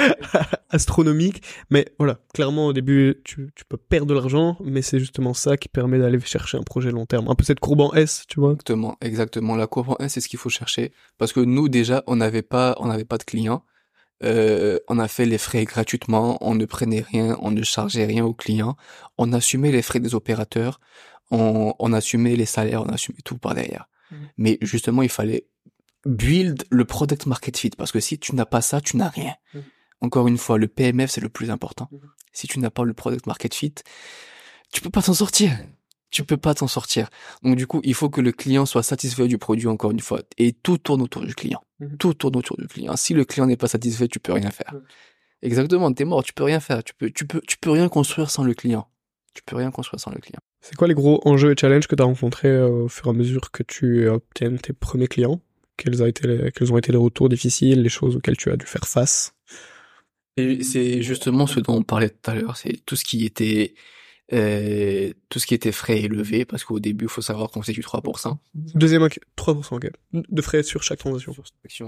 astronomiques, 0.69 1.41
mais 1.69 1.87
voilà, 1.97 2.19
clairement 2.33 2.67
au 2.67 2.73
début, 2.73 3.21
tu, 3.23 3.49
tu 3.55 3.65
peux 3.65 3.77
perdre 3.77 4.07
de 4.07 4.13
l'argent, 4.13 4.57
mais 4.63 4.81
c'est 4.81 4.99
justement 4.99 5.33
ça 5.33 5.57
qui 5.57 5.69
permet 5.69 5.99
d'aller 5.99 6.19
chercher 6.19 6.57
un 6.57 6.63
projet 6.63 6.91
long 6.91 7.05
terme. 7.05 7.27
Un 7.29 7.35
peu 7.35 7.43
cette 7.43 7.59
courbe 7.59 7.81
en 7.81 7.93
S, 7.93 8.23
tu 8.27 8.39
vois. 8.39 8.51
Exactement, 8.51 8.97
exactement. 9.01 9.55
La 9.55 9.67
courbe 9.67 9.89
en 9.89 9.95
1, 9.99 10.07
c'est 10.09 10.21
ce 10.21 10.27
qu'il 10.27 10.39
faut 10.39 10.49
chercher. 10.49 10.91
Parce 11.17 11.33
que 11.33 11.39
nous, 11.39 11.69
déjà, 11.69 12.03
on 12.07 12.17
n'avait 12.17 12.41
pas, 12.41 12.75
on 12.79 12.87
n'avait 12.87 13.05
pas 13.05 13.17
de 13.17 13.23
clients. 13.23 13.63
Euh, 14.23 14.79
on 14.87 14.97
a 14.97 15.07
fait 15.07 15.25
les 15.25 15.37
frais 15.37 15.65
gratuitement, 15.65 16.37
on 16.41 16.55
ne 16.55 16.65
prenait 16.65 17.01
rien, 17.01 17.37
on 17.41 17.51
ne 17.51 17.61
chargeait 17.61 18.05
rien 18.05 18.25
aux 18.25 18.33
clients, 18.33 18.75
on 19.19 19.31
assumait 19.31 19.71
les 19.71 19.83
frais 19.83 19.99
des 19.99 20.15
opérateurs, 20.15 20.79
on, 21.31 21.73
on 21.79 21.93
assumait 21.93 22.35
les 22.35 22.45
salaires, 22.45 22.83
on 22.83 22.89
assumait 22.89 23.21
tout 23.23 23.37
par 23.37 23.55
derrière. 23.55 23.87
Mhm. 24.11 24.29
Mais 24.37 24.57
justement, 24.61 25.01
il 25.01 25.09
fallait 25.09 25.47
build 26.05 26.63
le 26.69 26.85
product 26.85 27.25
market 27.25 27.57
fit 27.57 27.71
parce 27.71 27.91
que 27.91 27.99
si 27.99 28.17
tu 28.19 28.35
n'as 28.35 28.45
pas 28.45 28.61
ça, 28.61 28.81
tu 28.81 28.97
n'as 28.97 29.09
rien. 29.09 29.35
Mhm. 29.53 29.63
Encore 30.01 30.27
une 30.27 30.37
fois, 30.37 30.57
le 30.57 30.67
PMF 30.67 31.11
c'est 31.11 31.21
le 31.21 31.29
plus 31.29 31.49
important. 31.51 31.89
Mhm. 31.91 31.99
Si 32.31 32.47
tu 32.47 32.59
n'as 32.59 32.69
pas 32.69 32.83
le 32.83 32.93
product 32.93 33.25
market 33.25 33.53
fit, 33.53 33.73
tu 34.71 34.81
peux 34.81 34.89
pas 34.89 35.01
t'en 35.01 35.13
sortir. 35.13 35.51
Tu 36.09 36.23
peux 36.23 36.37
pas 36.37 36.53
t'en 36.53 36.67
sortir. 36.67 37.09
Donc 37.43 37.57
du 37.57 37.67
coup, 37.67 37.81
il 37.83 37.93
faut 37.93 38.09
que 38.09 38.21
le 38.21 38.31
client 38.31 38.65
soit 38.65 38.83
satisfait 38.83 39.27
du 39.27 39.37
produit 39.37 39.67
encore 39.67 39.91
une 39.91 39.99
fois 39.99 40.21
et 40.37 40.53
tout 40.53 40.77
tourne 40.77 41.01
autour 41.01 41.25
du 41.25 41.35
client. 41.35 41.61
Tout 41.99 42.13
tourne 42.13 42.37
autour 42.37 42.57
du 42.57 42.67
client. 42.67 42.95
Si 42.95 43.13
le 43.13 43.25
client 43.25 43.45
n'est 43.45 43.57
pas 43.57 43.67
satisfait, 43.67 44.07
tu 44.07 44.19
peux 44.19 44.31
rien 44.31 44.49
faire. 44.49 44.73
Exactement, 45.41 45.91
t'es 45.93 46.05
mort, 46.05 46.23
tu 46.23 46.33
peux 46.33 46.43
rien 46.43 46.59
faire. 46.59 46.83
Tu 46.83 46.93
peux, 46.93 47.11
tu 47.11 47.27
peux, 47.27 47.41
tu 47.41 47.57
peux 47.57 47.69
rien 47.69 47.89
construire 47.89 48.31
sans 48.31 48.43
le 48.43 48.53
client. 48.53 48.89
Tu 49.37 49.43
peux 49.45 49.55
rien 49.55 49.69
construire 49.69 49.99
sans 49.99 50.09
le 50.09 50.19
client. 50.19 50.39
C'est 50.61 50.75
quoi 50.75 50.87
les 50.87 50.95
gros 50.95 51.21
enjeux 51.25 51.51
et 51.51 51.55
challenges 51.55 51.85
que 51.85 51.95
tu 51.95 52.01
as 52.01 52.05
rencontrés 52.05 52.47
euh, 52.47 52.85
au 52.85 52.87
fur 52.87 53.05
et 53.05 53.09
à 53.11 53.13
mesure 53.13 53.51
que 53.51 53.61
tu 53.61 54.09
obtiens 54.09 54.55
tes 54.55 54.73
premiers 54.73 55.07
clients? 55.07 55.39
Quels, 55.77 56.01
a 56.01 56.07
été 56.07 56.27
les- 56.27 56.51
quels 56.51 56.73
ont 56.73 56.77
été 56.79 56.91
les 56.91 56.97
retours 56.97 57.29
difficiles, 57.29 57.83
les 57.83 57.89
choses 57.89 58.15
auxquelles 58.15 58.35
tu 58.35 58.49
as 58.49 58.57
dû 58.57 58.65
faire 58.65 58.87
face? 58.87 59.35
C'est 60.35 61.03
justement 61.03 61.45
ce 61.45 61.59
dont 61.59 61.75
on 61.75 61.83
parlait 61.83 62.09
tout 62.09 62.31
à 62.31 62.33
l'heure, 62.33 62.57
c'est 62.57 62.83
tout 62.85 62.95
ce 62.95 63.05
qui 63.05 63.25
était 63.25 63.75
euh, 64.33 65.11
tout 65.29 65.39
ce 65.39 65.45
qui 65.47 65.53
était 65.53 65.71
frais 65.71 66.01
élevé, 66.01 66.43
parce 66.45 66.63
qu'au 66.63 66.79
début, 66.79 67.05
il 67.05 67.09
faut 67.09 67.21
savoir 67.21 67.49
qu'on 67.49 67.61
du 67.73 67.81
3%. 67.81 68.37
Deuxième, 68.53 69.03
inqu- 69.03 69.19
3% 69.37 69.75
ok. 69.75 69.89
de 70.13 70.41
frais 70.41 70.63
sur 70.63 70.83
chaque 70.83 70.99
transaction. 70.99 71.33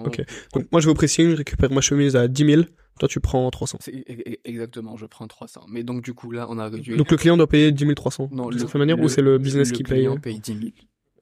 Ok. 0.06 0.22
Donc 0.54 0.66
moi 0.72 0.80
je 0.82 0.86
vais 0.88 0.92
au 0.92 0.96
pressing, 0.96 1.32
je 1.32 1.36
récupère 1.36 1.72
ma 1.72 1.82
chemise 1.82 2.16
à 2.16 2.28
10 2.28 2.46
000, 2.46 2.62
toi 3.00 3.08
tu 3.10 3.20
prends 3.20 3.50
300. 3.50 3.80
C'est 3.82 3.92
e- 3.94 4.04
e- 4.10 4.36
exactement, 4.46 4.96
je 4.98 5.06
prends 5.06 5.28
300. 5.28 5.66
Mais 5.70 5.84
donc 5.84 6.02
du 6.04 6.14
coup 6.14 6.32
là, 6.32 6.48
on 6.50 6.58
a 6.60 6.70
réduit. 6.70 6.96
Donc 6.98 7.12
le 7.12 7.18
client 7.18 7.36
doit 7.38 7.48
payer 7.48 7.72
10 7.72 7.94
300 7.96 8.30
non, 8.32 8.48
de 8.50 8.54
le- 8.54 8.60
cette 8.60 8.76
manière 8.76 9.00
ou 9.00 9.10
c'est 9.10 9.22
le 9.22 9.38
business 9.38 9.70
le 9.72 9.76
qui 9.78 9.84
paye 9.84 9.98
client 10.00 10.16
euh 10.16 10.20
paye 10.20 10.40
10 10.40 10.54
000. 10.54 10.64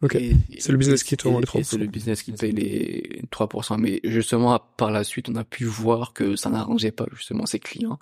Ok. 0.02 0.18
C'est 0.60 0.72
le 0.72 0.78
business 0.78 1.04
qui 1.04 1.18
tourne 1.18 1.40
les 1.40 1.46
3%. 1.48 1.60
et 1.60 1.64
C'est 1.64 1.78
le 1.78 1.88
business 1.88 2.22
qui 2.22 2.32
paye 2.32 2.52
les 2.52 3.22
3%. 3.32 3.78
Mais 3.80 4.00
justement, 4.04 4.60
par 4.78 4.92
la 4.92 5.04
suite, 5.04 5.28
on 5.30 5.36
a 5.36 5.44
pu 5.44 5.66
voir 5.66 6.14
que 6.14 6.36
ça 6.36 6.50
n'arrangeait 6.50 6.92
pas 6.92 7.06
justement 7.16 7.46
ses 7.46 7.60
clients. 7.60 7.98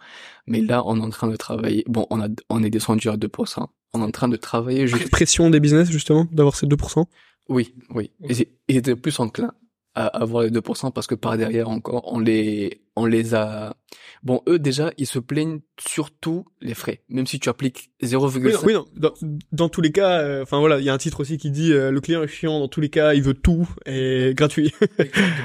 Mais 0.48 0.62
là, 0.62 0.84
on 0.86 0.98
est 1.00 1.04
en 1.04 1.10
train 1.10 1.28
de 1.30 1.36
travailler. 1.38 1.84
Bon, 1.88 2.06
on 2.10 2.20
a, 2.22 2.28
on 2.50 2.64
est 2.64 2.70
descendu 2.70 3.08
à 3.10 3.16
2%. 3.18 3.66
On 3.94 4.02
est 4.02 4.04
en 4.04 4.12
train 4.12 4.28
de 4.28 4.36
travailler 4.36 4.88
juste. 4.88 5.10
Pression 5.10 5.50
des 5.50 5.60
business 5.62 5.90
justement 5.90 6.28
d'avoir 6.32 6.56
ces 6.56 6.68
2%. 6.68 7.06
Oui, 7.48 7.74
oui. 7.92 8.12
Ok. 8.22 8.32
Et 8.32 8.34
c'est- 8.34 8.50
Ils 8.68 8.78
étaient 8.78 8.96
plus 8.96 9.18
enclins 9.20 9.54
à 9.96 10.08
avoir 10.08 10.44
les 10.44 10.52
2% 10.52 10.92
parce 10.92 11.08
que 11.08 11.16
par 11.16 11.38
derrière 11.38 11.70
encore, 11.70 12.12
on 12.14 12.20
les, 12.20 12.82
on 12.96 13.06
les 13.06 13.34
a. 13.34 13.76
Bon, 14.24 14.42
eux 14.48 14.60
déjà, 14.60 14.92
ils 14.98 15.06
se 15.08 15.20
plaignent 15.20 15.60
surtout 15.80 16.46
les 16.62 16.74
frais. 16.74 17.04
Même 17.10 17.28
si 17.28 17.40
tu 17.40 17.50
appliques 17.50 17.92
0,5. 18.04 18.40
Oui, 18.44 18.52
non, 18.54 18.60
oui, 18.66 18.74
non. 18.74 18.86
Dans, 18.96 19.14
dans 19.52 19.70
tous 19.70 19.82
les 19.82 19.92
cas, 19.92 20.20
euh, 20.22 20.44
enfin 20.44 20.60
voilà, 20.60 20.80
il 20.80 20.84
y 20.86 20.90
a 20.90 20.94
un 20.94 20.98
titre 20.98 21.22
aussi 21.22 21.38
qui 21.38 21.52
dit 21.52 21.72
euh, 21.74 21.92
le 21.92 22.02
client 22.02 22.24
est 22.24 22.28
chiant. 22.28 22.60
Dans 22.60 22.68
tous 22.68 22.82
les 22.82 22.90
cas, 22.90 23.14
il 23.14 23.22
veut 23.24 23.34
tout 23.34 23.68
et 23.86 24.34
gratuit. 24.38 24.72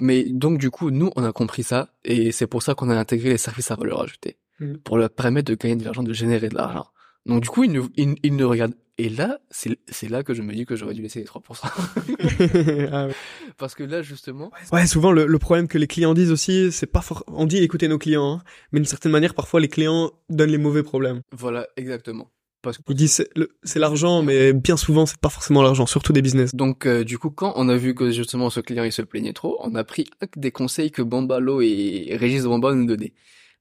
Mais 0.01 0.25
donc 0.29 0.59
du 0.59 0.71
coup, 0.71 0.91
nous, 0.91 1.11
on 1.17 1.25
a 1.25 1.33
compris 1.33 1.63
ça 1.63 1.91
et 2.05 2.33
c'est 2.33 2.47
pour 2.47 2.63
ça 2.63 2.75
qu'on 2.75 2.91
a 2.91 2.97
intégré 2.97 3.31
les 3.31 3.39
services 3.39 3.71
à 3.71 3.77
valeur 3.77 4.03
ajoutée 4.03 4.37
Mhm. 4.61 4.77
pour 4.79 4.99
leur 4.99 5.09
permettre 5.11 5.51
de 5.51 5.57
gagner 5.57 5.77
de 5.77 5.85
l'argent, 5.85 6.03
de 6.03 6.13
générer 6.13 6.51
de 6.51 6.55
l'argent. 6.55 6.87
Donc 7.27 7.43
du 7.43 7.49
coup, 7.49 7.65
ils 7.65 7.73
ne, 7.73 7.81
ils, 7.97 8.15
ils 8.23 8.37
ne 8.37 8.45
regardent. 8.45 8.75
Et 9.03 9.09
là, 9.09 9.39
c'est 9.51 9.79
c'est 9.89 10.09
là 10.11 10.23
que 10.23 10.35
je 10.35 10.43
me 10.43 10.53
dis 10.53 10.67
que 10.67 10.77
j'aurais 10.77 10.93
dû 10.95 11.01
laisser 11.01 11.21
les 11.21 11.27
3%. 11.27 12.91
Ah 12.93 13.07
ouais. 13.07 13.15
Parce 13.57 13.75
que 13.75 13.83
là, 13.83 14.03
justement, 14.03 14.51
Ouais, 14.73 14.87
souvent 14.87 15.11
le, 15.13 15.27
le 15.27 15.39
problème 15.39 15.69
que 15.69 15.79
les 15.79 15.87
clients 15.87 16.13
disent 16.15 16.33
aussi, 16.33 16.71
c'est 16.71 16.87
pas 16.87 17.01
for... 17.01 17.25
on 17.29 17.47
dit 17.47 17.59
écouter 17.59 17.89
nos 17.89 17.99
clients, 17.99 18.31
hein, 18.31 18.43
mais 18.73 18.81
d'une 18.81 18.87
certaine 18.87 19.13
manière, 19.13 19.33
parfois 19.35 19.59
les 19.61 19.69
clients 19.69 20.11
donnent 20.29 20.51
les 20.51 20.59
mauvais 20.59 20.83
problèmes. 20.83 21.23
voilà, 21.33 21.67
exactement. 21.77 22.31
Parce 22.63 22.77
que 22.77 22.83
Ils 22.89 22.95
disent 22.95 23.25
c'est 23.63 23.79
l'argent, 23.79 24.23
mais 24.23 24.53
bien 24.53 24.77
souvent 24.77 25.07
c'est 25.07 25.17
pas 25.19 25.31
forcément 25.31 25.63
l'argent, 25.63 25.87
surtout 25.87 26.13
des 26.13 26.21
business. 26.21 26.55
Donc 26.55 26.85
euh, 26.85 27.05
du 27.05 27.17
coup, 27.19 27.31
quand 27.31 27.55
on 27.57 27.71
a 27.71 27.77
vu 27.77 27.95
que 27.95 28.11
justement 28.11 28.51
ce 28.51 28.61
client 28.61 28.85
il 28.85 28.93
se 28.93 29.01
plaignait 29.01 29.33
trop, 29.33 29.57
on 29.63 29.75
a 29.77 29.83
pris 29.83 30.05
des 30.37 30.51
conseils 30.51 30.91
que 30.91 31.01
Bambalo 31.01 31.63
et 31.63 32.15
Régis 32.21 32.43
Bamba 32.45 32.75
nous 32.75 32.85
donnaient. 32.87 33.15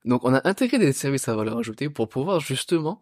Donc 0.03 0.25
on 0.25 0.33
a 0.33 0.41
intégré 0.45 0.79
des 0.79 0.91
services 0.91 1.29
à 1.29 1.35
valeur 1.35 1.57
ajoutée 1.59 1.89
pour 1.89 2.09
pouvoir 2.09 2.41
justement 2.41 2.99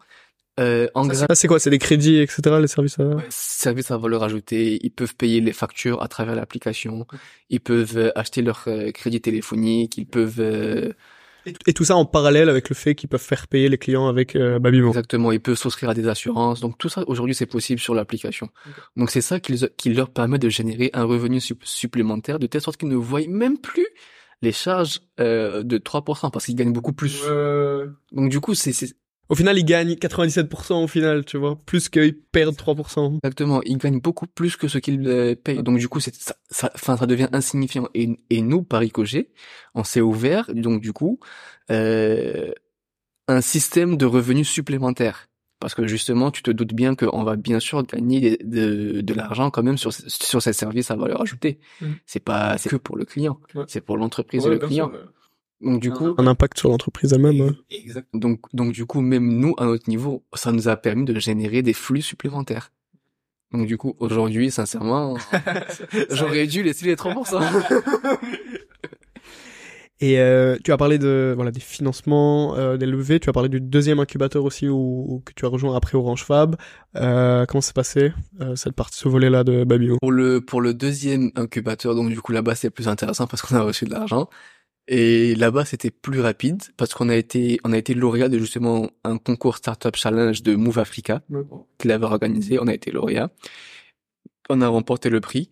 euh, 0.58 0.88
en 0.94 1.08
Ça, 1.12 1.26
c'est 1.34 1.48
quoi 1.48 1.58
C'est 1.58 1.70
des 1.70 1.78
crédits, 1.78 2.16
etc. 2.18 2.40
Les 2.60 2.66
services. 2.68 2.98
À... 2.98 3.16
services 3.30 3.90
à 3.90 3.96
valeur 3.98 4.22
ajoutée, 4.22 4.78
ils 4.82 4.90
peuvent 4.90 5.14
payer 5.16 5.40
les 5.40 5.52
factures 5.52 6.02
à 6.02 6.08
travers 6.08 6.34
l'application, 6.34 7.06
ils 7.50 7.60
peuvent 7.60 7.96
euh, 7.96 8.10
acheter 8.14 8.42
leur 8.42 8.64
euh, 8.66 8.90
crédit 8.92 9.20
téléphonique, 9.20 9.96
ils 9.98 10.06
peuvent 10.06 10.40
euh, 10.40 10.92
Et, 11.46 11.52
et 11.68 11.72
tout 11.72 11.84
ça 11.84 11.96
en 11.96 12.04
parallèle 12.04 12.48
avec 12.48 12.68
le 12.68 12.74
fait 12.74 12.94
qu'ils 12.94 13.08
peuvent 13.08 13.20
faire 13.22 13.46
payer 13.46 13.68
les 13.68 13.78
clients 13.78 14.08
avec 14.08 14.34
euh, 14.36 14.58
Babybon. 14.58 14.88
exactement, 14.88 15.32
ils 15.32 15.40
peuvent 15.40 15.56
souscrire 15.58 15.90
à 15.90 15.94
des 15.94 16.08
assurances. 16.08 16.60
Donc 16.60 16.76
tout 16.78 16.88
ça 16.88 17.04
aujourd'hui 17.06 17.34
c'est 17.34 17.46
possible 17.46 17.80
sur 17.80 17.94
l'application. 17.94 18.48
Donc 18.96 19.10
c'est 19.10 19.20
ça 19.22 19.40
qui, 19.40 19.54
qui 19.76 19.94
leur 19.94 20.10
permet 20.10 20.38
de 20.38 20.48
générer 20.48 20.90
un 20.92 21.04
revenu 21.04 21.40
sup- 21.40 21.64
supplémentaire 21.64 22.38
de 22.38 22.46
telle 22.46 22.60
sorte 22.60 22.76
qu'ils 22.78 22.88
ne 22.88 22.96
voient 22.96 23.26
même 23.28 23.58
plus 23.58 23.86
les 24.42 24.52
charges 24.52 25.00
euh, 25.20 25.62
de 25.64 25.78
3% 25.78 26.30
parce 26.30 26.44
qu'ils 26.46 26.54
gagnent 26.54 26.72
beaucoup 26.72 26.92
plus. 26.92 27.22
Donc 28.12 28.30
du 28.30 28.40
coup 28.40 28.54
c'est 28.54 28.72
c'est- 28.72 28.94
Au 29.28 29.34
final, 29.34 29.58
ils 29.58 29.64
gagnent 29.64 29.92
97% 29.92 30.84
au 30.84 30.86
final, 30.86 31.24
tu 31.24 31.36
vois, 31.36 31.58
plus 31.66 31.88
qu'ils 31.90 32.16
perdent 32.18 32.56
3%. 32.56 33.16
Exactement, 33.22 33.60
ils 33.64 33.76
gagnent 33.76 34.00
beaucoup 34.00 34.26
plus 34.26 34.56
que 34.56 34.68
ce 34.68 34.78
qu'ils 34.78 35.06
euh, 35.06 35.34
payent. 35.34 35.62
Donc 35.62 35.78
du 35.78 35.88
coup, 35.88 36.00
c'est 36.00 36.14
ça, 36.14 36.34
ça, 36.50 36.70
enfin, 36.74 36.96
ça 36.96 37.06
devient 37.06 37.28
insignifiant. 37.32 37.88
Et, 37.94 38.18
et 38.30 38.40
nous, 38.40 38.62
Paris 38.62 38.90
Cogé, 38.90 39.30
on 39.74 39.84
s'est 39.84 40.00
ouvert, 40.00 40.46
donc 40.54 40.80
du 40.80 40.92
coup, 40.94 41.20
euh, 41.70 42.52
un 43.28 43.40
système 43.42 43.96
de 43.96 44.06
revenus 44.06 44.48
supplémentaires. 44.48 45.26
Parce 45.60 45.74
que 45.74 45.86
justement, 45.88 46.30
tu 46.30 46.42
te 46.44 46.52
doutes 46.52 46.72
bien 46.72 46.94
qu'on 46.94 47.24
va 47.24 47.34
bien 47.34 47.58
sûr 47.58 47.82
gagner 47.82 48.38
de, 48.38 48.38
de, 48.44 49.00
de 49.00 49.14
l'argent 49.14 49.50
quand 49.50 49.64
même 49.64 49.76
sur, 49.76 49.92
sur 49.92 50.40
ces 50.40 50.52
services 50.52 50.92
à 50.92 50.96
valeur 50.96 51.20
ajoutée. 51.20 51.58
Mhm. 51.80 51.96
C'est 52.06 52.20
pas 52.20 52.56
c'est 52.58 52.68
que 52.68 52.76
pour 52.76 52.96
le 52.96 53.04
client, 53.04 53.40
Ouais. 53.56 53.64
c'est 53.66 53.80
pour 53.80 53.96
l'entreprise 53.96 54.46
et 54.46 54.50
le 54.50 54.58
client. 54.58 54.92
Donc 55.60 55.80
du 55.80 55.90
coup, 55.90 56.14
un 56.18 56.26
impact 56.28 56.58
sur 56.58 56.68
l'entreprise 56.70 57.12
elle-même. 57.12 57.40
ouais. 57.40 57.50
exact. 57.70 58.06
Donc 58.14 58.40
donc 58.52 58.72
du 58.72 58.86
coup, 58.86 59.00
même 59.00 59.26
nous 59.38 59.54
à 59.58 59.64
notre 59.66 59.88
niveau, 59.90 60.22
ça 60.34 60.52
nous 60.52 60.68
a 60.68 60.76
permis 60.76 61.04
de 61.04 61.18
générer 61.18 61.62
des 61.62 61.72
flux 61.72 62.02
supplémentaires. 62.02 62.70
Donc 63.52 63.66
du 63.66 63.76
coup, 63.78 63.96
aujourd'hui, 63.98 64.50
sincèrement, 64.50 65.16
j'aurais 66.10 66.46
dû 66.46 66.62
laisser 66.62 66.86
les 66.86 66.94
3%. 66.96 67.40
Et 70.00 70.20
euh, 70.20 70.56
tu 70.62 70.70
as 70.70 70.76
parlé 70.76 70.96
de 70.98 71.32
voilà 71.34 71.50
des 71.50 71.58
financements, 71.58 72.56
euh, 72.56 72.76
des 72.76 72.86
levées. 72.86 73.18
Tu 73.18 73.28
as 73.28 73.32
parlé 73.32 73.48
du 73.48 73.60
deuxième 73.60 73.98
incubateur 73.98 74.44
aussi 74.44 74.68
où, 74.68 74.76
où- 75.08 75.20
que 75.24 75.32
tu 75.34 75.44
as 75.44 75.48
rejoint 75.48 75.74
après 75.76 75.98
Orange 75.98 76.22
Fab. 76.24 76.54
Euh, 76.94 77.46
comment 77.46 77.60
s'est 77.60 77.72
passé 77.72 78.12
euh, 78.40 78.54
cette 78.54 78.74
partie, 78.74 78.96
ce 79.00 79.08
volet-là 79.08 79.42
de 79.42 79.64
Babio? 79.64 79.96
Pour 80.00 80.12
le 80.12 80.40
pour 80.40 80.60
le 80.60 80.72
deuxième 80.72 81.32
incubateur, 81.34 81.96
donc 81.96 82.10
du 82.10 82.20
coup 82.20 82.30
là-bas 82.30 82.54
c'est 82.54 82.70
plus 82.70 82.86
intéressant 82.86 83.26
parce 83.26 83.42
qu'on 83.42 83.56
a 83.56 83.62
reçu 83.62 83.86
de 83.86 83.90
l'argent 83.90 84.28
et 84.88 85.34
là-bas 85.34 85.66
c'était 85.66 85.90
plus 85.90 86.20
rapide 86.20 86.62
parce 86.78 86.94
qu'on 86.94 87.10
a 87.10 87.14
été 87.14 87.60
on 87.62 87.72
a 87.72 87.78
été 87.78 87.92
lauréat 87.92 88.30
de 88.30 88.38
justement 88.38 88.90
un 89.04 89.18
concours 89.18 89.58
Startup 89.58 89.94
Challenge 89.94 90.42
de 90.42 90.56
Move 90.56 90.78
Africa 90.78 91.22
qu'il 91.78 91.92
avait 91.92 92.06
organisé. 92.06 92.58
On 92.58 92.66
a 92.66 92.74
été 92.74 92.90
lauréat, 92.90 93.30
on 94.48 94.62
a 94.62 94.68
remporté 94.68 95.10
le 95.10 95.20
prix 95.20 95.50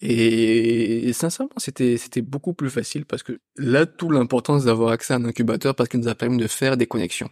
et 0.00 1.12
sincèrement 1.12 1.52
c'était 1.58 1.96
c'était 1.96 2.22
beaucoup 2.22 2.54
plus 2.54 2.70
facile 2.70 3.04
parce 3.06 3.22
que 3.22 3.38
là 3.56 3.86
tout 3.86 4.10
l'importance 4.10 4.64
d'avoir 4.64 4.90
accès 4.90 5.14
à 5.14 5.16
un 5.18 5.24
incubateur 5.26 5.76
parce 5.76 5.88
qu'il 5.88 6.00
nous 6.00 6.08
a 6.08 6.16
permis 6.16 6.38
de 6.38 6.48
faire 6.48 6.76
des 6.76 6.86
connexions. 6.86 7.30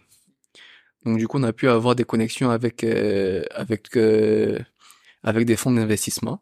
Donc 1.05 1.17
du 1.17 1.27
coup 1.27 1.37
on 1.37 1.43
a 1.43 1.51
pu 1.51 1.67
avoir 1.67 1.95
des 1.95 2.05
connexions 2.05 2.49
avec 2.49 2.85
euh, 2.85 3.43
avec 3.51 3.97
euh, 3.97 4.57
avec 5.23 5.45
des 5.45 5.57
fonds 5.57 5.71
d'investissement, 5.71 6.41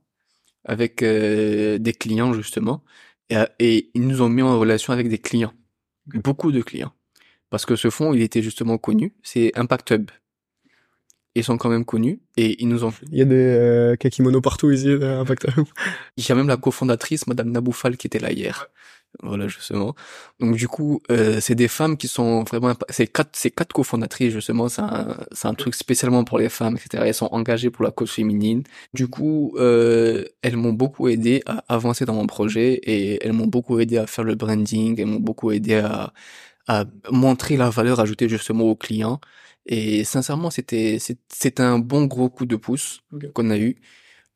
avec 0.66 1.02
euh, 1.02 1.80
des 1.80 1.94
clients 1.94 2.34
justement, 2.34 2.84
et, 3.30 3.38
et 3.60 3.92
ils 3.94 4.08
nous 4.08 4.22
ont 4.22 4.30
mis 4.30 4.42
en 4.42 4.60
relation 4.60 4.94
avec 4.94 5.10
des 5.10 5.18
clients, 5.18 5.54
beaucoup 6.08 6.52
de 6.52 6.62
clients, 6.62 6.94
parce 7.50 7.66
que 7.66 7.76
ce 7.76 7.90
fonds 7.90 8.14
il 8.14 8.22
était 8.22 8.42
justement 8.42 8.78
connu, 8.78 9.14
c'est 9.24 9.58
Impact 9.58 9.92
Hub. 9.92 10.12
Ils 11.36 11.44
sont 11.44 11.58
quand 11.58 11.70
même 11.70 11.86
connus 11.86 12.20
et 12.38 12.62
ils 12.62 12.68
nous 12.68 12.84
ont. 12.84 12.92
Il 13.12 13.18
y 13.18 13.22
a 13.22 13.26
des 13.26 13.36
euh, 13.36 13.96
kakimono 13.96 14.42
partout 14.42 14.72
ici, 14.72 14.90
euh, 14.90 15.22
Impact. 15.22 15.48
Il 16.18 16.28
y 16.28 16.32
a 16.32 16.36
même 16.36 16.48
la 16.48 16.58
cofondatrice, 16.58 17.28
Madame 17.28 17.52
Naboufal, 17.52 17.98
qui 17.98 18.08
était 18.08 18.20
là 18.20 18.32
hier. 18.32 18.68
Voilà 19.24 19.48
justement. 19.48 19.96
Donc 20.40 20.56
du 20.56 20.68
coup, 20.68 21.02
euh, 21.12 21.40
c'est 21.42 21.56
des 21.56 21.68
femmes 21.68 21.98
qui 21.98 22.08
sont 22.08 22.44
vraiment. 22.44 22.74
C'est 22.90 23.08
quatre, 23.08 23.32
c'est 23.34 23.50
quatre 23.52 23.74
cofondatrices 23.74 24.32
justement. 24.32 24.70
C'est 24.70 24.82
un, 24.84 25.18
c'est 25.32 25.48
un 25.48 25.56
truc 25.56 25.74
spécialement 25.76 26.24
pour 26.24 26.38
les 26.38 26.48
femmes, 26.48 26.76
etc. 26.78 27.08
Elles 27.08 27.14
sont 27.16 27.28
engagées 27.32 27.72
pour 27.72 27.84
la 27.84 27.92
cause 27.92 28.12
féminine. 28.12 28.64
Du 28.94 29.08
coup, 29.08 29.54
euh, 29.58 30.26
elles 30.44 30.56
m'ont 30.58 30.74
beaucoup 30.74 31.08
aidé 31.10 31.42
à 31.48 31.64
avancer 31.68 32.06
dans 32.06 32.14
mon 32.14 32.28
projet 32.28 32.74
et 32.84 33.26
elles 33.26 33.34
m'ont 33.34 33.48
beaucoup 33.48 33.80
aidé 33.80 33.98
à 33.98 34.06
faire 34.08 34.24
le 34.24 34.36
branding. 34.36 35.00
Elles 35.00 35.08
m'ont 35.08 35.20
beaucoup 35.20 35.52
aidé 35.52 35.76
à, 35.76 36.14
à 36.68 36.86
montrer 37.12 37.58
la 37.58 37.70
valeur 37.70 38.00
ajoutée 38.00 38.30
justement 38.30 38.66
aux 38.66 38.76
clients. 38.76 39.20
Et 39.66 40.04
sincèrement, 40.06 40.50
c'était 40.52 41.00
c'est- 41.00 41.20
c'était 41.34 41.64
un 41.64 41.80
bon 41.80 42.06
gros 42.06 42.30
coup 42.30 42.46
de 42.46 42.56
pouce 42.56 43.02
qu'on 43.34 43.50
a 43.52 43.58
eu 43.58 43.78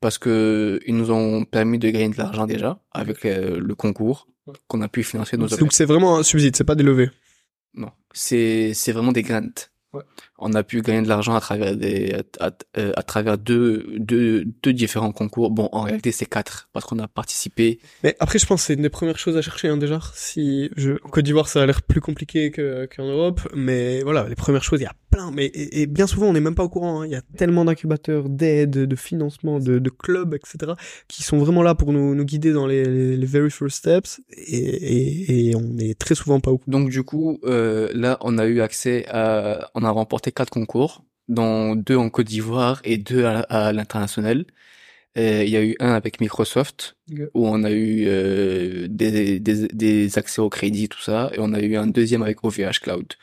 parce 0.01 0.17
que 0.17 0.79
ils 0.87 0.95
nous 0.95 1.11
ont 1.11 1.45
permis 1.45 1.79
de 1.79 1.89
gagner 1.89 2.09
de 2.09 2.17
l'argent 2.17 2.45
déjà 2.47 2.79
avec 2.91 3.25
euh, 3.25 3.59
le 3.59 3.75
concours 3.75 4.27
qu'on 4.67 4.81
a 4.81 4.87
pu 4.87 5.03
financer 5.03 5.37
nos 5.37 5.47
Donc 5.47 5.73
c'est 5.73 5.85
vraiment 5.85 6.17
un 6.17 6.23
subside, 6.23 6.55
c'est 6.55 6.63
pas 6.63 6.75
des 6.75 6.83
levées. 6.83 7.11
non, 7.73 7.91
c'est 8.13 8.73
c'est 8.73 8.91
vraiment 8.91 9.11
des 9.11 9.23
grants. 9.23 9.41
Ouais. 9.93 10.03
On 10.39 10.53
a 10.53 10.63
pu 10.63 10.81
gagner 10.81 11.03
de 11.03 11.07
l'argent 11.07 11.35
à 11.35 11.39
travers 11.39 11.77
des 11.77 12.13
à, 12.39 12.47
à- 12.47 12.51
euh, 12.77 12.91
à 12.95 13.03
travers 13.03 13.37
deux, 13.37 13.85
deux 13.97 14.45
deux 14.63 14.73
différents 14.73 15.11
concours. 15.11 15.51
Bon, 15.51 15.69
en 15.71 15.81
réalité, 15.81 16.11
c'est 16.11 16.25
quatre 16.25 16.69
parce 16.73 16.85
qu'on 16.85 16.99
a 16.99 17.07
participé. 17.07 17.79
Mais 18.03 18.15
après, 18.19 18.39
je 18.39 18.45
pense 18.45 18.61
que 18.61 18.67
c'est 18.67 18.73
une 18.73 18.81
des 18.81 18.89
premières 18.89 19.19
choses 19.19 19.37
à 19.37 19.41
chercher 19.41 19.67
hein, 19.69 19.77
déjà. 19.77 19.99
Si 20.15 20.69
je... 20.75 20.93
en 21.03 21.09
Côte 21.09 21.23
d'Ivoire, 21.23 21.47
ça 21.47 21.61
a 21.61 21.65
l'air 21.65 21.81
plus 21.83 22.01
compliqué 22.01 22.51
que- 22.51 22.87
qu'en 22.93 23.05
Europe, 23.05 23.41
mais 23.55 24.01
voilà, 24.01 24.27
les 24.27 24.35
premières 24.35 24.63
choses, 24.63 24.79
il 24.81 24.83
y 24.83 24.87
a 24.87 24.93
plein. 25.11 25.31
Mais 25.31 25.45
et, 25.45 25.83
et 25.83 25.87
bien 25.87 26.07
souvent, 26.07 26.27
on 26.27 26.33
n'est 26.33 26.41
même 26.41 26.55
pas 26.55 26.63
au 26.63 26.69
courant. 26.69 27.01
hein. 27.01 27.05
Il 27.05 27.11
y 27.11 27.15
a 27.15 27.21
tellement 27.37 27.63
d'incubateurs, 27.63 28.27
d'aides, 28.27 28.71
de 28.71 28.95
financement, 28.95 29.59
de, 29.59 29.77
de 29.79 29.89
clubs, 29.91 30.33
etc., 30.33 30.73
qui 31.07 31.21
sont 31.23 31.37
vraiment 31.37 31.61
là 31.61 31.75
pour 31.75 31.93
nous, 31.93 32.15
nous 32.15 32.25
guider 32.25 32.51
dans 32.51 32.65
les, 32.67 32.83
les, 32.83 33.15
les 33.17 33.25
very 33.27 33.51
first 33.51 33.77
steps. 33.77 34.19
Et, 34.35 34.57
et, 34.57 35.49
et 35.51 35.55
on 35.55 35.77
est 35.77 35.97
très 35.97 36.15
souvent 36.15 36.39
pas 36.39 36.49
au 36.51 36.57
courant. 36.57 36.79
Donc 36.79 36.89
du 36.89 37.03
coup, 37.03 37.39
euh, 37.45 37.89
là, 37.93 38.17
on 38.21 38.37
a 38.39 38.45
eu 38.47 38.59
accès 38.61 39.05
à, 39.09 39.69
on 39.75 39.83
a 39.83 39.89
remporté 39.91 40.31
quatre 40.33 40.49
concours, 40.49 41.03
dont 41.27 41.75
deux 41.75 41.95
en 41.97 42.09
Côte 42.09 42.27
d'Ivoire 42.27 42.81
et 42.83 42.97
deux 42.97 43.25
à, 43.25 43.39
à 43.41 43.71
l'international. 43.73 44.45
Il 45.15 45.47
y 45.47 45.57
a 45.57 45.63
eu 45.63 45.75
un 45.79 45.93
avec 45.93 46.19
Microsoft 46.19 46.97
où 47.35 47.47
on 47.47 47.63
a 47.63 47.69
eu 47.71 48.05
euh, 48.07 48.87
des, 48.89 49.39
des, 49.39 49.67
des 49.67 50.17
accès 50.17 50.41
au 50.41 50.49
crédit, 50.49 50.89
tout 50.89 51.01
ça, 51.01 51.29
et 51.33 51.37
on 51.39 51.53
a 51.53 51.61
eu 51.61 51.75
un 51.75 51.85
deuxième 51.85 52.23
avec 52.23 52.43
OVH 52.43 52.79
Cloud. 52.81 53.13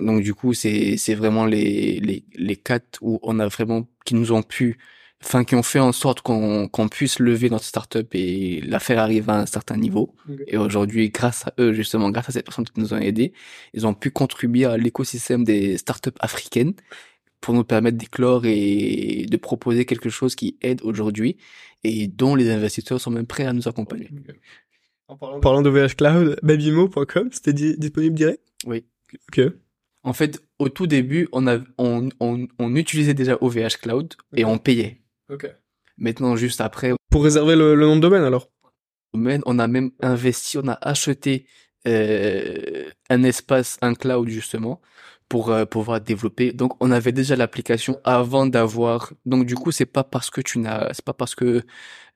Donc 0.00 0.22
du 0.24 0.34
coup, 0.34 0.54
c'est 0.54 0.96
c'est 0.96 1.14
vraiment 1.14 1.46
les 1.46 2.00
les 2.00 2.24
les 2.34 2.56
quatre 2.56 2.98
où 3.00 3.20
on 3.22 3.38
a 3.38 3.46
vraiment 3.46 3.86
qui 4.04 4.16
nous 4.16 4.32
ont 4.32 4.42
pu, 4.42 4.76
enfin 5.24 5.44
qui 5.44 5.54
ont 5.54 5.62
fait 5.62 5.78
en 5.80 5.92
sorte 5.92 6.20
qu'on 6.20 6.88
puisse 6.90 7.18
lever 7.18 7.50
notre 7.50 7.64
startup 7.64 8.08
et 8.14 8.60
la 8.62 8.78
faire 8.78 8.98
arriver 8.98 9.30
à 9.32 9.40
un 9.40 9.46
certain 9.46 9.76
niveau. 9.76 10.14
Et 10.46 10.56
aujourd'hui, 10.56 11.10
grâce 11.10 11.46
à 11.46 11.54
eux, 11.58 11.72
justement, 11.72 12.10
grâce 12.10 12.28
à 12.28 12.32
ces 12.32 12.42
personnes 12.42 12.64
qui 12.66 12.78
nous 12.80 12.92
ont 12.94 12.98
aidés, 12.98 13.32
ils 13.72 13.86
ont 13.86 13.94
pu 13.94 14.10
contribuer 14.10 14.64
à 14.66 14.76
l'écosystème 14.76 15.44
des 15.44 15.78
startups 15.78 16.10
africaines 16.20 16.74
pour 17.40 17.54
nous 17.54 17.64
permettre 17.64 17.98
d'éclore 17.98 18.42
et 18.46 19.26
de 19.28 19.36
proposer 19.36 19.84
quelque 19.84 20.08
chose 20.08 20.34
qui 20.34 20.56
aide 20.62 20.80
aujourd'hui 20.82 21.36
et 21.82 22.06
dont 22.06 22.34
les 22.34 22.50
investisseurs 22.50 23.00
sont 23.00 23.10
même 23.10 23.26
prêts 23.26 23.44
à 23.44 23.52
nous 23.52 23.68
accompagner. 23.68 24.08
En 25.08 25.16
parlant, 25.16 25.36
en 25.36 25.40
parlant 25.40 25.62
de 25.62 25.94
Cloud, 25.94 26.38
babymo.com, 26.42 27.28
c'était 27.32 27.52
di- 27.52 27.76
disponible 27.76 28.14
direct? 28.14 28.40
Oui. 28.66 28.84
Ok. 29.28 29.52
En 30.02 30.12
fait, 30.12 30.42
au 30.58 30.68
tout 30.68 30.86
début, 30.86 31.28
on 31.32 31.46
a, 31.46 31.58
on, 31.78 32.08
on, 32.20 32.46
on 32.58 32.76
utilisait 32.76 33.14
déjà 33.14 33.36
OVH 33.40 33.78
Cloud 33.82 34.14
et 34.34 34.44
on 34.44 34.58
payait. 34.58 35.00
Ok. 35.30 35.46
Maintenant, 35.96 36.36
juste 36.36 36.60
après, 36.60 36.92
Pour 37.10 37.24
réserver 37.24 37.56
le, 37.56 37.74
le 37.74 37.86
nom 37.86 37.96
de 37.96 38.00
domaine 38.00 38.24
alors 38.24 38.50
domaine, 39.14 39.42
on 39.46 39.58
a 39.58 39.68
même 39.68 39.90
investi, 40.02 40.58
on 40.58 40.66
a 40.68 40.78
acheté 40.82 41.46
euh, 41.86 42.90
un 43.10 43.22
espace, 43.22 43.78
un 43.80 43.94
cloud 43.94 44.28
justement, 44.28 44.80
pour 45.28 45.50
euh, 45.50 45.64
pouvoir 45.64 46.00
développer. 46.00 46.52
Donc, 46.52 46.76
on 46.82 46.90
avait 46.90 47.12
déjà 47.12 47.36
l'application 47.36 48.00
avant 48.04 48.46
d'avoir. 48.46 49.12
Donc, 49.24 49.46
du 49.46 49.54
coup, 49.54 49.70
c'est 49.72 49.86
pas 49.86 50.04
parce 50.04 50.30
que 50.30 50.40
tu 50.40 50.58
n'as, 50.58 50.92
c'est 50.92 51.04
pas 51.04 51.12
parce 51.14 51.34
que 51.34 51.62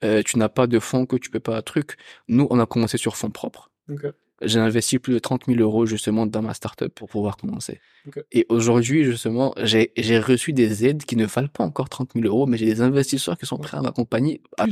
euh, 0.05 0.23
tu 0.25 0.39
n'as 0.39 0.49
pas 0.49 0.67
de 0.67 0.79
fonds 0.79 1.07
que 1.07 1.17
tu 1.17 1.31
peux 1.31 1.41
pas 1.41 1.57
un 1.57 1.63
truc. 1.63 1.97
Nous, 2.29 2.47
on 2.51 2.59
a 2.59 2.67
commencé 2.67 2.99
sur 2.99 3.17
fonds 3.17 3.31
propres. 3.31 3.71
Ok. 3.89 4.07
J'ai 4.43 4.61
investi 4.61 4.99
plus 5.01 5.15
de 5.15 5.19
30 5.19 5.47
000 5.47 5.59
euros 5.61 5.85
justement 5.85 6.25
dans 6.27 6.43
ma 6.43 6.55
startup 6.55 6.95
pour 6.95 7.09
pouvoir 7.09 7.37
commencer. 7.37 7.81
Et 8.33 8.47
aujourd'hui, 8.49 9.05
justement, 9.05 9.53
j'ai 9.63 9.93
j'ai 9.97 10.19
reçu 10.21 10.53
des 10.53 10.87
aides 10.87 11.05
qui 11.05 11.17
ne 11.17 11.27
valent 11.27 11.49
pas 11.49 11.65
encore 11.65 11.89
30 11.89 12.13
000 12.15 12.25
euros, 12.27 12.47
mais 12.47 12.57
j'ai 12.57 12.67
des 12.67 12.81
investisseurs 12.81 13.37
qui 13.37 13.47
sont 13.47 13.59
prêts 13.59 13.77
à 13.77 13.83
m'accompagner. 13.83 14.41
à- 14.57 14.67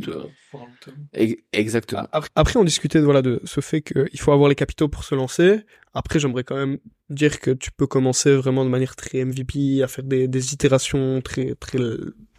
Ex- 1.15 1.43
Exactement. 1.53 2.07
Après, 2.13 2.31
après, 2.37 2.57
on 2.59 2.65
discutait 2.65 3.01
voilà, 3.01 3.23
de 3.23 3.41
ce 3.45 3.61
fait 3.61 3.83
qu'il 3.83 4.21
faut 4.21 4.33
avoir 4.33 4.49
les 4.49 4.55
capitaux 4.55 4.89
pour 4.89 5.03
se 5.05 5.15
lancer. 5.17 5.61
Après, 5.95 6.19
j'aimerais 6.21 6.45
quand 6.45 6.57
même 6.57 6.79
dire 7.11 7.41
que 7.41 7.51
tu 7.51 7.71
peux 7.73 7.87
commencer 7.87 8.35
vraiment 8.37 8.65
de 8.65 8.71
manière 8.71 8.95
très 8.97 9.25
MVP, 9.25 9.83
à 9.83 9.89
faire 9.89 10.05
des, 10.05 10.29
des 10.29 10.53
itérations 10.55 11.21
très, 11.23 11.55
très, 11.57 11.79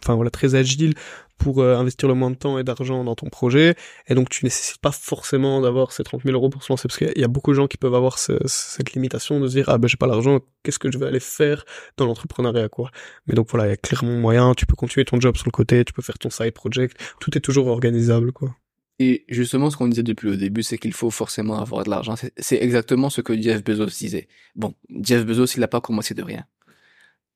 enfin 0.02 0.14
voilà, 0.14 0.30
très 0.30 0.54
agiles 0.54 0.94
pour 1.38 1.60
euh, 1.62 1.76
investir 1.76 2.08
le 2.08 2.14
moins 2.14 2.30
de 2.30 2.36
temps 2.36 2.58
et 2.58 2.64
d'argent 2.64 3.04
dans 3.04 3.14
ton 3.14 3.28
projet. 3.28 3.74
Et 4.08 4.14
donc, 4.14 4.28
tu 4.28 4.44
nécessites 4.44 4.78
pas 4.80 4.90
forcément 4.92 5.60
d'avoir 5.60 5.92
ces 5.92 6.02
30 6.02 6.22
000 6.24 6.34
euros 6.34 6.48
pour 6.50 6.62
se 6.62 6.72
lancer, 6.72 6.88
parce 6.88 6.98
qu'il 6.98 7.12
y 7.16 7.24
a 7.24 7.28
beaucoup 7.28 7.50
de 7.52 7.56
gens 7.56 7.66
qui 7.66 7.76
peuvent 7.76 7.94
avoir 7.94 8.18
ce- 8.18 8.38
cette 8.46 8.92
limitation 8.92 9.40
de 9.40 9.46
se 9.48 9.52
dire, 9.52 9.64
ah 9.68 9.78
ben, 9.78 9.88
j'ai 9.88 9.96
pas 9.96 10.06
l'argent, 10.06 10.40
qu'est-ce 10.62 10.78
que 10.78 10.90
je 10.90 10.98
vais 10.98 11.06
aller 11.06 11.20
faire 11.20 11.64
dans 11.96 12.06
l'entrepreneuriat, 12.06 12.68
quoi. 12.68 12.90
Mais 13.26 13.34
donc 13.34 13.48
voilà, 13.50 13.66
il 13.66 13.70
y 13.70 13.72
a 13.72 13.76
clairement 13.76 14.18
moyen, 14.18 14.54
tu 14.54 14.66
peux 14.66 14.76
continuer 14.76 15.04
ton 15.04 15.20
job 15.20 15.36
sur 15.36 15.46
le 15.46 15.52
côté, 15.52 15.84
tu 15.84 15.92
peux 15.92 16.02
faire 16.02 16.18
ton 16.18 16.30
side 16.30 16.52
project, 16.52 16.96
tout 17.20 17.36
est 17.38 17.40
toujours 17.40 17.68
organisable, 17.68 18.32
quoi. 18.32 18.54
Et 19.00 19.24
justement, 19.28 19.70
ce 19.70 19.76
qu'on 19.76 19.86
disait 19.86 20.02
depuis 20.02 20.28
le 20.28 20.36
début, 20.36 20.64
c'est 20.64 20.76
qu'il 20.76 20.92
faut 20.92 21.10
forcément 21.12 21.60
avoir 21.60 21.84
de 21.84 21.90
l'argent. 21.90 22.16
C'est- 22.16 22.56
exactement 22.60 23.10
ce 23.10 23.20
que 23.20 23.40
Jeff 23.40 23.62
Bezos 23.62 23.86
disait. 23.86 24.26
Bon, 24.56 24.74
Jeff 25.02 25.24
Bezos, 25.24 25.46
il 25.54 25.60
n'a 25.60 25.68
pas 25.68 25.80
commencé 25.80 26.14
de 26.14 26.22
rien. 26.24 26.44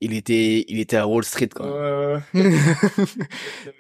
Il 0.05 0.15
était, 0.15 0.65
il 0.67 0.81
était 0.81 0.97
à 0.97 1.07
Wall 1.07 1.23
Street 1.25 1.49
quand 1.55 1.65
même. 1.65 2.23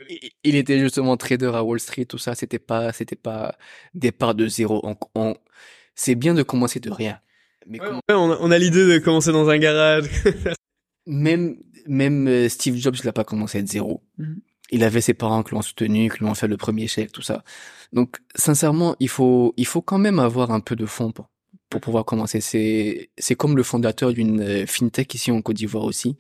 il 0.09 0.31
il 0.45 0.55
était 0.57 0.79
justement 0.79 1.17
trader 1.17 1.51
à 1.55 1.65
Wall 1.65 1.81
Street, 1.81 2.05
tout 2.05 2.19
ça. 2.19 2.35
C'était 2.37 2.59
pas, 2.61 2.93
c'était 2.93 3.17
pas 3.17 3.57
départ 3.95 4.35
de 4.37 4.47
zéro. 4.47 4.81
On, 4.85 4.97
on- 5.17 5.35
c'est 5.95 6.15
bien 6.15 6.35
de 6.35 6.43
commencer 6.45 6.79
de 6.81 6.91
rien. 6.91 7.19
Mais 7.67 7.79
comment- 7.79 8.01
Ouais, 8.09 8.15
on 8.15 8.31
a, 8.33 8.39
on 8.41 8.51
a 8.51 8.59
l'idée 8.59 8.87
de 8.87 8.99
commencer 8.99 9.33
dans 9.33 9.49
un 9.49 9.59
garage. 9.59 10.05
même, 11.07 11.57
même 11.87 12.29
euh, 12.29 12.49
Steve 12.49 12.77
Jobs, 12.77 12.97
il 13.03 13.07
n'a 13.07 13.13
pas 13.13 13.25
commencé 13.25 13.61
de 13.63 13.69
zéro. 13.69 14.03
Mhm. 14.19 14.41
Il 14.71 14.85
avait 14.85 15.01
ses 15.03 15.13
parents 15.15 15.43
qui 15.43 15.55
l'ont 15.55 15.61
soutenu, 15.63 16.09
qui 16.09 16.19
lui 16.21 16.27
ont 16.27 16.35
fait 16.35 16.47
le 16.49 16.57
premier 16.57 16.87
chèque, 16.87 17.13
tout 17.13 17.21
ça. 17.21 17.45
Donc, 17.93 18.17
sincèrement, 18.35 18.97
il 19.01 19.09
faut, 19.11 19.53
il 19.59 19.67
faut 19.67 19.83
quand 19.83 19.99
même 19.99 20.19
avoir 20.19 20.51
un 20.51 20.61
peu 20.61 20.77
de 20.77 20.87
fonds 20.87 21.13
pour, 21.13 21.29
pour 21.73 21.81
pouvoir 21.81 22.05
commencer. 22.05 22.41
C'est, 22.41 23.11
c'est 23.19 23.35
comme 23.35 23.57
le 23.57 23.63
fondateur 23.63 24.13
d'une 24.13 24.41
euh, 24.41 24.67
fintech 24.67 25.15
ici 25.15 25.31
en 25.31 25.41
Côte 25.43 25.57
d'Ivoire 25.57 25.85
aussi, 25.85 26.17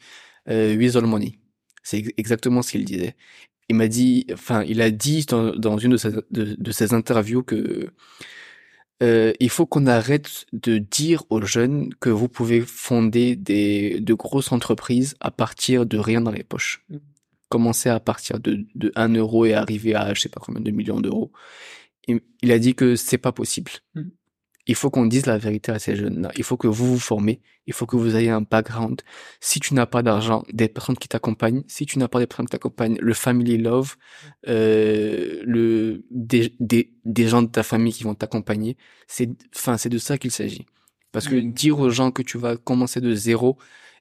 euh, 0.48 0.74
Weasel 0.76 1.04
Money. 1.04 1.38
C'est 1.82 1.98
ex- 1.98 2.10
exactement 2.16 2.62
ce 2.62 2.72
qu'il 2.72 2.84
disait. 2.84 3.14
Il 3.68 3.76
m'a 3.76 3.86
dit, 3.88 4.26
enfin, 4.32 4.64
il 4.64 4.80
a 4.80 4.90
dit 4.90 5.26
dans, 5.26 5.54
dans 5.54 5.76
une 5.78 5.92
de 5.92 5.96
ses, 5.98 6.10
de, 6.30 6.56
de 6.58 6.70
ses 6.72 6.94
interviews 6.94 7.42
que 7.42 7.90
euh, 9.02 9.32
il 9.40 9.50
faut 9.50 9.66
qu'on 9.66 9.86
arrête 9.86 10.46
de 10.52 10.78
dire 10.78 11.24
aux 11.28 11.42
jeunes 11.42 11.92
que 12.00 12.08
vous 12.10 12.28
pouvez 12.28 12.60
fonder 12.62 13.36
des 13.36 14.00
de 14.00 14.14
grosses 14.14 14.52
entreprises 14.52 15.16
à 15.20 15.30
partir 15.30 15.86
de 15.86 15.98
rien 15.98 16.20
dans 16.20 16.30
les 16.30 16.44
poches. 16.44 16.84
Mm. 16.88 16.96
Commencer 17.48 17.90
à 17.90 18.00
partir 18.00 18.40
de, 18.40 18.64
de 18.74 18.92
1 18.94 19.14
euro 19.16 19.44
et 19.44 19.54
arriver 19.54 19.94
à 19.94 20.14
je 20.14 20.20
sais 20.22 20.28
pas 20.30 20.40
combien 20.40 20.62
de 20.62 20.70
millions 20.70 21.00
d'euros. 21.00 21.30
Il, 22.08 22.20
il 22.42 22.52
a 22.52 22.58
dit 22.58 22.74
que 22.74 22.96
c'est 22.96 23.18
pas 23.18 23.32
possible. 23.32 23.72
Mm. 23.94 24.02
Il 24.66 24.74
faut 24.76 24.90
qu'on 24.90 25.06
dise 25.06 25.26
la 25.26 25.38
vérité 25.38 25.72
à 25.72 25.78
ces 25.80 25.96
jeunes-là. 25.96 26.30
Il 26.36 26.44
faut 26.44 26.56
que 26.56 26.68
vous 26.68 26.86
vous 26.86 26.98
formez. 27.00 27.40
Il 27.66 27.72
faut 27.72 27.84
que 27.86 27.96
vous 27.96 28.14
ayez 28.16 28.30
un 28.30 28.42
background. 28.42 29.02
Si 29.40 29.58
tu 29.60 29.74
n'as 29.74 29.86
pas 29.86 30.02
d'argent, 30.02 30.44
des 30.52 30.68
personnes 30.68 30.96
qui 30.96 31.08
t'accompagnent. 31.08 31.64
Si 31.66 31.84
tu 31.86 31.98
n'as 31.98 32.08
pas 32.08 32.20
des 32.20 32.26
personnes 32.28 32.46
qui 32.46 32.52
t'accompagnent, 32.52 32.96
le 33.00 33.14
family 33.14 33.58
love, 33.58 33.96
euh, 34.48 35.42
le 35.44 36.04
des, 36.10 36.54
des 36.60 36.92
des 37.04 37.28
gens 37.28 37.42
de 37.42 37.48
ta 37.48 37.62
famille 37.62 37.92
qui 37.92 38.04
vont 38.04 38.14
t'accompagner. 38.14 38.76
C'est 39.08 39.30
enfin 39.56 39.76
c'est 39.78 39.88
de 39.88 39.98
ça 39.98 40.18
qu'il 40.18 40.30
s'agit. 40.30 40.66
Parce 41.12 41.28
que 41.28 41.34
Mm. 41.36 41.52
dire 41.52 41.78
aux 41.80 41.90
gens 41.90 42.10
que 42.10 42.22
tu 42.22 42.38
vas 42.38 42.56
commencer 42.56 43.00
de 43.00 43.14
zéro 43.14 43.58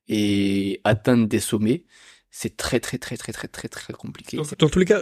et 0.08 0.80
atteindre 0.84 1.28
des 1.28 1.40
sommets, 1.40 1.86
c'est 2.30 2.56
très 2.58 2.80
très 2.80 2.98
très 2.98 3.18
très 3.18 3.32
très 3.34 3.48
très 3.48 3.68
très 3.68 3.94
compliqué. 3.94 4.38
Dans, 4.38 4.44
dans 4.60 4.70
tous 4.70 4.80
les 4.80 4.86
cas, 4.86 5.02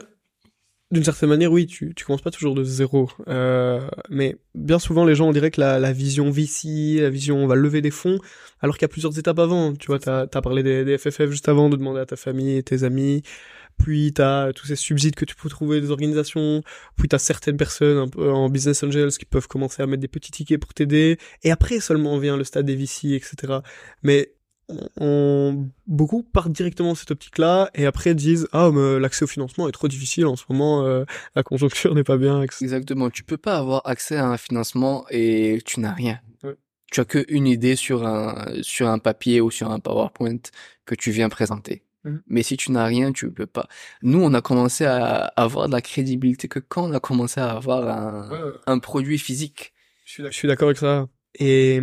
d'une 0.91 1.03
certaine 1.03 1.29
manière, 1.29 1.51
oui, 1.51 1.67
tu, 1.67 1.93
tu 1.95 2.03
commences 2.03 2.21
pas 2.21 2.31
toujours 2.31 2.55
de 2.55 2.63
zéro. 2.63 3.09
Euh, 3.27 3.87
mais 4.09 4.37
bien 4.55 4.79
souvent, 4.79 5.05
les 5.05 5.13
gens, 5.13 5.27
on 5.27 5.31
dirait 5.31 5.51
que 5.51 5.61
la, 5.61 5.79
la 5.79 5.93
vision 5.93 6.31
VC, 6.31 6.99
la 6.99 7.11
vision 7.11 7.37
on 7.37 7.47
va 7.47 7.55
lever 7.55 7.81
des 7.81 7.91
fonds, 7.91 8.17
alors 8.59 8.75
qu'il 8.75 8.83
y 8.83 8.85
a 8.85 8.89
plusieurs 8.89 9.17
étapes 9.19 9.37
avant. 9.37 9.73
Tu 9.75 9.87
vois, 9.87 9.99
t'as 9.99 10.21
as 10.21 10.41
parlé 10.41 10.63
des, 10.63 10.85
des 10.85 10.97
FFF 10.97 11.29
juste 11.29 11.47
avant, 11.47 11.69
de 11.69 11.77
demander 11.77 11.99
à 11.99 12.05
ta 12.05 12.15
famille 12.15 12.57
et 12.57 12.63
tes 12.63 12.83
amis. 12.83 13.21
Puis 13.77 14.11
t'as 14.13 14.51
tous 14.51 14.65
ces 14.65 14.75
subsides 14.75 15.15
que 15.15 15.25
tu 15.25 15.35
peux 15.35 15.47
trouver 15.47 15.79
des 15.79 15.91
organisations. 15.91 16.63
Puis 16.97 17.07
t'as 17.07 17.19
certaines 17.19 17.57
personnes 17.57 17.97
un 17.97 18.07
peu 18.07 18.29
en 18.31 18.49
business 18.49 18.83
angels 18.83 19.11
qui 19.11 19.25
peuvent 19.25 19.47
commencer 19.47 19.81
à 19.81 19.87
mettre 19.87 20.01
des 20.01 20.07
petits 20.07 20.31
tickets 20.31 20.59
pour 20.59 20.73
t'aider. 20.73 21.17
Et 21.43 21.51
après 21.51 21.79
seulement 21.79 22.17
vient 22.17 22.35
le 22.35 22.43
stade 22.43 22.65
des 22.65 22.75
VC, 22.75 23.13
etc. 23.13 23.59
Mais 24.03 24.33
on, 24.97 25.69
beaucoup 25.87 26.23
partent 26.23 26.51
directement 26.51 26.89
dans 26.89 26.95
cette 26.95 27.11
optique-là 27.11 27.69
et 27.73 27.85
après 27.85 28.13
disent 28.13 28.47
ah 28.51 28.69
mais 28.71 28.99
l'accès 28.99 29.23
au 29.23 29.27
financement 29.27 29.67
est 29.67 29.71
trop 29.71 29.87
difficile 29.87 30.25
en 30.25 30.35
ce 30.35 30.43
moment, 30.49 30.85
euh, 30.85 31.05
la 31.35 31.43
conjoncture 31.43 31.95
n'est 31.95 32.03
pas 32.03 32.17
bien. 32.17 32.41
etc. 32.43 32.65
Exactement. 32.65 33.09
Tu 33.09 33.23
peux 33.23 33.37
pas 33.37 33.57
avoir 33.57 33.81
accès 33.85 34.17
à 34.17 34.27
un 34.27 34.37
financement 34.37 35.05
et 35.09 35.59
tu 35.65 35.79
n'as 35.79 35.93
rien. 35.93 36.19
Ouais. 36.43 36.55
Tu 36.91 36.99
as 36.99 37.05
que 37.05 37.25
une 37.29 37.47
idée 37.47 37.75
sur 37.75 38.05
un 38.05 38.45
sur 38.61 38.87
un 38.87 38.99
papier 38.99 39.41
ou 39.41 39.51
sur 39.51 39.71
un 39.71 39.79
PowerPoint 39.79 40.39
que 40.85 40.95
tu 40.95 41.11
viens 41.11 41.29
présenter. 41.29 41.83
Mhm. 42.03 42.21
Mais 42.27 42.43
si 42.43 42.55
tu 42.55 42.71
n'as 42.71 42.85
rien, 42.85 43.11
tu 43.11 43.31
peux 43.31 43.45
pas. 43.45 43.67
Nous, 44.03 44.21
on 44.21 44.33
a 44.33 44.41
commencé 44.41 44.85
à 44.85 45.25
avoir 45.35 45.67
de 45.67 45.73
la 45.73 45.81
crédibilité 45.81 46.47
que 46.47 46.59
quand 46.59 46.89
on 46.89 46.93
a 46.93 46.99
commencé 46.99 47.39
à 47.41 47.51
avoir 47.51 47.87
un, 47.87 48.53
un 48.67 48.79
produit 48.79 49.17
physique. 49.17 49.73
Je 50.05 50.29
suis 50.31 50.47
d'accord 50.47 50.69
avec 50.69 50.77
ça. 50.77 51.07
Et 51.37 51.79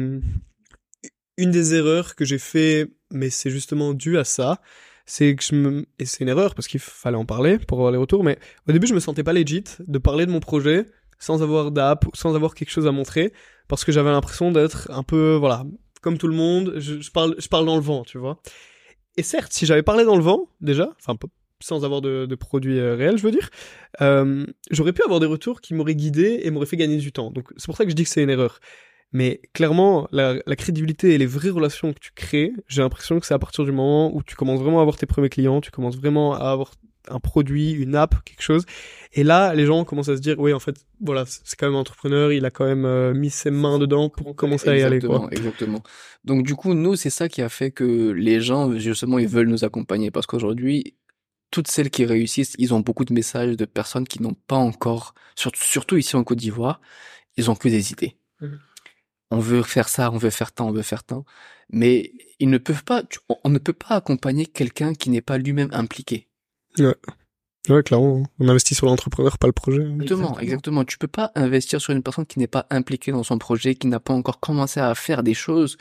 une 1.37 1.51
des 1.51 1.75
erreurs 1.75 2.15
que 2.15 2.25
j'ai 2.25 2.39
fait, 2.39 2.89
mais 3.11 3.31
c'est 3.31 3.51
justement 3.51 3.95
dû 3.95 4.19
à 4.19 4.25
ça, 4.25 4.61
c'est 5.05 5.35
que 5.35 5.43
je 5.45 5.55
me... 5.55 5.87
Et 5.99 6.05
c'est 6.05 6.21
une 6.21 6.29
erreur 6.29 6.55
parce 6.55 6.69
qu'il 6.69 6.81
fallait 6.81 7.17
en 7.17 7.25
parler 7.25 7.59
pour 7.59 7.79
avoir 7.79 7.93
les 7.93 7.99
retours, 7.99 8.25
mais 8.25 8.39
au 8.69 8.73
début 8.73 8.87
je 8.87 8.95
me 8.95 9.01
sentais 9.01 9.23
pas 9.23 9.33
legit 9.33 9.65
de 9.87 9.99
parler 9.99 10.27
de 10.27 10.31
mon 10.31 10.41
projet 10.41 10.87
sans 11.19 11.43
avoir 11.43 11.71
d'app, 11.71 12.05
sans 12.15 12.35
avoir 12.35 12.55
quelque 12.55 12.71
chose 12.71 12.87
à 12.87 12.93
montrer, 12.93 13.33
parce 13.69 13.85
que 13.85 13.93
j'avais 13.93 14.11
l'impression 14.11 14.53
d'être 14.53 14.91
un 14.91 15.03
peu, 15.03 15.35
voilà, 15.35 15.65
comme 16.03 16.19
tout 16.19 16.29
le 16.29 16.35
monde, 16.35 16.75
je, 16.77 17.11
parle, 17.11 17.35
je 17.39 17.49
parle 17.49 17.67
dans 17.67 17.77
le 17.77 17.83
vent, 17.83 18.05
tu 18.05 18.19
vois. 18.19 18.41
Et 19.17 19.23
certes, 19.23 19.53
si 19.53 19.67
j'avais 19.67 19.83
parlé 19.83 20.05
dans 20.05 20.17
le 20.17 20.23
vent, 20.23 20.51
déjà, 20.61 20.95
enfin, 21.01 21.17
sans 21.61 21.85
avoir 21.85 22.03
de, 22.03 22.27
de 22.27 22.35
produit 22.35 22.79
euh, 22.79 22.95
réel, 22.95 23.17
je 23.17 23.23
veux 23.23 23.31
dire, 23.31 23.49
euh, 24.03 24.45
j'aurais 24.71 24.93
pu 24.93 25.03
avoir 25.03 25.21
des 25.21 25.27
retours 25.27 25.61
qui 25.61 25.75
m'auraient 25.75 25.95
guidé 25.95 26.41
et 26.43 26.51
m'auraient 26.51 26.67
fait 26.67 26.77
gagner 26.77 26.99
du 26.99 27.13
temps. 27.13 27.31
Donc, 27.31 27.49
c'est 27.57 27.67
pour 27.67 27.77
ça 27.77 27.85
que 27.85 27.91
je 27.91 27.97
dis 27.97 28.05
que 28.05 28.11
c'est 28.11 28.23
une 28.23 28.31
erreur. 28.31 28.61
Mais 29.13 29.41
clairement, 29.55 30.09
la, 30.13 30.37
la 30.47 30.57
crédibilité 30.57 31.15
et 31.15 31.19
les 31.19 31.27
vraies 31.27 31.51
relations 31.51 31.93
que 31.93 31.99
tu 31.99 32.11
crées, 32.15 32.53
j'ai 32.69 32.83
l'impression 32.83 33.19
que 33.21 33.27
c'est 33.27 33.35
à 33.35 33.39
partir 33.39 33.65
du 33.65 33.73
moment 33.73 34.15
où 34.15 34.23
tu 34.23 34.35
commences 34.37 34.61
vraiment 34.61 34.79
à 34.79 34.83
avoir 34.83 34.97
tes 34.97 35.07
premiers 35.07 35.29
clients, 35.29 35.61
tu 35.61 35.71
commences 35.71 35.97
vraiment 35.97 36.35
à 36.35 36.51
avoir 36.51 36.73
un 37.09 37.21
produit, 37.21 37.71
une 37.71 37.95
app, 37.95 38.17
quelque 38.25 38.43
chose. 38.43 38.65
Et 39.13 39.23
là, 39.23 39.55
les 39.55 39.65
gens 39.65 39.85
commencent 39.85 40.09
à 40.09 40.17
se 40.17 40.21
dire, 40.21 40.39
oui, 40.39 40.53
en 40.53 40.59
fait, 40.59 40.77
voilà, 41.01 41.25
c'est 41.27 41.57
quand 41.57 41.67
même 41.67 41.77
un 41.77 41.81
entrepreneur, 41.81 42.33
il 42.33 42.45
a 42.45 42.51
quand 42.51 42.65
même 42.65 42.85
euh, 42.85 43.15
mis 43.15 43.31
ses 43.31 43.51
mains 43.51 43.79
dedans 43.79 44.09
pour 44.09 44.35
commencer 44.35 44.69
à 44.69 44.77
y 44.77 44.83
aller, 44.83 44.97
Exactement, 44.97 45.21
quoi. 45.21 45.31
exactement. 45.31 45.83
Donc 46.25 46.45
du 46.45 46.55
coup, 46.55 46.75
nous, 46.75 46.97
c'est 46.97 47.11
ça 47.11 47.29
qui 47.29 47.43
a 47.43 47.49
fait 47.49 47.71
que 47.71 48.11
les 48.11 48.41
gens, 48.41 48.77
justement, 48.77 49.19
ils 49.19 49.29
veulent 49.29 49.49
nous 49.49 49.65
accompagner 49.65 50.11
parce 50.11 50.27
qu'aujourd'hui, 50.27 50.97
toutes 51.51 51.69
celles 51.69 51.91
qui 51.91 52.05
réussissent, 52.05 52.55
ils 52.59 52.75
ont 52.75 52.81
beaucoup 52.81 53.05
de 53.05 53.13
messages 53.15 53.57
de 53.57 53.65
personnes 53.65 54.07
qui 54.07 54.21
n'ont 54.21 54.35
pas 54.47 54.57
encore, 54.57 55.15
surtout, 55.37 55.97
ici 55.97 56.17
en 56.17 56.25
Côte 56.25 56.39
d'Ivoire, 56.39 56.81
ils 57.37 57.51
ont 57.51 57.55
que 57.55 57.69
des 57.69 57.93
idées. 57.93 58.17
Mhm. 58.41 58.59
On 59.31 59.39
veut 59.39 59.63
faire 59.63 59.89
ça, 59.89 60.11
on 60.13 60.19
veut 60.19 60.31
faire 60.31 60.53
tant, 60.53 60.69
on 60.69 60.73
veut 60.73 60.83
faire 60.83 61.03
tant, 61.05 61.25
mais 61.71 62.13
ils 62.39 62.49
ne 62.49 62.59
peuvent 62.59 62.85
pas, 62.85 63.03
tu- 63.03 63.19
on- 63.45 63.49
ne 63.51 63.59
peut 63.59 63.73
pas 63.73 63.97
accompagner 63.97 64.47
quelqu'un 64.47 64.95
qui 64.95 65.11
n'est 65.11 65.21
pas 65.21 65.37
lui-même 65.39 65.71
impliqué. 65.73 66.29
Ouais, 67.69 67.83
clairement. 67.83 68.23
On 68.39 68.49
investit 68.49 68.77
sur 68.77 68.87
l'entrepreneur, 68.87 69.39
pas 69.39 69.49
le 69.49 69.53
projet. 69.53 69.83
Exactement, 69.83 70.39
exactement. 70.39 70.85
Tu 70.85 70.99
peux 70.99 71.09
pas 71.09 71.33
investir 71.35 71.81
sur 71.81 71.93
une 71.93 72.03
personne 72.03 72.27
qui 72.27 72.39
n'est 72.39 72.47
pas 72.47 72.67
impliquée 72.71 73.11
dans 73.11 73.25
son 73.25 73.39
projet, 73.39 73.75
qui 73.75 73.89
n'a 73.89 73.99
pas 73.99 74.15
encore 74.15 74.39
commencé 74.39 74.79
à 74.79 74.95
faire 74.95 75.25
des 75.25 75.35
choses. 75.35 75.77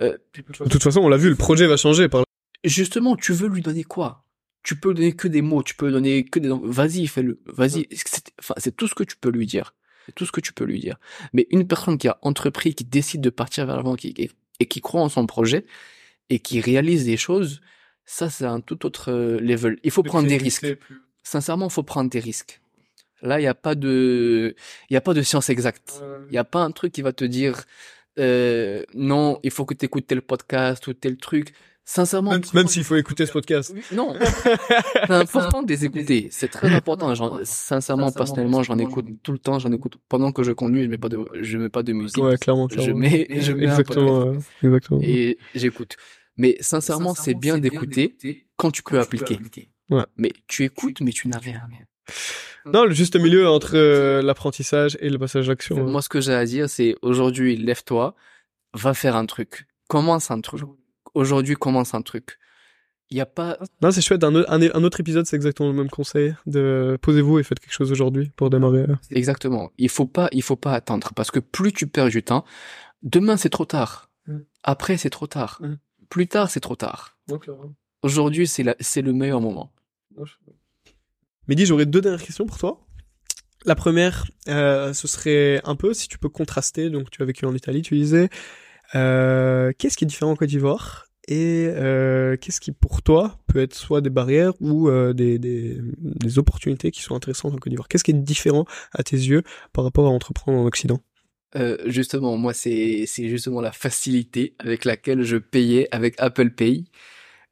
Euh, 0.00 0.16
De 0.34 0.68
toute 0.68 0.82
façon, 0.82 1.00
on 1.00 1.08
l'a 1.08 1.18
vu, 1.18 1.28
le 1.28 1.36
projet 1.36 1.66
va 1.66 1.76
changer 1.76 2.08
par 2.08 2.24
justement, 2.64 3.14
tu 3.16 3.32
veux 3.32 3.48
lui 3.48 3.60
donner 3.60 3.84
quoi? 3.84 4.24
Tu 4.62 4.76
peux 4.76 4.88
lui 4.88 4.96
donner 4.96 5.12
que 5.16 5.28
des 5.28 5.42
mots, 5.42 5.62
tu 5.62 5.74
peux 5.74 5.86
lui 5.86 5.92
donner 5.92 6.24
que 6.24 6.38
des... 6.38 6.50
Vas-y, 6.50 7.06
fais-le. 7.06 7.40
Vas-y. 7.46 7.86
C'est 7.92 8.32
enfin, 8.40 8.54
c'est 8.56 8.74
tout 8.74 8.88
ce 8.88 8.94
que 8.94 9.04
tu 9.04 9.16
peux 9.16 9.30
lui 9.30 9.46
dire. 9.46 9.74
C'est 10.08 10.14
tout 10.14 10.24
ce 10.24 10.32
que 10.32 10.40
tu 10.40 10.54
peux 10.54 10.64
lui 10.64 10.80
dire. 10.80 10.96
Mais 11.34 11.46
une 11.50 11.66
personne 11.66 11.98
qui 11.98 12.08
a 12.08 12.16
entrepris, 12.22 12.74
qui 12.74 12.84
décide 12.84 13.20
de 13.20 13.28
partir 13.28 13.66
vers 13.66 13.76
l'avant, 13.76 13.94
qui, 13.94 14.14
et, 14.16 14.30
et 14.58 14.64
qui 14.64 14.80
croit 14.80 15.02
en 15.02 15.10
son 15.10 15.26
projet, 15.26 15.66
et 16.30 16.38
qui 16.38 16.62
réalise 16.62 17.04
des 17.04 17.18
choses, 17.18 17.60
ça, 18.06 18.30
c'est 18.30 18.46
un 18.46 18.60
tout 18.60 18.86
autre 18.86 19.12
euh, 19.12 19.38
level. 19.38 19.78
Il 19.82 19.90
faut 19.90 20.02
prendre 20.02 20.26
des 20.26 20.38
risques. 20.38 20.66
Sincèrement, 21.22 21.66
il 21.66 21.72
faut 21.72 21.82
prendre 21.82 22.08
des 22.08 22.20
risques. 22.20 22.62
Là, 23.20 23.38
il 23.38 23.42
n'y 23.42 23.48
a 23.48 23.54
pas 23.54 23.74
de, 23.74 24.54
il 24.88 24.94
y 24.94 24.96
a 24.96 25.02
pas 25.02 25.12
de 25.12 25.20
science 25.20 25.50
exacte. 25.50 26.02
Il 26.28 26.32
n'y 26.32 26.38
a 26.38 26.44
pas 26.44 26.60
un 26.60 26.70
truc 26.70 26.92
qui 26.92 27.02
va 27.02 27.12
te 27.12 27.26
dire, 27.26 27.64
euh, 28.18 28.82
non, 28.94 29.40
il 29.42 29.50
faut 29.50 29.66
que 29.66 29.74
tu 29.74 29.84
écoutes 29.84 30.06
tel 30.06 30.22
podcast 30.22 30.86
ou 30.86 30.94
tel 30.94 31.18
truc. 31.18 31.52
Sincèrement, 31.90 32.32
Même, 32.32 32.42
même 32.52 32.66
s'il 32.68 32.84
faut 32.84 32.96
écouter 32.96 33.24
ce 33.24 33.32
podcast. 33.32 33.72
oui, 33.74 33.80
non, 33.94 34.14
c'est 35.06 35.10
important 35.10 35.62
de 35.62 35.68
les 35.70 35.86
écouter. 35.86 36.28
C'est 36.30 36.48
très 36.48 36.70
important. 36.74 37.14
J'en- 37.14 37.38
sincèrement, 37.44 38.12
personnellement, 38.12 38.62
j'en 38.62 38.76
écoute 38.78 39.06
tout 39.22 39.32
le 39.32 39.38
temps. 39.38 39.58
J'en 39.58 39.72
écoute 39.72 39.96
pendant 40.06 40.30
que 40.30 40.42
je 40.42 40.52
conduis. 40.52 40.82
Je 40.84 40.88
mets 40.88 40.98
pas 40.98 41.08
de, 41.08 41.18
je 41.40 41.56
mets 41.56 41.70
pas 41.70 41.82
de 41.82 41.94
musique. 41.94 42.18
Ouais, 42.22 42.36
clairement, 42.36 42.68
je 42.70 42.74
clairement. 42.74 42.98
mets, 42.98 43.26
je 43.40 43.52
mets 43.52 43.66
un 43.66 43.70
Exactement, 43.70 44.20
podcast 44.26 44.50
euh, 44.64 44.66
exactement. 44.68 45.00
et 45.02 45.38
j'écoute. 45.54 45.96
Mais 46.36 46.58
sincèrement, 46.60 47.14
c'est 47.14 47.32
bien 47.32 47.56
d'écouter 47.56 48.16
quand 48.58 48.70
tu 48.70 48.82
peux 48.82 49.00
appliquer. 49.00 49.38
Ouais. 49.88 50.04
Mais 50.18 50.30
tu 50.46 50.64
écoutes, 50.64 51.00
mais 51.00 51.12
tu 51.12 51.28
n'as 51.28 51.38
rien. 51.38 51.62
Non, 52.66 52.84
le 52.84 52.92
juste 52.92 53.16
milieu 53.16 53.48
entre 53.48 53.76
euh, 53.76 54.20
l'apprentissage 54.20 54.98
et 55.00 55.08
le 55.08 55.18
passage 55.18 55.48
à 55.48 55.52
l'action. 55.52 55.78
hein. 55.78 55.84
Moi, 55.90 56.02
ce 56.02 56.10
que 56.10 56.20
j'ai 56.20 56.34
à 56.34 56.44
dire, 56.44 56.68
c'est 56.68 56.96
aujourd'hui, 57.00 57.56
lève-toi, 57.56 58.14
va 58.74 58.92
faire 58.92 59.16
un 59.16 59.24
truc. 59.24 59.66
Commence 59.88 60.30
un 60.30 60.42
truc. 60.42 60.60
Aujourd'hui, 61.14 61.54
commence 61.56 61.94
un 61.94 62.02
truc. 62.02 62.38
Il 63.10 63.16
y 63.16 63.20
a 63.22 63.26
pas, 63.26 63.58
Non, 63.80 63.90
c'est 63.90 64.02
chouette. 64.02 64.22
Un, 64.22 64.34
au- 64.34 64.44
un, 64.48 64.60
un 64.60 64.84
autre 64.84 65.00
épisode, 65.00 65.24
c'est 65.26 65.36
exactement 65.36 65.70
le 65.70 65.74
même 65.74 65.88
conseil. 65.88 66.34
De 66.46 66.98
posez-vous 67.00 67.38
et 67.38 67.42
faites 67.42 67.58
quelque 67.58 67.72
chose 67.72 67.90
aujourd'hui 67.90 68.30
pour 68.36 68.50
démarrer. 68.50 68.80
euh. 68.82 68.96
exactement. 69.10 69.72
Il 69.78 69.88
faut 69.88 70.04
pas, 70.06 70.28
il 70.32 70.42
faut 70.42 70.56
pas 70.56 70.72
attendre 70.74 71.12
parce 71.16 71.30
que 71.30 71.38
plus 71.40 71.72
tu 71.72 71.86
perds 71.86 72.08
du 72.10 72.22
temps, 72.22 72.44
demain 73.02 73.38
c'est 73.38 73.48
trop 73.48 73.64
tard. 73.64 74.10
Mm. 74.26 74.38
Après 74.62 74.98
c'est 74.98 75.08
trop 75.10 75.26
tard. 75.26 75.58
Mm. 75.62 75.74
Plus 76.10 76.26
tard 76.28 76.50
c'est 76.50 76.60
trop 76.60 76.76
tard. 76.76 77.16
Aujourd'hui 78.02 78.46
c'est 78.46 78.62
la, 78.62 78.76
c'est 78.78 79.00
le 79.02 79.14
meilleur 79.14 79.40
moment. 79.40 79.72
Mehdi, 81.48 81.64
j'aurais 81.64 81.86
deux 81.86 82.00
dernières 82.02 82.22
questions 82.22 82.44
pour 82.46 82.58
toi. 82.58 82.84
La 83.64 83.74
première, 83.74 84.26
euh, 84.48 84.92
ce 84.92 85.08
serait 85.08 85.60
un 85.64 85.76
peu 85.76 85.94
si 85.94 86.08
tu 86.08 86.18
peux 86.18 86.28
contraster. 86.28 86.90
Donc, 86.90 87.10
tu 87.10 87.22
as 87.22 87.24
vécu 87.24 87.44
en 87.46 87.54
Italie, 87.54 87.82
tu 87.82 87.96
disais. 87.96 88.28
Euh, 88.94 89.72
qu'est-ce 89.78 89.96
qui 89.96 90.04
est 90.04 90.06
différent 90.06 90.32
en 90.32 90.36
Côte 90.36 90.48
d'Ivoire 90.48 91.06
et 91.30 91.66
euh, 91.68 92.36
qu'est-ce 92.38 92.58
qui, 92.58 92.72
pour 92.72 93.02
toi, 93.02 93.38
peut 93.48 93.60
être 93.60 93.74
soit 93.74 94.00
des 94.00 94.08
barrières 94.08 94.54
ou 94.60 94.88
euh, 94.88 95.12
des, 95.12 95.38
des, 95.38 95.78
des 95.98 96.38
opportunités 96.38 96.90
qui 96.90 97.02
sont 97.02 97.14
intéressantes 97.14 97.52
en 97.52 97.58
Côte 97.58 97.68
d'Ivoire? 97.68 97.88
Qu'est-ce 97.88 98.04
qui 98.04 98.12
est 98.12 98.14
différent 98.14 98.64
à 98.92 99.02
tes 99.02 99.16
yeux 99.16 99.42
par 99.74 99.84
rapport 99.84 100.06
à 100.06 100.10
entreprendre 100.10 100.58
en 100.58 100.64
Occident? 100.64 101.00
Euh, 101.56 101.76
justement, 101.86 102.36
moi, 102.36 102.52
c'est 102.52 103.04
c'est 103.06 103.28
justement 103.28 103.60
la 103.60 103.72
facilité 103.72 104.54
avec 104.58 104.84
laquelle 104.84 105.22
je 105.22 105.36
payais 105.36 105.88
avec 105.92 106.14
Apple 106.18 106.50
Pay 106.50 106.84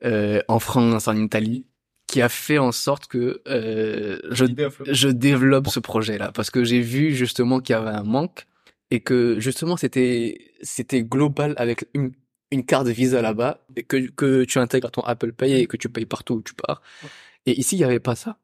euh, 0.05 0.41
en 0.49 0.59
France, 0.59 1.09
en 1.09 1.17
Italie, 1.17 1.67
qui 2.07 2.21
a 2.21 2.29
fait 2.29 2.59
en 2.59 2.73
sorte 2.73 3.07
que 3.07 3.43
euh, 3.49 4.19
je 4.31 4.45
je 4.91 5.09
développe. 5.09 5.69
ce 5.69 5.81
projet-là. 5.81 6.31
Parce 6.33 6.51
que 6.51 6.65
j'ai 6.65 6.81
vu 6.81 7.15
justement 7.15 7.61
qu'il 7.61 7.75
y 7.75 7.77
avait 7.77 7.91
un 7.91 8.05
manque 8.05 8.47
et 8.91 9.01
que 9.01 9.39
justement 9.41 9.77
c'était 9.77 10.53
c'était 10.63 11.03
global 11.03 11.55
avec 11.57 11.87
une 11.95 12.13
une 12.53 12.65
carte 12.65 12.87
Visa 12.87 13.21
là-bas 13.23 13.65
et 13.75 13.83
que 13.83 13.97
que 14.11 14.45
tu 14.45 14.59
intègres 14.59 14.87
à 14.89 14.91
ton 14.91 15.03
Apple 15.03 15.33
Pay 15.33 15.53
et 15.61 15.67
que 15.67 15.77
tu 15.77 15.89
payes 15.89 16.07
partout 16.07 16.35
où 16.35 16.43
tu 16.43 16.55
pars. 16.55 16.81
Et 17.47 17.59
ici, 17.59 17.77
il 17.77 17.81
y 17.81 17.85
avait 17.85 18.01
pas 18.01 18.15
ça. 18.15 18.39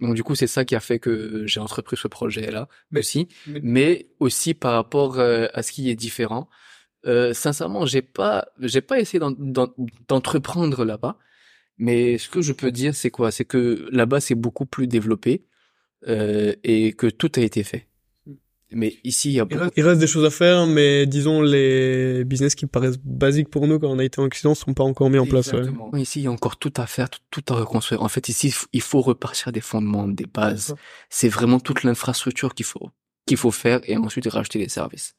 Donc 0.00 0.14
du 0.14 0.22
coup, 0.24 0.34
c'est 0.36 0.46
ça 0.48 0.64
qui 0.64 0.74
a 0.76 0.80
fait 0.80 0.98
que 0.98 1.44
j'ai 1.46 1.60
entrepris 1.60 1.96
ce 1.96 2.08
projet-là 2.08 2.68
Mais- 2.92 3.00
aussi, 3.00 3.28
mais- 3.46 3.60
mais 3.62 4.06
aussi 4.20 4.54
par 4.54 4.72
rapport 4.74 5.18
euh, 5.18 5.46
à 5.54 5.62
ce 5.62 5.72
qui 5.72 5.90
est 5.90 5.94
différent. 5.96 6.48
Euh, 7.06 7.34
sincèrement, 7.34 7.84
j'ai 7.84 8.02
pas, 8.02 8.46
j'ai 8.60 8.80
pas 8.80 9.00
essayé 9.00 9.18
d'en- 9.18 9.32
d'en- 9.32 9.74
d'entreprendre 10.08 10.84
là-bas, 10.84 11.18
mais 11.78 12.16
ce 12.18 12.28
que 12.28 12.42
je 12.42 12.52
peux 12.52 12.70
dire, 12.70 12.94
c'est 12.94 13.10
quoi? 13.10 13.30
C'est 13.32 13.44
que 13.44 13.88
là-bas, 13.90 14.20
c'est 14.20 14.36
beaucoup 14.36 14.66
plus 14.66 14.86
développé 14.86 15.44
euh, 16.08 16.54
et 16.64 16.92
que 16.92 17.08
tout 17.08 17.30
a 17.36 17.40
été 17.40 17.62
fait. 17.64 17.88
Mais 18.74 18.96
ici, 19.04 19.30
il 19.30 19.34
y 19.34 19.40
a 19.40 19.46
Il 19.50 19.56
reste, 19.56 19.72
il 19.76 19.84
reste 19.84 20.00
des 20.00 20.06
choses 20.06 20.24
à 20.24 20.30
faire, 20.30 20.66
mais 20.66 21.06
disons 21.06 21.42
les 21.42 22.24
business 22.24 22.54
qui 22.54 22.66
paraissent 22.66 22.98
basiques 23.04 23.48
pour 23.50 23.66
nous 23.66 23.78
quand 23.78 23.88
on 23.88 23.98
a 23.98 24.04
été 24.04 24.20
en 24.20 24.24
Occident 24.24 24.54
sont 24.54 24.74
pas 24.74 24.84
encore 24.84 25.10
mis 25.10 25.18
en 25.18 25.26
place. 25.26 25.52
ouais. 25.52 25.58
Exactement. 25.58 25.90
Ici, 25.96 26.20
il 26.20 26.24
y 26.24 26.26
a 26.26 26.30
encore 26.30 26.56
tout 26.58 26.72
à 26.76 26.86
faire, 26.86 27.10
tout, 27.10 27.20
tout 27.30 27.52
à 27.52 27.56
reconstruire. 27.56 28.02
En 28.02 28.08
fait, 28.08 28.28
ici, 28.28 28.54
il 28.72 28.80
faut- 28.80 29.00
repartir 29.02 29.52
des 29.52 29.60
fondements, 29.60 30.06
des 30.08 30.26
bases. 30.26 30.74
C'est 31.10 31.28
vraiment 31.28 31.58
toute 31.60 31.82
l'infrastructure 31.82 32.54
qu'il 32.54 32.66
faut, 32.66 32.90
qu'il 33.26 33.36
faut 33.36 33.50
faire 33.50 33.80
et 33.84 33.96
ensuite 33.96 34.26
rajouter 34.28 34.58
les 34.58 34.68
services. 34.68 35.14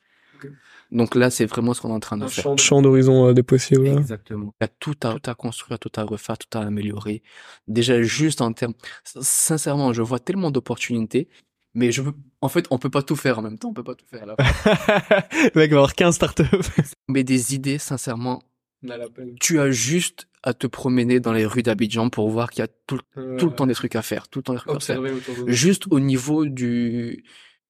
Donc 0.91 1.15
là, 1.15 1.29
c'est 1.31 1.45
vraiment 1.45 1.73
ce 1.73 1.81
qu'on 1.81 1.89
est 1.89 1.93
en 1.93 1.99
train 1.99 2.17
de 2.17 2.23
Un 2.25 2.27
faire. 2.27 2.43
champ, 2.43 2.57
champ 2.57 2.81
d'horizon 2.81 3.27
euh, 3.29 3.33
des 3.33 3.41
possibles. 3.43 3.87
Exactement. 3.87 4.53
Il 4.61 4.63
y 4.63 4.65
a 4.65 4.67
tout 4.67 4.95
à, 5.03 5.13
tout 5.19 5.29
à 5.29 5.33
construire, 5.33 5.79
tout 5.79 5.91
à 5.95 6.03
refaire, 6.03 6.37
tout 6.37 6.55
à 6.57 6.61
améliorer. 6.61 7.23
Déjà, 7.67 8.01
juste 8.03 8.41
en 8.41 8.53
termes, 8.53 8.73
sincèrement, 9.03 9.91
je 9.93 10.01
vois 10.01 10.19
tellement 10.19 10.51
d'opportunités, 10.51 11.29
mais 11.73 11.91
je 11.91 12.01
veux, 12.01 12.13
en 12.41 12.49
fait, 12.49 12.67
on 12.69 12.77
peut 12.77 12.89
pas 12.89 13.01
tout 13.01 13.15
faire 13.15 13.39
en 13.39 13.41
même 13.41 13.57
temps, 13.57 13.69
on 13.69 13.73
peut 13.73 13.83
pas 13.83 13.95
tout 13.95 14.05
faire 14.05 14.25
là. 14.25 14.35
Le 14.37 15.51
mec 15.59 15.71
va 15.71 15.77
avoir 15.77 15.95
15 15.95 16.15
startups. 16.15 16.43
mais 17.07 17.23
des 17.23 17.55
idées, 17.55 17.79
sincèrement, 17.79 18.43
la 18.83 18.97
tu 19.39 19.59
as 19.59 19.71
juste 19.71 20.27
à 20.43 20.53
te 20.53 20.67
promener 20.67 21.19
dans 21.19 21.31
les 21.31 21.45
rues 21.45 21.63
d'Abidjan 21.63 22.09
pour 22.09 22.29
voir 22.29 22.51
qu'il 22.51 22.61
y 22.61 22.65
a 22.65 22.67
tout, 22.85 22.99
tout 23.37 23.49
le 23.49 23.55
temps 23.55 23.65
des 23.65 23.73
trucs 23.73 23.95
à 23.95 24.01
faire, 24.01 24.27
tout 24.27 24.39
le 24.39 24.43
temps 24.43 24.53
des 24.53 24.59
trucs 24.59 24.75
à 24.75 24.79
faire. 24.79 25.01
de. 25.01 25.13
Juste 25.47 25.85
au 25.89 25.99
niveau 25.99 26.45
du, 26.45 27.23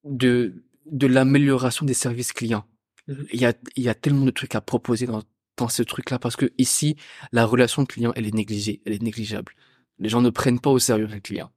de, 0.03 0.63
de 0.87 1.07
l'amélioration 1.07 1.85
des 1.85 1.93
services 1.93 2.33
clients. 2.33 2.65
Mhm. 3.07 3.27
Il 3.31 3.39
y 3.39 3.45
a, 3.45 3.53
il 3.75 3.83
y 3.83 3.89
a 3.89 3.95
tellement 3.95 4.25
de 4.25 4.31
trucs 4.31 4.55
à 4.55 4.61
proposer 4.61 5.05
dans, 5.05 5.21
dans 5.57 5.69
ce 5.69 5.83
truc-là 5.83 6.19
parce 6.19 6.35
que 6.35 6.51
ici, 6.57 6.95
la 7.31 7.45
relation 7.45 7.85
client, 7.85 8.11
elle 8.15 8.25
est 8.25 8.33
négligée, 8.33 8.81
elle 8.85 8.93
est 8.93 9.01
négligeable. 9.01 9.53
Les 9.99 10.09
gens 10.09 10.21
ne 10.21 10.31
prennent 10.31 10.59
pas 10.59 10.71
au 10.71 10.79
sérieux 10.79 11.07
le 11.07 11.19
client. 11.19 11.51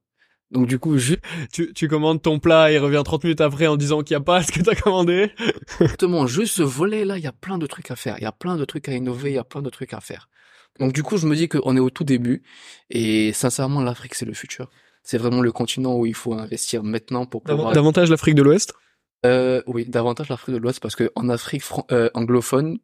Donc 0.51 0.67
du 0.67 0.79
coup, 0.79 0.97
juste, 0.97 1.19
Tu, 1.51 1.73
tu 1.73 1.87
commandes 1.87 2.21
ton 2.21 2.39
plat 2.39 2.71
et 2.71 2.75
il 2.75 2.79
revient 2.79 3.01
30 3.03 3.23
minutes 3.23 3.41
après 3.41 3.67
en 3.67 3.75
disant 3.75 4.01
qu'il 4.01 4.15
n'y 4.15 4.21
a 4.21 4.23
pas 4.23 4.41
ce 4.43 4.51
que 4.51 4.61
t'as 4.61 4.75
commandé. 4.75 5.31
Exactement, 5.81 6.25
juste 6.27 6.55
ce 6.55 6.63
volet-là, 6.63 7.17
il 7.17 7.23
y 7.23 7.27
a 7.27 7.33
plein 7.33 7.57
de 7.57 7.67
trucs 7.67 7.91
à 7.91 7.95
faire, 7.95 8.15
il 8.19 8.23
y 8.23 8.27
a 8.27 8.31
plein 8.31 8.55
de 8.55 8.65
trucs 8.65 8.87
à 8.87 8.93
innover, 8.93 9.31
il 9.31 9.35
y 9.35 9.39
a 9.39 9.43
plein 9.43 9.61
de 9.61 9.69
trucs 9.69 9.93
à 9.93 9.99
faire. 9.99 10.29
Donc 10.79 10.93
du 10.93 11.03
coup, 11.03 11.17
je 11.17 11.27
me 11.27 11.35
dis 11.35 11.49
qu'on 11.49 11.75
est 11.75 11.81
au 11.81 11.89
tout 11.89 12.03
début 12.03 12.43
et 12.89 13.33
sincèrement, 13.33 13.81
l'Afrique, 13.81 14.15
c'est 14.15 14.25
le 14.25 14.33
futur. 14.33 14.69
C'est 15.03 15.17
vraiment 15.17 15.41
le 15.41 15.51
continent 15.51 15.95
où 15.95 16.05
il 16.05 16.13
faut 16.13 16.33
investir 16.33 16.83
maintenant 16.83 17.25
pour 17.25 17.41
pouvoir... 17.41 17.73
Davantage 17.73 18.09
l'Afrique 18.09 18.35
de 18.35 18.43
l'Ouest? 18.43 18.73
Euh, 19.25 19.63
oui, 19.65 19.85
davantage 19.85 20.29
l'Afrique 20.29 20.53
de 20.53 20.59
l'Ouest 20.59 20.79
parce 20.79 20.95
que 20.95 21.11
en 21.15 21.29
Afrique 21.29 21.63
euh, 21.91 22.09
anglophone, 22.13 22.77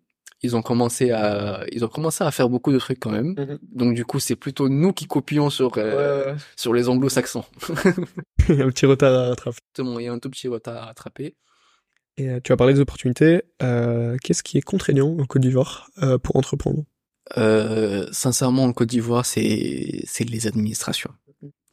ils 0.44 0.58
ont 0.58 0.62
commencé 0.62 1.12
à 1.12 1.66
ils 1.72 1.84
ont 1.86 1.88
commencé 1.88 2.24
à 2.24 2.30
faire 2.32 2.50
beaucoup 2.50 2.74
de 2.74 2.78
trucs 2.78 3.00
quand 3.00 3.12
même. 3.12 3.34
Mhm. 3.38 3.60
Donc 3.72 3.96
du 3.96 4.06
coup, 4.06 4.20
c'est 4.20 4.36
plutôt 4.36 4.68
nous 4.70 4.91
qui 4.91 5.08
copions 5.08 5.50
sur 5.50 5.72
euh, 5.78 6.36
sur 6.58 6.74
les 6.74 6.89
anglo-saxons. 6.89 7.46
Il 8.50 8.56
y 8.56 8.62
a 8.62 8.66
un 8.66 8.70
petit 8.70 8.86
retard 8.86 9.14
à 9.14 9.30
rattraper. 9.30 9.58
Exactement, 9.58 10.00
il 10.00 10.06
y 10.06 10.08
a 10.08 10.14
un 10.14 10.20
tout 10.20 10.30
petit 10.30 10.50
retard 10.50 10.76
à 10.76 10.86
rattraper. 10.88 11.36
Et 12.18 12.30
euh, 12.30 12.39
tu 12.44 12.52
as 12.52 12.58
parlé 12.58 12.74
des 12.74 12.82
opportunités. 12.82 13.41
Euh, 13.64 14.18
Qu'est-ce 14.22 14.44
qui 14.44 14.58
est 14.58 14.62
contraignant 14.62 15.18
en 15.18 15.26
Côte 15.26 15.41
d'Ivoire 15.41 15.89
pour 16.22 16.36
entreprendre? 16.36 16.84
Sincèrement, 18.12 18.66
en 18.66 18.74
Côte 18.74 18.89
d'Ivoire, 18.89 19.26
c'est 19.26 20.02
c'est 20.06 20.26
les 20.26 20.46
administrations. 20.46 21.12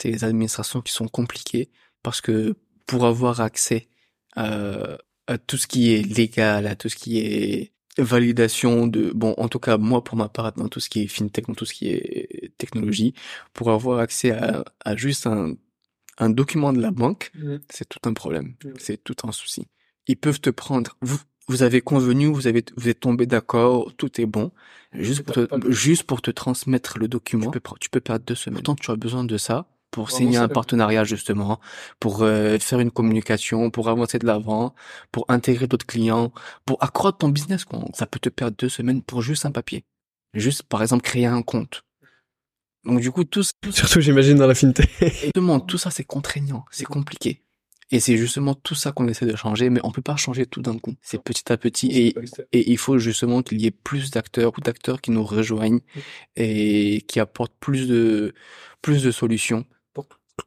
C'est 0.00 0.10
les 0.10 0.24
administrations 0.24 0.80
qui 0.80 0.92
sont 0.92 1.08
compliquées 1.08 1.70
parce 2.04 2.20
que 2.20 2.54
pour 2.86 3.04
avoir 3.04 3.40
accès 3.40 3.88
à 4.36 5.38
tout 5.46 5.56
ce 5.56 5.66
qui 5.66 5.92
est 5.92 6.02
légal, 6.02 6.68
à 6.68 6.76
tout 6.76 6.88
ce 6.88 6.96
qui 6.96 7.18
est 7.18 7.72
validation 8.02 8.86
de 8.86 9.10
bon, 9.14 9.34
en 9.38 9.48
tout 9.48 9.58
cas 9.58 9.78
moi 9.78 10.02
pour 10.04 10.16
ma 10.16 10.28
part 10.28 10.52
dans 10.52 10.68
tout 10.68 10.80
ce 10.80 10.88
qui 10.90 11.02
est 11.02 11.06
fintech, 11.08 11.46
dans 11.46 11.54
tout 11.54 11.66
ce 11.66 11.74
qui 11.74 11.88
est 11.88 12.52
technologie, 12.58 13.14
pour 13.52 13.70
avoir 13.70 13.98
accès 14.00 14.32
à, 14.32 14.64
à 14.84 14.96
juste 14.96 15.26
un 15.26 15.54
un 16.18 16.28
document 16.30 16.72
de 16.74 16.80
la 16.82 16.90
banque, 16.90 17.32
c'est 17.70 17.88
tout 17.88 18.00
un 18.04 18.12
problème, 18.12 18.54
Mhm. 18.64 18.74
c'est 18.78 19.02
tout 19.02 19.16
un 19.24 19.32
souci. 19.32 19.66
Ils 20.06 20.16
peuvent 20.16 20.40
te 20.40 20.50
prendre, 20.50 20.96
vous, 21.00 21.18
vous 21.48 21.62
avez 21.62 21.80
convenu, 21.80 22.26
vous 22.26 22.46
avez, 22.46 22.62
vous 22.76 22.88
êtes 22.90 23.00
tombé 23.00 23.24
d'accord, 23.26 23.94
tout 23.96 24.20
est 24.20 24.26
bon, 24.26 24.52
juste 24.92 25.22
pour 25.22 25.34
te, 25.34 25.70
juste 25.70 26.02
pour 26.04 26.20
te 26.20 26.30
transmettre 26.30 26.98
le 26.98 27.08
document. 27.08 27.50
Tu 27.50 27.58
peux, 27.60 27.70
tu 27.80 27.88
peux 27.90 28.00
perdre 28.00 28.24
deux 28.26 28.34
semaines. 28.34 28.56
Pourtant, 28.62 28.74
tu 28.74 28.90
as 28.90 28.96
besoin 28.96 29.24
de 29.24 29.36
ça 29.38 29.66
pour 29.90 30.10
signer 30.10 30.36
un 30.38 30.48
partenariat 30.54 31.04
justement, 31.04 31.60
pour 31.98 32.22
euh, 32.22 32.58
faire 32.58 32.80
une 32.80 32.90
communication, 32.90 33.70
pour 33.70 33.88
avancer 33.88 34.18
de 34.18 34.26
l'avant, 34.26 34.74
pour 35.12 35.24
intégrer 35.28 35.66
d'autres 35.66 35.86
clients, 35.86 36.32
pour 36.64 36.82
accroître 36.82 37.18
ton 37.18 37.28
business. 37.28 37.64
Quoi. 37.64 37.84
Ça 37.94 38.06
peut 38.06 38.20
te 38.20 38.28
perdre 38.28 38.56
deux 38.58 38.68
semaines 38.68 39.02
pour 39.02 39.22
juste 39.22 39.46
un 39.46 39.50
papier, 39.50 39.84
juste 40.34 40.62
par 40.62 40.82
exemple 40.82 41.02
créer 41.02 41.26
un 41.26 41.42
compte. 41.42 41.82
Donc 42.84 43.00
du 43.00 43.10
coup, 43.10 43.24
tout, 43.24 43.42
ça- 43.42 43.52
tout 43.60 43.72
ça- 43.72 43.78
Surtout, 43.82 44.00
j'imagine, 44.00 44.36
dans 44.38 44.46
la 44.46 44.54
fintech. 44.54 44.90
Exactement, 45.02 45.60
tout 45.60 45.76
ça 45.78 45.90
c'est 45.90 46.04
contraignant, 46.04 46.64
c'est 46.70 46.84
compliqué. 46.86 47.42
Et 47.92 47.98
c'est 47.98 48.16
justement 48.16 48.54
tout 48.54 48.76
ça 48.76 48.92
qu'on 48.92 49.08
essaie 49.08 49.26
de 49.26 49.34
changer, 49.34 49.68
mais 49.68 49.80
on 49.82 49.90
peut 49.90 50.00
pas 50.00 50.14
changer 50.14 50.46
tout 50.46 50.62
d'un 50.62 50.78
coup. 50.78 50.94
C'est 51.02 51.20
petit 51.20 51.50
à 51.52 51.56
petit 51.56 51.88
et, 51.88 52.14
et 52.52 52.70
il 52.70 52.78
faut 52.78 52.98
justement 52.98 53.42
qu'il 53.42 53.60
y 53.60 53.66
ait 53.66 53.72
plus 53.72 54.12
d'acteurs 54.12 54.52
ou 54.56 54.60
d'acteurs 54.60 55.00
qui 55.00 55.10
nous 55.10 55.24
rejoignent 55.24 55.80
et 56.36 57.02
qui 57.08 57.18
apportent 57.18 57.56
plus 57.58 57.88
de, 57.88 58.32
plus 58.80 59.02
de 59.02 59.10
solutions. 59.10 59.64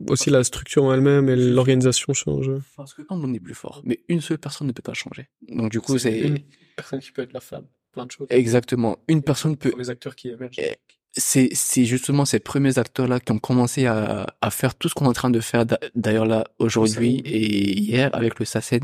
Aussi, 0.07 0.29
la 0.29 0.43
structure 0.43 0.83
en 0.83 0.93
elle-même 0.93 1.29
et 1.29 1.35
l'organisation 1.35 2.13
change. 2.13 2.49
Parce 2.77 2.93
que 2.93 3.01
quand 3.01 3.19
on 3.21 3.33
est 3.33 3.39
plus 3.39 3.53
fort, 3.53 3.81
mais 3.85 3.99
une 4.07 4.21
seule 4.21 4.37
personne 4.39 4.67
ne 4.67 4.71
peut 4.73 4.81
pas 4.83 4.93
changer. 4.93 5.29
Donc 5.49 5.71
du 5.71 5.79
coup, 5.81 5.97
c'est 5.97 6.19
une 6.19 6.39
personne 6.75 6.99
qui 6.99 7.11
peut 7.11 7.21
être 7.23 7.33
la 7.33 7.39
flamme. 7.41 7.65
Plein 7.91 8.05
de 8.07 8.11
choses. 8.11 8.27
exactement, 8.31 8.97
une 9.07 9.21
personne 9.21 9.55
peut, 9.55 9.71
les 9.77 9.89
acteurs 9.91 10.15
qui 10.15 10.29
émergent. 10.29 10.57
Eh, 10.57 10.75
c'est 11.15 11.49
c'est 11.53 11.85
justement 11.85 12.25
ces 12.25 12.39
premiers 12.39 12.79
acteurs 12.79 13.07
là 13.07 13.19
qui 13.19 13.31
ont 13.31 13.37
commencé 13.37 13.85
à 13.85 14.25
à 14.41 14.49
faire 14.49 14.73
tout 14.73 14.89
ce 14.89 14.95
qu'on 14.95 15.05
est 15.05 15.09
en 15.09 15.13
train 15.13 15.29
de 15.29 15.39
faire 15.41 15.63
d'a- 15.67 15.79
d'ailleurs 15.93 16.25
là 16.25 16.43
aujourd'hui 16.57 17.21
et 17.23 17.77
hier 17.79 18.09
avec 18.13 18.39
le 18.39 18.45
SACEN 18.45 18.81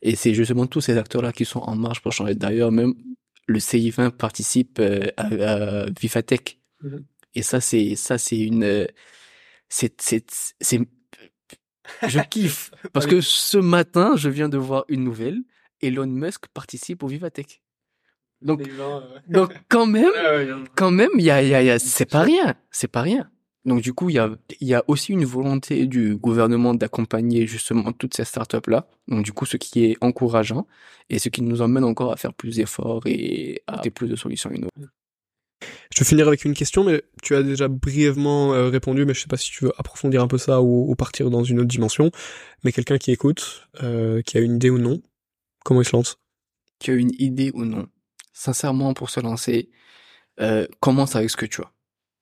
et 0.00 0.14
c'est 0.14 0.32
justement 0.32 0.66
tous 0.68 0.80
ces 0.80 0.96
acteurs 0.96 1.22
là 1.22 1.32
qui 1.32 1.44
sont 1.44 1.58
en 1.58 1.74
marche 1.74 2.00
pour 2.02 2.12
changer 2.12 2.36
d'ailleurs 2.36 2.70
même 2.70 2.94
le 3.48 3.58
CI20 3.58 4.10
participe 4.12 4.78
euh, 4.78 5.08
à, 5.16 5.26
à 5.26 5.86
Vivatech 6.00 6.60
et 7.34 7.42
ça 7.42 7.60
c'est 7.60 7.96
ça 7.96 8.16
c'est 8.16 8.38
une 8.38 8.62
euh, 8.62 8.86
c'est 9.68 10.00
c'est 10.00 10.24
c'est 10.60 10.80
je 12.08 12.20
kiffe 12.28 12.70
parce 12.92 13.06
que 13.06 13.20
ce 13.20 13.58
matin 13.58 14.16
je 14.16 14.28
viens 14.28 14.48
de 14.48 14.58
voir 14.58 14.84
une 14.88 15.04
nouvelle 15.04 15.38
Elon 15.80 16.06
Musk 16.06 16.46
participe 16.48 17.02
au 17.02 17.06
Vivatech 17.06 17.62
donc 18.42 18.60
donc 19.28 19.52
quand 19.68 19.86
même 19.86 20.10
quand 20.74 20.90
même, 20.90 21.10
il 21.16 21.24
y 21.24 21.30
a, 21.30 21.42
il 21.42 21.48
y 21.48 21.54
a, 21.54 21.62
il 21.62 21.66
y 21.66 21.70
a- 21.70 21.78
c'est 21.78 22.04
pas 22.10 22.20
rien, 22.22 22.54
c'est 22.70 22.88
pas 22.88 23.00
rien. 23.02 23.30
Donc 23.64 23.80
du 23.82 23.92
coup, 23.94 24.10
il 24.10 24.14
y 24.16 24.18
a, 24.18 24.30
il 24.60 24.68
y 24.68 24.74
a 24.74 24.84
aussi 24.86 25.12
une 25.12 25.24
volonté 25.24 25.86
du 25.86 26.16
gouvernement 26.16 26.72
d'accompagner 26.74 27.46
justement 27.48 27.92
toutes 27.92 28.14
ces 28.14 28.24
startups 28.24 28.68
là. 28.70 28.86
Donc 29.08 29.24
du 29.24 29.32
coup, 29.32 29.44
ce 29.46 29.56
qui 29.56 29.84
est 29.86 29.96
encourageant 30.02 30.66
et 31.10 31.18
ce 31.18 31.28
qui 31.30 31.42
nous 31.42 31.62
emmène 31.62 31.82
encore 31.84 32.12
à 32.12 32.16
faire 32.16 32.32
plus 32.34 32.56
d'efforts 32.56 33.02
et 33.06 33.62
à 33.66 33.72
apporter 33.72 33.90
plus 33.90 34.08
de 34.08 34.16
solutions 34.16 34.50
innovantes. 34.50 34.90
Je 35.94 36.00
vais 36.00 36.04
finir 36.08 36.28
avec 36.28 36.44
une 36.44 36.54
question, 36.54 36.84
mais 36.84 37.02
tu 37.22 37.34
as 37.34 37.42
déjà 37.42 37.68
brièvement 37.68 38.52
euh, 38.54 38.68
répondu, 38.68 39.04
mais 39.06 39.14
je 39.14 39.20
sais 39.20 39.26
pas 39.28 39.36
si 39.38 39.50
tu 39.50 39.64
veux 39.64 39.72
approfondir 39.78 40.22
un 40.22 40.28
peu 40.28 40.38
ça 40.38 40.60
ou, 40.60 40.90
ou 40.90 40.94
partir 40.94 41.30
dans 41.30 41.44
une 41.44 41.58
autre 41.60 41.68
dimension. 41.68 42.10
Mais 42.64 42.72
quelqu'un 42.72 42.98
qui 42.98 43.10
écoute, 43.12 43.66
euh, 43.82 44.20
qui 44.22 44.36
a 44.36 44.40
une 44.40 44.56
idée 44.56 44.70
ou 44.70 44.78
non, 44.78 45.00
comment 45.64 45.80
il 45.80 45.86
se 45.86 45.96
lance? 45.96 46.18
Tu 46.78 46.90
as 46.90 46.94
une 46.94 47.12
idée 47.18 47.50
ou 47.54 47.64
non? 47.64 47.88
Sincèrement, 48.34 48.92
pour 48.92 49.08
se 49.08 49.20
lancer, 49.20 49.70
euh, 50.40 50.66
commence 50.80 51.16
avec 51.16 51.30
ce 51.30 51.36
que 51.38 51.46
tu 51.46 51.62
as. 51.62 51.72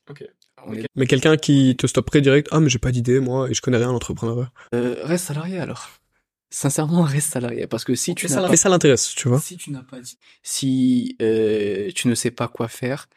Ok. 0.08 0.24
On 0.66 0.72
est- 0.74 0.86
Mais 0.94 1.06
quelqu'un 1.06 1.36
qui 1.36 1.74
te 1.76 1.86
stopperait 1.88 2.20
direct, 2.20 2.48
ah 2.52 2.60
mais 2.60 2.68
j'ai 2.70 2.78
pas 2.78 2.92
d'idée 2.92 3.18
moi 3.20 3.50
et 3.50 3.54
je 3.54 3.60
connais 3.60 3.76
rien 3.78 3.88
à 3.88 3.92
l'entrepreneuriat. 3.92 4.52
Euh, 4.74 4.96
reste 5.02 5.26
salarié 5.26 5.58
alors. 5.58 5.88
Sincèrement, 6.50 7.02
reste 7.02 7.32
salarié 7.32 7.66
parce 7.66 7.82
que 7.84 7.94
si 7.96 8.14
tu 8.14 8.28
n'as 8.28 8.42
pas 8.42 8.48
Mais 8.48 8.56
ça 8.56 8.68
l'intéresse, 8.68 9.12
tu 9.14 9.28
vois. 9.28 9.40
Si 9.40 9.56
tu 9.56 9.72
n'as 9.72 9.82
pas 9.82 10.00
dit, 10.00 10.16
si 10.44 11.16
euh, 11.20 11.90
tu 11.94 12.06
ne 12.06 12.14
sais 12.14 12.30
pas 12.30 12.46
quoi 12.48 12.68
faire, 12.68 13.08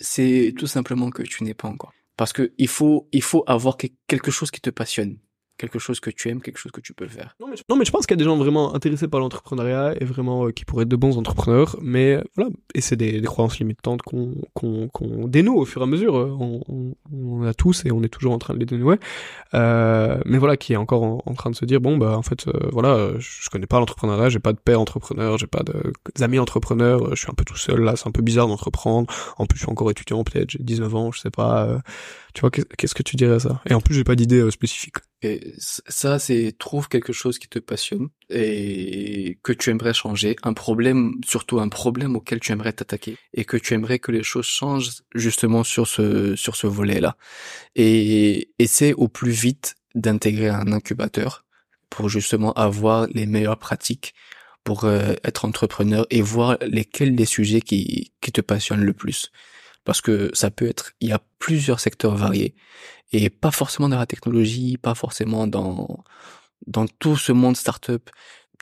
c'est 0.00 0.54
tout 0.58 0.66
simplement 0.66 1.10
que 1.10 1.22
tu 1.22 1.44
n'es 1.44 1.54
pas 1.54 1.68
encore. 1.68 1.92
Parce 2.16 2.32
que 2.32 2.52
il 2.58 2.68
faut, 2.68 3.08
il 3.12 3.22
faut 3.22 3.44
avoir 3.46 3.76
que- 3.76 3.86
quelque 4.06 4.30
chose 4.30 4.50
qui 4.50 4.60
te 4.60 4.70
passionne, 4.70 5.18
quelque 5.60 5.78
chose 5.78 6.00
que 6.00 6.10
tu 6.10 6.28
aimes, 6.30 6.40
quelque 6.40 6.58
chose 6.58 6.72
que 6.72 6.80
tu 6.80 6.94
peux 6.94 7.06
faire. 7.06 7.36
Non 7.38 7.46
mais 7.48 7.84
je, 7.84 7.90
pense 7.90 8.06
qu'il 8.06 8.14
y 8.14 8.18
a 8.18 8.22
des 8.22 8.24
gens 8.24 8.36
vraiment 8.36 8.74
intéressés 8.74 9.08
par 9.08 9.20
l'entrepreneuriat 9.20 9.94
et 10.00 10.04
vraiment 10.04 10.46
euh, 10.46 10.52
qui 10.52 10.64
pourraient 10.64 10.84
être 10.84 10.88
de 10.88 10.96
bons 10.96 11.18
entrepreneurs, 11.18 11.76
mais 11.82 12.14
euh, 12.14 12.24
voilà, 12.34 12.50
et 12.74 12.80
c'est 12.80 12.96
des, 12.96 13.20
des 13.20 13.26
croyances 13.26 13.58
limitantes 13.58 14.00
qu'on 14.02 14.34
qu'on 14.54 14.88
qu'on 14.88 15.28
dénoue 15.28 15.56
au 15.56 15.66
fur 15.66 15.82
et 15.82 15.84
à 15.84 15.86
mesure. 15.86 16.16
euh, 16.16 16.36
On, 16.40 16.62
on, 16.68 16.94
on 17.12 17.44
a 17.44 17.52
tous 17.52 17.84
et 17.84 17.92
on 17.92 18.02
est 18.02 18.08
toujours 18.08 18.32
en 18.32 18.38
train 18.38 18.54
de 18.54 18.58
les 18.58 18.66
dénouer. 18.66 18.96
Euh, 19.54 20.18
mais 20.24 20.38
voilà, 20.38 20.56
qui 20.56 20.72
est 20.72 20.76
encore 20.76 21.02
en, 21.02 21.34
train 21.34 21.50
de 21.50 21.56
se 21.56 21.64
dire 21.66 21.80
bon 21.80 21.98
bah 21.98 22.16
en 22.16 22.22
fait 22.22 22.48
euh, 22.48 22.52
voilà, 22.72 23.10
je, 23.18 23.50
connais 23.50 23.66
pas 23.66 23.78
l'entrepreneuriat, 23.78 24.30
j'ai 24.30 24.38
pas 24.38 24.52
de 24.52 24.58
père 24.58 24.80
entrepreneur, 24.80 25.36
j'ai 25.36 25.46
pas 25.46 25.62
d'amis 26.16 26.38
entrepreneurs, 26.38 27.14
je 27.14 27.20
suis 27.20 27.30
un 27.30 27.34
peu 27.34 27.44
tout 27.44 27.56
seul 27.56 27.80
là, 27.80 27.96
c'est 27.96 28.08
un 28.08 28.12
peu 28.12 28.22
bizarre 28.22 28.48
d'entreprendre. 28.48 29.12
En 29.36 29.46
plus, 29.46 29.58
je 29.58 29.64
suis 29.64 29.70
encore 29.70 29.90
étudiant 29.90 30.24
peut-être, 30.24 30.50
j'ai 30.50 30.58
19 30.62 30.94
ans, 30.94 31.12
je 31.12 31.20
sais 31.20 31.30
pas. 31.30 31.80
Tu 32.34 32.40
vois, 32.40 32.50
qu'est- 32.50 32.68
qu'est-ce 32.76 32.94
que 32.94 33.02
tu 33.02 33.16
dirais 33.16 33.34
à 33.34 33.40
ça? 33.40 33.60
Et 33.66 33.74
en 33.74 33.80
plus, 33.80 33.94
j'ai 33.94 34.04
pas 34.04 34.14
d'idée 34.16 34.40
euh, 34.40 34.50
spécifique. 34.50 34.96
Ça, 35.58 36.18
c'est 36.18 36.54
trouve 36.58 36.88
quelque 36.88 37.12
chose 37.12 37.38
qui 37.38 37.46
te 37.46 37.58
passionne 37.58 38.08
et 38.30 39.38
que 39.42 39.52
tu 39.52 39.68
aimerais 39.68 39.92
changer, 39.92 40.36
un 40.42 40.54
problème, 40.54 41.12
surtout 41.26 41.60
un 41.60 41.68
problème 41.68 42.16
auquel 42.16 42.40
tu 42.40 42.52
aimerais 42.52 42.72
t'attaquer 42.72 43.18
et 43.34 43.44
que 43.44 43.58
tu 43.58 43.74
aimerais 43.74 43.98
que 43.98 44.12
les 44.12 44.22
choses 44.22 44.46
changent 44.46 45.02
justement 45.14 45.62
sur 45.62 45.86
ce 45.86 46.34
sur 46.36 46.56
ce 46.56 46.66
volet-là. 46.66 47.16
Et 47.76 48.50
essaie 48.58 48.94
au 48.94 49.08
plus 49.08 49.32
vite 49.32 49.74
d'intégrer 49.94 50.48
un 50.48 50.72
incubateur 50.72 51.44
pour 51.90 52.08
justement 52.08 52.52
avoir 52.54 53.06
les 53.08 53.26
meilleures 53.26 53.58
pratiques 53.58 54.14
pour 54.64 54.84
euh, 54.84 55.14
être 55.24 55.44
entrepreneur 55.44 56.06
et 56.10 56.22
voir 56.22 56.58
lesquels 56.62 57.14
les 57.14 57.26
sujets 57.26 57.60
qui 57.60 58.12
qui 58.20 58.32
te 58.32 58.40
passionnent 58.40 58.84
le 58.84 58.94
plus. 58.94 59.30
Parce 59.90 60.02
que 60.02 60.30
ça 60.34 60.52
peut 60.52 60.68
être, 60.68 60.92
il 61.00 61.08
y 61.08 61.12
a 61.12 61.20
plusieurs 61.40 61.80
secteurs 61.80 62.14
variés 62.14 62.54
et 63.10 63.28
pas 63.28 63.50
forcément 63.50 63.88
dans 63.88 63.98
la 63.98 64.06
technologie, 64.06 64.76
pas 64.76 64.94
forcément 64.94 65.48
dans 65.48 66.04
dans 66.68 66.86
tout 66.86 67.16
ce 67.16 67.32
monde 67.32 67.56
startup. 67.56 68.08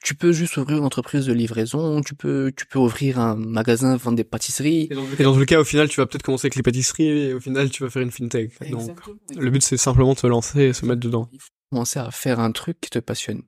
Tu 0.03 0.15
peux 0.15 0.33
juste 0.33 0.57
ouvrir 0.57 0.79
une 0.79 0.87
entreprise 0.87 1.27
de 1.27 1.35
livraison, 1.35 2.01
tu 2.01 2.15
peux 2.15 2.51
tu 2.57 2.65
peux 2.65 2.79
ouvrir 2.79 3.21
un 3.21 3.37
magasin 3.37 3.95
vendre 3.99 4.17
des 4.17 4.25
pâtisseries. 4.25 4.89
Et 5.19 5.23
dans 5.23 5.35
tous 5.35 5.41
les 5.41 5.45
cas, 5.45 5.61
au 5.61 5.65
final, 5.65 5.91
tu 5.91 6.01
vas 6.01 6.07
peut-être 6.07 6.23
commencer 6.23 6.47
avec 6.47 6.57
les 6.57 6.63
pâtisseries 6.63 7.09
et 7.09 7.35
au 7.35 7.41
final, 7.41 7.69
tu 7.69 7.83
vas 7.83 7.91
faire 7.91 8.01
une 8.01 8.11
fintech. 8.11 8.59
Donc, 8.71 8.91
le 9.37 9.51
but, 9.51 9.63
c'est 9.63 9.77
simplement 9.77 10.15
de 10.15 10.19
se 10.19 10.27
lancer 10.27 10.63
et 10.63 10.73
se 10.73 10.87
mettre 10.87 11.01
dedans. 11.01 11.29
Il 11.35 11.41
faut 11.41 11.51
commencer 11.71 11.99
à 11.99 12.11
faire 12.11 12.41
un 12.41 12.53
truc 12.53 12.81
qui 12.81 12.89
te 12.89 13.01
passionne. 13.01 13.43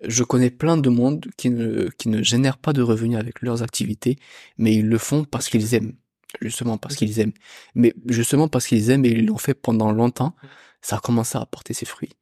Je 0.00 0.24
connais 0.24 0.48
plein 0.48 0.78
de 0.78 0.88
monde 0.88 1.26
qui 1.36 1.50
ne 1.50 1.90
qui 1.98 2.08
ne 2.08 2.22
génèrent 2.22 2.56
pas 2.56 2.72
de 2.72 2.80
revenus 2.80 3.18
avec 3.18 3.42
leurs 3.42 3.62
activités, 3.62 4.16
mais 4.56 4.74
ils 4.74 4.88
le 4.88 4.96
font 4.96 5.24
parce 5.24 5.50
qu'ils 5.50 5.74
aiment. 5.74 5.92
Justement 6.40 6.78
parce 6.78 6.96
qu'ils 6.96 7.20
aiment. 7.20 7.32
Mais 7.74 7.94
justement 8.06 8.48
parce 8.48 8.66
qu'ils 8.66 8.90
aiment 8.90 9.04
et 9.04 9.10
ils 9.10 9.26
l'ont 9.26 9.38
fait 9.38 9.54
pendant 9.54 9.92
longtemps, 9.92 10.34
ça 10.82 10.96
a 10.96 11.00
commencé 11.00 11.38
à 11.38 11.42
apporter 11.42 11.74
ses 11.74 11.86
fruits. 11.86 12.12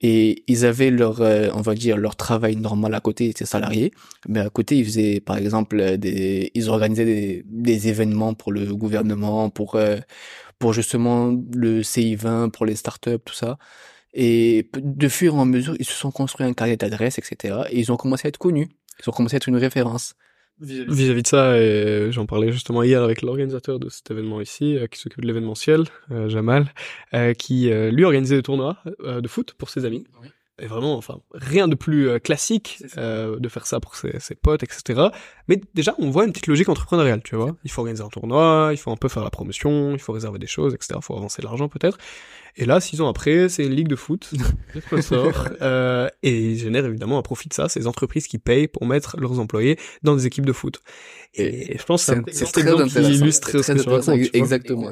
Et 0.00 0.44
ils 0.46 0.64
avaient 0.64 0.90
leur, 0.90 1.20
euh, 1.20 1.48
on 1.54 1.60
va 1.60 1.74
dire, 1.74 1.96
leur 1.96 2.14
travail 2.14 2.54
normal 2.56 2.94
à 2.94 3.00
côté, 3.00 3.26
ils 3.26 3.30
étaient 3.30 3.44
salariés, 3.44 3.92
mais 4.28 4.38
à 4.40 4.48
côté, 4.48 4.76
ils 4.76 4.84
faisaient, 4.84 5.20
par 5.20 5.36
exemple, 5.36 5.80
euh, 5.80 5.96
des, 5.96 6.52
ils 6.54 6.68
organisaient 6.70 7.04
des, 7.04 7.42
des 7.46 7.88
événements 7.88 8.34
pour 8.34 8.52
le 8.52 8.74
gouvernement, 8.76 9.50
pour, 9.50 9.74
euh, 9.74 9.98
pour 10.60 10.72
justement 10.72 11.32
le 11.52 11.82
CI20, 11.82 12.50
pour 12.50 12.64
les 12.64 12.76
startups, 12.76 13.18
tout 13.24 13.34
ça. 13.34 13.58
Et 14.14 14.70
de 14.74 15.08
fur 15.08 15.36
et 15.36 15.40
à 15.40 15.44
mesure, 15.44 15.74
ils 15.80 15.84
se 15.86 15.92
sont 15.94 16.10
construits 16.12 16.46
un 16.46 16.52
carnet 16.54 16.76
d'adresses, 16.76 17.18
etc. 17.18 17.62
Et 17.70 17.80
ils 17.80 17.92
ont 17.92 17.96
commencé 17.96 18.26
à 18.26 18.30
être 18.30 18.38
connus. 18.38 18.68
Ils 19.00 19.10
ont 19.10 19.12
commencé 19.12 19.36
à 19.36 19.38
être 19.38 19.48
une 19.48 19.56
référence. 19.56 20.14
Vis-à-vis 20.60 21.22
de 21.22 21.26
ça, 21.26 21.56
et 21.56 22.10
j'en 22.10 22.26
parlais 22.26 22.50
justement 22.50 22.82
hier 22.82 23.02
avec 23.02 23.22
l'organisateur 23.22 23.78
de 23.78 23.88
cet 23.88 24.10
événement 24.10 24.40
ici, 24.40 24.76
euh, 24.76 24.86
qui 24.86 24.98
s'occupe 24.98 25.20
de 25.20 25.26
l'événementiel, 25.26 25.84
euh, 26.10 26.28
Jamal, 26.28 26.72
euh, 27.14 27.32
qui 27.32 27.70
euh, 27.70 27.90
lui 27.90 28.04
organisait 28.04 28.36
des 28.36 28.42
tournois 28.42 28.78
euh, 29.00 29.20
de 29.20 29.28
foot 29.28 29.54
pour 29.54 29.70
ses 29.70 29.84
amis. 29.84 30.04
Oui. 30.20 30.28
Et 30.60 30.66
vraiment, 30.66 30.96
enfin, 30.96 31.20
rien 31.32 31.68
de 31.68 31.74
plus 31.74 32.08
euh, 32.08 32.18
classique 32.18 32.82
euh, 32.96 33.38
de 33.38 33.48
faire 33.48 33.66
ça 33.66 33.78
pour 33.80 33.94
ses, 33.94 34.18
ses 34.18 34.34
potes, 34.34 34.62
etc. 34.62 35.08
Mais 35.46 35.60
déjà, 35.74 35.94
on 35.98 36.10
voit 36.10 36.24
une 36.24 36.32
petite 36.32 36.48
logique 36.48 36.68
entrepreneuriale, 36.68 37.22
tu 37.22 37.36
vois. 37.36 37.56
Il 37.64 37.70
faut 37.70 37.82
organiser 37.82 38.02
un 38.02 38.08
tournoi, 38.08 38.70
il 38.72 38.76
faut 38.76 38.90
un 38.90 38.96
peu 38.96 39.08
faire 39.08 39.22
la 39.22 39.30
promotion, 39.30 39.92
il 39.92 40.00
faut 40.00 40.12
réserver 40.12 40.38
des 40.38 40.46
choses, 40.46 40.74
etc. 40.74 40.94
Il 40.96 41.02
faut 41.02 41.16
avancer 41.16 41.42
de 41.42 41.46
l'argent 41.46 41.68
peut-être. 41.68 41.98
Et 42.56 42.64
là, 42.64 42.80
six 42.80 43.00
ans 43.00 43.08
après, 43.08 43.48
c'est 43.48 43.64
une 43.64 43.74
ligue 43.74 43.86
de 43.86 43.94
foot, 43.94 44.30
des 44.74 44.80
sponsors, 44.80 45.48
euh, 45.62 46.08
et 46.24 46.52
ils 46.52 46.58
génèrent 46.58 46.86
évidemment 46.86 47.18
un 47.18 47.22
profit 47.22 47.48
de 47.48 47.54
ça, 47.54 47.68
ces 47.68 47.86
entreprises 47.86 48.26
qui 48.26 48.38
payent 48.38 48.66
pour 48.66 48.84
mettre 48.84 49.16
leurs 49.20 49.38
employés 49.38 49.78
dans 50.02 50.16
des 50.16 50.26
équipes 50.26 50.46
de 50.46 50.52
foot. 50.52 50.80
Et, 51.34 51.78
je 51.78 51.84
pense 51.84 52.04
que 52.04 52.12
c'est 52.32 52.44
un 52.44 52.50
très 52.50 52.62
exemple 52.62 52.88
qui 52.88 52.98
illustre 52.98 53.50
C'est 53.50 53.58
ce 53.58 53.62
très 53.62 53.76
que 53.76 53.82
tu 53.82 53.88
racontes. 53.88 54.08
intéressant, 54.08 54.24
tu 54.24 54.30
vois. 54.30 54.40
Exactement. 54.40 54.90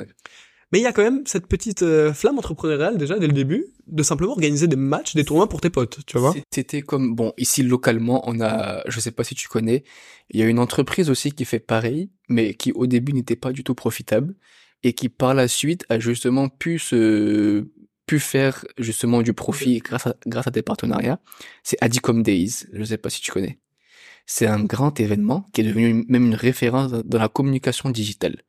Mais 0.72 0.80
il 0.80 0.82
y 0.82 0.86
a 0.86 0.92
quand 0.92 1.02
même 1.02 1.22
cette 1.26 1.46
petite 1.46 1.82
euh, 1.82 2.12
flamme 2.12 2.38
entrepreneuriale 2.38 2.98
déjà 2.98 3.18
dès 3.18 3.28
le 3.28 3.32
début 3.32 3.66
de 3.86 4.02
simplement 4.02 4.32
organiser 4.32 4.66
des 4.66 4.76
matchs, 4.76 5.14
des 5.14 5.24
tournois 5.24 5.48
pour 5.48 5.60
tes 5.60 5.70
potes, 5.70 6.00
tu 6.06 6.18
vois. 6.18 6.34
C'était 6.52 6.82
comme 6.82 7.14
bon 7.14 7.32
ici 7.38 7.62
localement 7.62 8.22
on 8.28 8.40
a 8.40 8.82
je 8.88 9.00
sais 9.00 9.12
pas 9.12 9.22
si 9.22 9.34
tu 9.34 9.48
connais 9.48 9.84
il 10.30 10.40
y 10.40 10.42
a 10.42 10.46
une 10.46 10.58
entreprise 10.58 11.08
aussi 11.08 11.30
qui 11.30 11.44
fait 11.44 11.60
pareil 11.60 12.10
mais 12.28 12.54
qui 12.54 12.72
au 12.72 12.86
début 12.86 13.12
n'était 13.12 13.36
pas 13.36 13.52
du 13.52 13.62
tout 13.62 13.74
profitable 13.74 14.34
et 14.82 14.92
qui 14.92 15.08
par 15.08 15.34
la 15.34 15.46
suite 15.46 15.84
a 15.88 16.00
justement 16.00 16.48
pu 16.48 16.78
se 16.78 17.66
pu 18.06 18.18
faire 18.18 18.64
justement 18.78 19.22
du 19.22 19.32
profit 19.32 19.78
grâce 19.78 20.08
à 20.08 20.16
grâce 20.26 20.48
à 20.48 20.50
des 20.50 20.62
partenariats. 20.62 21.20
C'est 21.62 21.78
Adicom 21.80 22.22
Days 22.24 22.66
je 22.72 22.82
sais 22.82 22.98
pas 22.98 23.10
si 23.10 23.20
tu 23.20 23.30
connais. 23.30 23.60
C'est 24.28 24.46
un 24.46 24.64
grand 24.64 24.98
événement 24.98 25.46
qui 25.52 25.60
est 25.60 25.64
devenu 25.64 26.04
même 26.08 26.26
une 26.26 26.34
référence 26.34 26.90
dans 26.90 27.18
la 27.18 27.28
communication 27.28 27.90
digitale 27.90 28.42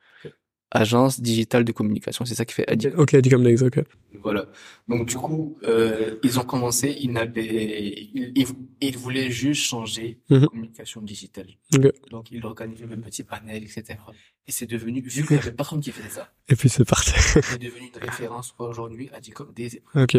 agence 0.72 1.22
digitale 1.22 1.64
de 1.64 1.72
communication 1.72 2.26
c'est 2.26 2.36
ça 2.36 2.44
qui 2.46 2.54
fait 2.54 2.70
Adicom 2.70 3.00
Ok, 3.00 3.12
comme 3.30 3.44
des 3.44 3.64
ok. 3.64 3.80
voilà. 4.22 4.46
Donc 4.90 5.08
du 5.08 5.16
coup, 5.16 5.58
euh, 5.64 6.18
ils 6.24 6.40
ont 6.40 6.44
commencé, 6.44 6.96
ils 7.00 7.12
n'avaient, 7.12 8.10
ils, 8.14 8.46
ils, 8.82 8.98
voulaient 8.98 9.32
juste 9.32 9.64
changer 9.64 10.20
Mhm. 10.30 10.42
la 10.42 10.48
communication 10.48 11.02
digitale. 11.02 11.48
Donc 12.12 12.32
ils 12.32 12.46
organisaient 12.46 12.86
le 12.86 12.98
petit 13.00 13.24
panel, 13.24 13.64
etc. 13.64 13.84
Et 14.48 14.52
c'est 14.52 14.66
devenu, 14.66 15.02
vu 15.02 15.26
qu'il 15.26 15.36
y 15.36 15.40
avait 15.40 15.52
personne 15.52 15.80
qui 15.82 15.92
faisait 15.92 16.10
ça, 16.10 16.34
Et 16.50 16.56
puis 16.56 16.68
c'est 16.70 16.84
parti. 16.86 17.12
c'est 17.18 17.62
devenu 17.62 17.88
une 17.94 18.02
référence 18.02 18.54
aujourd'hui 18.60 19.10
à 19.14 19.20
Dicom 19.22 19.52
des. 19.56 19.82
ok. 19.96 20.18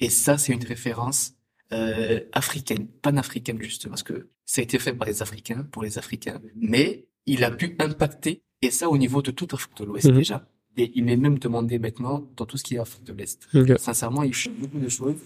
Et 0.00 0.08
ça, 0.08 0.38
c'est 0.38 0.52
une 0.54 0.64
référence 0.64 1.34
euh, 1.72 2.20
africaine, 2.32 2.88
panafricaine 3.02 3.60
justement, 3.62 3.90
parce 3.92 4.02
que 4.02 4.28
ça 4.46 4.60
a 4.60 4.64
été 4.64 4.78
fait 4.78 4.94
par 4.94 5.06
les 5.06 5.20
Africains 5.22 5.64
pour 5.70 5.82
les 5.82 5.98
Africains, 5.98 6.40
mais 6.56 7.06
il 7.26 7.44
a 7.44 7.50
pu 7.50 7.76
impacter 7.78 8.42
et 8.62 8.70
ça 8.70 8.88
au 8.88 8.98
niveau 8.98 9.22
de 9.22 9.30
toute 9.30 9.52
l'Afrique 9.52 9.76
de 9.78 9.84
l'Ouest 9.84 10.08
Mhm. 10.08 10.16
déjà. 10.16 10.46
Et 10.76 10.92
il 10.94 11.10
est 11.10 11.16
même 11.16 11.38
demandé 11.38 11.78
maintenant 11.80 12.24
dans 12.36 12.46
tout 12.46 12.56
ce 12.56 12.62
qui 12.62 12.76
est 12.76 12.78
Afrique 12.78 13.04
de 13.04 13.12
l'Est. 13.12 13.48
Sincèrement, 13.78 14.22
ils 14.22 14.32
font 14.34 14.50
beaucoup 14.58 14.78
de 14.78 14.88
choses. 14.88 15.16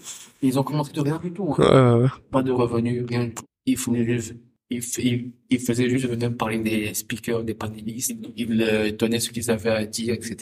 Et 0.41 0.47
ils 0.47 0.57
ont 0.59 0.63
commencé 0.63 0.91
de 0.91 1.01
rien 1.01 1.19
du 1.23 1.31
tout. 1.31 1.53
hein. 1.59 1.63
Euh, 2.03 2.07
Pas 2.31 2.41
de 2.41 2.51
revenus, 2.51 3.05
rien 3.07 3.25
du 3.25 3.33
tout. 3.35 3.43
Ils 3.67 3.77
faisaient 3.77 4.05
juste, 4.05 4.35
ils, 4.71 4.79
f- 4.79 4.99
ils, 5.03 5.31
ils 5.51 5.59
faisaient 5.59 5.87
juste 5.89 6.07
venir 6.07 6.35
parler 6.35 6.57
des 6.59 6.93
speakers, 6.95 7.43
des 7.43 7.53
panélistes. 7.53 8.15
Ils 8.35 8.59
euh, 8.63 8.91
donnaient 8.91 9.19
ce 9.19 9.29
qu'ils 9.29 9.49
avaient 9.51 9.69
à 9.69 9.85
dire, 9.85 10.15
etc. 10.15 10.35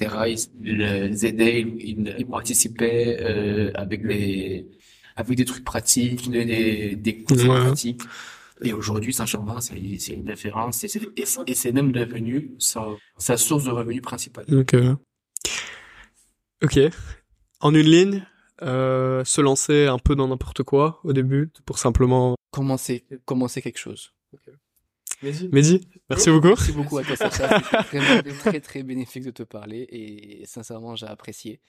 Ils, 0.64 0.78
les 0.78 1.26
aidaient, 1.26 1.62
ils, 1.62 2.26
participaient 2.26 3.18
euh, 3.20 3.72
avec 3.76 4.04
les, 4.04 4.66
avec 5.18 5.38
des 5.38 5.46
trucs 5.46 5.66
pratiques, 5.66 6.32
des, 6.32 6.96
des 6.96 7.26
Ouais. 7.30 7.46
pratiques. 7.48 8.02
Et 8.64 8.74
aujourd'hui, 8.74 9.14
Saint-Germain, 9.14 9.59
c'est 9.61 9.76
une 10.14 10.28
référence 10.28 10.84
et 10.84 11.55
c'est 11.55 11.72
même 11.72 11.91
devenu 11.91 12.55
sa, 12.59 12.88
sa 13.18 13.38
source 13.38 13.66
de 13.66 13.72
revenus 13.72 14.01
principale. 14.01 14.45
ok. 14.51 14.76
Ok. 16.64 16.80
En 17.59 17.76
une 17.76 17.82
ligne, 17.86 18.26
euh, 18.61 19.24
se 19.26 19.41
lancer 19.41 19.88
un 19.88 19.99
peu 19.99 20.16
dans 20.16 20.28
n'importe 20.30 20.64
quoi 20.64 21.01
au 21.03 21.11
début 21.11 21.51
pour 21.66 21.78
simplement. 21.78 22.36
Commencer, 22.51 23.05
commencer 23.26 23.61
quelque 23.61 23.80
chose. 23.80 24.14
Mehdi, 25.22 25.88
merci 26.09 26.30
beaucoup. 26.30 26.47
Merci 26.47 26.72
beaucoup 26.72 26.97
à 26.97 27.03
toi, 27.03 27.16
Sacha. 27.16 27.61
C'était 27.86 27.99
vraiment 27.99 28.39
très, 28.39 28.59
très 28.59 28.84
bénéfique 28.84 29.24
de 29.24 29.32
te 29.32 29.43
parler 29.43 29.88
et 29.89 30.45
sincèrement, 30.45 30.95
j'ai 30.95 31.07
apprécié. 31.07 31.61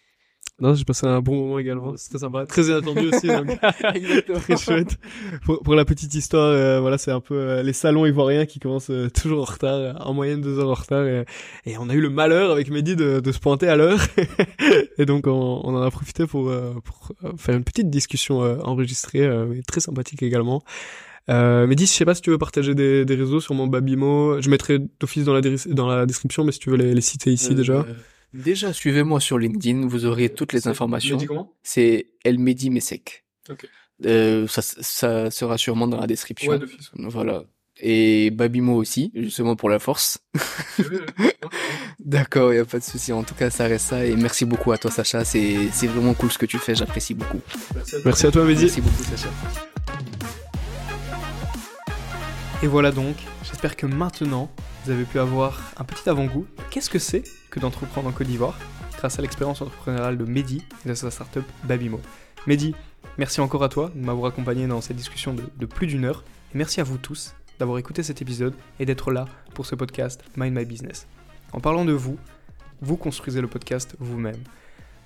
Non, 0.60 0.74
j'ai 0.74 0.84
passé 0.84 1.04
un 1.06 1.20
bon 1.20 1.34
moment 1.34 1.58
également. 1.58 1.96
C'était 1.96 2.18
sympa. 2.18 2.46
Très 2.46 2.66
inattendu 2.66 3.08
aussi. 3.12 3.26
Donc... 3.26 3.58
Très 4.42 4.56
chouette. 4.56 4.98
Pour, 5.44 5.60
pour 5.60 5.74
la 5.74 5.84
petite 5.84 6.14
histoire, 6.14 6.46
euh, 6.46 6.80
voilà, 6.80 6.96
c'est 6.96 7.10
un 7.10 7.20
peu 7.20 7.34
euh, 7.34 7.62
les 7.64 7.72
salons 7.72 8.06
ivoiriens 8.06 8.46
qui 8.46 8.60
commencent 8.60 8.90
euh, 8.90 9.10
toujours 9.10 9.40
en 9.42 9.52
retard, 9.52 9.74
euh, 9.74 9.92
en 9.94 10.14
moyenne 10.14 10.40
deux 10.40 10.60
heures 10.60 10.70
en 10.70 10.74
retard. 10.74 11.06
Et, 11.06 11.24
et 11.66 11.76
on 11.78 11.88
a 11.88 11.94
eu 11.94 12.00
le 12.00 12.08
malheur 12.08 12.52
avec 12.52 12.70
Mehdi 12.70 12.94
de, 12.94 13.18
de 13.18 13.32
se 13.32 13.40
pointer 13.40 13.66
à 13.68 13.74
l'heure. 13.74 13.98
et 14.98 15.06
donc 15.06 15.26
on, 15.26 15.60
on 15.64 15.74
en 15.74 15.82
a 15.82 15.90
profité 15.90 16.24
pour, 16.26 16.48
euh, 16.48 16.72
pour 16.84 17.10
faire 17.36 17.56
une 17.56 17.64
petite 17.64 17.90
discussion 17.90 18.44
euh, 18.44 18.56
enregistrée, 18.62 19.22
euh, 19.26 19.46
mais 19.46 19.62
très 19.62 19.80
sympathique 19.80 20.22
également. 20.22 20.62
Euh, 21.30 21.66
Mehdi, 21.66 21.86
je 21.86 21.90
sais 21.90 22.04
pas 22.04 22.14
si 22.14 22.22
tu 22.22 22.30
veux 22.30 22.38
partager 22.38 22.74
des, 22.76 23.04
des 23.04 23.14
réseaux 23.16 23.40
sur 23.40 23.54
mon 23.54 23.66
Babimo. 23.66 24.40
Je 24.40 24.50
mettrai 24.50 24.78
d'office 25.00 25.24
dans 25.24 25.34
la, 25.34 25.40
dans 25.66 25.88
la 25.88 26.06
description, 26.06 26.44
mais 26.44 26.52
si 26.52 26.60
tu 26.60 26.70
veux 26.70 26.76
les, 26.76 26.94
les 26.94 27.00
citer 27.00 27.32
ici 27.32 27.52
Euh, 27.52 27.54
déjà. 27.56 27.86
Déjà, 28.34 28.72
suivez-moi 28.72 29.20
sur 29.20 29.38
LinkedIn, 29.38 29.86
vous 29.86 30.06
aurez 30.06 30.28
toutes 30.28 30.52
les 30.52 30.66
informations. 30.66 31.18
C'est 31.62 32.08
El 32.24 32.38
Mehdi 32.38 32.68
Messek. 32.68 33.24
Ok. 33.48 33.68
Euh, 34.04 34.48
ça, 34.48 34.60
ça 34.60 35.30
sera 35.30 35.56
sûrement 35.56 35.86
dans 35.86 36.00
la 36.00 36.08
description. 36.08 36.58
d'office. 36.58 36.90
Voilà. 36.94 37.44
Et 37.80 38.30
Babimo 38.30 38.74
aussi, 38.74 39.12
justement 39.14 39.54
pour 39.54 39.68
la 39.68 39.78
force. 39.78 40.18
D'accord, 42.00 42.52
il 42.52 42.56
y 42.56 42.58
a 42.58 42.64
pas 42.64 42.78
de 42.78 42.84
souci. 42.84 43.12
En 43.12 43.22
tout 43.22 43.34
cas, 43.34 43.50
ça 43.50 43.66
reste 43.66 43.86
ça. 43.86 44.04
Et 44.04 44.16
merci 44.16 44.44
beaucoup 44.44 44.72
à 44.72 44.78
toi, 44.78 44.90
Sacha. 44.90 45.24
C'est 45.24 45.68
c'est 45.72 45.86
vraiment 45.86 46.14
cool 46.14 46.32
ce 46.32 46.38
que 46.38 46.46
tu 46.46 46.58
fais. 46.58 46.74
J'apprécie 46.74 47.14
beaucoup. 47.14 47.40
Merci 48.04 48.26
à 48.26 48.30
toi, 48.32 48.44
Mehdi. 48.44 48.62
Merci 48.62 48.80
beaucoup, 48.80 49.02
Sacha. 49.04 49.28
Et 52.62 52.66
voilà 52.66 52.90
donc, 52.90 53.16
j'espère 53.44 53.76
que 53.76 53.86
maintenant, 53.86 54.50
vous 54.84 54.90
avez 54.90 55.04
pu 55.04 55.18
avoir 55.18 55.72
un 55.76 55.84
petit 55.84 56.08
avant-goût. 56.08 56.46
Qu'est-ce 56.70 56.90
que 56.90 56.98
c'est? 56.98 57.22
D'entreprendre 57.60 58.08
en 58.08 58.12
Côte 58.12 58.26
d'Ivoire 58.26 58.58
grâce 58.96 59.18
à 59.18 59.22
l'expérience 59.22 59.60
entrepreneuriale 59.60 60.16
de 60.16 60.24
Mehdi 60.24 60.62
et 60.84 60.88
de 60.88 60.94
sa 60.94 61.10
startup 61.10 61.44
Babimo. 61.64 62.00
Mehdi, 62.46 62.74
merci 63.18 63.40
encore 63.40 63.64
à 63.64 63.68
toi 63.68 63.90
de 63.94 64.04
m'avoir 64.04 64.32
accompagné 64.32 64.66
dans 64.66 64.80
cette 64.80 64.96
discussion 64.96 65.34
de, 65.34 65.42
de 65.56 65.66
plus 65.66 65.86
d'une 65.86 66.04
heure. 66.04 66.24
Et 66.54 66.58
merci 66.58 66.80
à 66.80 66.84
vous 66.84 66.98
tous 66.98 67.34
d'avoir 67.58 67.78
écouté 67.78 68.02
cet 68.02 68.22
épisode 68.22 68.54
et 68.80 68.86
d'être 68.86 69.12
là 69.12 69.26
pour 69.54 69.66
ce 69.66 69.74
podcast 69.74 70.22
Mind 70.36 70.56
My 70.56 70.64
Business. 70.64 71.06
En 71.52 71.60
parlant 71.60 71.84
de 71.84 71.92
vous, 71.92 72.18
vous 72.80 72.96
construisez 72.96 73.40
le 73.40 73.46
podcast 73.46 73.96
vous-même. 73.98 74.42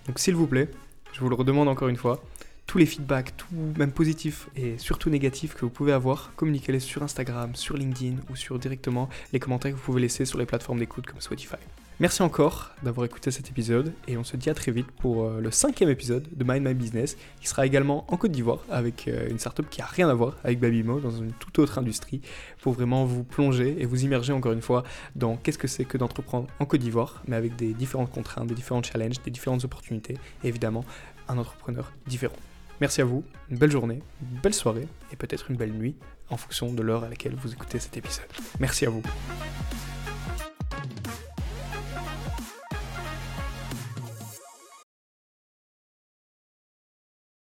Donc 0.07 0.19
s'il 0.19 0.35
vous 0.35 0.47
plaît, 0.47 0.71
je 1.13 1.21
vous 1.21 1.29
le 1.29 1.35
redemande 1.35 1.69
encore 1.69 1.89
une 1.89 1.97
fois, 1.97 2.23
tous 2.67 2.79
les 2.79 2.87
feedbacks, 2.87 3.37
tout, 3.37 3.47
même 3.77 3.93
positifs 3.93 4.49
et 4.55 4.77
surtout 4.79 5.11
négatifs 5.11 5.55
que 5.55 5.63
vous 5.63 5.71
pouvez 5.71 5.93
avoir, 5.93 6.33
communiquez-les 6.37 6.81
sur 6.81 7.03
Instagram, 7.03 7.55
sur 7.55 7.77
LinkedIn 7.77 8.17
ou 8.31 8.37
sur 8.37 8.59
directement 8.59 9.09
les 9.33 9.41
commentaires 9.41 9.73
que 9.73 9.77
vous 9.77 9.83
pouvez 9.83 10.03
laisser 10.03 10.25
sur 10.25 10.39
les 10.39 10.47
plateformes 10.47 10.79
d'écoute 10.79 11.07
comme 11.07 11.21
Spotify. 11.21 11.57
Merci 12.01 12.23
encore 12.23 12.71
d'avoir 12.85 13.07
écouté 13.07 13.33
cet 13.33 13.51
épisode 13.51 13.93
et 14.07 14.17
on 14.17 14.23
se 14.23 14.37
dit 14.37 14.49
à 14.49 14.55
très 14.55 14.71
vite 14.71 14.89
pour 14.89 15.25
euh, 15.25 15.41
le 15.41 15.51
cinquième 15.51 15.91
épisode 15.91 16.29
de 16.31 16.45
Mind 16.45 16.65
My 16.65 16.73
Business 16.73 17.17
qui 17.41 17.49
sera 17.49 17.67
également 17.67 18.05
en 18.07 18.17
Côte 18.17 18.31
d'Ivoire 18.31 18.61
avec 18.71 19.09
euh, 19.09 19.29
une 19.29 19.41
startup 19.41 19.69
qui 19.69 19.83
a 19.83 19.85
rien 19.85 20.09
à 20.09 20.15
voir 20.15 20.37
avec 20.45 20.61
Babimo 20.61 21.01
dans 21.01 21.11
une 21.11 21.33
toute 21.33 21.59
autre 21.59 21.77
industrie 21.77 22.21
pour 22.63 22.73
vraiment 22.73 23.05
vous 23.05 23.25
plonger 23.25 23.75
et 23.81 23.85
vous 23.85 24.05
immerger 24.05 24.33
encore 24.33 24.53
une 24.53 24.63
fois 24.63 24.85
dans 25.17 25.37
qu'est-ce 25.37 25.59
que 25.59 25.67
c'est 25.67 25.85
que 25.85 25.99
d'entreprendre 25.99 26.47
en 26.61 26.67
Côte 26.67 26.81
d'Ivoire 26.81 27.21
mais 27.27 27.35
avec 27.35 27.57
des 27.57 27.75
différentes 27.75 28.13
contraintes, 28.13 28.47
des 28.47 28.55
différents 28.55 28.83
challenges, 28.83 29.21
des 29.25 29.33
différentes 29.33 29.65
opportunités 29.65 30.15
et 30.45 30.49
évidemment 30.49 30.85
un 31.29 31.37
entrepreneur 31.37 31.91
différent. 32.07 32.37
Merci 32.81 33.01
à 33.01 33.07
vous, 33.07 33.25
une 33.51 33.59
belle 33.59 33.73
journée, 33.73 34.03
une 34.23 34.41
belle 34.41 34.55
soirée 34.55 34.87
et 35.13 35.17
peut-être 35.17 35.51
une 35.51 35.57
belle 35.57 35.73
nuit 35.73 35.97
en 36.31 36.37
fonction 36.37 36.73
de 36.73 36.81
l'heure 36.81 37.03
à 37.03 37.09
laquelle 37.09 37.35
vous 37.35 37.53
écoutez 37.53 37.81
cet 37.81 37.97
épisode. 37.97 38.29
Merci 38.61 38.87
à 38.87 38.91
vous. 38.91 39.03